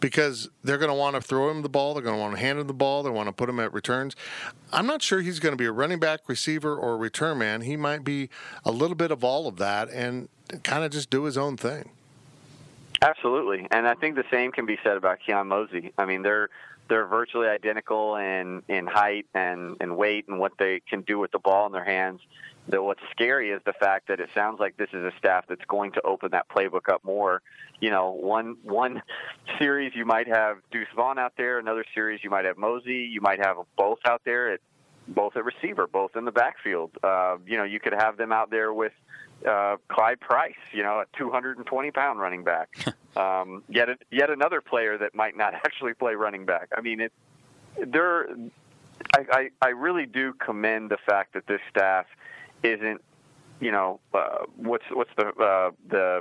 because 0.00 0.48
they're 0.64 0.78
going 0.78 0.90
to 0.90 0.96
want 0.96 1.14
to 1.16 1.22
throw 1.22 1.50
him 1.50 1.62
the 1.62 1.68
ball, 1.68 1.94
they're 1.94 2.02
going 2.02 2.16
to 2.16 2.20
want 2.20 2.34
to 2.34 2.40
hand 2.40 2.58
him 2.58 2.66
the 2.66 2.74
ball, 2.74 3.02
they 3.02 3.10
want 3.10 3.28
to 3.28 3.32
put 3.32 3.48
him 3.48 3.60
at 3.60 3.72
returns. 3.72 4.16
I'm 4.72 4.86
not 4.86 5.02
sure 5.02 5.20
he's 5.20 5.38
going 5.38 5.52
to 5.52 5.56
be 5.56 5.66
a 5.66 5.72
running 5.72 6.00
back, 6.00 6.20
receiver, 6.26 6.76
or 6.76 6.98
return 6.98 7.38
man. 7.38 7.60
He 7.60 7.76
might 7.76 8.02
be 8.02 8.28
a 8.64 8.72
little 8.72 8.96
bit 8.96 9.10
of 9.10 9.22
all 9.22 9.46
of 9.46 9.56
that 9.58 9.88
and 9.90 10.28
kind 10.64 10.84
of 10.84 10.90
just 10.90 11.10
do 11.10 11.24
his 11.24 11.38
own 11.38 11.56
thing. 11.56 11.90
Absolutely, 13.02 13.66
and 13.70 13.86
I 13.86 13.94
think 13.94 14.16
the 14.16 14.24
same 14.30 14.52
can 14.52 14.66
be 14.66 14.78
said 14.82 14.96
about 14.96 15.18
Keon 15.24 15.48
Mosey. 15.48 15.92
I 15.98 16.06
mean, 16.06 16.22
they're 16.22 16.48
they're 16.88 17.06
virtually 17.06 17.48
identical 17.48 18.16
in 18.16 18.62
in 18.68 18.86
height 18.86 19.26
and 19.34 19.76
and 19.80 19.96
weight 19.96 20.26
and 20.28 20.38
what 20.38 20.52
they 20.58 20.80
can 20.88 21.02
do 21.02 21.18
with 21.18 21.30
the 21.32 21.38
ball 21.38 21.66
in 21.66 21.72
their 21.72 21.84
hands. 21.84 22.20
That 22.68 22.82
what's 22.82 23.02
scary 23.12 23.50
is 23.50 23.60
the 23.64 23.74
fact 23.74 24.08
that 24.08 24.18
it 24.18 24.28
sounds 24.34 24.58
like 24.58 24.76
this 24.76 24.88
is 24.92 25.04
a 25.04 25.12
staff 25.18 25.44
that's 25.48 25.64
going 25.68 25.92
to 25.92 26.02
open 26.02 26.30
that 26.32 26.48
playbook 26.48 26.88
up 26.92 27.04
more. 27.04 27.42
You 27.80 27.90
know, 27.90 28.10
one 28.10 28.56
one 28.62 29.02
series 29.58 29.92
you 29.94 30.04
might 30.04 30.28
have 30.28 30.58
Deuce 30.70 30.88
Vaughn 30.96 31.18
out 31.18 31.34
there, 31.36 31.58
another 31.58 31.84
series 31.94 32.20
you 32.24 32.30
might 32.30 32.44
have 32.44 32.56
Mosey, 32.56 33.08
you 33.12 33.20
might 33.20 33.40
have 33.44 33.56
both 33.76 33.98
out 34.04 34.22
there 34.24 34.52
at 34.52 34.60
both 35.08 35.36
at 35.36 35.44
receiver, 35.44 35.86
both 35.86 36.16
in 36.16 36.24
the 36.24 36.32
backfield. 36.32 36.90
Uh, 37.02 37.36
you 37.46 37.56
know, 37.56 37.64
you 37.64 37.80
could 37.80 37.92
have 37.92 38.16
them 38.16 38.32
out 38.32 38.50
there 38.50 38.72
with 38.72 38.92
uh, 39.48 39.76
Clyde 39.88 40.20
Price, 40.20 40.54
you 40.72 40.82
know, 40.82 41.00
a 41.00 41.04
220 41.16 41.90
pound 41.90 42.20
running 42.20 42.44
back. 42.44 42.68
um, 43.16 43.62
yet, 43.68 43.88
yet 44.10 44.30
another 44.30 44.60
player 44.60 44.98
that 44.98 45.14
might 45.14 45.36
not 45.36 45.54
actually 45.64 45.94
play 45.94 46.14
running 46.14 46.44
back. 46.44 46.68
I 46.76 46.80
mean, 46.80 47.00
it, 47.00 47.12
they're 47.76 48.28
I, 49.14 49.24
I, 49.30 49.50
I 49.62 49.68
really 49.70 50.06
do 50.06 50.32
commend 50.34 50.90
the 50.90 50.96
fact 50.96 51.34
that 51.34 51.46
this 51.46 51.60
staff 51.70 52.06
isn't, 52.62 53.02
you 53.60 53.70
know, 53.70 54.00
uh, 54.12 54.44
what's 54.56 54.84
what's 54.90 55.10
the 55.16 55.28
uh, 55.28 55.70
the 55.88 56.20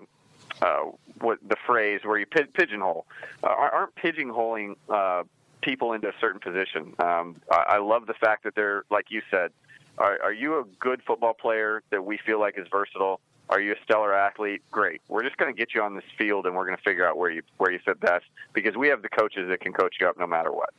uh, 0.62 0.92
what 1.20 1.40
the 1.48 1.56
phrase 1.66 2.02
where 2.04 2.18
you 2.18 2.26
pigeonhole 2.26 3.06
uh, 3.44 3.48
aren't 3.48 3.96
pigeonholing 3.96 4.76
uh, 4.90 5.24
people 5.62 5.93
into 5.93 6.08
a 6.08 6.14
certain 6.20 6.39
position. 6.39 6.93
Um, 6.99 7.38
I, 7.51 7.64
I 7.68 7.78
love 7.78 8.08
the 8.08 8.14
fact 8.14 8.43
that 8.43 8.56
they're 8.56 8.84
like 8.89 9.06
you 9.10 9.22
said. 9.32 9.51
Are, 9.97 10.20
are 10.22 10.34
you 10.34 10.60
a 10.60 10.66
good 10.80 11.01
football 11.08 11.34
player 11.34 11.82
that 11.89 12.03
we 12.03 12.20
feel 12.26 12.39
like 12.39 12.58
is 12.58 12.68
versatile? 12.70 13.22
Are 13.49 13.62
you 13.62 13.74
a 13.74 13.76
stellar 13.84 14.14
athlete? 14.14 14.62
Great. 14.72 15.01
We're 15.08 15.24
just 15.24 15.38
going 15.38 15.53
to 15.53 15.58
get 15.58 15.74
you 15.74 15.82
on 15.82 15.95
this 15.95 16.03
field, 16.18 16.47
and 16.47 16.56
we're 16.56 16.66
going 16.66 16.76
to 16.78 16.84
figure 16.84 17.08
out 17.08 17.18
where 17.18 17.30
you 17.30 17.43
where 17.58 17.72
you 17.72 17.80
fit 17.80 17.99
best 17.99 18.26
because 18.53 18.76
we 18.76 18.88
have 18.89 19.01
the 19.01 19.10
coaches 19.10 19.47
that 19.49 19.62
can 19.62 19.72
coach 19.72 19.95
you 19.99 20.08
up 20.08 20.18
no 20.18 20.28
matter 20.28 20.51
what. 20.51 20.72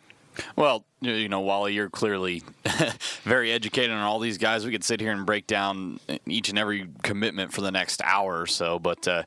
Well, 0.55 0.85
you 1.01 1.29
know, 1.29 1.41
Wally, 1.41 1.75
you're 1.75 1.91
clearly 1.91 2.43
very 3.23 3.53
educated 3.53 3.91
on 3.91 4.03
all 4.03 4.19
these 4.19 4.39
guys. 4.39 4.67
We 4.67 4.73
could 4.73 4.85
sit 4.85 5.01
here 5.01 5.13
and 5.13 5.25
break 5.25 5.47
down 5.47 6.01
each 6.27 6.49
and 6.49 6.59
every 6.59 6.89
commitment 7.03 7.53
for 7.53 7.61
the 7.61 7.71
next 7.71 8.03
hour 8.03 8.41
or 8.41 8.47
so, 8.47 8.79
but 8.79 9.07
uh, 9.09 9.23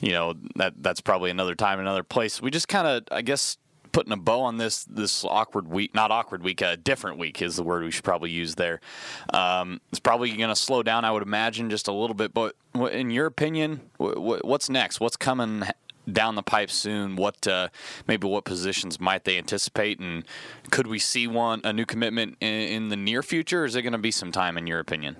you 0.00 0.12
know 0.12 0.34
that 0.56 0.74
that's 0.82 1.00
probably 1.00 1.30
another 1.30 1.54
time, 1.54 1.80
another 1.80 2.02
place. 2.02 2.40
We 2.40 2.50
just 2.50 2.68
kind 2.68 2.86
of, 2.86 3.04
I 3.10 3.22
guess, 3.22 3.56
putting 3.94 4.12
a 4.12 4.16
bow 4.16 4.42
on 4.42 4.58
this 4.58 4.84
this 4.84 5.24
awkward 5.24 5.68
week, 5.68 5.94
not 5.94 6.10
awkward 6.10 6.42
week, 6.42 6.60
a 6.60 6.76
different 6.76 7.16
week 7.16 7.40
is 7.40 7.56
the 7.56 7.62
word 7.62 7.84
we 7.84 7.90
should 7.90 8.04
probably 8.04 8.30
use 8.30 8.56
there. 8.56 8.80
Um, 9.32 9.80
it's 9.90 10.00
probably 10.00 10.36
going 10.36 10.50
to 10.50 10.56
slow 10.56 10.82
down, 10.82 11.06
I 11.06 11.12
would 11.12 11.22
imagine, 11.22 11.70
just 11.70 11.88
a 11.88 11.92
little 11.92 12.14
bit. 12.14 12.34
But 12.34 12.56
in 12.74 13.10
your 13.10 13.26
opinion, 13.26 13.80
what's 13.96 14.68
next? 14.68 15.00
What's 15.00 15.16
coming 15.16 15.62
down 16.12 16.34
the 16.34 16.42
pipe 16.42 16.70
soon? 16.70 17.16
What 17.16 17.46
uh, 17.46 17.68
maybe 18.06 18.26
what 18.26 18.44
positions 18.44 19.00
might 19.00 19.24
they 19.24 19.38
anticipate, 19.38 20.00
and 20.00 20.24
could 20.70 20.88
we 20.88 20.98
see 20.98 21.26
one 21.26 21.60
a 21.64 21.72
new 21.72 21.86
commitment 21.86 22.36
in, 22.40 22.48
in 22.48 22.88
the 22.88 22.96
near 22.96 23.22
future? 23.22 23.64
Is 23.64 23.76
it 23.76 23.82
going 23.82 23.92
to 23.92 23.98
be 23.98 24.10
some 24.10 24.32
time, 24.32 24.58
in 24.58 24.66
your 24.66 24.80
opinion? 24.80 25.16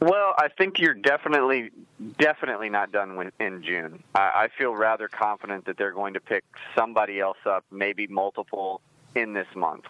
Well, 0.00 0.34
I 0.38 0.48
think 0.56 0.78
you're 0.78 0.94
definitely 0.94 1.70
definitely 2.18 2.68
not 2.68 2.92
done 2.92 3.32
in 3.40 3.62
June. 3.64 4.02
I, 4.14 4.20
I 4.20 4.48
feel 4.56 4.74
rather 4.74 5.08
confident 5.08 5.64
that 5.64 5.76
they're 5.76 5.92
going 5.92 6.14
to 6.14 6.20
pick 6.20 6.44
somebody 6.76 7.18
else 7.18 7.38
up, 7.44 7.64
maybe 7.72 8.06
multiple 8.06 8.80
in 9.16 9.32
this 9.32 9.48
month. 9.56 9.84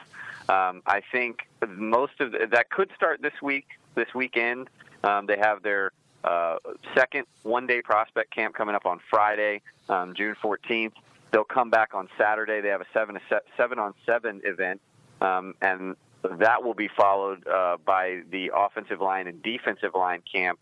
Um, 0.48 0.82
I 0.86 1.02
think 1.12 1.46
most 1.66 2.20
of 2.20 2.32
the, 2.32 2.46
that 2.50 2.70
could 2.70 2.90
start 2.96 3.20
this 3.20 3.42
week, 3.42 3.66
this 3.94 4.14
weekend. 4.14 4.70
Um, 5.04 5.26
they 5.26 5.36
have 5.36 5.62
their 5.62 5.92
uh, 6.24 6.56
second 6.94 7.26
one-day 7.42 7.82
prospect 7.82 8.34
camp 8.34 8.54
coming 8.54 8.74
up 8.74 8.86
on 8.86 9.00
Friday, 9.10 9.60
um, 9.90 10.14
June 10.14 10.34
14th. 10.42 10.92
They'll 11.30 11.44
come 11.44 11.68
back 11.68 11.94
on 11.94 12.08
Saturday. 12.16 12.62
They 12.62 12.68
have 12.68 12.80
a 12.80 12.86
seven 12.94 13.18
seven 13.58 13.78
on 13.78 13.92
seven 14.06 14.40
event, 14.44 14.80
um, 15.20 15.54
and 15.60 15.96
that 16.22 16.64
will 16.64 16.74
be 16.74 16.88
followed 16.96 17.46
uh, 17.46 17.76
by 17.84 18.22
the 18.30 18.50
offensive 18.54 19.00
line 19.00 19.26
and 19.26 19.42
defensive 19.42 19.94
line 19.94 20.22
camp. 20.30 20.58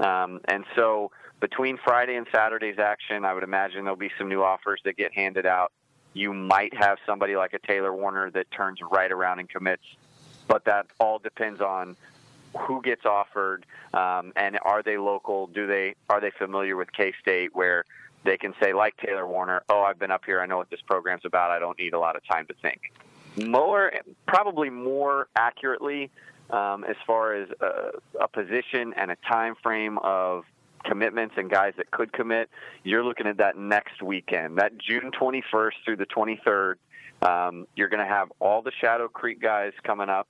Um, 0.00 0.40
and 0.46 0.64
so 0.74 1.10
between 1.40 1.78
Friday 1.78 2.16
and 2.16 2.26
Saturday's 2.32 2.78
action, 2.78 3.24
I 3.24 3.34
would 3.34 3.42
imagine 3.42 3.84
there'll 3.84 3.96
be 3.96 4.10
some 4.18 4.28
new 4.28 4.42
offers 4.42 4.80
that 4.84 4.96
get 4.96 5.12
handed 5.12 5.46
out. 5.46 5.72
You 6.14 6.32
might 6.32 6.74
have 6.74 6.98
somebody 7.06 7.36
like 7.36 7.52
a 7.54 7.58
Taylor 7.58 7.92
Warner 7.92 8.30
that 8.30 8.50
turns 8.50 8.78
right 8.88 9.10
around 9.10 9.40
and 9.40 9.48
commits, 9.48 9.84
but 10.48 10.64
that 10.64 10.86
all 10.98 11.18
depends 11.18 11.60
on 11.60 11.96
who 12.56 12.80
gets 12.82 13.04
offered 13.04 13.66
um, 13.92 14.32
and 14.36 14.58
are 14.64 14.82
they 14.82 14.96
local? 14.96 15.48
Do 15.48 15.66
they 15.66 15.96
are 16.08 16.20
they 16.20 16.30
familiar 16.30 16.76
with 16.76 16.92
K 16.92 17.12
State 17.20 17.54
where 17.54 17.84
they 18.24 18.36
can 18.36 18.54
say 18.62 18.72
like 18.72 18.96
Taylor 18.96 19.26
Warner, 19.26 19.62
oh, 19.68 19.82
I've 19.82 19.98
been 19.98 20.12
up 20.12 20.24
here, 20.24 20.40
I 20.40 20.46
know 20.46 20.56
what 20.56 20.70
this 20.70 20.80
program's 20.80 21.24
about, 21.24 21.50
I 21.50 21.58
don't 21.58 21.78
need 21.78 21.94
a 21.94 21.98
lot 21.98 22.16
of 22.16 22.24
time 22.26 22.46
to 22.46 22.54
think 22.62 22.92
more, 23.36 23.92
probably 24.26 24.70
more 24.70 25.28
accurately, 25.36 26.10
um, 26.50 26.84
as 26.84 26.96
far 27.06 27.34
as 27.34 27.48
a, 27.60 27.90
a 28.20 28.28
position 28.28 28.94
and 28.96 29.10
a 29.10 29.16
time 29.28 29.54
frame 29.62 29.98
of 29.98 30.44
commitments 30.84 31.34
and 31.38 31.50
guys 31.50 31.72
that 31.78 31.90
could 31.90 32.12
commit, 32.12 32.50
you're 32.82 33.04
looking 33.04 33.26
at 33.26 33.38
that 33.38 33.56
next 33.56 34.02
weekend, 34.02 34.58
that 34.58 34.72
June 34.78 35.10
21st 35.10 35.72
through 35.84 35.96
the 35.96 36.06
23rd. 36.06 36.74
Um, 37.22 37.66
you're 37.74 37.88
going 37.88 38.06
to 38.06 38.12
have 38.12 38.30
all 38.38 38.60
the 38.60 38.72
Shadow 38.80 39.08
Creek 39.08 39.40
guys 39.40 39.72
coming 39.82 40.10
up 40.10 40.28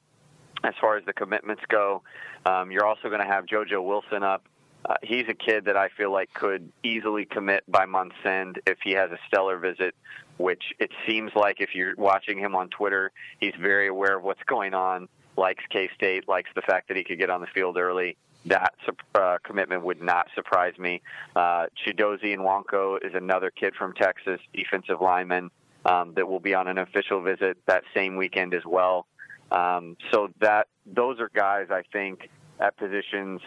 as 0.62 0.74
far 0.80 0.96
as 0.96 1.04
the 1.04 1.12
commitments 1.12 1.62
go. 1.68 2.02
Um, 2.46 2.70
you're 2.70 2.86
also 2.86 3.08
going 3.08 3.20
to 3.20 3.26
have 3.26 3.46
JoJo 3.46 3.84
Wilson 3.84 4.22
up. 4.22 4.46
Uh, 4.86 4.96
he's 5.02 5.24
a 5.28 5.34
kid 5.34 5.64
that 5.64 5.76
I 5.76 5.88
feel 5.88 6.12
like 6.12 6.32
could 6.34 6.70
easily 6.82 7.24
commit 7.24 7.64
by 7.66 7.86
month's 7.86 8.16
end 8.24 8.60
if 8.66 8.78
he 8.84 8.92
has 8.92 9.10
a 9.10 9.18
stellar 9.28 9.58
visit 9.58 9.94
which 10.36 10.62
it 10.78 10.90
seems 11.06 11.32
like 11.34 11.60
if 11.60 11.74
you're 11.74 11.94
watching 11.96 12.38
him 12.38 12.54
on 12.54 12.68
Twitter, 12.68 13.12
he's 13.38 13.54
very 13.60 13.88
aware 13.88 14.16
of 14.16 14.24
what's 14.24 14.42
going 14.44 14.74
on, 14.74 15.08
likes 15.36 15.62
K 15.70 15.88
State, 15.94 16.28
likes 16.28 16.50
the 16.54 16.62
fact 16.62 16.88
that 16.88 16.96
he 16.96 17.04
could 17.04 17.18
get 17.18 17.30
on 17.30 17.40
the 17.40 17.46
field 17.48 17.76
early. 17.76 18.16
That 18.46 18.74
uh, 19.14 19.38
commitment 19.42 19.84
would 19.84 20.02
not 20.02 20.28
surprise 20.34 20.76
me. 20.78 21.00
Uh, 21.34 21.66
Chidozie 21.84 22.36
Nwankwo 22.36 22.98
is 23.04 23.14
another 23.14 23.50
kid 23.50 23.74
from 23.74 23.94
Texas, 23.94 24.40
defensive 24.52 25.00
lineman, 25.00 25.50
um, 25.86 26.12
that 26.14 26.28
will 26.28 26.40
be 26.40 26.54
on 26.54 26.68
an 26.68 26.78
official 26.78 27.22
visit 27.22 27.56
that 27.66 27.84
same 27.94 28.16
weekend 28.16 28.52
as 28.52 28.64
well. 28.66 29.06
Um, 29.50 29.96
so 30.10 30.28
that 30.40 30.68
those 30.84 31.20
are 31.20 31.30
guys 31.34 31.68
I 31.70 31.82
think 31.92 32.28
at 32.60 32.76
positions 32.76 33.40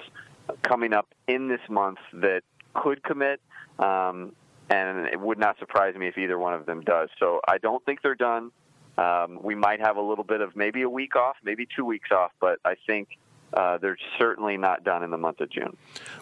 coming 0.63 0.93
up 0.93 1.07
in 1.27 1.47
this 1.47 1.61
month 1.69 1.99
that 2.13 2.41
could 2.73 3.03
commit. 3.03 3.41
Um, 3.79 4.33
and 4.69 5.07
it 5.07 5.19
would 5.19 5.39
not 5.39 5.57
surprise 5.59 5.95
me 5.95 6.07
if 6.07 6.17
either 6.17 6.37
one 6.37 6.53
of 6.53 6.65
them 6.65 6.81
does. 6.81 7.09
So 7.19 7.39
I 7.47 7.57
don't 7.57 7.83
think 7.85 8.01
they're 8.01 8.15
done. 8.15 8.51
Um, 8.97 9.39
we 9.41 9.55
might 9.55 9.79
have 9.79 9.97
a 9.97 10.01
little 10.01 10.23
bit 10.23 10.41
of 10.41 10.55
maybe 10.55 10.81
a 10.81 10.89
week 10.89 11.15
off, 11.15 11.35
maybe 11.43 11.67
two 11.73 11.85
weeks 11.85 12.09
off, 12.11 12.31
but 12.41 12.59
I 12.65 12.75
think 12.87 13.09
uh, 13.53 13.77
they're 13.77 13.97
certainly 14.17 14.57
not 14.57 14.83
done 14.83 15.03
in 15.03 15.11
the 15.11 15.17
month 15.17 15.39
of 15.39 15.49
June. 15.49 15.77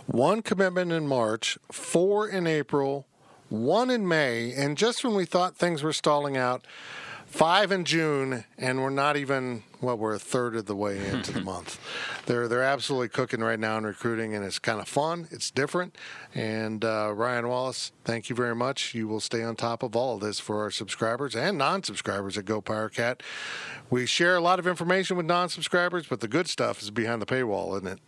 One 0.05 0.41
commitment 0.41 0.91
in 0.91 1.07
March, 1.07 1.57
four 1.71 2.27
in 2.27 2.45
April, 2.45 3.07
one 3.49 3.89
in 3.89 4.07
May, 4.07 4.53
and 4.53 4.77
just 4.77 5.03
when 5.03 5.15
we 5.15 5.25
thought 5.25 5.55
things 5.55 5.83
were 5.83 5.93
stalling 5.93 6.37
out, 6.37 6.65
five 7.35 7.69
in 7.69 7.83
June, 7.83 8.45
and 8.57 8.81
we're 8.81 8.89
not 8.89 9.17
even 9.17 9.61
well, 9.81 9.97
we're 9.97 10.15
a 10.15 10.19
third 10.19 10.55
of 10.55 10.65
the 10.65 10.75
way 10.75 11.05
into 11.09 11.33
the 11.33 11.41
month. 11.43 11.79
They're 12.25 12.47
they're 12.47 12.63
absolutely 12.63 13.09
cooking 13.09 13.41
right 13.41 13.59
now 13.59 13.77
in 13.77 13.83
recruiting, 13.83 14.33
and 14.33 14.45
it's 14.45 14.57
kind 14.57 14.79
of 14.79 14.87
fun. 14.87 15.27
It's 15.31 15.51
different. 15.51 15.97
And 16.33 16.85
uh, 16.85 17.11
Ryan 17.13 17.49
Wallace, 17.49 17.91
thank 18.05 18.29
you 18.29 18.35
very 18.35 18.55
much. 18.55 18.95
You 18.95 19.07
will 19.07 19.19
stay 19.19 19.43
on 19.43 19.57
top 19.57 19.83
of 19.83 19.95
all 19.95 20.15
of 20.15 20.21
this 20.21 20.39
for 20.39 20.61
our 20.61 20.71
subscribers 20.71 21.35
and 21.35 21.57
non-subscribers 21.57 22.37
at 22.37 22.45
Go 22.45 22.61
Power 22.61 22.87
Cat. 22.87 23.21
We 23.89 24.05
share 24.05 24.37
a 24.37 24.41
lot 24.41 24.57
of 24.57 24.65
information 24.65 25.17
with 25.17 25.25
non-subscribers, 25.25 26.07
but 26.07 26.21
the 26.21 26.29
good 26.29 26.47
stuff 26.47 26.81
is 26.81 26.89
behind 26.89 27.21
the 27.21 27.25
paywall, 27.25 27.75
isn't 27.75 27.87
it? 27.87 27.99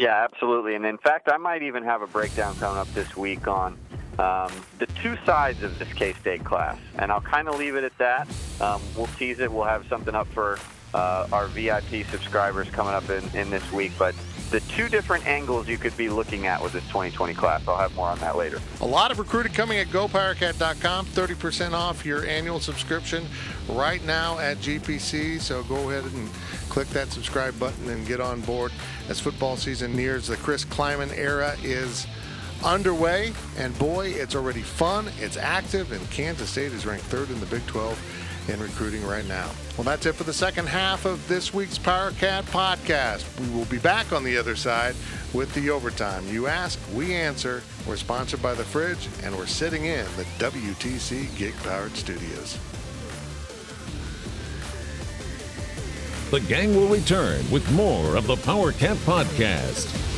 Yeah, 0.00 0.24
absolutely. 0.24 0.74
And 0.74 0.84
in 0.86 0.98
fact, 0.98 1.28
I 1.30 1.36
might 1.36 1.62
even 1.62 1.82
have 1.84 2.02
a 2.02 2.06
breakdown 2.06 2.56
coming 2.56 2.78
up 2.78 2.92
this 2.94 3.16
week 3.16 3.46
on 3.46 3.78
um, 4.18 4.50
the 4.78 4.86
two 4.86 5.16
sides 5.24 5.62
of 5.62 5.78
this 5.78 5.92
K 5.92 6.12
State 6.14 6.44
class. 6.44 6.78
And 6.98 7.12
I'll 7.12 7.20
kind 7.20 7.48
of 7.48 7.58
leave 7.58 7.76
it 7.76 7.84
at 7.84 7.96
that. 7.98 8.28
Um, 8.60 8.82
we'll 8.96 9.06
tease 9.18 9.38
it. 9.38 9.50
We'll 9.50 9.64
have 9.64 9.86
something 9.86 10.14
up 10.14 10.26
for 10.28 10.58
uh, 10.94 11.28
our 11.32 11.46
VIP 11.48 12.06
subscribers 12.10 12.68
coming 12.70 12.94
up 12.94 13.08
in, 13.10 13.24
in 13.36 13.50
this 13.50 13.70
week. 13.72 13.92
But 13.98 14.14
the 14.50 14.60
two 14.60 14.88
different 14.88 15.26
angles 15.26 15.68
you 15.68 15.76
could 15.76 15.96
be 15.96 16.08
looking 16.08 16.46
at 16.46 16.62
with 16.62 16.72
this 16.72 16.84
2020 16.84 17.34
class. 17.34 17.66
I'll 17.68 17.76
have 17.76 17.94
more 17.94 18.08
on 18.08 18.18
that 18.20 18.36
later. 18.36 18.60
A 18.80 18.86
lot 18.86 19.10
of 19.10 19.18
recruiting 19.18 19.52
coming 19.52 19.78
at 19.78 19.88
gopowercat.com. 19.88 21.06
30% 21.06 21.72
off 21.72 22.06
your 22.06 22.24
annual 22.24 22.58
subscription 22.58 23.26
right 23.68 24.04
now 24.04 24.38
at 24.38 24.56
GPC. 24.58 25.40
So 25.40 25.62
go 25.64 25.90
ahead 25.90 26.10
and 26.12 26.28
click 26.70 26.88
that 26.88 27.12
subscribe 27.12 27.58
button 27.58 27.90
and 27.90 28.06
get 28.06 28.20
on 28.20 28.40
board 28.40 28.72
as 29.08 29.20
football 29.20 29.56
season 29.56 29.94
nears. 29.94 30.28
The 30.28 30.36
Chris 30.36 30.64
Klieman 30.64 31.16
era 31.16 31.54
is 31.62 32.06
underway. 32.64 33.32
And 33.56 33.78
boy, 33.78 34.08
it's 34.08 34.34
already 34.34 34.62
fun, 34.62 35.08
it's 35.18 35.36
active, 35.36 35.92
and 35.92 36.10
Kansas 36.10 36.50
State 36.50 36.72
is 36.72 36.86
ranked 36.86 37.06
third 37.06 37.30
in 37.30 37.40
the 37.40 37.46
Big 37.46 37.66
12 37.66 38.48
in 38.48 38.60
recruiting 38.60 39.04
right 39.06 39.26
now. 39.26 39.50
Well, 39.76 39.84
that's 39.84 40.06
it 40.06 40.14
for 40.14 40.24
the 40.24 40.32
second 40.32 40.68
half 40.68 41.04
of 41.04 41.26
this 41.28 41.52
week's 41.52 41.78
Power 41.78 42.12
Cat 42.12 42.44
podcast. 42.46 43.24
We 43.40 43.54
will 43.54 43.66
be 43.66 43.78
back 43.78 44.12
on 44.12 44.24
the 44.24 44.36
other 44.36 44.56
side 44.56 44.94
with 45.32 45.52
the 45.54 45.70
overtime. 45.70 46.26
You 46.28 46.46
ask, 46.46 46.78
we 46.94 47.14
answer. 47.14 47.62
We're 47.86 47.96
sponsored 47.96 48.42
by 48.42 48.54
The 48.54 48.64
Fridge, 48.64 49.08
and 49.22 49.36
we're 49.36 49.46
sitting 49.46 49.84
in 49.84 50.06
the 50.16 50.24
WTC 50.38 51.36
Gig 51.36 51.54
Powered 51.62 51.94
Studios. 51.94 52.58
The 56.30 56.40
gang 56.40 56.74
will 56.74 56.88
return 56.88 57.50
with 57.50 57.70
more 57.72 58.16
of 58.16 58.26
the 58.26 58.36
Power 58.36 58.72
Cat 58.72 58.96
podcast. 58.98 60.17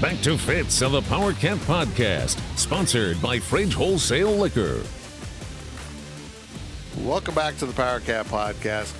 Back 0.00 0.18
to 0.22 0.38
Fitz 0.38 0.80
of 0.80 0.92
the 0.92 1.02
Power 1.02 1.34
Cat 1.34 1.58
Podcast, 1.58 2.40
sponsored 2.56 3.20
by 3.20 3.38
Fridge 3.38 3.74
Wholesale 3.74 4.30
Liquor. 4.30 4.82
Welcome 7.02 7.34
back 7.34 7.58
to 7.58 7.66
the 7.66 7.74
Power 7.74 8.00
Cat 8.00 8.24
Podcast. 8.24 8.92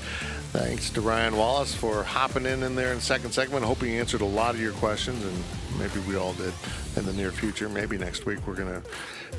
Thanks 0.52 0.90
to 0.90 1.00
Ryan 1.00 1.36
Wallace 1.36 1.74
for 1.74 2.02
hopping 2.02 2.44
in 2.44 2.62
in 2.62 2.74
there 2.74 2.92
in 2.92 3.00
second 3.00 3.32
segment. 3.32 3.64
Hope 3.64 3.80
he 3.80 3.96
answered 3.96 4.20
a 4.20 4.26
lot 4.26 4.54
of 4.54 4.60
your 4.60 4.74
questions, 4.74 5.24
and 5.24 5.78
maybe 5.78 6.06
we 6.06 6.16
all 6.16 6.34
did 6.34 6.52
in 6.96 7.06
the 7.06 7.14
near 7.14 7.32
future. 7.32 7.70
Maybe 7.70 7.96
next 7.96 8.26
week 8.26 8.46
we're 8.46 8.54
going 8.54 8.82
to 8.82 8.86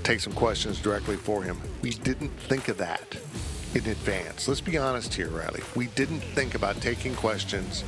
take 0.02 0.20
some 0.20 0.34
questions 0.34 0.82
directly 0.82 1.16
for 1.16 1.44
him. 1.44 1.62
We 1.84 1.92
didn't 1.92 2.32
think 2.40 2.70
of 2.70 2.78
that 2.80 3.16
in 3.76 3.86
advance. 3.86 4.48
Let's 4.48 4.62
be 4.62 4.80
honest 4.80 5.14
here, 5.14 5.30
Riley. 5.30 5.62
We 5.76 5.88
didn't 5.90 6.22
think 6.22 6.56
about 6.56 6.82
taking 6.82 7.14
questions 7.14 7.84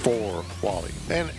for 0.00 0.42
Wally, 0.62 0.92
and 1.10 1.30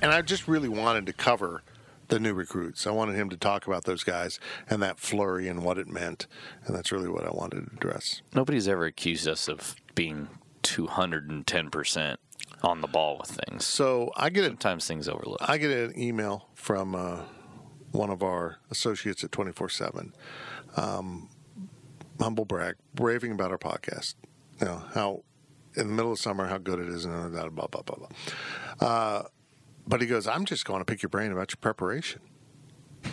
and 0.00 0.12
I 0.12 0.22
just 0.22 0.48
really 0.48 0.68
wanted 0.68 1.06
to 1.06 1.12
cover 1.12 1.62
the 2.08 2.18
new 2.18 2.34
recruits. 2.34 2.86
I 2.86 2.90
wanted 2.90 3.16
him 3.16 3.30
to 3.30 3.36
talk 3.36 3.66
about 3.66 3.84
those 3.84 4.02
guys 4.04 4.40
and 4.68 4.82
that 4.82 4.98
flurry 4.98 5.48
and 5.48 5.64
what 5.64 5.78
it 5.78 5.88
meant, 5.88 6.26
and 6.66 6.74
that's 6.74 6.92
really 6.92 7.08
what 7.08 7.24
I 7.24 7.30
wanted 7.30 7.66
to 7.66 7.76
address. 7.76 8.22
Nobody's 8.34 8.68
ever 8.68 8.84
accused 8.84 9.28
us 9.28 9.48
of 9.48 9.76
being 9.94 10.28
210% 10.62 12.16
on 12.62 12.80
the 12.80 12.88
ball 12.88 13.18
with 13.18 13.30
things. 13.30 13.64
So 13.64 14.10
I 14.16 14.30
get 14.30 14.44
it. 14.44 14.48
Sometimes 14.48 14.86
things 14.86 15.08
overlook. 15.08 15.38
I 15.40 15.56
get 15.58 15.70
an 15.70 15.98
email 15.98 16.48
from 16.54 16.94
uh, 16.94 17.22
one 17.92 18.10
of 18.10 18.22
our 18.22 18.58
associates 18.70 19.24
at 19.24 19.32
24 19.32 19.68
7. 19.68 20.12
Um, 20.76 21.28
humble 22.18 22.44
brag, 22.44 22.76
raving 22.98 23.32
about 23.32 23.50
our 23.50 23.58
podcast. 23.58 24.14
You 24.60 24.66
know, 24.66 24.82
how 24.94 25.24
in 25.74 25.88
the 25.88 25.94
middle 25.94 26.12
of 26.12 26.18
summer, 26.18 26.46
how 26.46 26.58
good 26.58 26.80
it 26.80 26.88
is, 26.88 27.04
and 27.04 27.32
blah, 27.32 27.48
blah, 27.48 27.66
blah, 27.66 27.82
blah, 27.82 27.96
blah. 27.96 28.86
Uh, 28.86 29.22
but 29.90 30.00
he 30.00 30.06
goes, 30.06 30.26
I'm 30.28 30.44
just 30.44 30.64
going 30.64 30.80
to 30.80 30.84
pick 30.84 31.02
your 31.02 31.10
brain 31.10 31.32
about 31.32 31.50
your 31.50 31.58
preparation. 31.60 32.20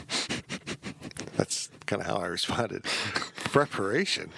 That's 1.36 1.70
kind 1.88 2.02
of 2.02 2.08
how 2.08 2.18
I 2.18 2.28
responded. 2.28 2.84
preparation. 3.36 4.32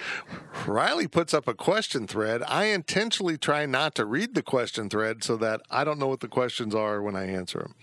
Riley 0.66 1.08
puts 1.08 1.34
up 1.34 1.48
a 1.48 1.54
question 1.54 2.08
thread. 2.08 2.42
I 2.48 2.66
intentionally 2.66 3.38
try 3.38 3.66
not 3.66 3.94
to 3.96 4.06
read 4.06 4.36
the 4.36 4.42
question 4.42 4.90
thread 4.90 5.24
so 5.24 5.36
that 5.38 5.62
I 5.70 5.84
don't 5.84 6.00
know 6.00 6.08
what 6.08 6.22
the 6.22 6.28
questions 6.30 6.74
are 6.74 7.02
when 7.02 7.16
I 7.16 7.26
answer 7.28 7.60
them. 7.60 7.76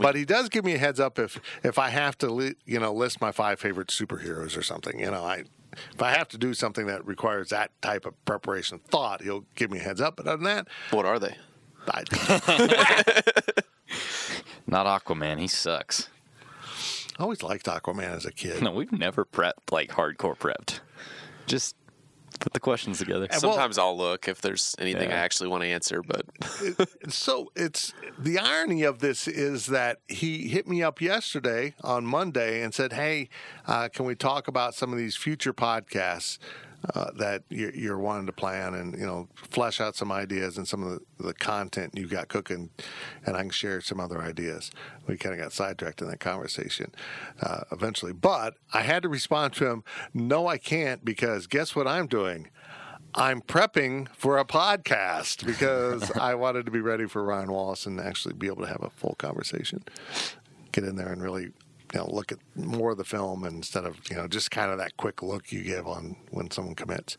But 0.00 0.14
he 0.14 0.24
does 0.24 0.48
give 0.48 0.64
me 0.64 0.74
a 0.74 0.78
heads 0.78 1.00
up 1.00 1.18
if 1.18 1.40
if 1.62 1.78
I 1.78 1.90
have 1.90 2.16
to, 2.18 2.28
li- 2.28 2.54
you 2.64 2.78
know, 2.78 2.92
list 2.92 3.20
my 3.20 3.32
five 3.32 3.58
favorite 3.60 3.88
superheroes 3.88 4.56
or 4.56 4.62
something. 4.62 4.98
You 4.98 5.10
know, 5.10 5.24
I 5.24 5.44
if 5.92 6.00
I 6.00 6.12
have 6.12 6.28
to 6.28 6.38
do 6.38 6.54
something 6.54 6.86
that 6.86 7.04
requires 7.06 7.50
that 7.50 7.70
type 7.82 8.06
of 8.06 8.24
preparation 8.24 8.78
thought, 8.78 9.22
he'll 9.22 9.44
give 9.56 9.70
me 9.70 9.78
a 9.78 9.82
heads 9.82 10.00
up. 10.00 10.16
But 10.16 10.26
other 10.26 10.36
than 10.36 10.44
that, 10.44 10.68
What 10.90 11.04
are 11.04 11.18
they? 11.18 11.36
I, 11.88 13.22
Not 14.66 14.86
Aquaman. 14.86 15.38
He 15.38 15.46
sucks. 15.48 16.08
I 17.18 17.22
always 17.22 17.42
liked 17.42 17.66
Aquaman 17.66 18.10
as 18.14 18.24
a 18.24 18.32
kid. 18.32 18.62
No, 18.62 18.72
we've 18.72 18.90
never 18.92 19.24
prepped 19.24 19.70
like 19.70 19.90
hardcore 19.90 20.36
prepped. 20.36 20.80
Just 21.46 21.76
put 22.40 22.52
the 22.52 22.58
questions 22.60 22.98
together. 22.98 23.28
And 23.30 23.40
well- 23.42 23.52
Sometimes 23.52 23.78
I'll 23.78 23.96
look 23.96 24.26
if 24.26 24.40
there's 24.40 24.74
anything 24.80 25.10
Yeah. 25.10 25.16
I 25.16 25.18
actually 25.20 25.48
want 25.48 25.62
to 25.62 25.68
answer, 25.68 26.02
but 26.02 26.26
so 27.08 27.52
it's 27.54 27.92
the 28.18 28.38
irony 28.40 28.82
of 28.82 28.98
this 28.98 29.28
is 29.28 29.66
that 29.66 30.00
he 30.08 30.48
hit 30.48 30.66
me 30.66 30.82
up 30.82 31.00
yesterday 31.00 31.74
on 31.84 32.04
Monday 32.04 32.62
and 32.62 32.74
said, 32.74 32.94
"Hey, 32.94 33.28
uh, 33.68 33.88
can 33.92 34.04
we 34.06 34.16
talk 34.16 34.48
about 34.48 34.74
some 34.74 34.90
of 34.92 34.98
these 34.98 35.14
future 35.14 35.52
podcasts 35.54 36.38
uh, 36.94 37.10
that 37.16 37.42
you're, 37.48 37.74
you're 37.74 37.98
wanting 37.98 38.26
to 38.26 38.32
plan 38.32 38.74
and 38.74 38.98
you 38.98 39.06
know 39.06 39.28
flesh 39.34 39.80
out 39.80 39.96
some 39.96 40.12
ideas 40.12 40.58
and 40.58 40.66
some 40.68 40.82
of 40.82 41.00
the, 41.18 41.24
the 41.24 41.34
content 41.34 41.92
you've 41.96 42.10
got 42.10 42.28
cooking, 42.28 42.70
and 43.24 43.36
I 43.36 43.40
can 43.40 43.50
share 43.50 43.80
some 43.80 44.00
other 44.00 44.20
ideas." 44.20 44.70
We 45.06 45.16
kind 45.16 45.34
of 45.34 45.40
got 45.40 45.52
sidetracked 45.52 46.02
in 46.02 46.08
that 46.08 46.20
conversation 46.20 46.94
uh, 47.40 47.64
eventually, 47.72 48.12
but 48.12 48.54
I 48.72 48.82
had 48.82 49.02
to 49.02 49.08
respond 49.08 49.54
to 49.54 49.66
him, 49.66 49.84
"No, 50.12 50.46
I 50.46 50.58
can't 50.58 51.04
because 51.04 51.46
guess 51.46 51.74
what 51.74 51.86
I'm 51.86 52.06
doing." 52.06 52.50
I'm 53.16 53.42
prepping 53.42 54.08
for 54.08 54.38
a 54.38 54.44
podcast 54.44 55.46
because 55.46 56.10
I 56.20 56.34
wanted 56.34 56.66
to 56.66 56.72
be 56.72 56.80
ready 56.80 57.06
for 57.06 57.22
Ryan 57.22 57.52
Wallace 57.52 57.86
and 57.86 58.00
actually 58.00 58.34
be 58.34 58.48
able 58.48 58.62
to 58.62 58.66
have 58.66 58.82
a 58.82 58.90
full 58.90 59.14
conversation. 59.14 59.84
Get 60.72 60.82
in 60.82 60.96
there 60.96 61.12
and 61.12 61.22
really, 61.22 61.50
you 61.94 62.00
know, 62.00 62.08
look 62.10 62.32
at 62.32 62.38
more 62.56 62.90
of 62.90 62.98
the 62.98 63.04
film 63.04 63.44
instead 63.44 63.84
of, 63.84 63.96
you 64.10 64.16
know, 64.16 64.26
just 64.26 64.50
kind 64.50 64.72
of 64.72 64.78
that 64.78 64.96
quick 64.96 65.22
look 65.22 65.52
you 65.52 65.62
give 65.62 65.86
on 65.86 66.16
when 66.30 66.50
someone 66.50 66.74
commits. 66.74 67.16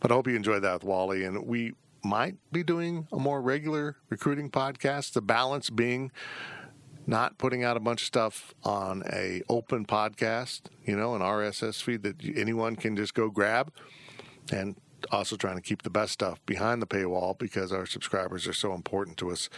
But 0.00 0.10
I 0.10 0.14
hope 0.14 0.26
you 0.26 0.34
enjoyed 0.34 0.62
that 0.62 0.74
with 0.74 0.84
Wally. 0.84 1.22
And 1.22 1.46
we 1.46 1.74
might 2.02 2.34
be 2.50 2.64
doing 2.64 3.06
a 3.12 3.18
more 3.18 3.40
regular 3.40 3.96
recruiting 4.08 4.50
podcast. 4.50 5.12
The 5.12 5.22
balance 5.22 5.70
being 5.70 6.10
not 7.06 7.38
putting 7.38 7.62
out 7.62 7.76
a 7.76 7.80
bunch 7.80 8.02
of 8.02 8.06
stuff 8.06 8.52
on 8.64 9.04
a 9.12 9.42
open 9.48 9.86
podcast, 9.86 10.62
you 10.84 10.96
know, 10.96 11.14
an 11.14 11.22
RSS 11.22 11.80
feed 11.80 12.02
that 12.02 12.16
anyone 12.36 12.74
can 12.74 12.96
just 12.96 13.14
go 13.14 13.30
grab 13.30 13.72
and 14.52 14.74
also 15.12 15.36
trying 15.36 15.56
to 15.56 15.62
keep 15.62 15.82
the 15.82 15.90
best 15.90 16.12
stuff 16.12 16.44
behind 16.46 16.82
the 16.82 16.86
paywall 16.86 17.38
because 17.38 17.72
our 17.72 17.86
subscribers 17.86 18.46
are 18.46 18.52
so 18.52 18.74
important 18.74 19.16
to 19.16 19.30
us 19.30 19.48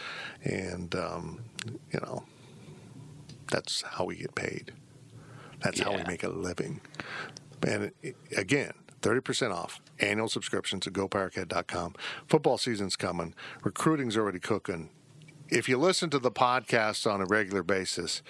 and 0.43 0.95
um, 0.95 1.43
you 1.91 1.99
know 1.99 2.23
that's 3.53 3.83
how 3.83 4.05
we 4.05 4.15
get 4.15 4.33
paid 4.35 4.73
that's 5.61 5.79
how 5.79 5.95
we 5.95 6.03
make 6.07 6.23
a 6.23 6.29
living 6.29 6.81
and 7.65 7.91
it, 8.01 8.15
again 8.35 8.73
30% 9.01 9.53
off 9.53 9.79
annual 9.99 10.27
subscriptions 10.27 10.87
at 10.87 10.93
gopowercat.com 10.93 11.93
football 12.27 12.57
season's 12.57 12.95
coming 12.95 13.35
recruiting's 13.63 14.17
already 14.17 14.39
cooking 14.39 14.89
if 15.49 15.69
you 15.69 15.77
listen 15.77 16.09
to 16.09 16.19
the 16.19 16.31
podcast 16.31 17.09
on 17.09 17.21
a 17.21 17.25
regular 17.25 17.61
basis 17.63 18.23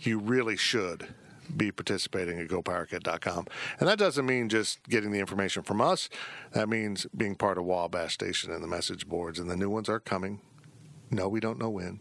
you 0.00 0.18
really 0.18 0.56
should 0.56 1.08
be 1.56 1.72
participating 1.72 2.38
at 2.38 2.48
gopowercat.com. 2.48 3.46
And 3.80 3.88
that 3.88 3.98
doesn't 3.98 4.26
mean 4.26 4.48
just 4.48 4.82
getting 4.88 5.12
the 5.12 5.18
information 5.18 5.62
from 5.62 5.80
us. 5.80 6.08
That 6.52 6.68
means 6.68 7.06
being 7.16 7.34
part 7.34 7.58
of 7.58 7.64
Wabash 7.64 8.14
Station 8.14 8.52
and 8.52 8.62
the 8.62 8.68
message 8.68 9.08
boards. 9.08 9.38
And 9.38 9.50
the 9.50 9.56
new 9.56 9.70
ones 9.70 9.88
are 9.88 10.00
coming. 10.00 10.40
No, 11.10 11.28
we 11.28 11.40
don't 11.40 11.58
know 11.58 11.70
when. 11.70 12.00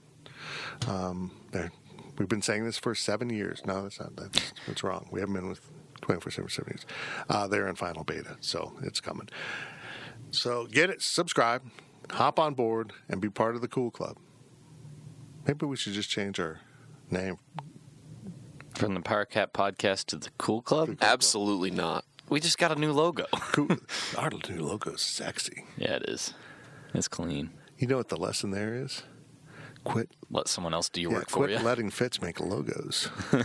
Um, 0.87 1.31
they're- 1.51 1.71
we've 2.17 2.27
been 2.29 2.41
saying 2.41 2.65
this 2.65 2.77
for 2.77 2.95
seven 2.95 3.29
years. 3.29 3.61
No, 3.65 3.83
that's 3.83 3.99
not. 3.99 4.15
That's, 4.15 4.53
that's 4.67 4.83
wrong. 4.83 5.07
We 5.11 5.19
haven't 5.19 5.35
been 5.35 5.49
with 5.49 5.61
24 6.01 6.31
7 6.31 6.49
seven 6.49 6.71
years. 6.73 6.85
Uh, 7.29 7.47
they're 7.47 7.67
in 7.67 7.75
final 7.75 8.03
beta, 8.03 8.37
so 8.39 8.73
it's 8.83 8.99
coming. 9.01 9.29
So 10.31 10.65
get 10.67 10.89
it, 10.89 11.01
subscribe, 11.01 11.63
hop 12.11 12.39
on 12.39 12.53
board, 12.53 12.93
and 13.09 13.21
be 13.21 13.29
part 13.29 13.55
of 13.55 13.61
the 13.61 13.67
cool 13.67 13.91
club. 13.91 14.17
Maybe 15.45 15.65
we 15.65 15.77
should 15.77 15.93
just 15.93 16.09
change 16.09 16.39
our 16.39 16.59
name. 17.09 17.37
From 18.75 18.93
the 18.93 18.99
Power 19.01 19.25
Cat 19.25 19.53
podcast 19.53 20.05
to 20.07 20.17
the 20.17 20.29
Cool 20.37 20.61
Club, 20.61 20.97
absolutely 21.01 21.71
not. 21.71 22.05
we 22.29 22.39
just 22.39 22.59
got 22.59 22.71
a 22.71 22.75
new 22.79 22.91
logo. 22.91 23.25
Cool. 23.53 23.69
Our 24.17 24.29
new 24.49 24.61
logo 24.61 24.91
is 24.91 25.01
sexy. 25.01 25.63
yeah, 25.77 25.93
it 25.95 26.03
is. 26.07 26.35
It's 26.93 27.07
clean. 27.07 27.49
You 27.79 27.87
know 27.87 27.97
what 27.97 28.09
the 28.09 28.17
lesson 28.17 28.51
there 28.51 28.75
is? 28.75 29.01
Quit. 29.87 30.09
Let 30.29 30.47
someone 30.47 30.73
else 30.73 30.89
do 30.89 31.01
your 31.01 31.11
yeah, 31.11 31.17
work 31.19 31.29
for 31.29 31.37
quit 31.45 31.51
you. 31.51 31.59
letting 31.59 31.89
Fitz 31.89 32.21
make 32.21 32.39
logos. 32.39 33.09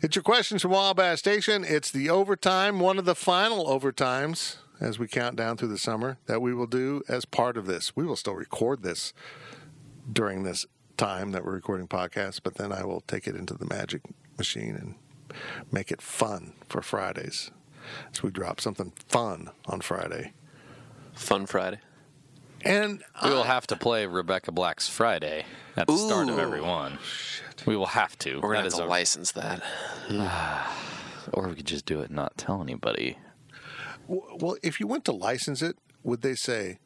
it's 0.00 0.14
your 0.14 0.22
questions 0.22 0.62
from 0.62 0.70
Wabash 0.70 1.18
Station. 1.18 1.64
It's 1.64 1.90
the 1.90 2.10
overtime, 2.10 2.80
one 2.80 2.98
of 2.98 3.04
the 3.04 3.14
final 3.14 3.66
overtimes 3.66 4.56
as 4.80 4.98
we 4.98 5.06
count 5.06 5.36
down 5.36 5.56
through 5.56 5.68
the 5.68 5.78
summer 5.78 6.18
that 6.26 6.40
we 6.40 6.54
will 6.54 6.66
do 6.66 7.02
as 7.08 7.24
part 7.24 7.56
of 7.56 7.66
this. 7.66 7.94
We 7.96 8.04
will 8.04 8.16
still 8.16 8.34
record 8.34 8.82
this 8.82 9.12
during 10.10 10.42
this 10.42 10.66
time 10.96 11.32
that 11.32 11.44
we're 11.44 11.52
recording 11.52 11.88
podcasts, 11.88 12.40
but 12.42 12.54
then 12.54 12.72
I 12.72 12.84
will 12.84 13.02
take 13.02 13.26
it 13.26 13.34
into 13.34 13.54
the 13.54 13.66
magic 13.66 14.02
machine 14.38 14.76
and 14.76 14.94
make 15.70 15.90
it 15.90 16.00
fun 16.00 16.54
for 16.68 16.82
Fridays. 16.82 17.50
So 18.12 18.22
we 18.24 18.30
drop 18.30 18.60
something 18.60 18.92
fun 19.08 19.50
on 19.66 19.80
Friday. 19.80 20.32
Fun 21.14 21.46
Friday. 21.46 21.80
And 22.62 23.02
We 23.24 23.30
will 23.30 23.42
I- 23.44 23.46
have 23.46 23.66
to 23.68 23.76
play 23.76 24.06
Rebecca 24.06 24.52
Black's 24.52 24.88
Friday 24.88 25.46
at 25.76 25.86
the 25.86 25.96
start 25.96 26.28
of 26.28 26.38
every 26.38 26.60
one. 26.60 26.98
We 27.66 27.76
will 27.76 27.86
have 27.86 28.18
to. 28.20 28.36
We're 28.40 28.54
gonna 28.54 28.68
That 28.68 28.76
have 28.76 28.80
to 28.80 28.84
a- 28.84 28.86
license 28.86 29.32
that. 29.32 29.62
or 31.32 31.48
we 31.48 31.54
could 31.56 31.66
just 31.66 31.84
do 31.86 32.00
it 32.00 32.06
and 32.06 32.16
not 32.16 32.36
tell 32.36 32.62
anybody. 32.62 33.18
well, 34.08 34.56
if 34.62 34.80
you 34.80 34.86
went 34.86 35.04
to 35.06 35.12
license 35.12 35.62
it, 35.62 35.76
would 36.02 36.22
they 36.22 36.34
say, 36.34 36.78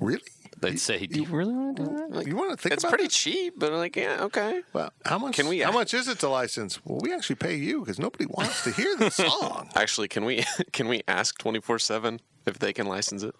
"Really? 0.00 0.22
They'd 0.60 0.80
say, 0.80 1.06
"Do 1.06 1.20
you 1.20 1.26
really 1.26 1.52
want 1.54 1.76
to 1.76 1.84
do 1.84 2.08
that?" 2.10 2.26
you 2.26 2.34
want 2.34 2.50
to 2.50 2.56
think 2.56 2.72
It's 2.72 2.82
about 2.82 2.90
pretty 2.90 3.04
that? 3.04 3.12
cheap, 3.12 3.54
but 3.58 3.72
like, 3.72 3.94
yeah, 3.94 4.22
okay. 4.24 4.62
Well, 4.72 4.92
how 5.04 5.18
much? 5.18 5.36
Can 5.36 5.46
we- 5.48 5.60
How 5.60 5.70
much 5.70 5.94
is 5.94 6.08
it 6.08 6.18
to 6.20 6.28
license? 6.28 6.84
Well, 6.84 6.98
we 7.00 7.12
actually 7.12 7.36
pay 7.36 7.54
you 7.54 7.80
because 7.80 7.98
nobody 7.98 8.26
wants 8.26 8.64
to 8.64 8.72
hear 8.72 8.96
the 8.96 9.10
song. 9.10 9.70
Actually, 9.76 10.08
can 10.08 10.24
we 10.24 10.44
can 10.72 10.88
we 10.88 11.02
ask 11.06 11.38
twenty 11.38 11.60
four 11.60 11.78
seven 11.78 12.20
if 12.46 12.58
they 12.58 12.72
can 12.72 12.86
license 12.86 13.22
it? 13.22 13.34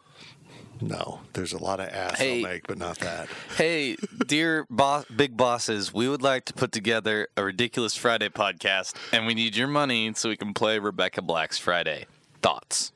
No, 0.80 1.20
there's 1.32 1.52
a 1.52 1.58
lot 1.62 1.80
of 1.80 1.88
ass 1.88 2.18
Hey. 2.18 2.40
they'll 2.42 2.50
make, 2.50 2.66
but 2.66 2.78
not 2.78 2.98
that. 3.00 3.28
Hey, 3.56 3.96
dear 4.26 4.66
boss, 4.70 5.04
big 5.06 5.36
bosses, 5.36 5.92
we 5.92 6.08
would 6.08 6.22
like 6.22 6.44
to 6.46 6.52
put 6.52 6.72
together 6.72 7.28
a 7.36 7.44
ridiculous 7.44 7.96
Friday 7.96 8.28
podcast, 8.28 8.94
And 9.12 9.26
we 9.26 9.34
need 9.34 9.56
your 9.56 9.68
money 9.68 10.12
so 10.14 10.28
we 10.28 10.36
can 10.36 10.54
play 10.54 10.78
Rebecca 10.78 11.22
Black's 11.22 11.58
Friday. 11.58 12.06
Thoughts? 12.42 12.92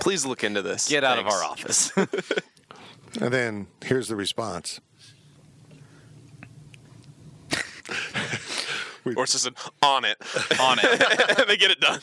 Please 0.00 0.24
look 0.24 0.42
into 0.42 0.62
this. 0.62 0.88
Get 0.88 1.04
out 1.04 1.16
Thanks. 1.16 1.34
of 1.34 1.40
our 1.40 1.44
office. 1.44 1.92
And 3.20 3.30
then 3.30 3.66
here's 3.84 4.08
the 4.08 4.16
response. 4.16 4.80
Or 9.04 9.24
it's 9.24 9.32
just 9.32 9.46
an 9.46 9.54
on 9.82 10.04
it, 10.06 10.16
On 10.60 10.78
it. 10.78 11.38
and 11.38 11.46
they 11.48 11.56
get 11.58 11.70
it 11.72 11.80
done. 11.80 12.00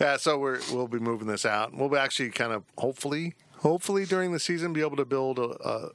Yeah, 0.00 0.16
so 0.16 0.38
we're 0.38 0.60
we'll 0.72 0.88
be 0.88 0.98
moving 1.00 1.26
this 1.26 1.44
out. 1.44 1.74
We'll 1.74 1.88
be 1.88 1.96
actually 1.96 2.30
kind 2.30 2.52
of 2.52 2.64
hopefully, 2.76 3.34
hopefully 3.58 4.04
during 4.04 4.32
the 4.32 4.38
season 4.40 4.72
be 4.72 4.80
able 4.80 4.96
to 4.96 5.04
build 5.04 5.38
a 5.38 5.42
a, 5.68 5.90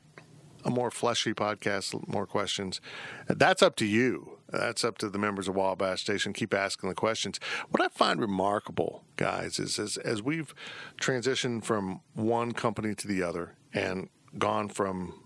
a 0.66 0.70
more 0.70 0.92
fleshy 0.92 1.34
podcast, 1.34 2.08
more 2.08 2.26
questions. 2.26 2.82
That's 3.28 3.62
up 3.62 3.76
to 3.78 3.86
you. 3.86 4.40
That's 4.50 4.84
up 4.84 4.98
to 5.00 5.10
the 5.10 5.18
members 5.18 5.48
of 5.48 5.56
Wabash 5.56 6.02
Station. 6.02 6.32
Keep 6.34 6.54
asking 6.54 6.90
the 6.90 6.96
questions. 6.96 7.40
What 7.72 7.82
I 7.82 7.88
find 7.88 8.20
remarkable, 8.20 9.04
guys, 9.16 9.58
is 9.58 9.80
as 9.80 9.98
as 9.98 10.22
we've 10.22 10.54
transitioned 11.02 11.64
from 11.64 12.02
one 12.14 12.52
company 12.52 12.94
to 12.96 13.08
the 13.08 13.24
other 13.24 13.56
and 13.74 14.10
gone 14.38 14.70
from 14.70 15.20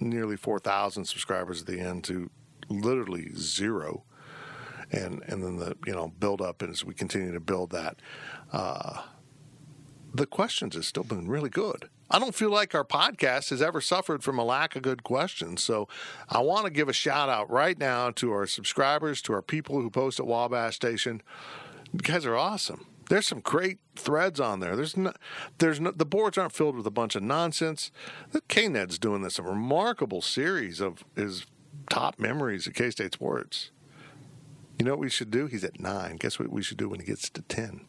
nearly 0.00 0.36
four 0.36 0.58
thousand 0.58 1.04
subscribers 1.04 1.60
at 1.60 1.66
the 1.66 1.80
end 1.80 2.04
to 2.04 2.30
literally 2.68 3.30
zero 3.36 4.04
and 4.94 5.22
and 5.26 5.42
then 5.42 5.56
the 5.56 5.76
you 5.86 5.92
know 5.92 6.12
build 6.18 6.40
up 6.40 6.62
as 6.62 6.84
we 6.84 6.94
continue 6.94 7.32
to 7.32 7.40
build 7.40 7.70
that 7.70 7.96
uh, 8.52 9.02
the 10.12 10.26
questions 10.26 10.74
have 10.74 10.84
still 10.84 11.04
been 11.04 11.28
really 11.28 11.50
good 11.50 11.88
i 12.10 12.18
don't 12.18 12.34
feel 12.34 12.50
like 12.50 12.74
our 12.74 12.84
podcast 12.84 13.50
has 13.50 13.60
ever 13.60 13.80
suffered 13.80 14.22
from 14.22 14.38
a 14.38 14.44
lack 14.44 14.76
of 14.76 14.82
good 14.82 15.02
questions 15.02 15.62
so 15.62 15.88
i 16.28 16.40
want 16.40 16.64
to 16.64 16.70
give 16.70 16.88
a 16.88 16.92
shout 16.92 17.28
out 17.28 17.50
right 17.50 17.78
now 17.78 18.10
to 18.10 18.32
our 18.32 18.46
subscribers 18.46 19.20
to 19.20 19.32
our 19.32 19.42
people 19.42 19.80
who 19.80 19.90
post 19.90 20.20
at 20.20 20.26
wabash 20.26 20.76
station 20.76 21.22
you 21.92 22.00
guys 22.00 22.24
are 22.24 22.36
awesome 22.36 22.86
there's 23.08 23.26
some 23.26 23.40
great 23.40 23.78
threads 23.96 24.40
on 24.40 24.60
there. 24.60 24.76
There's 24.76 24.96
no, 24.96 25.12
there's 25.58 25.78
no, 25.78 25.90
the 25.90 26.06
boards 26.06 26.38
aren't 26.38 26.52
filled 26.52 26.74
with 26.74 26.86
a 26.86 26.90
bunch 26.90 27.14
of 27.14 27.22
nonsense. 27.22 27.90
The 28.32 28.40
K-Ned's 28.48 28.98
doing 28.98 29.20
this 29.20 29.38
a 29.38 29.42
remarkable 29.42 30.22
series 30.22 30.80
of 30.80 31.04
his 31.14 31.44
top 31.90 32.18
memories 32.18 32.66
of 32.66 32.72
K-State 32.72 33.12
sports. 33.12 33.70
You 34.78 34.84
know 34.84 34.92
what 34.92 35.00
we 35.00 35.08
should 35.10 35.30
do? 35.30 35.46
He's 35.46 35.64
at 35.64 35.78
nine. 35.80 36.16
Guess 36.16 36.38
what 36.38 36.50
we 36.50 36.62
should 36.62 36.76
do 36.78 36.88
when 36.88 37.00
he 37.00 37.06
gets 37.06 37.30
to 37.30 37.42
ten? 37.42 37.86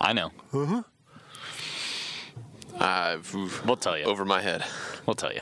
I 0.00 0.12
know. 0.12 0.30
Uh, 2.78 3.18
We'll 3.64 3.76
tell 3.76 3.96
you. 3.98 4.04
over 4.04 4.24
my 4.24 4.40
head. 4.42 4.64
We'll 5.06 5.14
tell 5.14 5.32
you. 5.32 5.40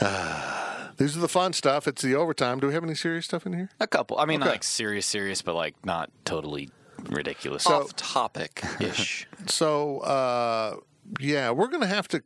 These 0.96 1.16
are 1.16 1.20
the 1.20 1.28
fun 1.28 1.52
stuff. 1.54 1.88
It's 1.88 2.02
the 2.02 2.14
overtime. 2.14 2.60
Do 2.60 2.66
we 2.66 2.74
have 2.74 2.84
any 2.84 2.94
serious 2.94 3.24
stuff 3.24 3.46
in 3.46 3.54
here? 3.54 3.70
A 3.80 3.86
couple. 3.86 4.18
I 4.18 4.26
mean, 4.26 4.40
Okay. 4.40 4.46
not 4.48 4.52
like 4.52 4.64
serious, 4.64 5.06
serious, 5.06 5.40
but 5.42 5.54
like 5.54 5.74
not 5.84 6.10
totally 6.26 6.68
ridiculous. 7.08 7.62
So, 7.64 7.82
Off 7.84 7.96
topic 7.96 8.62
ish. 8.80 9.26
So, 9.46 10.00
uh, 10.00 10.76
yeah, 11.18 11.50
we're 11.50 11.68
going 11.68 11.80
to 11.80 11.86
have 11.86 12.06
to 12.08 12.22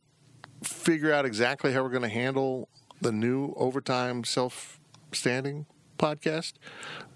figure 0.65 1.13
out 1.13 1.25
exactly 1.25 1.73
how 1.73 1.83
we're 1.85 1.91
going 1.91 2.03
to 2.03 2.09
handle 2.09 2.69
the 3.01 3.13
new 3.13 3.53
overtime 3.57 4.25
self-standing 4.25 5.67
podcast. 5.99 6.55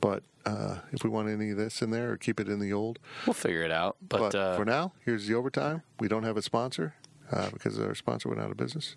But 0.00 0.22
uh, 0.44 0.78
if 0.92 1.04
we 1.04 1.10
want 1.10 1.28
any 1.28 1.50
of 1.50 1.56
this 1.56 1.82
in 1.82 1.90
there 1.90 2.12
or 2.12 2.16
keep 2.16 2.40
it 2.40 2.48
in 2.48 2.60
the 2.60 2.72
old, 2.72 2.98
we'll 3.26 3.34
figure 3.34 3.62
it 3.62 3.70
out. 3.70 3.96
But, 4.06 4.18
But, 4.18 4.34
uh, 4.34 4.56
for 4.56 4.64
now, 4.64 4.92
here's 5.04 5.26
the 5.26 5.34
overtime. 5.34 5.82
We 6.00 6.08
don't 6.08 6.24
have 6.24 6.36
a 6.36 6.42
sponsor 6.42 6.94
uh, 7.30 7.50
because 7.50 7.78
our 7.78 7.94
sponsor 7.94 8.28
went 8.28 8.40
out 8.40 8.50
of 8.50 8.56
business. 8.56 8.96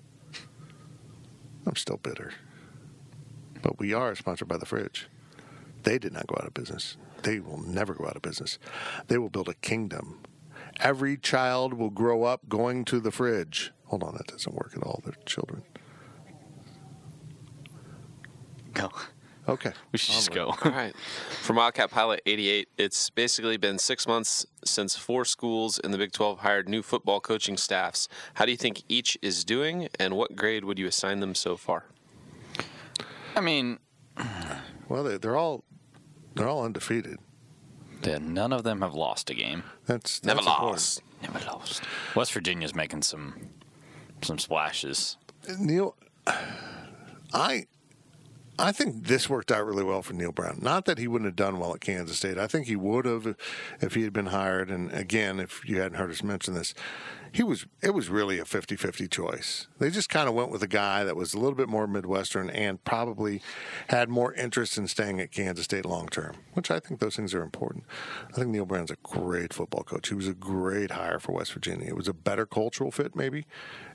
I'm 1.66 1.76
still 1.76 1.98
bitter. 1.98 2.34
But 3.62 3.78
we 3.80 3.94
are 3.94 4.16
sponsored 4.16 4.48
by 4.48 4.58
the 4.58 4.66
fridge. 4.66 5.08
They 5.84 6.00
did 6.00 6.14
not 6.14 6.28
go 6.28 6.36
out 6.40 6.48
of 6.48 6.54
business. 6.54 6.98
They 7.24 7.40
will 7.40 7.62
never 7.62 7.94
go 7.94 8.06
out 8.08 8.16
of 8.16 8.22
business. 8.22 8.58
They 9.08 9.18
will 9.18 9.30
build 9.30 9.48
a 9.50 9.54
kingdom. 9.56 10.22
Every 10.80 11.18
child 11.18 11.74
will 11.74 11.90
grow 11.92 12.24
up 12.24 12.50
going 12.50 12.86
to 12.86 13.00
the 13.00 13.12
fridge. 13.12 13.72
Hold 13.86 14.04
on, 14.04 14.16
that 14.16 14.28
doesn't 14.28 14.56
work 14.56 14.72
at 14.76 14.82
all. 14.82 15.02
They're 15.04 15.14
children. 15.26 15.64
go. 18.74 18.90
Okay. 19.50 19.72
We 19.92 19.98
should 19.98 20.14
just 20.14 20.32
go. 20.32 20.48
All 20.64 20.72
right. 20.72 20.94
For 21.42 21.54
Wildcat 21.54 21.90
Pilot 21.92 22.22
88, 22.26 22.70
it's 22.78 23.10
basically 23.10 23.58
been 23.58 23.80
six 23.80 24.08
months 24.08 24.46
since 24.64 24.96
four 24.96 25.26
schools 25.26 25.80
in 25.80 25.92
the 25.92 25.98
Big 25.98 26.12
12 26.12 26.40
hired 26.40 26.70
new 26.70 26.82
football 26.84 27.20
coaching 27.20 27.58
staffs. 27.58 28.08
How 28.36 28.46
do 28.46 28.52
you 28.52 28.58
think 28.58 28.84
each 28.88 29.18
is 29.22 29.44
doing, 29.44 29.90
and 30.00 30.16
what 30.16 30.36
grade 30.36 30.64
would 30.64 30.78
you 30.78 30.86
assign 30.88 31.20
them 31.22 31.34
so 31.36 31.58
far? 31.58 31.86
I 33.36 33.42
mean, 33.42 33.80
Well, 34.88 35.04
they, 35.04 35.18
they're 35.18 35.38
all 35.38 35.64
they're 36.36 36.48
all 36.48 36.64
undefeated. 36.64 37.18
yeah, 38.04 38.20
none 38.20 38.54
of 38.54 38.64
them 38.64 38.82
have 38.82 38.94
lost 38.94 39.30
a 39.30 39.34
game. 39.34 39.64
That's, 39.86 40.20
that's 40.20 40.28
Never 40.28 40.40
important. 40.42 40.72
lost. 40.72 41.02
Never 41.24 41.40
lost. 41.46 41.84
West 42.16 42.32
Virginia's 42.34 42.76
making 42.76 43.02
some 43.02 43.34
some 44.22 44.38
splashes. 44.38 45.18
Neal, 45.60 45.96
I 47.34 47.66
I 48.62 48.72
think 48.72 49.08
this 49.08 49.30
worked 49.30 49.52
out 49.52 49.66
really 49.66 49.84
well 49.84 50.02
for 50.02 50.14
Neal 50.14 50.32
Brown. 50.32 50.60
Not 50.62 50.86
that 50.86 50.98
he 50.98 51.08
wouldn't 51.08 51.28
have 51.28 51.36
done 51.36 51.60
well 51.60 51.74
at 51.74 51.82
Kansas 51.82 52.18
State. 52.18 52.38
I 52.38 52.48
think 52.48 52.68
he 52.68 52.76
would 52.76 53.06
have 53.06 53.36
if 53.82 53.96
he 53.96 54.04
had 54.04 54.14
been 54.14 54.28
hired. 54.28 54.70
And 54.70 54.92
again, 54.94 55.40
if 55.40 55.68
you 55.68 55.82
hadn't 55.82 55.98
heard 55.98 56.12
us 56.12 56.24
mention 56.24 56.54
this, 56.54 56.74
he 57.32 57.44
was 57.44 57.66
it 57.82 57.94
was 57.94 58.10
really 58.10 58.40
a 58.40 58.44
50-50 58.44 59.10
choice. 59.10 59.68
They 59.80 59.90
just 59.90 60.10
kind 60.10 60.28
of 60.28 60.36
went 60.36 60.52
with 60.52 60.62
a 60.64 60.68
guy 60.68 61.04
that 61.04 61.16
was 61.16 61.34
a 61.34 61.40
little 61.40 61.56
bit 61.56 61.70
more 61.70 61.88
Midwestern 61.88 62.50
and 62.50 62.84
probably 62.84 63.42
had 63.88 64.10
more 64.10 64.34
interest 64.34 64.78
in 64.78 64.88
staying 64.88 65.22
at 65.22 65.32
Kansas 65.32 65.66
State 65.66 65.86
long 65.86 66.10
term, 66.10 66.36
which 66.54 66.70
I 66.70 66.80
think 66.80 67.00
those 67.00 67.16
things 67.16 67.34
are 67.34 67.42
important. 67.42 67.86
I 68.30 68.34
think 68.34 68.48
Neal 68.48 68.66
Brown's 68.66 68.92
a 68.92 68.98
great 69.02 69.54
football 69.54 69.84
coach. 69.84 70.10
He 70.10 70.16
was 70.16 70.28
a 70.28 70.34
great 70.34 70.92
hire 70.92 71.20
for 71.20 71.32
West 71.32 71.54
Virginia. 71.54 71.88
It 71.88 71.96
was 71.96 72.08
a 72.08 72.14
better 72.14 72.46
cultural 72.46 72.92
fit, 72.92 73.16
maybe, 73.16 73.46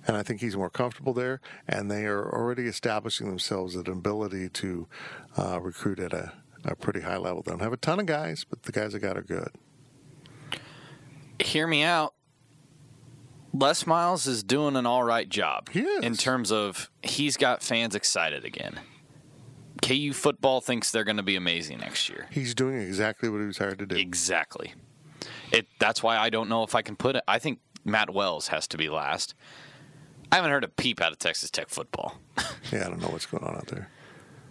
and 0.06 0.16
I 0.16 0.22
think 0.22 0.40
he's 0.40 0.56
more 0.56 0.70
comfortable 0.70 1.12
there. 1.12 1.40
And 1.68 1.90
they 1.90 2.06
are 2.06 2.24
already 2.32 2.66
establishing 2.66 3.28
themselves 3.28 3.76
an 3.76 3.88
ability 3.88 4.48
to 4.48 4.88
uh, 5.36 5.60
recruit 5.60 5.98
at 5.98 6.14
a, 6.14 6.32
a 6.64 6.74
pretty 6.74 7.00
high 7.00 7.18
level. 7.18 7.42
They 7.42 7.50
don't 7.50 7.60
have 7.60 7.72
a 7.72 7.76
ton 7.76 8.00
of 8.00 8.06
guys, 8.06 8.44
but 8.48 8.62
the 8.62 8.72
guys 8.72 8.94
they 8.94 8.98
got 8.98 9.18
are 9.18 9.22
good. 9.22 9.50
Hear 11.38 11.66
me 11.66 11.82
out. 11.82 12.14
Les 13.58 13.86
Miles 13.86 14.26
is 14.26 14.42
doing 14.42 14.76
an 14.76 14.86
all 14.86 15.02
right 15.02 15.28
job 15.28 15.68
He 15.70 15.80
is. 15.80 16.04
in 16.04 16.14
terms 16.16 16.50
of 16.52 16.90
he's 17.02 17.36
got 17.36 17.62
fans 17.62 17.94
excited 17.94 18.44
again. 18.44 18.80
KU 19.82 20.12
football 20.12 20.60
thinks 20.60 20.90
they're 20.90 21.04
going 21.04 21.16
to 21.18 21.22
be 21.22 21.36
amazing 21.36 21.78
next 21.78 22.08
year. 22.08 22.26
He's 22.30 22.54
doing 22.54 22.78
exactly 22.80 23.28
what 23.28 23.40
he 23.40 23.46
was 23.46 23.58
hired 23.58 23.78
to 23.78 23.86
do. 23.86 23.94
Exactly. 23.96 24.74
It. 25.52 25.66
That's 25.78 26.02
why 26.02 26.16
I 26.18 26.30
don't 26.30 26.48
know 26.48 26.62
if 26.64 26.74
I 26.74 26.82
can 26.82 26.96
put 26.96 27.14
it. 27.16 27.22
I 27.28 27.38
think 27.38 27.60
Matt 27.84 28.12
Wells 28.12 28.48
has 28.48 28.66
to 28.68 28.76
be 28.78 28.88
last. 28.88 29.34
I 30.32 30.36
haven't 30.36 30.50
heard 30.50 30.64
a 30.64 30.68
peep 30.68 31.00
out 31.00 31.12
of 31.12 31.18
Texas 31.18 31.50
Tech 31.50 31.68
football. 31.68 32.18
Yeah, 32.72 32.86
I 32.86 32.88
don't 32.88 33.00
know 33.00 33.06
what's 33.08 33.26
going 33.26 33.44
on 33.44 33.54
out 33.54 33.68
there. 33.68 33.88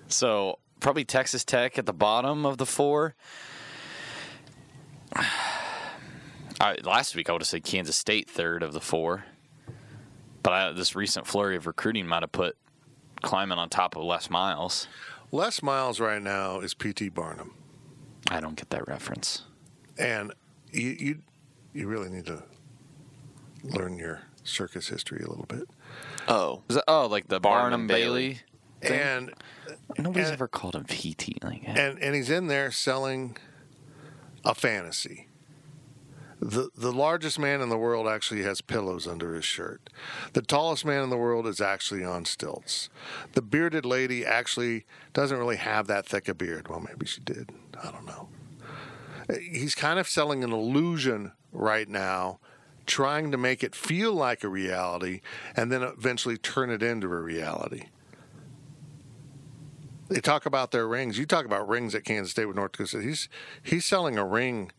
So 0.07 0.59
probably 0.79 1.03
Texas 1.03 1.43
Tech 1.43 1.77
at 1.77 1.85
the 1.85 1.91
bottom 1.91 2.45
of 2.45 2.57
the 2.57 2.65
four. 2.65 3.13
I, 6.59 6.77
last 6.83 7.15
week 7.15 7.29
I 7.29 7.33
would 7.33 7.41
have 7.41 7.47
said 7.47 7.63
Kansas 7.63 7.95
State 7.95 8.29
third 8.29 8.63
of 8.63 8.73
the 8.73 8.81
four, 8.81 9.25
but 10.43 10.53
I, 10.53 10.71
this 10.71 10.95
recent 10.95 11.27
flurry 11.27 11.55
of 11.55 11.67
recruiting 11.67 12.07
might 12.07 12.23
have 12.23 12.31
put 12.31 12.55
Klieman 13.23 13.57
on 13.57 13.69
top 13.69 13.95
of 13.95 14.03
Les 14.03 14.29
Miles. 14.29 14.87
Les 15.31 15.61
Miles 15.61 15.99
right 15.99 16.21
now 16.21 16.59
is 16.59 16.73
P.T. 16.73 17.09
Barnum, 17.09 17.53
I 18.29 18.39
don't 18.39 18.55
get 18.55 18.69
that 18.69 18.87
reference. 18.87 19.43
and 19.97 20.33
you 20.71 20.89
you, 20.99 21.17
you 21.73 21.87
really 21.87 22.09
need 22.09 22.25
to 22.27 22.43
learn 23.63 23.97
your 23.97 24.21
circus 24.43 24.87
history 24.87 25.23
a 25.25 25.29
little 25.29 25.45
bit. 25.47 25.67
Oh, 26.27 26.61
Is 26.69 26.75
that, 26.75 26.83
oh, 26.87 27.07
like 27.07 27.27
the 27.27 27.39
Barnum 27.39 27.71
Barnum, 27.71 27.87
Bailey. 27.87 28.39
Bailey. 28.81 28.99
And 29.01 29.33
Nobody's 29.97 30.27
and- 30.27 30.33
ever 30.33 30.47
called 30.47 30.75
him 30.75 30.83
PT. 30.85 31.43
Like, 31.43 31.63
and 31.65 31.97
and 32.01 32.13
he's 32.15 32.29
in 32.29 32.47
there 32.47 32.69
selling 32.71 33.35
a 34.43 34.53
fantasy. 34.53 35.27
The 36.45 36.69
the 36.77 36.93
largest 36.93 37.39
man 37.39 37.59
in 37.59 37.69
the 37.69 37.77
world 37.77 38.07
actually 38.07 38.43
has 38.43 38.61
pillows 38.61 39.07
under 39.07 39.33
his 39.33 39.45
shirt. 39.45 39.89
The 40.33 40.43
tallest 40.43 40.85
man 40.85 41.01
in 41.01 41.09
the 41.09 41.17
world 41.17 41.47
is 41.47 41.59
actually 41.59 42.03
on 42.03 42.25
stilts. 42.25 42.87
The 43.33 43.41
bearded 43.41 43.83
lady 43.83 44.23
actually 44.23 44.85
doesn't 45.11 45.39
really 45.39 45.55
have 45.55 45.87
that 45.87 46.05
thick 46.05 46.27
a 46.27 46.35
beard. 46.35 46.67
Well, 46.67 46.81
maybe 46.81 47.07
she 47.07 47.21
did. 47.21 47.49
I 47.83 47.89
don't 47.89 48.05
know. 48.05 48.29
He's 49.41 49.73
kind 49.73 49.97
of 49.97 50.07
selling 50.07 50.43
an 50.43 50.51
illusion 50.51 51.31
right 51.51 51.89
now, 51.89 52.37
trying 52.85 53.31
to 53.31 53.37
make 53.37 53.63
it 53.63 53.73
feel 53.73 54.13
like 54.13 54.43
a 54.43 54.47
reality 54.47 55.21
and 55.55 55.71
then 55.71 55.81
eventually 55.81 56.37
turn 56.37 56.69
it 56.69 56.83
into 56.83 57.07
a 57.07 57.21
reality 57.21 57.85
they 60.07 60.21
talk 60.21 60.45
about 60.45 60.69
their 60.69 60.87
rings. 60.87 61.17
You 61.17 61.25
talk 61.25 61.45
about 61.45 61.67
rings 61.67 61.95
at 61.95 62.03
Kansas 62.03 62.31
State 62.31 62.45
with 62.45 62.55
North 62.55 62.73
Dakota. 62.73 63.01
He's 63.01 63.27
he's 63.63 63.85
selling 63.85 64.19
a 64.19 64.23
ring 64.23 64.71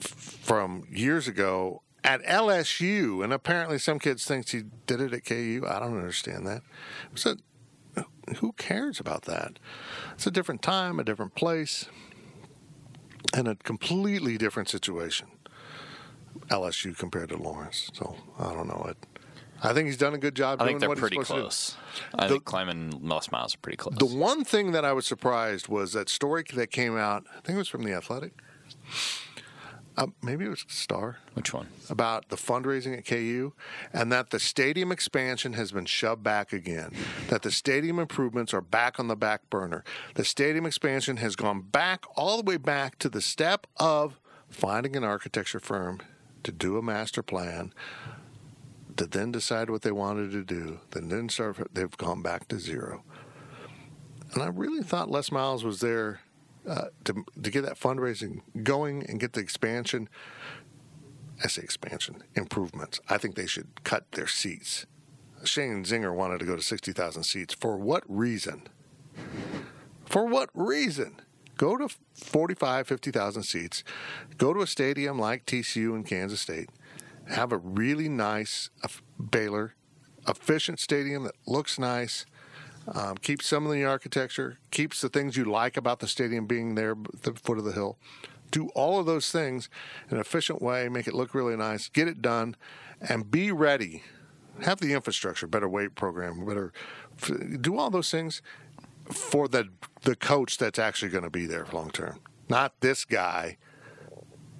from 0.00 0.86
years 0.90 1.28
ago 1.28 1.82
at 2.02 2.22
LSU, 2.24 3.22
and 3.24 3.32
apparently 3.32 3.78
some 3.78 3.98
kids 3.98 4.24
think 4.24 4.48
he 4.50 4.64
did 4.86 5.00
it 5.00 5.12
at 5.14 5.24
KU. 5.24 5.64
I 5.68 5.78
don't 5.78 5.96
understand 5.96 6.46
that. 6.46 6.62
So 7.14 7.36
who 8.38 8.52
cares 8.52 9.00
about 9.00 9.22
that? 9.22 9.58
It's 10.14 10.26
a 10.26 10.30
different 10.30 10.62
time, 10.62 10.98
a 11.00 11.04
different 11.04 11.34
place, 11.34 11.86
and 13.32 13.48
a 13.48 13.54
completely 13.56 14.36
different 14.38 14.68
situation. 14.68 15.28
LSU 16.48 16.96
compared 16.96 17.30
to 17.30 17.36
Lawrence. 17.36 17.90
So 17.94 18.16
I 18.38 18.52
don't 18.52 18.66
know 18.68 18.84
it. 18.88 18.96
I 19.62 19.72
think 19.72 19.86
he's 19.86 19.96
done 19.96 20.12
a 20.14 20.18
good 20.18 20.34
job. 20.34 20.60
I 20.60 20.66
doing 20.66 20.78
think 20.78 20.90
they're 20.90 21.00
pretty 21.00 21.14
supposed 21.24 21.28
to 21.30 21.34
do. 21.36 21.40
close. 21.40 21.76
I 22.14 22.26
The- 22.26 22.34
think 22.34 22.44
Klieman 22.44 23.00
most 23.00 23.32
miles 23.32 23.54
are 23.54 23.58
pretty 23.58 23.78
close. 23.78 23.94
The 23.96 24.04
one 24.04 24.44
thing 24.44 24.72
that 24.72 24.84
I 24.84 24.92
was 24.92 25.06
surprised 25.06 25.68
was 25.68 25.94
that 25.94 26.10
story 26.10 26.44
that 26.54 26.70
came 26.70 26.98
out. 26.98 27.24
I 27.30 27.40
think 27.40 27.56
it 27.56 27.58
was 27.58 27.68
from 27.68 27.84
the 27.84 27.94
Athletic. 27.94 28.34
Uh, 29.96 30.08
maybe 30.22 30.44
it 30.44 30.48
was 30.48 30.64
Star 30.68 31.18
Which 31.34 31.54
one? 31.54 31.68
about 31.88 32.28
the 32.28 32.36
fundraising 32.36 32.98
at 32.98 33.06
KU, 33.06 33.52
and 33.92 34.10
that 34.10 34.30
the 34.30 34.40
stadium 34.40 34.90
expansion 34.90 35.52
has 35.52 35.70
been 35.70 35.84
shoved 35.84 36.22
back 36.22 36.52
again. 36.52 36.90
That 37.28 37.42
the 37.42 37.52
stadium 37.52 37.98
improvements 38.00 38.52
are 38.52 38.60
back 38.60 38.98
on 38.98 39.06
the 39.06 39.14
back 39.16 39.48
burner. 39.50 39.84
The 40.14 40.24
stadium 40.24 40.66
expansion 40.66 41.18
has 41.18 41.36
gone 41.36 41.60
back 41.60 42.04
all 42.16 42.38
the 42.38 42.42
way 42.42 42.56
back 42.56 42.98
to 43.00 43.08
the 43.08 43.20
step 43.20 43.66
of 43.76 44.18
finding 44.48 44.96
an 44.96 45.04
architecture 45.04 45.60
firm 45.60 46.00
to 46.42 46.50
do 46.50 46.76
a 46.76 46.82
master 46.82 47.22
plan, 47.22 47.72
to 48.96 49.06
then 49.06 49.30
decide 49.32 49.70
what 49.70 49.82
they 49.82 49.92
wanted 49.92 50.32
to 50.32 50.42
do, 50.42 50.80
then 50.90 51.08
then 51.08 51.28
start. 51.28 51.56
They've 51.72 51.96
gone 51.96 52.20
back 52.22 52.48
to 52.48 52.58
zero. 52.58 53.04
And 54.32 54.42
I 54.42 54.48
really 54.48 54.82
thought 54.82 55.10
Les 55.10 55.30
Miles 55.30 55.62
was 55.62 55.80
there 55.80 56.20
to 57.04 57.24
to 57.42 57.50
get 57.50 57.62
that 57.62 57.78
fundraising 57.78 58.40
going 58.62 59.04
and 59.08 59.20
get 59.20 59.32
the 59.32 59.40
expansion. 59.40 60.08
I 61.42 61.48
say 61.48 61.62
expansion 61.62 62.22
improvements. 62.34 63.00
I 63.08 63.18
think 63.18 63.34
they 63.34 63.46
should 63.46 63.82
cut 63.84 64.12
their 64.12 64.28
seats. 64.28 64.86
Sheahon 65.42 65.84
Zenger 65.84 66.14
wanted 66.14 66.38
to 66.40 66.46
go 66.46 66.56
to 66.56 66.62
sixty 66.62 66.92
thousand 66.92 67.24
seats. 67.24 67.54
For 67.54 67.76
what 67.76 68.04
reason? 68.08 68.68
For 70.06 70.26
what 70.26 70.50
reason? 70.54 71.20
Go 71.56 71.76
to 71.76 71.88
45, 72.14 72.86
50,000 72.88 73.42
seats. 73.44 73.84
Go 74.38 74.52
to 74.52 74.60
a 74.60 74.66
stadium 74.66 75.18
like 75.18 75.46
TCU 75.46 75.94
in 75.94 76.02
Kansas 76.02 76.40
State. 76.40 76.68
Have 77.28 77.52
a 77.52 77.58
really 77.58 78.08
nice 78.08 78.70
uh, 78.82 78.88
Baylor, 79.30 79.74
efficient 80.26 80.80
stadium 80.80 81.24
that 81.24 81.34
looks 81.46 81.78
nice. 81.78 82.26
Um, 82.92 83.16
keeps 83.16 83.46
some 83.46 83.64
of 83.66 83.72
the 83.72 83.84
architecture, 83.84 84.58
keeps 84.70 85.00
the 85.00 85.08
things 85.08 85.36
you 85.36 85.44
like 85.44 85.76
about 85.76 86.00
the 86.00 86.08
stadium 86.08 86.46
being 86.46 86.74
there 86.74 86.92
at 86.92 87.22
the 87.22 87.32
foot 87.32 87.58
of 87.58 87.64
the 87.64 87.72
hill. 87.72 87.96
Do 88.50 88.68
all 88.74 89.00
of 89.00 89.06
those 89.06 89.32
things 89.32 89.70
in 90.10 90.16
an 90.16 90.20
efficient 90.20 90.60
way, 90.60 90.88
make 90.88 91.06
it 91.06 91.14
look 91.14 91.34
really 91.34 91.56
nice, 91.56 91.88
get 91.88 92.08
it 92.08 92.20
done, 92.20 92.56
and 93.00 93.30
be 93.30 93.50
ready. 93.50 94.02
Have 94.62 94.80
the 94.80 94.92
infrastructure, 94.92 95.46
better 95.46 95.68
weight 95.68 95.94
program, 95.94 96.44
better 96.44 96.72
do 97.60 97.78
all 97.78 97.90
those 97.90 98.10
things 98.10 98.42
for 99.10 99.48
the 99.48 99.68
the 100.02 100.16
coach 100.16 100.58
that's 100.58 100.78
actually 100.78 101.10
going 101.10 101.24
to 101.24 101.30
be 101.30 101.46
there 101.46 101.66
long 101.72 101.90
term. 101.90 102.20
Not 102.48 102.80
this 102.80 103.04
guy 103.04 103.56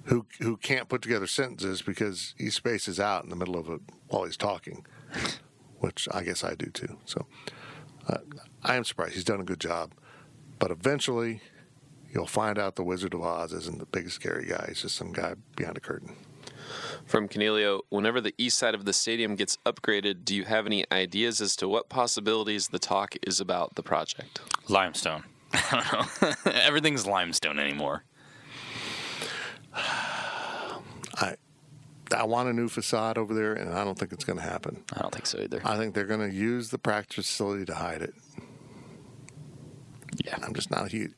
who 0.05 0.25
who 0.39 0.57
can't 0.57 0.89
put 0.89 1.01
together 1.01 1.27
sentences 1.27 1.81
because 1.81 2.33
he 2.37 2.49
spaces 2.49 2.99
out 2.99 3.23
in 3.23 3.29
the 3.29 3.35
middle 3.35 3.57
of 3.57 3.69
it 3.69 3.81
while 4.07 4.23
he's 4.23 4.37
talking, 4.37 4.85
which 5.79 6.07
I 6.11 6.23
guess 6.23 6.43
I 6.43 6.55
do 6.55 6.67
too. 6.67 6.97
So 7.05 7.25
uh, 8.07 8.17
I 8.63 8.75
am 8.75 8.83
surprised. 8.83 9.13
He's 9.13 9.23
done 9.23 9.41
a 9.41 9.45
good 9.45 9.59
job, 9.59 9.93
but 10.59 10.71
eventually 10.71 11.41
you'll 12.11 12.27
find 12.27 12.57
out 12.57 12.75
the 12.75 12.83
Wizard 12.83 13.13
of 13.13 13.21
Oz 13.21 13.53
isn't 13.53 13.79
the 13.79 13.85
big 13.85 14.09
scary 14.09 14.45
guy. 14.45 14.65
He's 14.69 14.81
just 14.81 14.95
some 14.95 15.11
guy 15.11 15.35
behind 15.55 15.77
a 15.77 15.81
curtain. 15.81 16.15
From 17.05 17.27
Canelio, 17.27 17.81
whenever 17.89 18.19
the 18.19 18.33
east 18.37 18.57
side 18.57 18.73
of 18.73 18.85
the 18.85 18.93
stadium 18.93 19.35
gets 19.35 19.57
upgraded, 19.65 20.25
do 20.25 20.35
you 20.35 20.45
have 20.45 20.65
any 20.65 20.85
ideas 20.91 21.39
as 21.41 21.55
to 21.57 21.67
what 21.67 21.89
possibilities 21.89 22.69
the 22.69 22.79
talk 22.79 23.15
is 23.21 23.39
about 23.39 23.75
the 23.75 23.83
project? 23.83 24.41
Limestone. 24.67 25.23
I 25.53 26.07
don't 26.21 26.45
know. 26.45 26.51
Everything's 26.51 27.05
limestone 27.05 27.59
anymore. 27.59 28.03
I 29.73 31.35
I 32.13 32.23
want 32.25 32.49
a 32.49 32.53
new 32.53 32.67
facade 32.69 33.17
over 33.17 33.33
there, 33.33 33.53
and 33.53 33.73
I 33.73 33.83
don't 33.83 33.97
think 33.97 34.11
it's 34.11 34.25
going 34.25 34.37
to 34.37 34.45
happen. 34.45 34.83
I 34.93 35.01
don't 35.01 35.13
think 35.13 35.25
so 35.25 35.39
either. 35.39 35.61
I 35.65 35.77
think 35.77 35.95
they're 35.95 36.05
going 36.05 36.27
to 36.27 36.35
use 36.35 36.69
the 36.69 36.77
practice 36.77 37.27
facility 37.27 37.65
to 37.65 37.75
hide 37.75 38.01
it. 38.01 38.13
Yeah. 40.23 40.37
I'm 40.43 40.53
just 40.53 40.71
not 40.71 40.85
a 40.85 40.89
huge, 40.89 41.13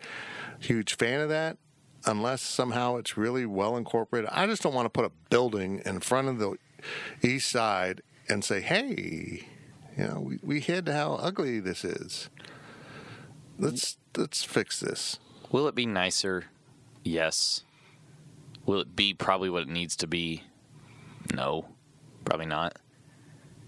huge 0.59 0.95
fan 0.95 1.19
of 1.21 1.29
that 1.29 1.57
unless 2.05 2.41
somehow 2.41 2.95
it's 2.97 3.17
really 3.17 3.45
well 3.45 3.77
incorporated. 3.77 4.29
I 4.31 4.47
just 4.47 4.63
don't 4.63 4.73
want 4.73 4.85
to 4.85 4.89
put 4.89 5.05
a 5.05 5.11
building 5.29 5.81
in 5.85 5.99
front 5.99 6.29
of 6.29 6.39
the 6.39 6.55
east 7.21 7.49
side 7.51 8.01
and 8.29 8.43
say, 8.43 8.61
hey, 8.61 9.47
you 9.97 10.03
know, 10.07 10.19
we, 10.21 10.39
we 10.41 10.59
hid 10.59 10.87
how 10.87 11.15
ugly 11.15 11.59
this 11.59 11.83
is. 11.83 12.29
Let's 13.59 13.97
let's 14.15 14.43
fix 14.43 14.79
this. 14.79 15.19
Will 15.51 15.67
it 15.67 15.75
be 15.75 15.85
nicer? 15.85 16.45
Yes. 17.03 17.63
Will 18.65 18.81
it 18.81 18.95
be 18.95 19.13
probably 19.13 19.49
what 19.49 19.63
it 19.63 19.69
needs 19.69 19.95
to 19.97 20.07
be? 20.07 20.43
No, 21.33 21.65
probably 22.25 22.45
not. 22.45 22.77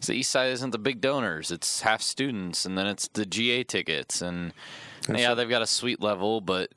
The 0.06 0.14
East 0.14 0.32
Side 0.32 0.52
isn't 0.54 0.72
the 0.72 0.78
big 0.80 1.02
donors. 1.02 1.52
It's 1.52 1.82
half 1.82 2.02
students, 2.02 2.66
and 2.66 2.78
then 2.78 2.88
it's 2.88 3.10
the 3.10 3.26
GA 3.26 3.64
tickets, 3.66 4.22
and 4.22 4.54
yeah, 5.14 5.34
they've 5.34 5.50
got 5.50 5.62
a 5.62 5.68
suite 5.68 6.02
level, 6.02 6.40
but 6.40 6.72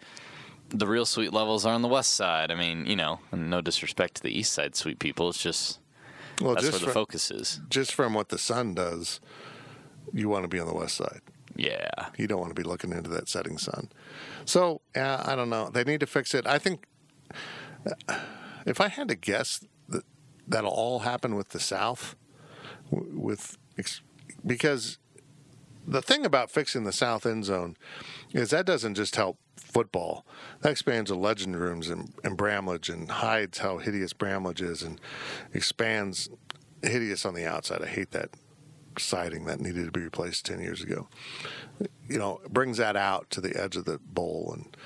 the 0.71 0.87
real 0.87 1.05
suite 1.05 1.33
levels 1.33 1.65
are 1.65 1.73
on 1.75 1.83
the 1.83 1.89
West 1.89 2.15
Side. 2.15 2.51
I 2.51 2.57
mean, 2.57 2.85
you 2.87 2.97
know, 2.97 3.21
and 3.31 3.49
no 3.49 3.61
disrespect 3.61 4.17
to 4.17 4.23
the 4.23 4.37
East 4.37 4.53
Side 4.53 4.75
suite 4.75 4.99
people, 4.99 5.29
it's 5.29 5.41
just 5.41 5.79
Well, 6.41 6.55
that's 6.55 6.67
just 6.67 6.73
where 6.73 6.81
the 6.81 6.85
from, 6.87 6.95
focus 6.95 7.31
is. 7.31 7.61
just 7.69 7.95
from 7.95 8.13
what 8.15 8.31
the 8.31 8.39
sun 8.39 8.75
does, 8.75 9.21
you 10.13 10.29
want 10.29 10.43
to 10.45 10.49
be 10.49 10.59
on 10.59 10.67
the 10.67 10.75
west 10.75 10.97
side. 10.97 11.21
Yeah, 11.55 11.91
You 12.17 12.27
don't 12.27 12.41
want 12.41 12.51
to 12.57 12.61
be 12.61 12.67
looking 12.67 12.93
into 12.93 13.11
that 13.11 13.29
setting 13.29 13.59
sun. 13.59 13.91
So, 14.47 14.81
yeah, 14.97 15.23
I 15.25 15.37
don't 15.37 15.51
know. 15.51 15.69
They 15.71 15.85
need 15.85 16.01
to 16.01 16.07
fix 16.07 16.35
it. 16.35 16.47
I 16.47 16.59
think 16.59 16.87
uh, 18.09 18.19
if 18.65 18.81
I 18.81 18.89
had 18.89 19.09
to 19.09 19.15
guess, 19.15 19.63
that'll 20.47 20.71
all 20.71 21.01
happen 21.01 21.35
with 21.35 21.51
the 21.51 21.61
South, 21.61 22.17
with 22.91 23.59
because 24.45 24.99
the 25.87 26.03
thing 26.03 26.25
about 26.25 26.51
fixing 26.51 26.85
the 26.85 26.93
South 26.93 27.27
end 27.27 27.45
zone 27.45 27.77
is 28.33 28.51
that 28.51 28.67
doesn't 28.67 28.95
just 28.95 29.17
help 29.17 29.39
football. 29.57 30.27
That 30.61 30.73
expands 30.73 31.11
the 31.11 31.17
legend 31.17 31.59
rooms 31.59 31.89
and, 31.89 32.13
Bramlage 32.37 32.89
and 32.89 33.11
hides 33.11 33.59
how 33.59 33.79
hideous 33.79 34.13
Bramlage 34.13 34.63
is 34.63 34.83
and 34.83 35.01
expands 35.53 36.29
hideous 36.83 37.25
on 37.25 37.35
the 37.35 37.47
outside. 37.47 37.83
I 37.83 37.87
hate 37.87 38.11
that 38.13 38.31
siding 38.99 39.47
that 39.47 39.61
needed 39.61 39.87
to 39.87 39.91
be 39.91 40.03
replaced 40.03 40.45
10 40.47 40.61
years 40.61 40.83
ago. 40.83 41.09
You 42.09 42.19
know, 42.19 42.41
brings 42.49 42.77
that 42.77 42.97
out 42.97 43.31
to 43.31 43.41
the 43.41 43.59
edge 43.61 43.77
of 43.77 43.85
the 43.85 43.99
bowl 43.99 44.53
and 44.55 44.77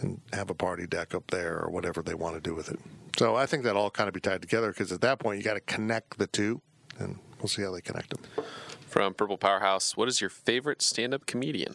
and 0.00 0.20
have 0.32 0.50
a 0.50 0.54
party 0.54 0.86
deck 0.86 1.14
up 1.14 1.30
there 1.30 1.58
or 1.58 1.70
whatever 1.70 2.02
they 2.02 2.14
want 2.14 2.34
to 2.34 2.40
do 2.40 2.54
with 2.54 2.70
it. 2.70 2.78
So 3.16 3.34
I 3.34 3.46
think 3.46 3.64
that 3.64 3.76
all 3.76 3.90
kind 3.90 4.08
of 4.08 4.14
be 4.14 4.20
tied 4.20 4.42
together 4.42 4.68
because 4.68 4.92
at 4.92 5.00
that 5.00 5.18
point 5.18 5.38
you 5.38 5.44
got 5.44 5.54
to 5.54 5.60
connect 5.60 6.18
the 6.18 6.26
two 6.26 6.60
and 6.98 7.18
we'll 7.38 7.48
see 7.48 7.62
how 7.62 7.70
they 7.72 7.80
connect 7.80 8.10
them. 8.10 8.44
From 8.88 9.14
Purple 9.14 9.38
Powerhouse, 9.38 9.96
what 9.96 10.08
is 10.08 10.20
your 10.20 10.30
favorite 10.30 10.82
stand 10.82 11.14
up 11.14 11.26
comedian? 11.26 11.74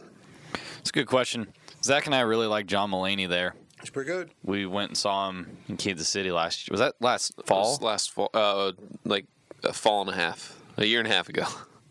it's 0.80 0.90
a 0.90 0.94
good 0.94 1.08
question. 1.08 1.54
Zach 1.84 2.06
and 2.06 2.14
I 2.16 2.22
really 2.22 2.48
like 2.48 2.66
John 2.68 2.92
Mulaney 2.92 3.28
there. 3.28 3.56
It's 3.80 3.90
pretty 3.90 4.08
good. 4.10 4.30
We 4.44 4.66
went 4.68 4.92
and 4.92 4.98
saw 4.98 5.30
him 5.30 5.58
in 5.68 5.78
Kansas 5.78 6.08
City 6.08 6.32
last 6.32 6.68
year. 6.68 6.74
Was 6.74 6.80
that 6.80 6.94
last 7.00 7.34
fall? 7.46 7.72
was 7.72 7.82
last 7.82 8.12
fall, 8.12 8.30
uh, 8.34 8.74
like 9.06 9.26
a 9.64 9.74
fall 9.74 10.02
and 10.02 10.10
a 10.12 10.14
half, 10.16 10.56
a 10.78 10.86
year 10.86 11.00
and 11.00 11.08
a 11.08 11.12
half 11.12 11.30
ago, 11.30 11.46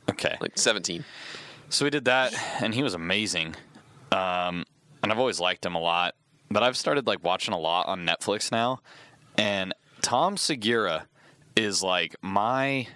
Okay. 0.09 0.37
like 0.41 0.57
17. 0.57 1.05
So 1.69 1.85
we 1.85 1.91
did 1.91 2.05
that, 2.05 2.33
and 2.63 2.73
he 2.75 2.83
was 2.85 2.95
amazing. 2.95 3.57
Um, 4.13 4.65
and 5.03 5.11
I've 5.11 5.19
always 5.19 5.41
liked 5.41 5.65
him 5.67 5.75
a 5.75 5.81
lot. 5.81 6.15
But 6.53 6.63
I've 6.65 6.77
started 6.77 7.07
like 7.07 7.23
watching 7.25 7.55
a 7.55 7.59
lot 7.59 7.87
on 7.87 8.05
Netflix 8.07 8.51
now, 8.53 8.81
and 9.41 9.75
Tom 10.03 10.37
Segura 10.37 11.07
is 11.57 11.83
like 11.83 12.15
my 12.21 12.87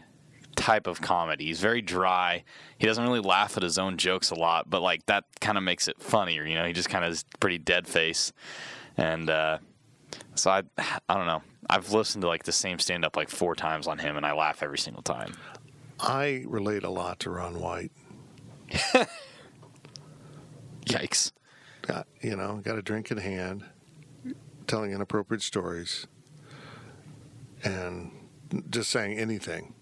type 0.56 0.86
of 0.86 1.00
comedy. 1.00 1.46
He's 1.46 1.60
very 1.60 1.80
dry. 1.80 2.44
He 2.78 2.86
doesn't 2.86 3.02
really 3.02 3.20
laugh 3.20 3.56
at 3.56 3.62
his 3.62 3.78
own 3.78 3.96
jokes 3.96 4.30
a 4.30 4.34
lot, 4.34 4.68
but 4.68 4.82
like 4.82 5.06
that 5.06 5.24
kind 5.40 5.56
of 5.56 5.64
makes 5.64 5.88
it 5.88 6.00
funnier. 6.00 6.44
You 6.44 6.54
know, 6.54 6.66
he 6.66 6.74
just 6.74 6.90
kind 6.90 7.04
of 7.04 7.12
is 7.12 7.24
pretty 7.40 7.58
dead 7.58 7.88
face, 7.88 8.32
and 8.96 9.30
uh, 9.30 9.58
so 10.34 10.50
I, 10.50 10.62
I 11.08 11.14
don't 11.14 11.26
know. 11.26 11.42
I've 11.68 11.92
listened 11.92 12.22
to 12.22 12.28
like 12.28 12.44
the 12.44 12.52
same 12.52 12.78
stand 12.78 13.06
up 13.06 13.16
like 13.16 13.30
four 13.30 13.54
times 13.54 13.86
on 13.86 13.98
him, 13.98 14.16
and 14.18 14.26
I 14.26 14.32
laugh 14.32 14.62
every 14.62 14.78
single 14.78 15.02
time. 15.02 15.32
I 15.98 16.44
relate 16.46 16.84
a 16.84 16.90
lot 16.90 17.20
to 17.20 17.30
Ron 17.30 17.58
White. 17.58 17.92
Yikes! 20.84 21.32
Got 21.82 22.06
you 22.20 22.36
know, 22.36 22.60
got 22.62 22.76
a 22.76 22.82
drink 22.82 23.10
in 23.10 23.16
hand, 23.16 23.64
telling 24.66 24.92
inappropriate 24.92 25.42
stories, 25.42 26.06
and 27.64 28.10
just 28.70 28.90
saying 28.90 29.18
anything. 29.18 29.74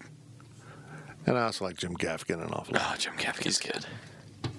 And 1.25 1.37
I 1.37 1.43
also 1.43 1.65
like 1.65 1.77
Jim 1.77 1.95
Gaffigan 1.95 2.43
an 2.45 2.51
awful 2.51 2.73
lot. 2.75 2.91
Oh, 2.93 2.95
Jim 2.97 3.13
Gaffigan's 3.17 3.59
good. 3.59 3.85
I 4.45 4.49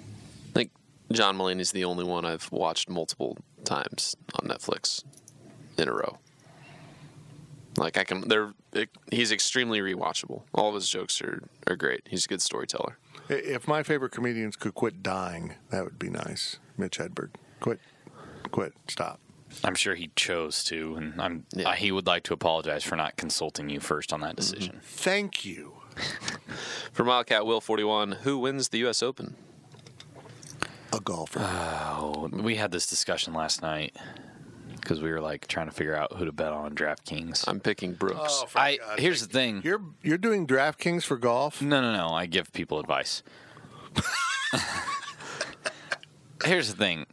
think 0.53 0.71
John 1.11 1.37
Mulaney's 1.37 1.71
the 1.71 1.83
only 1.83 2.03
one 2.03 2.25
I've 2.25 2.51
watched 2.51 2.89
multiple 2.89 3.37
times 3.63 4.15
on 4.41 4.49
Netflix 4.49 5.03
in 5.77 5.89
a 5.89 5.93
row. 5.93 6.17
Like 7.77 7.97
I 7.97 8.03
can, 8.03 8.27
they're 8.27 8.53
it, 8.71 8.89
he's 9.11 9.31
extremely 9.31 9.79
rewatchable. 9.79 10.43
All 10.53 10.69
of 10.69 10.75
his 10.75 10.87
jokes 10.87 11.21
are 11.21 11.43
are 11.67 11.75
great. 11.75 12.03
He's 12.09 12.25
a 12.25 12.27
good 12.27 12.41
storyteller. 12.41 12.97
If 13.27 13.67
my 13.67 13.83
favorite 13.83 14.11
comedians 14.11 14.55
could 14.55 14.75
quit 14.75 15.03
dying, 15.03 15.55
that 15.71 15.83
would 15.83 15.99
be 15.99 16.09
nice. 16.09 16.59
Mitch 16.77 16.99
Hedberg, 16.99 17.31
quit, 17.59 17.79
quit, 18.51 18.73
stop. 18.87 19.19
I'm 19.63 19.75
sure 19.75 19.95
he 19.95 20.11
chose 20.15 20.63
to, 20.65 20.95
and 20.95 21.21
I'm. 21.21 21.45
Uh, 21.57 21.71
he 21.71 21.91
would 21.91 22.07
like 22.07 22.23
to 22.23 22.33
apologize 22.33 22.83
for 22.83 22.95
not 22.95 23.17
consulting 23.17 23.69
you 23.69 23.79
first 23.79 24.13
on 24.13 24.21
that 24.21 24.35
decision. 24.35 24.79
Thank 24.83 25.45
you. 25.45 25.73
For 26.91 27.03
Wildcat 27.03 27.45
Will 27.45 27.61
forty 27.61 27.83
one, 27.83 28.11
who 28.11 28.37
wins 28.37 28.69
the 28.69 28.79
U.S. 28.79 29.01
Open? 29.01 29.35
A 30.93 30.99
golfer. 30.99 31.39
Oh, 31.41 32.29
we 32.31 32.55
had 32.55 32.71
this 32.71 32.87
discussion 32.87 33.33
last 33.33 33.61
night 33.61 33.95
because 34.79 35.01
we 35.01 35.11
were 35.11 35.21
like 35.21 35.47
trying 35.47 35.67
to 35.67 35.71
figure 35.71 35.95
out 35.95 36.13
who 36.13 36.25
to 36.25 36.31
bet 36.31 36.51
on 36.53 36.75
DraftKings. 36.75 37.45
I'm 37.47 37.59
picking 37.59 37.93
Brooks. 37.93 38.43
Oh, 38.43 38.47
I 38.55 38.77
God's 38.77 39.01
here's 39.01 39.19
sake. 39.21 39.29
the 39.29 39.33
thing. 39.33 39.61
You're 39.63 39.81
you're 40.03 40.17
doing 40.17 40.45
DraftKings 40.45 41.03
for 41.03 41.17
golf. 41.17 41.61
No, 41.61 41.81
no, 41.81 41.93
no. 41.93 42.09
I 42.09 42.25
give 42.25 42.51
people 42.53 42.79
advice. 42.79 43.23
Here's 46.45 46.69
the 46.69 46.77
thing. 46.77 47.05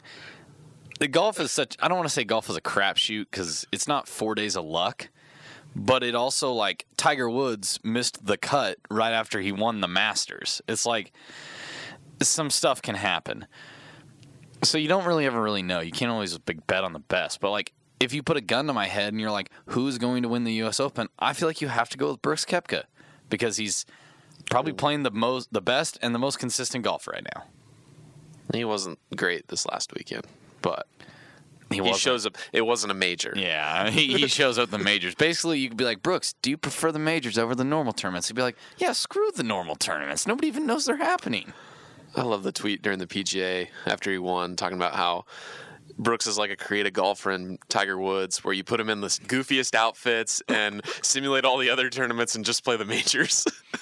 The 1.03 1.09
golf 1.09 1.41
is 1.41 1.51
such. 1.51 1.77
I 1.81 1.89
don't 1.89 1.97
want 1.97 2.09
to 2.09 2.15
say 2.15 2.23
golf 2.23 2.49
is 2.49 2.55
a 2.55 2.61
crapshoot 2.61 3.27
because 3.29 3.67
it's 3.73 3.89
not 3.89 4.07
four 4.07 4.37
days 4.37 4.55
of 4.57 4.65
luck, 4.65 5.09
but 5.75 6.05
it 6.05 6.15
also 6.15 6.53
like 6.53 6.87
Tiger 6.97 7.29
Woods 7.29 7.81
missed 7.83 8.25
the 8.25 8.37
cut 8.37 8.79
right 8.89 9.11
after 9.11 9.41
he 9.41 9.51
won 9.51 9.81
the 9.81 9.89
Masters. 9.89 10.63
It's 10.69 10.87
like 10.87 11.11
some 12.21 12.51
stuff 12.51 12.83
can 12.83 12.95
happen. 12.95 13.49
So 14.63 14.79
you 14.79 14.87
don't 14.87 15.05
really 15.05 15.27
ever 15.27 15.43
really 15.43 15.65
know. 15.65 15.81
You 15.81 15.91
can't 15.91 16.13
always 16.13 16.39
big 16.39 16.69
bet 16.69 16.85
on 16.85 16.93
the 16.93 17.01
best, 17.01 17.41
but 17.41 17.51
like 17.51 17.73
if 17.99 18.15
you 18.15 18.23
put 18.23 18.37
a 18.37 18.41
gun 18.41 18.69
to 18.69 18.73
my 18.73 18.87
head 18.87 19.13
and 19.13 19.21
you're 19.21 19.33
like, 19.33 19.51
who's 19.67 19.99
going 19.99 20.23
to 20.23 20.29
win 20.29 20.45
the 20.45 20.53
U.S. 20.53 20.79
Open? 20.79 21.09
I 21.19 21.33
feel 21.33 21.49
like 21.49 21.61
you 21.61 21.67
have 21.67 21.89
to 21.89 21.99
go 21.99 22.13
with 22.13 22.23
Brooks 22.23 22.45
Koepka 22.45 22.85
because 23.29 23.57
he's 23.57 23.87
probably 24.49 24.73
playing 24.73 25.03
the 25.03 25.11
most, 25.11 25.53
the 25.53 25.61
best, 25.61 25.99
and 26.01 26.15
the 26.15 26.21
most 26.21 26.39
consistent 26.39 26.85
golf 26.85 27.09
right 27.09 27.27
now. 27.35 27.43
He 28.55 28.65
wasn't 28.65 29.01
great 29.17 29.49
this 29.49 29.67
last 29.67 29.93
weekend, 29.97 30.29
but 30.63 30.87
He, 31.71 31.83
he, 31.83 31.93
shows 31.95 32.27
up. 32.27 32.37
It 32.53 32.63
wasn't 32.63 32.91
a 32.91 32.95
major. 32.95 33.33
Yeah, 33.37 33.91
he, 33.91 34.15
he 34.15 34.27
shows 34.29 34.59
up 34.59 34.71
the 34.71 34.79
majors. 34.79 35.15
Basically, 35.15 35.59
you 35.59 35.69
could 35.69 35.79
be 35.79 35.85
like, 35.85 36.03
Brooks, 36.03 36.35
do 36.43 36.51
you 36.51 36.57
prefer 36.57 36.93
the 36.93 36.99
majors 36.99 37.39
over 37.39 37.55
the 37.55 37.65
normal 37.65 37.93
tournaments? 37.93 38.29
He'd 38.29 38.35
be 38.35 38.43
like, 38.43 38.57
Yeah, 38.79 38.93
screw 38.93 39.31
the 39.35 39.43
normal 39.43 39.77
tournaments. 39.77 40.27
Nobody 40.27 40.49
even 40.49 40.67
knows 40.67 40.87
they're 40.87 40.97
happening. 40.97 41.53
I 42.15 42.23
love 42.23 42.43
the 42.43 42.53
tweet 42.53 42.83
during 42.83 42.99
the 42.99 43.07
PGA 43.07 43.69
after 43.87 44.11
he 44.11 44.19
won, 44.19 44.55
talking 44.57 44.77
about 44.77 44.95
how 44.95 45.25
Brooks 45.99 46.27
is 46.27 46.37
like 46.37 46.51
a 46.51 46.57
creative 46.57 46.93
golfer 46.93 47.31
in 47.31 47.59
Tiger 47.69 47.99
Woods, 47.99 48.45
where 48.45 48.53
you 48.53 48.65
put 48.65 48.81
him 48.81 48.91
in 48.91 49.01
the 49.01 49.09
goofiest 49.09 49.75
outfits 49.75 50.43
and 50.49 50.83
simulate 51.01 51.45
all 51.45 51.59
the 51.59 51.71
other 51.71 51.89
tournaments 51.89 52.35
and 52.35 52.45
just 52.45 52.65
play 52.65 52.77
the 52.77 52.85
majors. 52.85 53.47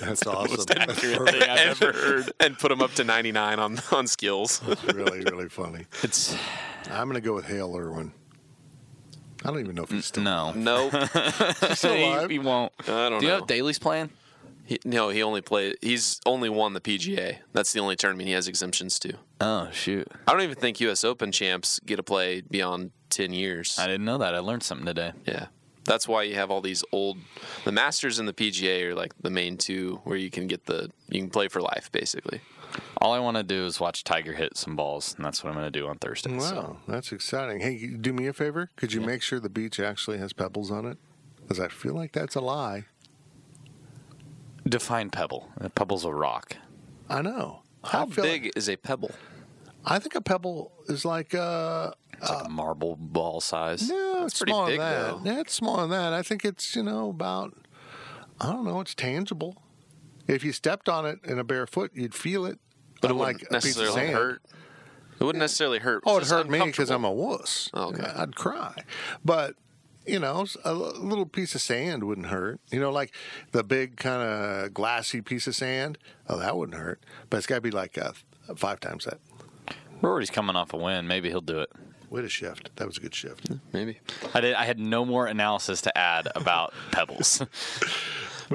That's 0.06 0.26
awesome. 0.26 0.56
Most 0.56 0.68
That's 0.68 0.92
accurate 0.92 1.28
thing 1.30 1.42
I've 1.42 1.82
ever 1.82 1.92
heard. 1.92 2.32
and 2.40 2.58
put 2.58 2.72
him 2.72 2.80
up 2.80 2.92
to 2.92 3.04
99 3.04 3.58
on 3.58 3.78
on 3.92 4.06
skills. 4.06 4.62
really, 4.94 5.20
really 5.20 5.48
funny. 5.48 5.86
It's 6.02 6.34
I'm 6.90 7.08
going 7.08 7.14
to 7.14 7.20
go 7.20 7.34
with 7.34 7.46
Hale 7.46 7.76
Irwin. 7.76 8.12
I 9.44 9.48
don't 9.48 9.60
even 9.60 9.74
know 9.74 9.84
if 9.84 9.90
he's 9.90 10.06
still 10.06 10.22
no, 10.22 10.52
nope. 10.52 10.92
still 11.74 11.94
he, 11.94 12.04
alive. 12.04 12.30
he 12.30 12.38
won't. 12.38 12.72
I 12.82 12.86
don't 12.86 13.12
know. 13.12 13.20
Do 13.20 13.26
you 13.26 13.30
know 13.30 13.36
know. 13.36 13.40
what 13.40 13.48
Daly's 13.48 13.78
playing? 13.78 14.10
He, 14.64 14.78
no, 14.84 15.08
he 15.08 15.22
only 15.22 15.40
played. 15.40 15.76
He's 15.80 16.20
only 16.26 16.48
won 16.48 16.74
the 16.74 16.80
PGA. 16.80 17.38
That's 17.52 17.72
the 17.72 17.80
only 17.80 17.96
tournament 17.96 18.28
he 18.28 18.34
has 18.34 18.48
exemptions 18.48 18.98
to. 19.00 19.14
Oh 19.40 19.68
shoot, 19.72 20.06
I 20.26 20.32
don't 20.32 20.42
even 20.42 20.56
think 20.56 20.80
U.S. 20.80 21.04
Open 21.04 21.32
champs 21.32 21.80
get 21.80 21.96
to 21.96 22.02
play 22.02 22.42
beyond 22.42 22.92
10 23.10 23.32
years. 23.32 23.78
I 23.78 23.86
didn't 23.86 24.04
know 24.04 24.18
that. 24.18 24.34
I 24.34 24.38
learned 24.38 24.62
something 24.62 24.86
today. 24.86 25.12
Yeah. 25.26 25.46
That's 25.84 26.06
why 26.06 26.24
you 26.24 26.34
have 26.34 26.50
all 26.50 26.60
these 26.60 26.84
old 26.92 27.18
the 27.64 27.72
Masters 27.72 28.18
and 28.18 28.28
the 28.28 28.32
PGA 28.32 28.84
are 28.90 28.94
like 28.94 29.12
the 29.22 29.30
main 29.30 29.56
two 29.56 30.00
where 30.04 30.16
you 30.16 30.30
can 30.30 30.46
get 30.46 30.66
the 30.66 30.90
you 31.08 31.20
can 31.20 31.30
play 31.30 31.48
for 31.48 31.60
life 31.60 31.90
basically. 31.90 32.40
All 32.98 33.12
I 33.12 33.18
want 33.18 33.36
to 33.36 33.42
do 33.42 33.64
is 33.66 33.80
watch 33.80 34.04
Tiger 34.04 34.34
hit 34.34 34.56
some 34.56 34.76
balls, 34.76 35.14
and 35.16 35.24
that's 35.24 35.42
what 35.42 35.50
I'm 35.50 35.56
going 35.58 35.72
to 35.72 35.76
do 35.76 35.88
on 35.88 35.98
Thursday. 35.98 36.32
Wow, 36.32 36.38
So. 36.38 36.76
that's 36.86 37.10
exciting. 37.10 37.58
Hey, 37.60 37.88
do 37.88 38.12
me 38.12 38.28
a 38.28 38.32
favor. 38.32 38.70
Could 38.76 38.92
you 38.92 39.00
make 39.00 39.22
sure 39.22 39.40
the 39.40 39.48
beach 39.48 39.80
actually 39.80 40.18
has 40.18 40.32
pebbles 40.32 40.70
on 40.70 40.86
it? 40.86 40.96
Because 41.42 41.58
I 41.58 41.66
feel 41.66 41.94
like 41.94 42.12
that's 42.12 42.36
a 42.36 42.40
lie. 42.40 42.84
Define 44.68 45.10
pebble. 45.10 45.48
A 45.56 45.68
pebble's 45.68 46.04
a 46.04 46.12
rock. 46.14 46.56
I 47.08 47.22
know. 47.22 47.62
How 47.82 48.02
I 48.02 48.06
big 48.06 48.42
like- 48.44 48.52
is 48.56 48.68
a 48.68 48.76
pebble? 48.76 49.10
I 49.84 49.98
think 49.98 50.14
a 50.14 50.20
pebble 50.20 50.70
is 50.88 51.04
like 51.04 51.34
uh, 51.34 51.92
It's 52.20 52.30
like 52.30 52.46
a 52.46 52.48
marble 52.48 52.96
ball 52.96 53.40
size. 53.40 53.88
no, 53.88 54.24
it's 54.24 54.38
pretty 54.38 54.52
big, 54.52 54.78
than 54.78 54.78
that. 54.78 55.10
though. 55.10 55.20
Yeah, 55.24 55.40
it's 55.40 55.54
smaller 55.54 55.82
than 55.82 55.90
that. 55.90 56.12
I 56.12 56.22
think 56.22 56.44
it's 56.44 56.76
you 56.76 56.82
know 56.82 57.08
about 57.08 57.54
I 58.40 58.52
don't 58.52 58.64
know. 58.64 58.80
It's 58.80 58.94
tangible. 58.94 59.56
If 60.26 60.44
you 60.44 60.52
stepped 60.52 60.88
on 60.88 61.06
it 61.06 61.18
in 61.24 61.38
a 61.38 61.44
bare 61.44 61.66
foot, 61.66 61.92
you'd 61.94 62.14
feel 62.14 62.46
it. 62.46 62.58
But 63.00 63.10
it 63.10 63.14
wouldn't 63.14 63.36
a 63.36 63.38
piece 63.38 63.46
of 63.46 63.52
necessarily 63.52 63.94
sand. 63.94 64.12
hurt. 64.12 64.42
It 65.18 65.24
wouldn't 65.24 65.40
necessarily 65.40 65.78
hurt. 65.78 66.02
Oh, 66.06 66.18
it 66.18 66.26
hurt 66.26 66.48
me 66.48 66.64
because 66.64 66.90
I'm 66.90 67.04
a 67.04 67.10
wuss. 67.10 67.68
Oh, 67.74 67.88
okay. 67.88 68.10
I'd 68.16 68.34
cry. 68.36 68.74
But, 69.22 69.54
you 70.06 70.18
know, 70.18 70.46
a 70.64 70.72
little 70.72 71.26
piece 71.26 71.54
of 71.54 71.60
sand 71.60 72.04
wouldn't 72.04 72.28
hurt. 72.28 72.60
You 72.70 72.80
know, 72.80 72.90
like 72.90 73.14
the 73.52 73.62
big 73.62 73.96
kind 73.96 74.22
of 74.22 74.72
glassy 74.72 75.20
piece 75.20 75.46
of 75.46 75.54
sand. 75.54 75.98
Oh, 76.28 76.38
that 76.38 76.56
wouldn't 76.56 76.78
hurt. 76.78 77.04
But 77.28 77.38
it's 77.38 77.46
got 77.46 77.56
to 77.56 77.60
be 77.60 77.70
like 77.70 77.98
a, 77.98 78.14
five 78.56 78.80
times 78.80 79.04
that. 79.04 79.18
Rory's 80.00 80.30
coming 80.30 80.56
off 80.56 80.72
a 80.72 80.78
win. 80.78 81.06
Maybe 81.06 81.28
he'll 81.28 81.42
do 81.42 81.60
it. 81.60 81.70
Way 82.10 82.22
to 82.22 82.28
shift. 82.28 82.74
That 82.76 82.86
was 82.86 82.98
a 82.98 83.00
good 83.00 83.14
shift. 83.14 83.48
maybe. 83.72 83.98
I 84.34 84.40
did. 84.40 84.54
I 84.54 84.64
had 84.64 84.78
no 84.78 85.04
more 85.04 85.26
analysis 85.26 85.80
to 85.82 85.96
add 85.96 86.28
about 86.34 86.74
pebbles. 86.90 87.42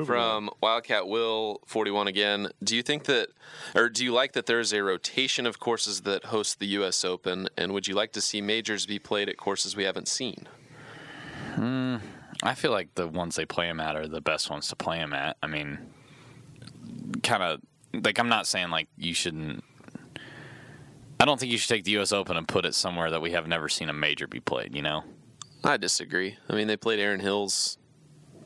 From 0.05 0.49
Wildcat 0.61 1.07
Will 1.07 1.61
41 1.67 2.07
again, 2.09 2.49
do 2.61 2.75
you 2.75 2.83
think 2.83 3.05
that, 3.05 3.29
or 3.73 3.87
do 3.87 4.03
you 4.03 4.11
like 4.11 4.33
that 4.33 4.45
there 4.45 4.59
is 4.59 4.73
a 4.73 4.83
rotation 4.83 5.45
of 5.45 5.61
courses 5.61 6.01
that 6.01 6.25
host 6.25 6.59
the 6.59 6.65
U.S. 6.67 7.05
Open, 7.05 7.47
and 7.55 7.71
would 7.73 7.87
you 7.87 7.95
like 7.95 8.11
to 8.11 8.19
see 8.19 8.41
majors 8.41 8.85
be 8.85 8.99
played 8.99 9.29
at 9.29 9.37
courses 9.37 9.73
we 9.73 9.85
haven't 9.85 10.09
seen? 10.09 10.49
Hmm, 11.53 11.97
I 12.43 12.55
feel 12.55 12.71
like 12.71 12.95
the 12.95 13.07
ones 13.07 13.37
they 13.37 13.45
play 13.45 13.67
them 13.67 13.79
at 13.79 13.95
are 13.95 14.05
the 14.05 14.19
best 14.19 14.49
ones 14.49 14.67
to 14.67 14.75
play 14.75 14.97
them 14.97 15.13
at. 15.13 15.37
I 15.41 15.47
mean, 15.47 15.79
kind 17.23 17.41
of 17.41 17.61
like 18.03 18.19
I'm 18.19 18.27
not 18.27 18.47
saying 18.47 18.71
like 18.71 18.89
you 18.97 19.13
shouldn't. 19.13 19.63
I 21.19 21.25
don't 21.25 21.39
think 21.39 21.51
you 21.51 21.57
should 21.57 21.69
take 21.69 21.83
the 21.83 21.91
U.S. 21.91 22.11
Open 22.11 22.37
and 22.37 22.47
put 22.47 22.65
it 22.65 22.75
somewhere 22.75 23.09
that 23.11 23.21
we 23.21 23.31
have 23.31 23.47
never 23.47 23.69
seen 23.69 23.89
a 23.89 23.93
major 23.93 24.27
be 24.27 24.39
played. 24.39 24.75
You 24.75 24.81
know, 24.81 25.03
I 25.63 25.77
disagree. 25.77 26.37
I 26.49 26.55
mean, 26.55 26.67
they 26.67 26.77
played 26.77 26.99
Erin 26.99 27.19
Hills 27.19 27.77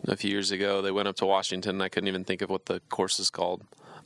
a 0.08 0.16
few 0.16 0.30
years 0.30 0.52
ago. 0.52 0.82
They 0.82 0.92
went 0.92 1.08
up 1.08 1.16
to 1.18 1.26
Washington, 1.26 1.76
and 1.76 1.84
I 1.84 1.90
couldn't 1.90 2.08
even 2.08 2.24
think 2.24 2.42
of 2.42 2.50
what 2.50 2.66
the 2.66 2.80
course 2.90 3.20
is 3.20 3.30
called. 3.30 3.64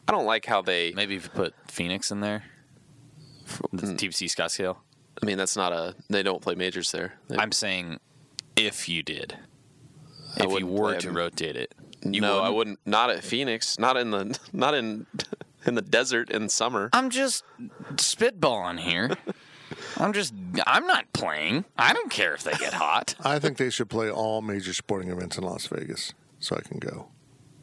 I 0.08 0.12
don't 0.12 0.26
like 0.26 0.46
how 0.46 0.62
they. 0.62 0.92
maybe 0.94 1.16
if 1.16 1.26
you 1.26 1.30
put 1.30 1.54
Phoenix 1.68 2.12
in 2.12 2.20
there, 2.20 2.44
the 3.72 3.88
hmm. 3.88 3.96
TPC 3.96 4.34
Scottsdale. 4.34 4.78
I 5.22 5.26
mean, 5.26 5.38
that's 5.38 5.56
not 5.56 5.74
a. 5.74 5.96
They 6.10 6.24
don't 6.24 6.42
play 6.42 6.56
majors 6.56 6.92
there. 6.92 7.14
They, 7.28 7.38
I'm 7.38 7.52
saying 7.52 8.00
if 8.56 8.90
you 8.90 9.04
did, 9.04 9.38
I 10.38 10.46
if 10.46 10.60
you 10.60 10.68
were 10.68 10.98
to 10.98 11.12
rotate 11.12 11.56
it, 11.56 11.74
you 12.04 12.22
no, 12.22 12.40
I 12.40 12.50
wouldn't? 12.50 12.56
wouldn't. 12.56 12.80
Not 12.86 13.10
at 13.10 13.24
Phoenix. 13.24 13.80
Not 13.80 13.98
in 13.98 14.12
the. 14.12 14.38
Not 14.54 14.74
in. 14.74 15.06
In 15.66 15.76
the 15.76 15.82
desert 15.82 16.30
in 16.30 16.50
summer. 16.50 16.90
I'm 16.94 17.10
just 17.10 17.44
spitballing 17.96 18.80
here. 18.80 19.12
I'm 19.98 20.14
just. 20.14 20.34
I'm 20.68 20.86
not 20.88 21.12
playing. 21.14 21.66
I 21.78 21.94
don't 21.94 22.10
care 22.12 22.34
if 22.34 22.44
they 22.44 22.52
get 22.54 22.74
hot. 22.74 23.16
I 23.24 23.40
think 23.40 23.58
they 23.58 23.70
should 23.70 23.90
play 23.90 24.10
all 24.12 24.42
major 24.42 24.74
sporting 24.74 25.10
events 25.10 25.38
in 25.38 25.44
Las 25.44 25.68
Vegas 25.68 26.14
so 26.40 26.56
I 26.58 26.62
can 26.68 26.80
go. 26.80 27.08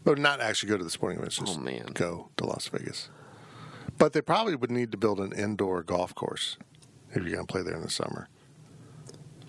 Or 0.06 0.16
not 0.16 0.40
actually 0.40 0.70
go 0.70 0.78
to 0.78 0.84
the 0.84 0.90
sporting 0.90 1.18
events, 1.18 1.36
just 1.38 1.58
Oh, 1.58 1.60
man. 1.60 1.86
go 1.92 2.30
to 2.38 2.46
Las 2.46 2.68
Vegas. 2.68 3.10
But 3.98 4.14
they 4.14 4.22
probably 4.22 4.56
would 4.56 4.70
need 4.70 4.90
to 4.92 4.96
build 4.96 5.20
an 5.20 5.32
indoor 5.32 5.82
golf 5.82 6.14
course 6.14 6.56
if 7.10 7.16
you're 7.22 7.34
going 7.34 7.46
to 7.46 7.52
play 7.52 7.62
there 7.62 7.74
in 7.74 7.82
the 7.82 7.90
summer. 7.90 8.28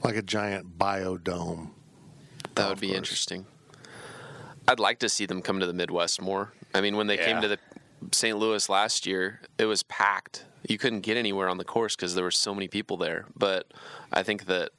Like 0.04 0.16
a 0.18 0.22
giant 0.22 0.78
biodome. 0.78 1.70
That 2.56 2.68
would 2.68 2.82
be 2.82 2.88
course. 2.88 2.98
interesting. 2.98 3.46
I'd 4.68 4.80
like 4.80 5.00
to 5.00 5.10
see 5.10 5.26
them 5.26 5.42
come 5.42 5.60
to 5.62 5.66
the 5.68 5.74
Midwest 5.74 6.22
more. 6.22 6.52
I 6.74 6.82
mean, 6.82 6.98
when 6.98 7.08
they 7.08 7.18
Yeah. 7.18 7.26
came 7.26 7.42
to 7.42 7.48
the 7.48 7.60
St. 8.12 8.38
Louis 8.38 8.68
last 8.70 9.06
year, 9.06 9.42
it 9.58 9.66
was 9.66 9.84
packed. 9.84 10.46
You 10.68 10.78
couldn't 10.78 11.02
get 11.02 11.18
anywhere 11.18 11.50
on 11.50 11.58
the 11.58 11.64
course 11.64 11.96
because 11.96 12.16
there 12.16 12.24
were 12.24 12.32
so 12.32 12.54
many 12.54 12.68
people 12.68 12.98
there. 12.98 13.26
But 13.36 13.72
I 14.12 14.24
think 14.24 14.46
that 14.46 14.70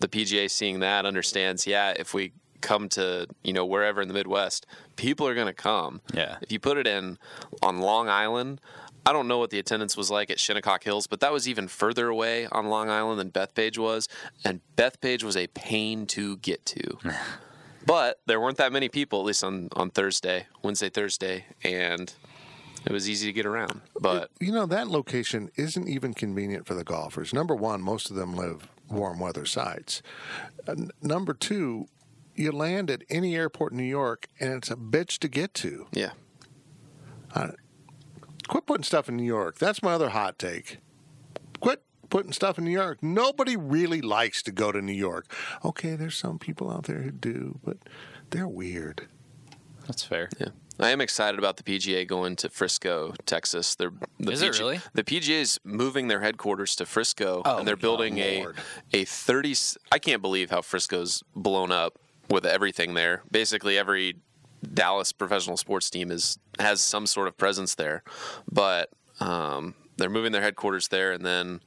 the 0.00 0.08
PGA 0.08 0.50
seeing 0.50 0.80
that 0.80 1.06
understands, 1.06 1.66
yeah, 1.66 1.94
if 1.96 2.14
we 2.14 2.32
come 2.60 2.88
to 2.90 3.26
you 3.42 3.52
know 3.52 3.64
wherever 3.64 4.00
in 4.00 4.08
the 4.08 4.14
Midwest, 4.14 4.66
people 4.96 5.26
are 5.26 5.34
going 5.34 5.46
to 5.46 5.52
come. 5.52 6.00
Yeah. 6.12 6.36
If 6.40 6.52
you 6.52 6.58
put 6.58 6.78
it 6.78 6.86
in 6.86 7.18
on 7.62 7.78
Long 7.78 8.08
Island, 8.08 8.60
I 9.06 9.12
don't 9.12 9.28
know 9.28 9.38
what 9.38 9.50
the 9.50 9.58
attendance 9.58 9.96
was 9.96 10.10
like 10.10 10.30
at 10.30 10.38
Shinnecock 10.38 10.84
Hills, 10.84 11.06
but 11.06 11.20
that 11.20 11.32
was 11.32 11.48
even 11.48 11.68
further 11.68 12.08
away 12.08 12.46
on 12.46 12.66
Long 12.66 12.90
Island 12.90 13.18
than 13.18 13.30
Bethpage 13.30 13.78
was, 13.78 14.08
and 14.44 14.60
Bethpage 14.76 15.22
was 15.22 15.36
a 15.36 15.46
pain 15.48 16.06
to 16.08 16.36
get 16.38 16.64
to. 16.66 16.98
but 17.86 18.20
there 18.26 18.40
weren't 18.40 18.58
that 18.58 18.72
many 18.72 18.88
people, 18.88 19.20
at 19.20 19.26
least 19.26 19.44
on 19.44 19.68
on 19.72 19.90
Thursday, 19.90 20.46
Wednesday, 20.62 20.90
Thursday, 20.90 21.46
and 21.64 22.12
it 22.86 22.92
was 22.92 23.08
easy 23.08 23.26
to 23.26 23.32
get 23.32 23.46
around. 23.46 23.80
But 24.00 24.30
You 24.40 24.52
know, 24.52 24.66
that 24.66 24.88
location 24.88 25.50
isn't 25.56 25.88
even 25.88 26.14
convenient 26.14 26.66
for 26.66 26.74
the 26.74 26.84
golfers. 26.84 27.32
Number 27.32 27.54
one, 27.54 27.80
most 27.82 28.10
of 28.10 28.16
them 28.16 28.34
live 28.34 28.68
warm 28.88 29.18
weather 29.20 29.46
sites. 29.46 30.02
Uh, 30.66 30.72
n- 30.72 30.90
number 31.02 31.32
two, 31.34 31.86
you 32.34 32.50
land 32.52 32.90
at 32.90 33.02
any 33.10 33.36
airport 33.36 33.72
in 33.72 33.78
New 33.78 33.84
York 33.84 34.26
and 34.40 34.52
it's 34.52 34.70
a 34.70 34.76
bitch 34.76 35.18
to 35.18 35.28
get 35.28 35.52
to. 35.54 35.86
yeah, 35.92 36.10
Quit 38.48 38.66
putting 38.66 38.82
stuff 38.84 39.08
in 39.08 39.16
New 39.16 39.22
York. 39.24 39.58
That's 39.58 39.82
my 39.82 39.92
other 39.92 40.08
hot 40.10 40.38
take. 40.38 40.78
Quit 41.60 41.84
putting 42.08 42.32
stuff 42.32 42.58
in 42.58 42.64
New 42.64 42.72
York. 42.72 43.00
Nobody 43.02 43.56
really 43.56 44.00
likes 44.00 44.42
to 44.42 44.50
go 44.50 44.72
to 44.72 44.82
New 44.82 44.92
York. 44.94 45.32
Okay, 45.64 45.94
there's 45.94 46.16
some 46.16 46.38
people 46.38 46.68
out 46.70 46.84
there 46.84 47.02
who 47.02 47.12
do, 47.12 47.60
but 47.64 47.76
they're 48.30 48.48
weird. 48.48 49.06
That's 49.86 50.02
fair. 50.02 50.30
Yeah. 50.40 50.48
I 50.80 50.90
am 50.90 51.00
excited 51.00 51.38
about 51.38 51.56
the 51.56 51.62
PGA 51.62 52.06
going 52.06 52.36
to 52.36 52.48
Frisco, 52.48 53.14
Texas. 53.26 53.74
They're 53.74 53.92
the 54.18 54.32
Is 54.32 54.42
it 54.42 54.58
really? 54.58 54.80
The 54.94 55.04
PGA 55.04 55.40
is 55.40 55.60
moving 55.64 56.08
their 56.08 56.20
headquarters 56.20 56.74
to 56.76 56.86
Frisco, 56.86 57.42
Oh, 57.44 57.58
and 57.58 57.68
they're 57.68 57.76
building 57.76 58.18
a 58.18 58.46
a 58.92 59.04
thirty. 59.04 59.54
I 59.92 59.98
can't 59.98 60.22
believe 60.22 60.50
how 60.50 60.62
Frisco's 60.62 61.22
blown 61.36 61.70
up 61.70 61.98
with 62.30 62.46
everything 62.46 62.94
there. 62.94 63.22
Basically, 63.30 63.76
every 63.76 64.16
Dallas 64.74 65.12
professional 65.12 65.56
sports 65.56 65.90
team 65.90 66.10
is 66.10 66.38
has 66.58 66.80
some 66.80 67.06
sort 67.06 67.28
of 67.28 67.36
presence 67.36 67.74
there, 67.74 68.02
but 68.50 68.90
um, 69.20 69.74
they're 69.96 70.10
moving 70.10 70.32
their 70.32 70.42
headquarters 70.42 70.88
there, 70.88 71.12
and 71.12 71.24
then 71.24 71.60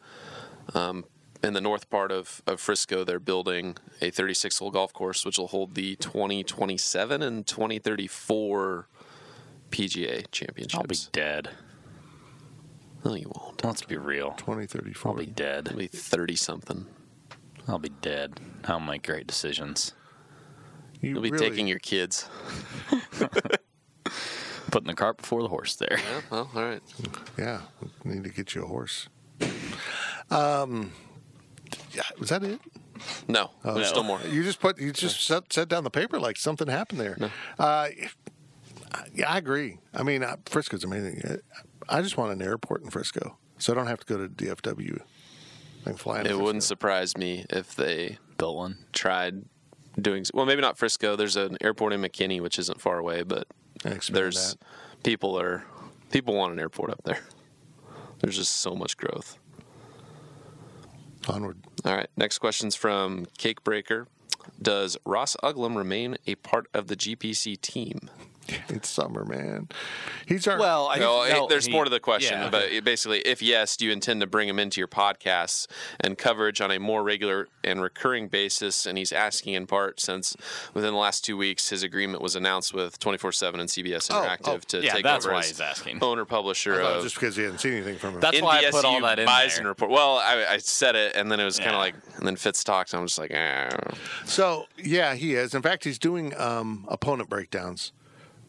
um, 0.74 1.06
in 1.44 1.54
the 1.54 1.62
north 1.62 1.90
part 1.90 2.12
of, 2.12 2.42
of 2.48 2.60
Frisco, 2.60 3.04
they're 3.04 3.20
building 3.20 3.76
a 4.02 4.10
36 4.10 4.58
hole 4.60 4.72
golf 4.72 4.94
course, 4.94 5.26
which 5.26 5.38
will 5.38 5.48
hold 5.48 5.76
the 5.76 5.96
2027 5.98 7.22
and 7.22 7.46
2034 7.46 8.88
PGA 9.74 10.24
championships. 10.32 10.76
I'll 10.76 10.84
be 10.84 10.96
dead. 11.12 11.50
No, 13.04 13.16
you 13.16 13.30
won't. 13.36 13.64
Let's 13.64 13.82
be 13.82 13.98
real. 13.98 14.32
2034. 14.38 15.12
I'll 15.12 15.18
be 15.18 15.26
dead. 15.26 15.68
I'll 15.72 15.78
be 15.78 15.88
30 15.88 16.36
something. 16.36 16.86
I'll 17.68 17.80
be 17.80 17.90
dead. 17.90 18.40
I'll 18.66 18.80
make 18.80 19.04
great 19.06 19.26
decisions. 19.28 19.94
You 21.02 21.12
You'll 21.12 21.22
be 21.22 21.32
really- 21.32 21.50
taking 21.50 21.68
your 21.68 21.80
kids. 21.80 22.30
Putting 24.72 24.88
the 24.88 24.94
cart 24.96 25.18
before 25.18 25.42
the 25.42 25.50
horse 25.50 25.76
there. 25.76 25.98
Yeah, 26.00 26.22
well, 26.32 26.50
all 26.56 26.64
right. 26.64 26.82
Yeah, 27.38 27.62
we 28.04 28.14
need 28.16 28.24
to 28.24 28.30
get 28.30 28.56
you 28.56 28.64
a 28.64 28.68
horse. 28.68 29.08
Um, 30.32 30.92
yeah, 31.92 32.02
was 32.20 32.30
that 32.30 32.44
it? 32.44 32.60
No, 33.28 33.52
there's 33.64 33.90
still 33.90 34.04
more. 34.04 34.20
You 34.30 34.44
just 34.44 34.60
put 34.60 34.80
you 34.80 34.92
just 34.92 35.22
set, 35.26 35.52
set 35.54 35.68
down 35.68 35.84
the 35.84 35.90
paper 35.92 36.20
like 36.20 36.38
something 36.38 36.68
happened 36.68 37.02
there. 37.02 37.18
No. 37.20 37.30
Uh, 37.60 37.90
yeah, 39.14 39.32
I 39.32 39.38
agree. 39.38 39.80
I 39.94 40.04
mean, 40.04 40.24
uh, 40.24 40.38
Frisco's 40.46 40.84
amazing. 40.84 41.40
I 41.90 42.02
just 42.02 42.18
want 42.18 42.32
an 42.32 42.42
airport 42.42 42.84
in 42.84 42.90
Frisco, 42.90 43.38
so 43.58 43.74
I 43.74 43.76
don't 43.76 43.88
have 43.88 44.00
to 44.00 44.06
go 44.06 44.18
to 44.26 44.30
DFW. 44.30 45.00
I 45.82 45.90
can 45.90 45.96
fly. 45.98 46.20
into 46.20 46.32
It 46.32 46.34
wouldn't 46.38 46.64
Frisco. 46.64 46.68
surprise 46.74 47.18
me 47.18 47.46
if 47.50 47.76
they 47.76 48.18
Built 48.38 48.56
one. 48.56 48.78
tried 48.94 49.44
doing 50.02 50.26
well. 50.34 50.46
Maybe 50.46 50.62
not 50.62 50.78
Frisco. 50.78 51.16
There's 51.16 51.36
an 51.36 51.58
airport 51.62 51.94
in 51.94 52.02
McKinney, 52.02 52.40
which 52.42 52.58
isn't 52.60 52.80
far 52.80 52.98
away, 53.00 53.24
but 53.24 53.48
there's 54.10 54.54
that. 54.56 54.58
people 55.04 55.38
are 55.40 55.66
people 56.10 56.36
want 56.36 56.54
an 56.54 56.60
airport 56.60 56.90
up 56.92 57.02
there. 57.04 57.20
There's 58.20 58.38
just 58.38 58.56
so 58.58 58.74
much 58.76 58.96
growth. 58.96 59.38
onward. 61.28 61.58
All 61.86 61.96
right. 61.96 62.08
Next 62.16 62.40
question's 62.40 62.76
from 62.76 63.26
Cake 63.38 63.64
Breaker. 63.64 64.08
Does 64.62 64.98
Ross 65.06 65.36
Uglum 65.44 65.76
remain 65.76 66.18
a 66.28 66.36
part 66.36 66.68
of 66.74 66.88
the 66.88 66.96
GPC 66.96 67.60
team? 67.60 68.10
It's 68.70 68.90
summer, 68.90 69.24
man. 69.26 69.70
He's 70.26 70.48
our 70.48 70.58
Well, 70.58 70.88
I 70.88 70.98
No, 70.98 71.28
no, 71.28 71.46
it- 71.46 71.50
there's 71.50 71.66
he- 71.68 71.72
more 71.72 71.84
to 71.84 71.90
the 71.90 72.00
question, 72.00 72.40
yeah. 72.40 72.50
but 72.50 72.64
it 72.72 72.84
basically, 72.84 73.20
if 73.20 73.42
yes, 73.42 73.78
do 73.78 73.86
you 73.86 73.92
intend 73.92 74.22
to 74.22 74.28
bring 74.28 74.48
him 74.50 74.58
into 74.60 74.80
your 74.82 74.88
podcasts 74.88 75.68
and 76.00 76.18
coverage 76.18 76.60
on 76.62 76.72
a 76.72 76.80
more 76.80 77.04
regular 77.04 77.48
and 77.64 77.82
recurring 77.82 78.28
basis? 78.30 78.86
And 78.86 78.98
he's 78.98 79.12
asking 79.12 79.54
in 79.54 79.68
part 79.68 80.00
since 80.00 80.36
within 80.74 80.92
the 80.92 80.98
last 81.00 81.24
two 81.24 81.38
weeks, 81.38 81.70
his 81.70 81.84
agreement 81.84 82.22
was 82.22 82.36
announced 82.36 82.74
with 82.74 83.00
24/7 83.00 83.60
and 83.60 83.70
CBS 83.70 84.10
Oh, 84.12 84.16
Interactive 84.16 84.40
oh, 84.48 84.58
to 84.70 84.82
yeah, 84.84 84.94
take 84.94 85.04
that's 85.04 85.26
over 85.26 85.34
why 85.34 85.40
as 85.42 85.50
he's 85.50 85.62
asking. 85.62 86.00
owner 86.02 86.26
publisher 86.26 86.76
I 86.76 86.84
thought 86.84 86.92
it 86.94 86.98
of 86.98 87.04
just 87.04 87.16
because 87.16 87.36
he 87.36 87.44
hadn't 87.44 87.60
seen 87.60 87.74
anything 87.74 87.98
from 87.98 88.16
him. 88.16 88.20
That's 88.22 88.42
why 88.42 88.60
I 88.60 88.72
put 88.72 88.86
all 88.86 89.02
that 89.02 89.20
in 89.20 89.26
Bison 89.26 89.64
there. 89.64 89.72
report. 89.72 89.92
Well, 89.92 90.18
I, 90.18 90.46
I 90.52 90.58
said 90.58 90.96
it, 90.96 91.16
and 91.16 91.32
then 91.32 91.40
it 91.40 91.46
was 91.46 91.58
kind 91.60 91.72
of 91.72 91.80
like, 91.80 91.96
and 92.18 92.26
then 92.28 92.36
Fitz 92.36 92.64
talked, 92.64 92.94
and 92.94 93.00
I'm 93.02 93.08
just 93.08 93.20
like, 93.20 93.32
ah. 93.36 93.70
So 94.26 94.68
yeah, 94.78 95.14
he 95.16 95.36
is. 95.36 95.54
In 95.54 95.62
fact, 95.62 95.84
he's 95.84 96.00
doing 96.00 96.36
um, 96.40 96.86
opponent 96.88 97.30
breakdowns 97.30 97.92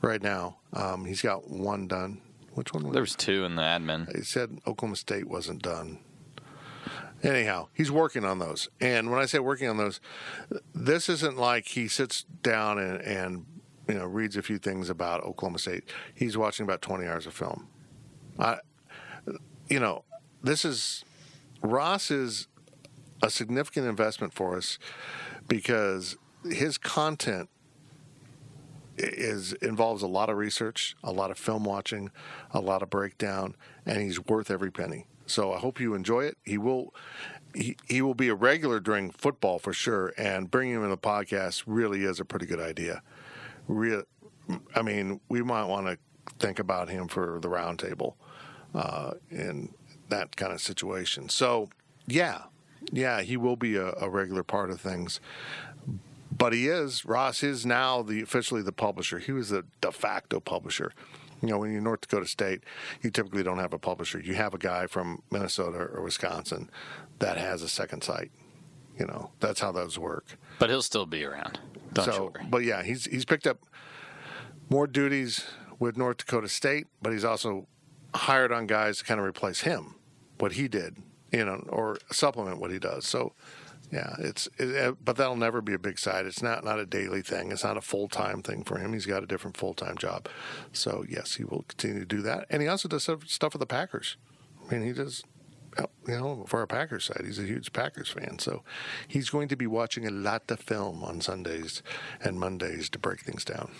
right 0.04 0.22
now. 0.22 0.58
Um, 0.72 1.04
he's 1.04 1.22
got 1.22 1.50
one 1.50 1.88
done. 1.88 2.20
Which 2.54 2.72
one? 2.72 2.84
Was 2.84 2.92
There 2.92 3.02
was 3.02 3.16
two 3.16 3.44
in 3.44 3.56
the 3.56 3.62
admin. 3.62 4.14
He 4.14 4.22
said 4.22 4.60
Oklahoma 4.66 4.96
State 4.96 5.28
wasn't 5.28 5.62
done. 5.62 5.98
Anyhow, 7.22 7.68
he's 7.72 7.90
working 7.90 8.24
on 8.24 8.38
those. 8.38 8.68
And 8.80 9.10
when 9.10 9.18
I 9.18 9.24
say 9.24 9.38
working 9.38 9.68
on 9.68 9.78
those, 9.78 10.00
this 10.74 11.08
isn't 11.08 11.38
like 11.38 11.68
he 11.68 11.88
sits 11.88 12.24
down 12.42 12.78
and, 12.78 13.00
and 13.00 13.46
you 13.88 13.94
know 13.94 14.04
reads 14.04 14.36
a 14.36 14.42
few 14.42 14.58
things 14.58 14.90
about 14.90 15.22
Oklahoma 15.24 15.58
State. 15.58 15.84
He's 16.14 16.36
watching 16.36 16.64
about 16.64 16.82
20 16.82 17.06
hours 17.06 17.26
of 17.26 17.34
film. 17.34 17.68
I, 18.38 18.58
you 19.68 19.80
know, 19.80 20.04
this 20.42 20.64
is 20.64 21.04
Ross 21.62 22.10
is 22.10 22.46
a 23.22 23.30
significant 23.30 23.86
investment 23.86 24.34
for 24.34 24.56
us 24.56 24.78
because 25.48 26.16
his 26.44 26.76
content 26.76 27.48
is 28.96 29.52
involves 29.54 30.02
a 30.02 30.06
lot 30.06 30.30
of 30.30 30.36
research, 30.36 30.96
a 31.02 31.12
lot 31.12 31.30
of 31.30 31.38
film 31.38 31.64
watching, 31.64 32.10
a 32.52 32.60
lot 32.60 32.82
of 32.82 32.90
breakdown, 32.90 33.56
and 33.86 34.00
he's 34.00 34.24
worth 34.24 34.50
every 34.50 34.70
penny. 34.70 35.06
So 35.26 35.52
I 35.52 35.58
hope 35.58 35.80
you 35.80 35.94
enjoy 35.94 36.24
it. 36.24 36.36
He 36.44 36.58
will 36.58 36.94
he, 37.54 37.76
he 37.88 38.02
will 38.02 38.14
be 38.14 38.28
a 38.28 38.34
regular 38.34 38.80
during 38.80 39.10
football 39.10 39.58
for 39.58 39.72
sure, 39.72 40.12
and 40.18 40.50
bringing 40.50 40.74
him 40.74 40.84
in 40.84 40.90
the 40.90 40.98
podcast 40.98 41.64
really 41.66 42.04
is 42.04 42.20
a 42.20 42.24
pretty 42.24 42.46
good 42.46 42.60
idea. 42.60 43.02
Real, 43.68 44.02
I 44.74 44.82
mean, 44.82 45.20
we 45.28 45.42
might 45.42 45.64
want 45.64 45.86
to 45.86 45.98
think 46.38 46.58
about 46.58 46.88
him 46.88 47.08
for 47.08 47.38
the 47.40 47.48
roundtable 47.48 48.14
uh, 48.74 49.12
in 49.30 49.72
that 50.08 50.36
kind 50.36 50.52
of 50.52 50.60
situation. 50.60 51.28
So 51.28 51.68
yeah, 52.06 52.42
yeah, 52.92 53.22
he 53.22 53.36
will 53.36 53.56
be 53.56 53.76
a, 53.76 53.92
a 54.00 54.10
regular 54.10 54.42
part 54.42 54.70
of 54.70 54.80
things 54.80 55.20
but 56.36 56.52
he 56.52 56.68
is 56.68 57.04
Ross 57.04 57.42
is 57.42 57.64
now 57.64 58.02
the 58.02 58.22
officially 58.22 58.62
the 58.62 58.72
publisher. 58.72 59.18
He 59.18 59.32
was 59.32 59.50
the 59.50 59.64
de 59.80 59.92
facto 59.92 60.40
publisher. 60.40 60.92
You 61.42 61.48
know, 61.50 61.58
when 61.58 61.72
you're 61.72 61.80
North 61.80 62.02
Dakota 62.02 62.26
State, 62.26 62.62
you 63.02 63.10
typically 63.10 63.42
don't 63.42 63.58
have 63.58 63.72
a 63.72 63.78
publisher. 63.78 64.18
You 64.18 64.34
have 64.34 64.54
a 64.54 64.58
guy 64.58 64.86
from 64.86 65.22
Minnesota 65.30 65.78
or 65.92 66.00
Wisconsin 66.02 66.70
that 67.18 67.36
has 67.36 67.62
a 67.62 67.68
second 67.68 68.02
site. 68.02 68.30
You 68.98 69.06
know, 69.06 69.30
that's 69.40 69.60
how 69.60 69.72
those 69.72 69.98
work. 69.98 70.38
But 70.58 70.70
he'll 70.70 70.82
still 70.82 71.06
be 71.06 71.24
around. 71.24 71.58
Don't 71.92 72.06
you 72.06 72.12
so, 72.12 72.32
but 72.48 72.64
yeah, 72.64 72.82
he's 72.82 73.04
he's 73.04 73.24
picked 73.24 73.46
up 73.46 73.58
more 74.70 74.86
duties 74.86 75.44
with 75.78 75.96
North 75.96 76.18
Dakota 76.18 76.48
State, 76.48 76.86
but 77.02 77.12
he's 77.12 77.24
also 77.24 77.66
hired 78.14 78.52
on 78.52 78.66
guys 78.66 78.98
to 78.98 79.04
kind 79.04 79.20
of 79.20 79.26
replace 79.26 79.60
him, 79.62 79.96
what 80.38 80.52
he 80.52 80.68
did, 80.68 80.96
you 81.32 81.44
know, 81.44 81.64
or 81.68 81.98
supplement 82.12 82.60
what 82.60 82.70
he 82.70 82.78
does. 82.78 83.06
So, 83.06 83.32
yeah, 83.94 84.16
it's 84.18 84.48
it, 84.58 84.76
uh, 84.76 84.92
but 85.04 85.16
that'll 85.16 85.36
never 85.36 85.60
be 85.62 85.72
a 85.74 85.78
big 85.78 85.98
side. 85.98 86.26
It's 86.26 86.42
not 86.42 86.64
not 86.64 86.78
a 86.80 86.86
daily 86.86 87.22
thing. 87.22 87.52
It's 87.52 87.64
not 87.64 87.76
a 87.76 87.80
full 87.80 88.08
time 88.08 88.42
thing 88.42 88.64
for 88.64 88.78
him. 88.78 88.92
He's 88.92 89.06
got 89.06 89.22
a 89.22 89.26
different 89.26 89.56
full 89.56 89.74
time 89.74 89.96
job. 89.96 90.28
So 90.72 91.04
yes, 91.08 91.36
he 91.36 91.44
will 91.44 91.64
continue 91.68 92.00
to 92.00 92.06
do 92.16 92.20
that, 92.22 92.46
and 92.50 92.60
he 92.62 92.68
also 92.68 92.88
does 92.88 93.04
stuff, 93.04 93.52
with 93.54 93.60
the 93.60 93.66
Packers. 93.66 94.16
I 94.68 94.74
mean, 94.74 94.84
he 94.86 94.92
does. 94.92 95.22
uh, 95.78 95.86
You 96.08 96.18
know, 96.18 96.44
for 96.46 96.60
our 96.60 96.66
Packers 96.66 97.04
side, 97.04 97.22
he's 97.24 97.38
a 97.38 97.42
huge 97.52 97.72
Packers 97.72 98.10
fan, 98.10 98.38
so 98.38 98.62
he's 99.08 99.30
going 99.30 99.48
to 99.48 99.56
be 99.56 99.66
watching 99.66 100.06
a 100.06 100.10
lot 100.10 100.50
of 100.50 100.60
film 100.60 101.02
on 101.04 101.20
Sundays 101.20 101.82
and 102.24 102.38
Mondays 102.38 102.88
to 102.90 102.98
break 102.98 103.20
things 103.20 103.44
down. 103.44 103.70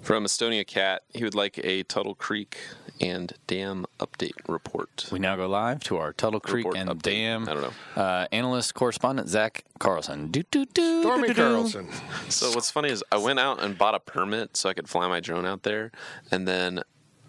From 0.00 0.24
Estonia 0.24 0.66
Cat, 0.66 1.02
he 1.14 1.24
would 1.24 1.34
like 1.34 1.58
a 1.64 1.82
Tuttle 1.84 2.14
Creek 2.14 2.58
and 3.00 3.32
dam 3.46 3.86
update 3.98 4.34
report. 4.46 5.08
We 5.10 5.18
now 5.18 5.36
go 5.36 5.46
live 5.48 5.80
to 5.84 5.96
our 5.96 6.12
Tuttle 6.12 6.40
Creek 6.40 6.66
Report 6.66 6.76
and 6.76 6.90
update. 6.90 7.02
Dam 7.02 7.48
I 7.48 7.54
don't 7.54 7.62
know. 7.62 8.02
Uh, 8.02 8.26
analyst 8.30 8.74
correspondent 8.74 9.28
Zach 9.28 9.64
Carlson. 9.78 10.28
Do, 10.30 10.42
do, 10.50 10.66
do, 10.66 11.00
Stormy 11.02 11.28
do, 11.28 11.34
do, 11.34 11.42
do. 11.42 11.54
Carlson. 11.54 11.88
So 12.28 12.50
what's 12.52 12.70
funny 12.70 12.90
is 12.90 13.02
I 13.10 13.16
went 13.16 13.38
out 13.38 13.62
and 13.62 13.78
bought 13.78 13.94
a 13.94 14.00
permit 14.00 14.56
so 14.56 14.68
I 14.68 14.74
could 14.74 14.88
fly 14.88 15.08
my 15.08 15.20
drone 15.20 15.46
out 15.46 15.62
there, 15.62 15.92
and 16.30 16.46
then 16.46 16.82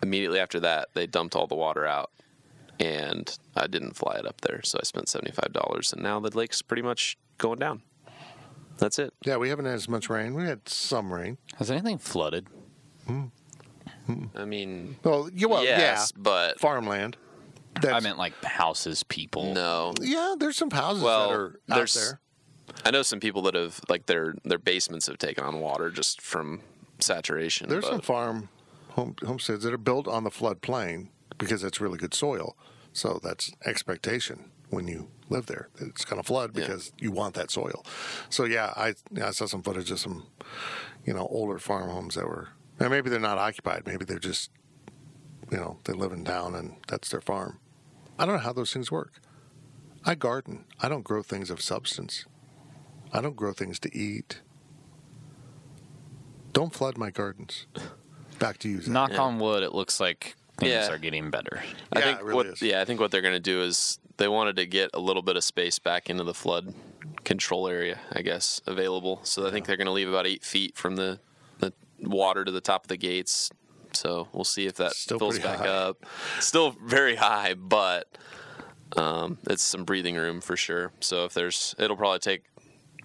immediately 0.04 0.40
after 0.40 0.60
that 0.60 0.90
they 0.94 1.08
dumped 1.08 1.36
all 1.36 1.48
the 1.48 1.56
water 1.56 1.86
out, 1.86 2.12
and 2.80 3.38
I 3.56 3.68
didn't 3.68 3.96
fly 3.96 4.16
it 4.18 4.26
up 4.26 4.42
there. 4.42 4.62
So 4.64 4.80
I 4.82 4.86
spent 4.86 5.08
seventy 5.08 5.32
five 5.32 5.54
dollars, 5.54 5.94
and 5.94 6.04
now 6.04 6.20
the 6.20 6.36
lake's 6.36 6.62
pretty 6.62 6.82
much 6.82 7.18
going 7.38 7.60
down. 7.60 7.82
That's 8.82 8.98
it. 8.98 9.14
Yeah, 9.24 9.38
we 9.38 9.50
haven't 9.50 9.66
had 9.66 9.76
as 9.76 9.88
much 9.88 10.10
rain. 10.10 10.34
We 10.34 10.44
had 10.44 10.68
some 10.68 11.14
rain. 11.14 11.38
Has 11.58 11.70
anything 11.70 12.00
flooded? 12.00 12.48
Hmm. 13.06 13.26
Hmm. 14.08 14.26
I 14.36 14.46
mean, 14.46 14.98
Well, 15.04 15.30
you 15.32 15.48
well, 15.48 15.64
yes, 15.64 16.12
yeah, 16.16 16.22
but 16.22 16.60
farmland. 16.60 17.16
That's, 17.80 17.94
I 17.94 18.00
meant 18.00 18.18
like 18.18 18.34
houses, 18.44 19.04
people. 19.04 19.54
no. 19.54 19.94
yeah, 20.02 20.34
there's 20.38 20.58
some 20.58 20.72
houses 20.72 21.04
Well, 21.04 21.30
that 21.30 21.36
are 21.36 21.48
out 21.70 21.76
there's- 21.76 21.94
there. 21.94 22.20
I 22.86 22.90
know 22.92 23.02
some 23.04 23.20
people 23.20 23.42
that 23.44 23.54
have 23.56 23.80
like 23.90 24.06
their 24.08 24.34
their 24.46 24.58
basements 24.58 25.08
have 25.08 25.18
taken 25.18 25.44
on 25.44 25.60
water 25.60 25.90
just 25.90 26.22
from 26.22 26.62
saturation. 27.00 27.68
There's 27.70 27.84
but 27.84 27.92
some 27.92 28.02
farm 28.02 28.50
home, 28.92 29.16
homesteads 29.26 29.64
that 29.64 29.74
are 29.74 29.78
built 29.78 30.08
on 30.08 30.24
the 30.24 30.30
floodplain 30.32 31.10
because 31.38 31.64
it's 31.64 31.82
really 31.82 31.98
good 31.98 32.14
soil. 32.14 32.56
So 32.94 33.20
that's 33.22 33.52
expectation 33.66 34.51
when 34.72 34.88
you 34.88 35.08
live 35.30 35.46
there. 35.46 35.70
It's 35.80 36.04
going 36.04 36.20
to 36.22 36.26
flood 36.28 36.52
Yeah. 36.56 36.62
because 36.62 36.92
you 36.98 37.12
want 37.12 37.36
that 37.36 37.52
soil. 37.52 37.86
So 38.30 38.46
yeah, 38.46 38.74
I 38.76 38.96
yeah, 39.14 39.28
I 39.28 39.32
saw 39.32 39.46
some 39.46 39.62
footage 39.62 39.92
of 39.92 40.00
some 40.00 40.26
you 41.06 41.14
know 41.14 41.28
older 41.30 41.60
farm 41.60 41.90
homes 41.90 42.16
that 42.16 42.26
were 42.26 42.50
and 42.80 42.90
maybe 42.90 43.10
they're 43.12 43.20
not 43.20 43.38
occupied. 43.38 43.84
Maybe 43.86 44.04
they're 44.06 44.18
just 44.20 44.50
you 45.52 45.58
know 45.58 45.78
they 45.84 45.94
live 45.94 46.12
in 46.14 46.26
town 46.26 46.56
and 46.56 46.78
that's 46.88 47.10
their 47.10 47.22
farm. 47.22 47.60
I 48.18 48.26
don't 48.26 48.36
know 48.36 48.42
how 48.42 48.54
those 48.54 48.74
things 48.74 48.92
work. 48.92 49.20
I 50.04 50.16
garden. 50.16 50.66
I 50.82 50.90
don't 50.90 51.04
grow 51.04 51.22
things 51.22 51.50
of 51.52 51.62
substance. 51.62 52.26
I 53.14 53.22
don't 53.22 53.36
grow 53.36 53.54
things 53.54 53.80
to 53.82 53.96
eat. 53.96 54.42
Don't 56.54 56.74
flood 56.74 56.98
my 56.98 57.12
gardens. 57.12 57.68
Back 58.40 58.58
to 58.60 58.70
you. 58.70 58.82
Zach. 58.82 58.92
Knock 58.92 59.20
on 59.20 59.40
wood, 59.40 59.64
it 59.64 59.74
looks 59.74 60.00
like 60.00 60.36
things 60.58 60.72
Yeah. 60.72 60.90
are 60.92 60.98
getting 60.98 61.30
better. 61.30 61.62
I 61.94 62.00
Yeah, 62.00 62.06
think 62.06 62.20
it 62.20 62.24
really 62.26 62.36
what 62.36 62.46
is. 62.48 62.62
yeah, 62.62 62.82
I 62.82 62.86
think 62.86 63.00
what 63.00 63.12
they're 63.12 63.22
going 63.22 63.34
to 63.36 63.40
do 63.40 63.62
is 63.62 64.00
they 64.18 64.28
wanted 64.28 64.56
to 64.58 64.66
get 64.66 64.90
a 64.94 65.00
little 65.00 65.22
bit 65.22 65.36
of 65.36 65.44
space 65.44 65.80
back 65.80 66.10
into 66.10 66.24
the 66.24 66.34
flood 66.34 66.74
control 67.24 67.68
area, 67.68 68.00
I 68.12 68.22
guess, 68.22 68.62
available. 68.66 69.20
So 69.24 69.48
I 69.48 69.52
think 69.52 69.66
they're 69.66 69.78
going 69.78 69.86
to 69.88 69.92
leave 69.92 70.10
about 70.10 70.28
eight 70.28 70.44
feet 70.44 70.76
from 70.78 70.96
the 70.96 71.20
the 71.60 71.74
water 72.00 72.44
to 72.44 72.52
the 72.52 72.62
top 72.62 72.86
of 72.86 72.88
the 72.90 72.98
gates. 72.98 73.52
So 73.94 74.28
we'll 74.34 74.44
see 74.44 74.66
if 74.66 74.76
that 74.76 74.94
Still 74.94 75.20
fills 75.20 75.38
back 75.40 75.60
high. 75.60 75.68
up. 75.68 76.06
Still 76.40 76.72
very 76.84 77.16
high, 77.16 77.54
but 77.54 78.08
um, 78.98 79.38
it's 79.50 79.62
some 79.64 79.84
breathing 79.84 80.16
room 80.16 80.42
for 80.42 80.56
sure. 80.58 80.92
So 81.02 81.26
if 81.26 81.34
there's, 81.34 81.76
it'll 81.78 81.98
probably 81.98 82.20
take 82.20 82.46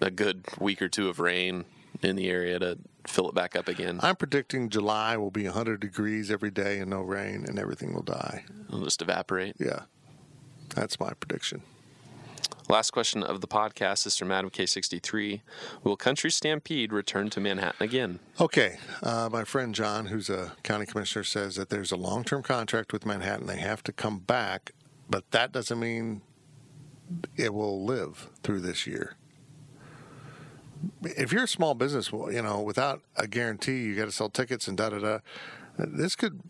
a 0.01 0.09
good 0.09 0.45
week 0.59 0.81
or 0.81 0.89
two 0.89 1.09
of 1.09 1.19
rain 1.19 1.65
in 2.01 2.15
the 2.15 2.29
area 2.29 2.57
to 2.59 2.77
fill 3.05 3.29
it 3.29 3.35
back 3.35 3.55
up 3.55 3.67
again. 3.67 3.99
I'm 4.01 4.15
predicting 4.15 4.69
July 4.69 5.17
will 5.17 5.31
be 5.31 5.43
100 5.45 5.79
degrees 5.79 6.31
every 6.31 6.51
day 6.51 6.79
and 6.79 6.89
no 6.89 7.01
rain, 7.01 7.45
and 7.47 7.57
everything 7.59 7.93
will 7.93 8.03
die. 8.03 8.45
It'll 8.67 8.83
just 8.83 9.01
evaporate. 9.01 9.55
Yeah, 9.59 9.81
that's 10.69 10.99
my 10.99 11.13
prediction. 11.13 11.61
Last 12.69 12.91
question 12.91 13.23
of 13.23 13.39
the 13.39 13.47
podcast, 13.47 13.99
Sister 13.99 14.25
Madam 14.25 14.49
K63. 14.49 15.39
Will 15.85 15.95
Country 15.95 16.29
Stampede 16.29 16.91
return 16.91 17.29
to 17.29 17.39
Manhattan 17.39 17.81
again? 17.81 18.19
Okay, 18.41 18.77
uh, 19.01 19.29
my 19.31 19.45
friend 19.45 19.73
John, 19.73 20.07
who's 20.07 20.29
a 20.29 20.51
county 20.63 20.85
commissioner, 20.85 21.23
says 21.23 21.55
that 21.55 21.69
there's 21.69 21.93
a 21.93 21.95
long-term 21.95 22.43
contract 22.43 22.91
with 22.91 23.05
Manhattan. 23.05 23.47
They 23.47 23.59
have 23.59 23.83
to 23.83 23.93
come 23.93 24.19
back, 24.19 24.71
but 25.09 25.31
that 25.31 25.53
doesn't 25.53 25.79
mean 25.79 26.21
it 27.37 27.53
will 27.53 27.85
live 27.85 28.29
through 28.43 28.59
this 28.59 28.85
year. 28.85 29.15
If 31.03 31.31
you're 31.31 31.45
a 31.45 31.47
small 31.47 31.73
business, 31.73 32.11
well, 32.11 32.29
you 32.31 32.41
know, 32.41 32.61
without 32.61 33.01
a 33.15 33.27
guarantee, 33.27 33.83
you 33.83 33.95
got 33.95 34.05
to 34.05 34.11
sell 34.11 34.29
tickets 34.29 34.67
and 34.67 34.77
da 34.77 34.89
da 34.89 34.99
da. 34.99 35.19
This 35.77 36.17
could, 36.17 36.41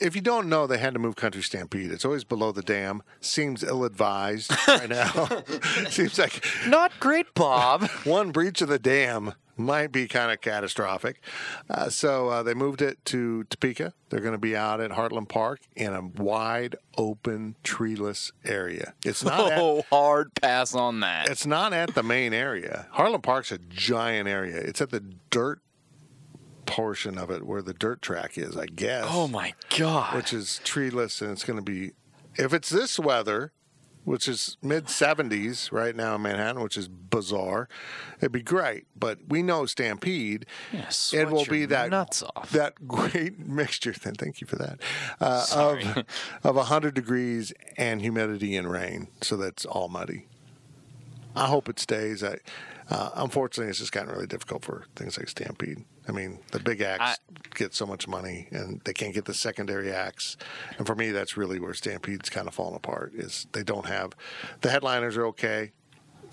if 0.00 0.14
you 0.14 0.22
don't 0.22 0.48
know, 0.48 0.66
they 0.66 0.78
had 0.78 0.94
to 0.94 1.00
move 1.00 1.16
Country 1.16 1.42
Stampede. 1.42 1.90
It's 1.90 2.04
always 2.04 2.24
below 2.24 2.52
the 2.52 2.62
dam. 2.62 3.02
Seems 3.20 3.62
ill-advised 3.62 4.52
right 4.68 4.88
now. 4.88 5.28
Seems 5.90 6.18
like 6.18 6.44
Not 6.66 6.92
great, 7.00 7.32
Bob. 7.34 7.88
one 8.04 8.30
breach 8.32 8.60
of 8.62 8.68
the 8.68 8.78
dam 8.78 9.34
might 9.58 9.90
be 9.90 10.06
kind 10.06 10.30
of 10.30 10.40
catastrophic. 10.42 11.20
Uh, 11.70 11.88
so 11.88 12.28
uh, 12.28 12.42
they 12.42 12.52
moved 12.52 12.82
it 12.82 13.02
to 13.06 13.44
Topeka. 13.44 13.94
They're 14.10 14.20
going 14.20 14.32
to 14.34 14.38
be 14.38 14.54
out 14.54 14.80
at 14.82 14.90
Heartland 14.90 15.28
Park 15.28 15.60
in 15.74 15.94
a 15.94 16.02
wide 16.02 16.76
open, 16.98 17.56
treeless 17.64 18.32
area. 18.44 18.92
It's 19.04 19.24
not. 19.24 19.52
At, 19.52 19.58
oh, 19.58 19.82
hard 19.90 20.34
pass 20.34 20.74
on 20.74 21.00
that. 21.00 21.30
it's 21.30 21.46
not 21.46 21.72
at 21.72 21.94
the 21.94 22.02
main 22.02 22.34
area. 22.34 22.86
Heartland 22.94 23.22
Park's 23.22 23.50
a 23.50 23.58
giant 23.58 24.28
area. 24.28 24.56
It's 24.56 24.80
at 24.82 24.90
the 24.90 25.00
dirt 25.30 25.60
portion 26.66 27.16
of 27.18 27.30
it 27.30 27.46
where 27.46 27.62
the 27.62 27.72
dirt 27.74 28.02
track 28.02 28.36
is, 28.36 28.56
I 28.56 28.66
guess. 28.66 29.06
oh 29.08 29.28
my 29.28 29.54
god. 29.76 30.14
Which 30.16 30.32
is 30.32 30.60
treeless, 30.64 31.22
and 31.22 31.30
it's 31.32 31.44
going 31.44 31.58
to 31.58 31.62
be. 31.64 31.92
If 32.36 32.52
it's 32.52 32.68
this 32.68 32.98
weather, 32.98 33.52
which 34.04 34.28
is 34.28 34.56
mid 34.62 34.86
70s 34.86 35.72
right 35.72 35.96
now 35.96 36.14
in 36.16 36.22
Manhattan, 36.22 36.62
which 36.62 36.76
is 36.76 36.86
bizarre, 36.86 37.68
it'd 38.18 38.30
be 38.30 38.42
great. 38.42 38.86
But 38.94 39.18
we 39.28 39.42
know 39.42 39.64
Stampede, 39.66 40.46
Yeah, 40.72 40.90
it 41.14 41.30
will 41.30 41.44
be 41.46 41.64
that 41.66 41.90
nuts 41.90 42.22
off. 42.36 42.50
that 42.50 42.86
great 42.86 43.38
mixture. 43.46 43.92
Then 43.92 44.14
thank 44.14 44.40
you 44.40 44.46
for 44.46 44.56
that 44.56 44.80
uh, 45.20 45.46
of 45.54 46.04
of 46.44 46.56
100 46.56 46.94
degrees 46.94 47.52
and 47.78 48.00
humidity 48.02 48.54
and 48.56 48.70
rain, 48.70 49.08
so 49.22 49.36
that's 49.36 49.64
all 49.64 49.88
muddy. 49.88 50.26
I 51.34 51.46
hope 51.46 51.68
it 51.68 51.78
stays. 51.78 52.22
I, 52.22 52.38
uh, 52.90 53.10
unfortunately, 53.16 53.70
it's 53.70 53.78
just 53.78 53.92
gotten 53.92 54.12
really 54.12 54.26
difficult 54.26 54.64
for 54.64 54.84
things 54.94 55.18
like 55.18 55.28
Stampede. 55.28 55.84
I 56.08 56.12
mean, 56.12 56.38
the 56.52 56.60
big 56.60 56.80
acts 56.80 57.18
get 57.54 57.74
so 57.74 57.86
much 57.86 58.06
money, 58.06 58.48
and 58.52 58.80
they 58.84 58.92
can't 58.92 59.12
get 59.14 59.24
the 59.24 59.34
secondary 59.34 59.92
acts. 59.92 60.36
And 60.78 60.86
for 60.86 60.94
me, 60.94 61.10
that's 61.10 61.36
really 61.36 61.58
where 61.58 61.74
Stampede's 61.74 62.30
kind 62.30 62.46
of 62.46 62.54
fallen 62.54 62.76
apart. 62.76 63.12
Is 63.14 63.46
they 63.52 63.64
don't 63.64 63.86
have 63.86 64.12
the 64.60 64.70
headliners 64.70 65.16
are 65.16 65.26
okay, 65.26 65.72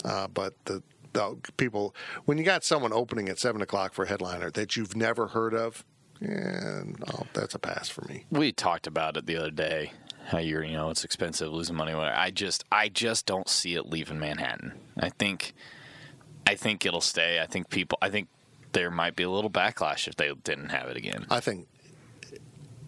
uh, 0.04 0.28
but 0.28 0.54
the 0.66 0.82
the 1.12 1.36
people 1.56 1.94
when 2.24 2.38
you 2.38 2.44
got 2.44 2.64
someone 2.64 2.92
opening 2.92 3.28
at 3.28 3.38
seven 3.38 3.62
o'clock 3.62 3.94
for 3.94 4.04
a 4.04 4.08
headliner 4.08 4.50
that 4.50 4.76
you've 4.76 4.96
never 4.96 5.28
heard 5.28 5.54
of, 5.54 5.84
yeah, 6.20 6.82
no, 6.84 7.26
that's 7.32 7.54
a 7.54 7.58
pass 7.58 7.88
for 7.88 8.02
me. 8.08 8.24
we 8.30 8.52
talked 8.52 8.86
about 8.86 9.16
it 9.16 9.26
the 9.26 9.36
other 9.36 9.50
day. 9.50 9.92
How 10.26 10.38
you're, 10.38 10.64
you 10.64 10.72
know, 10.72 10.88
it's 10.88 11.04
expensive, 11.04 11.52
losing 11.52 11.76
money. 11.76 11.92
I 11.92 12.30
just, 12.30 12.64
I 12.72 12.88
just 12.88 13.26
don't 13.26 13.46
see 13.48 13.74
it 13.74 13.86
leaving 13.86 14.18
Manhattan. 14.18 14.72
I 14.98 15.10
think, 15.10 15.52
I 16.46 16.54
think 16.54 16.84
it'll 16.84 17.00
stay. 17.00 17.40
I 17.40 17.46
think 17.46 17.70
people, 17.70 17.98
I 18.02 18.10
think 18.10 18.28
there 18.72 18.90
might 18.90 19.16
be 19.16 19.22
a 19.22 19.30
little 19.30 19.50
backlash 19.50 20.06
if 20.08 20.16
they 20.16 20.32
didn't 20.44 20.70
have 20.70 20.88
it 20.88 20.96
again. 20.96 21.26
I 21.30 21.40
think, 21.40 21.68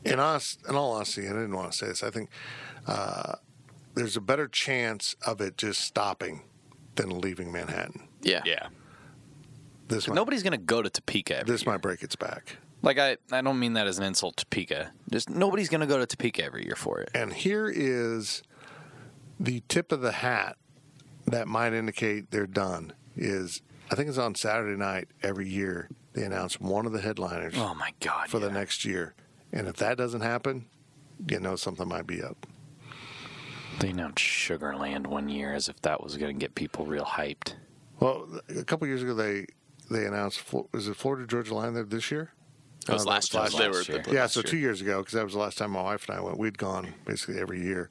in 0.04 0.20
honest, 0.20 0.60
in 0.68 0.74
all 0.74 0.92
honesty, 0.92 1.26
and 1.26 1.36
I 1.36 1.40
didn't 1.42 1.56
want 1.56 1.72
to 1.72 1.78
say 1.78 1.86
this, 1.86 2.02
I 2.02 2.10
think 2.10 2.28
uh, 2.86 3.34
there's 3.94 4.16
a 4.16 4.20
better 4.20 4.46
chance 4.48 5.16
of 5.26 5.40
it 5.40 5.56
just 5.56 5.80
stopping 5.80 6.42
than 6.96 7.20
leaving 7.20 7.52
Manhattan. 7.52 8.08
Yeah. 8.22 8.42
Yeah, 8.44 8.68
This 9.88 10.08
might, 10.08 10.14
nobody's 10.14 10.42
gonna 10.42 10.58
go 10.58 10.82
to 10.82 10.90
Topeka. 10.90 11.38
Every 11.40 11.52
this 11.52 11.62
year. 11.64 11.72
might 11.72 11.82
break 11.82 12.02
its 12.02 12.16
back. 12.16 12.56
Like 12.82 12.98
I, 12.98 13.16
I 13.32 13.40
don't 13.42 13.58
mean 13.58 13.72
that 13.74 13.86
as 13.86 13.98
an 13.98 14.04
insult 14.04 14.36
to 14.38 14.44
Topeka. 14.44 14.92
Just 15.10 15.30
nobody's 15.30 15.68
gonna 15.68 15.86
go 15.86 15.98
to 15.98 16.06
Topeka 16.06 16.44
every 16.44 16.64
year 16.64 16.76
for 16.76 17.00
it. 17.00 17.10
And 17.14 17.32
here 17.32 17.68
is 17.72 18.42
the 19.38 19.62
tip 19.68 19.92
of 19.92 20.00
the 20.00 20.12
hat 20.12 20.56
that 21.26 21.48
might 21.48 21.72
indicate 21.72 22.30
they're 22.30 22.46
done. 22.46 22.92
Is 23.16 23.62
I 23.90 23.94
think 23.94 24.08
it's 24.08 24.18
on 24.18 24.34
Saturday 24.34 24.76
night 24.76 25.08
every 25.22 25.48
year 25.48 25.88
they 26.12 26.22
announce 26.24 26.60
one 26.60 26.86
of 26.86 26.92
the 26.92 27.00
headliners 27.00 27.54
Oh 27.56 27.74
my 27.74 27.92
god! 28.00 28.28
for 28.28 28.38
the 28.38 28.50
next 28.50 28.84
year, 28.84 29.14
and 29.52 29.66
if 29.68 29.76
that 29.76 29.96
doesn't 29.98 30.20
happen, 30.22 30.66
you 31.28 31.40
know 31.40 31.56
something 31.56 31.88
might 31.88 32.06
be 32.06 32.22
up. 32.22 32.46
They 33.80 33.90
announced 33.90 34.18
Sugarland 34.24 35.06
one 35.06 35.28
year 35.28 35.52
as 35.52 35.68
if 35.68 35.80
that 35.82 36.02
was 36.02 36.16
gonna 36.16 36.32
get 36.32 36.54
people 36.54 36.86
real 36.86 37.04
hyped. 37.04 37.54
Well, 38.00 38.28
a 38.48 38.64
couple 38.64 38.86
years 38.86 39.02
ago 39.02 39.14
they 39.14 39.46
they 39.90 40.04
announced 40.06 40.42
is 40.74 40.88
it 40.88 40.96
Florida 40.96 41.26
Georgia 41.26 41.54
Line 41.54 41.74
there 41.74 41.84
this 41.84 42.10
year? 42.10 42.32
That 42.86 42.92
was 42.94 43.06
Uh, 43.06 43.10
last 43.10 43.32
that 43.32 43.38
year. 43.38 43.42
was 43.44 43.52
They 43.52 43.58
last 43.58 43.88
were 43.88 43.94
year. 43.94 44.02
they- 44.04 44.12
Yeah, 44.12 44.20
last 44.22 44.34
so 44.34 44.40
year. 44.40 44.44
two 44.50 44.56
years 44.58 44.80
ago, 44.80 44.98
because 45.00 45.14
that 45.14 45.24
was 45.24 45.32
the 45.34 45.38
last 45.40 45.58
time 45.58 45.72
my 45.72 45.82
wife 45.82 46.08
and 46.08 46.18
I 46.18 46.20
went. 46.20 46.38
We'd 46.38 46.56
gone 46.58 46.94
basically 47.04 47.38
every 47.40 47.60
year. 47.62 47.90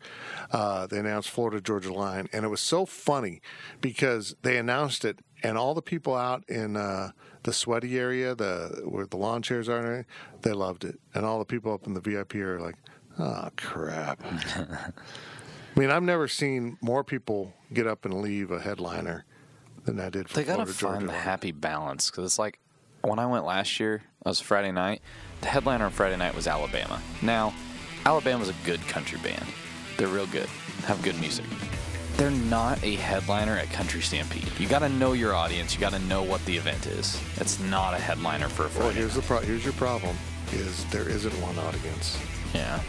Uh, 0.51 0.87
they 0.87 0.99
announced 0.99 1.29
Florida 1.29 1.61
Georgia 1.61 1.93
Line, 1.93 2.27
and 2.33 2.45
it 2.45 2.49
was 2.49 2.61
so 2.61 2.85
funny 2.85 3.41
because 3.81 4.35
they 4.41 4.57
announced 4.57 5.05
it, 5.05 5.19
and 5.43 5.57
all 5.57 5.73
the 5.73 5.81
people 5.81 6.15
out 6.15 6.43
in 6.49 6.75
uh, 6.77 7.11
the 7.43 7.53
sweaty 7.53 7.99
area, 7.99 8.33
the 8.35 8.81
where 8.85 9.05
the 9.05 9.17
lawn 9.17 9.41
chairs 9.41 9.67
are, 9.69 10.05
they 10.41 10.53
loved 10.53 10.83
it, 10.83 10.99
and 11.13 11.25
all 11.25 11.39
the 11.39 11.45
people 11.45 11.73
up 11.73 11.85
in 11.85 11.93
the 11.93 12.01
VIP 12.01 12.35
are 12.35 12.59
like, 12.59 12.75
"Oh 13.19 13.49
crap." 13.57 14.19
I 14.25 15.79
mean, 15.79 15.91
I've 15.91 16.03
never 16.03 16.27
seen 16.27 16.77
more 16.81 17.03
people 17.03 17.53
get 17.73 17.85
up 17.85 18.05
and 18.05 18.13
leave 18.21 18.49
a 18.51 18.59
headliner 18.59 19.25
than 19.83 19.99
I 19.99 20.09
did 20.09 20.29
for 20.29 20.35
They 20.37 20.43
gotta 20.45 20.65
Florida 20.65 20.73
Georgia 20.79 20.95
find 20.99 21.09
the 21.09 21.13
Line. 21.13 21.21
happy 21.21 21.51
balance 21.51 22.09
because 22.09 22.25
it's 22.25 22.39
like 22.39 22.59
when 23.05 23.19
I 23.19 23.25
went 23.25 23.45
last 23.45 23.79
year, 23.79 23.95
it 23.95 24.27
was 24.27 24.39
Friday 24.39 24.71
night. 24.71 25.01
The 25.41 25.47
headliner 25.47 25.85
on 25.85 25.91
Friday 25.91 26.17
night 26.17 26.35
was 26.35 26.47
Alabama. 26.47 27.01
Now, 27.21 27.53
Alabama's 28.05 28.49
a 28.49 28.55
good 28.65 28.81
country 28.87 29.19
band. 29.19 29.45
They're 29.97 30.07
real 30.07 30.27
good. 30.27 30.47
Have 30.85 31.01
good 31.01 31.19
music. 31.19 31.45
They're 32.17 32.31
not 32.31 32.81
a 32.83 32.95
headliner 32.95 33.53
at 33.57 33.69
Country 33.71 34.01
Stampede. 34.01 34.47
You 34.57 34.67
got 34.69 34.79
to 34.79 34.89
know 34.89 35.13
your 35.13 35.33
audience. 35.33 35.73
You 35.73 35.81
got 35.81 35.91
to 35.93 35.99
know 35.99 36.23
what 36.23 36.43
the 36.45 36.55
event 36.55 36.85
is. 36.87 37.21
It's 37.37 37.59
not 37.59 37.93
a 37.93 37.97
headliner 37.97 38.47
for 38.47 38.65
a 38.65 38.69
Friday. 38.69 38.85
Well, 38.85 38.95
here's 38.95 39.15
the 39.15 39.21
pro- 39.21 39.39
here's 39.41 39.63
your 39.65 39.73
problem: 39.73 40.15
is 40.53 40.85
there 40.85 41.09
isn't 41.09 41.33
one 41.41 41.57
audience. 41.59 42.17
yeah. 42.53 42.79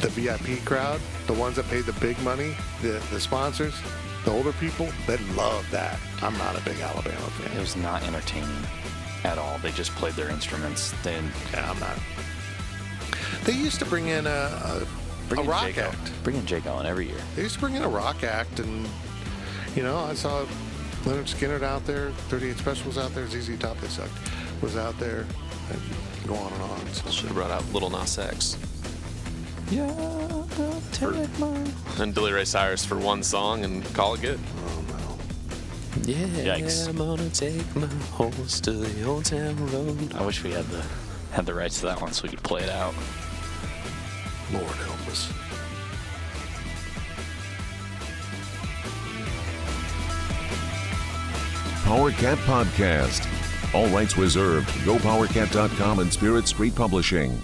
The 0.00 0.08
VIP 0.08 0.64
crowd, 0.64 1.00
the 1.28 1.32
ones 1.34 1.54
that 1.56 1.68
pay 1.68 1.80
the 1.80 1.92
big 1.94 2.20
money, 2.22 2.56
the 2.80 3.00
the 3.12 3.20
sponsors, 3.20 3.74
the 4.24 4.30
older 4.30 4.52
people, 4.52 4.88
they 5.06 5.16
love 5.34 5.68
that. 5.70 5.98
I'm 6.22 6.36
not 6.38 6.58
a 6.58 6.62
big 6.64 6.78
Alabama 6.80 7.16
fan. 7.16 7.56
It 7.56 7.60
was 7.60 7.76
not 7.76 8.02
entertaining 8.04 8.64
at 9.24 9.38
all. 9.38 9.58
They 9.58 9.70
just 9.72 9.92
played 9.92 10.14
their 10.14 10.30
instruments. 10.30 10.92
They 11.02 11.14
didn't 11.14 11.32
Yeah, 11.52 11.70
I'm 11.70 11.78
not. 11.80 11.98
They 13.44 13.52
used 13.52 13.78
to 13.80 13.84
bring 13.84 14.08
in 14.08 14.26
a, 14.26 14.30
a, 14.30 14.86
bring 15.28 15.40
a 15.40 15.42
in 15.44 15.48
rock 15.48 15.64
Jake 15.64 15.78
act. 15.78 15.96
Owen. 15.96 16.12
Bring 16.22 16.36
in 16.36 16.46
Jake 16.46 16.66
Owen 16.66 16.86
every 16.86 17.08
year. 17.08 17.20
They 17.34 17.42
used 17.42 17.54
to 17.54 17.60
bring 17.60 17.74
in 17.74 17.82
a 17.82 17.88
rock 17.88 18.22
act, 18.22 18.60
and 18.60 18.88
you 19.74 19.82
know, 19.82 19.98
I 19.98 20.14
saw 20.14 20.44
Lynyrd 21.02 21.26
Skynyrd 21.34 21.62
out 21.62 21.84
there, 21.86 22.10
38 22.28 22.56
Special 22.58 22.86
was 22.86 22.98
out 22.98 23.12
there, 23.14 23.26
ZZ 23.26 23.58
Top, 23.58 23.76
they 23.78 23.88
sucked, 23.88 24.12
was 24.62 24.76
out 24.76 24.96
there, 25.00 25.26
and 25.70 25.80
go 26.28 26.34
on 26.34 26.52
and 26.52 26.62
on. 26.62 26.86
So, 26.92 27.10
Should 27.10 27.26
have 27.26 27.34
brought 27.34 27.50
out 27.50 27.64
Little 27.72 27.90
Nas 27.90 28.18
X 28.18 28.56
Yeah, 29.72 30.44
take 30.92 31.38
my. 31.38 31.66
and 31.98 32.14
Billy 32.14 32.32
Ray 32.32 32.44
Cyrus 32.44 32.84
for 32.84 32.98
one 32.98 33.22
song 33.22 33.64
and 33.64 33.82
call 33.94 34.12
it 34.14 34.20
good. 34.20 34.38
oh 34.66 34.84
no. 34.88 35.18
Yeah, 36.02 36.56
Yikes. 36.56 36.88
I'm 36.88 36.96
gonna 36.98 37.30
take 37.30 37.74
my 37.74 37.86
horse 38.12 38.60
to 38.60 38.72
the 38.72 39.04
old 39.04 39.24
town 39.24 39.56
road. 39.72 40.14
I 40.14 40.26
wish 40.26 40.42
we 40.42 40.50
had 40.52 40.66
the 40.66 40.84
had 41.30 41.46
the 41.46 41.54
rights 41.54 41.80
to 41.80 41.86
that 41.86 42.02
one 42.02 42.12
so 42.12 42.24
we 42.24 42.28
could 42.28 42.42
play 42.42 42.62
it 42.62 42.68
out. 42.68 42.94
Lord 44.52 44.66
help 44.66 45.08
us. 45.08 45.32
Power 51.84 52.10
Cat 52.12 52.38
Podcast. 52.38 53.26
All 53.74 53.88
rights 53.88 54.16
reserved. 54.16 54.68
GoPowerCat.com 54.84 55.98
and 56.00 56.12
Spirit 56.12 56.46
Street 56.46 56.74
Publishing. 56.74 57.40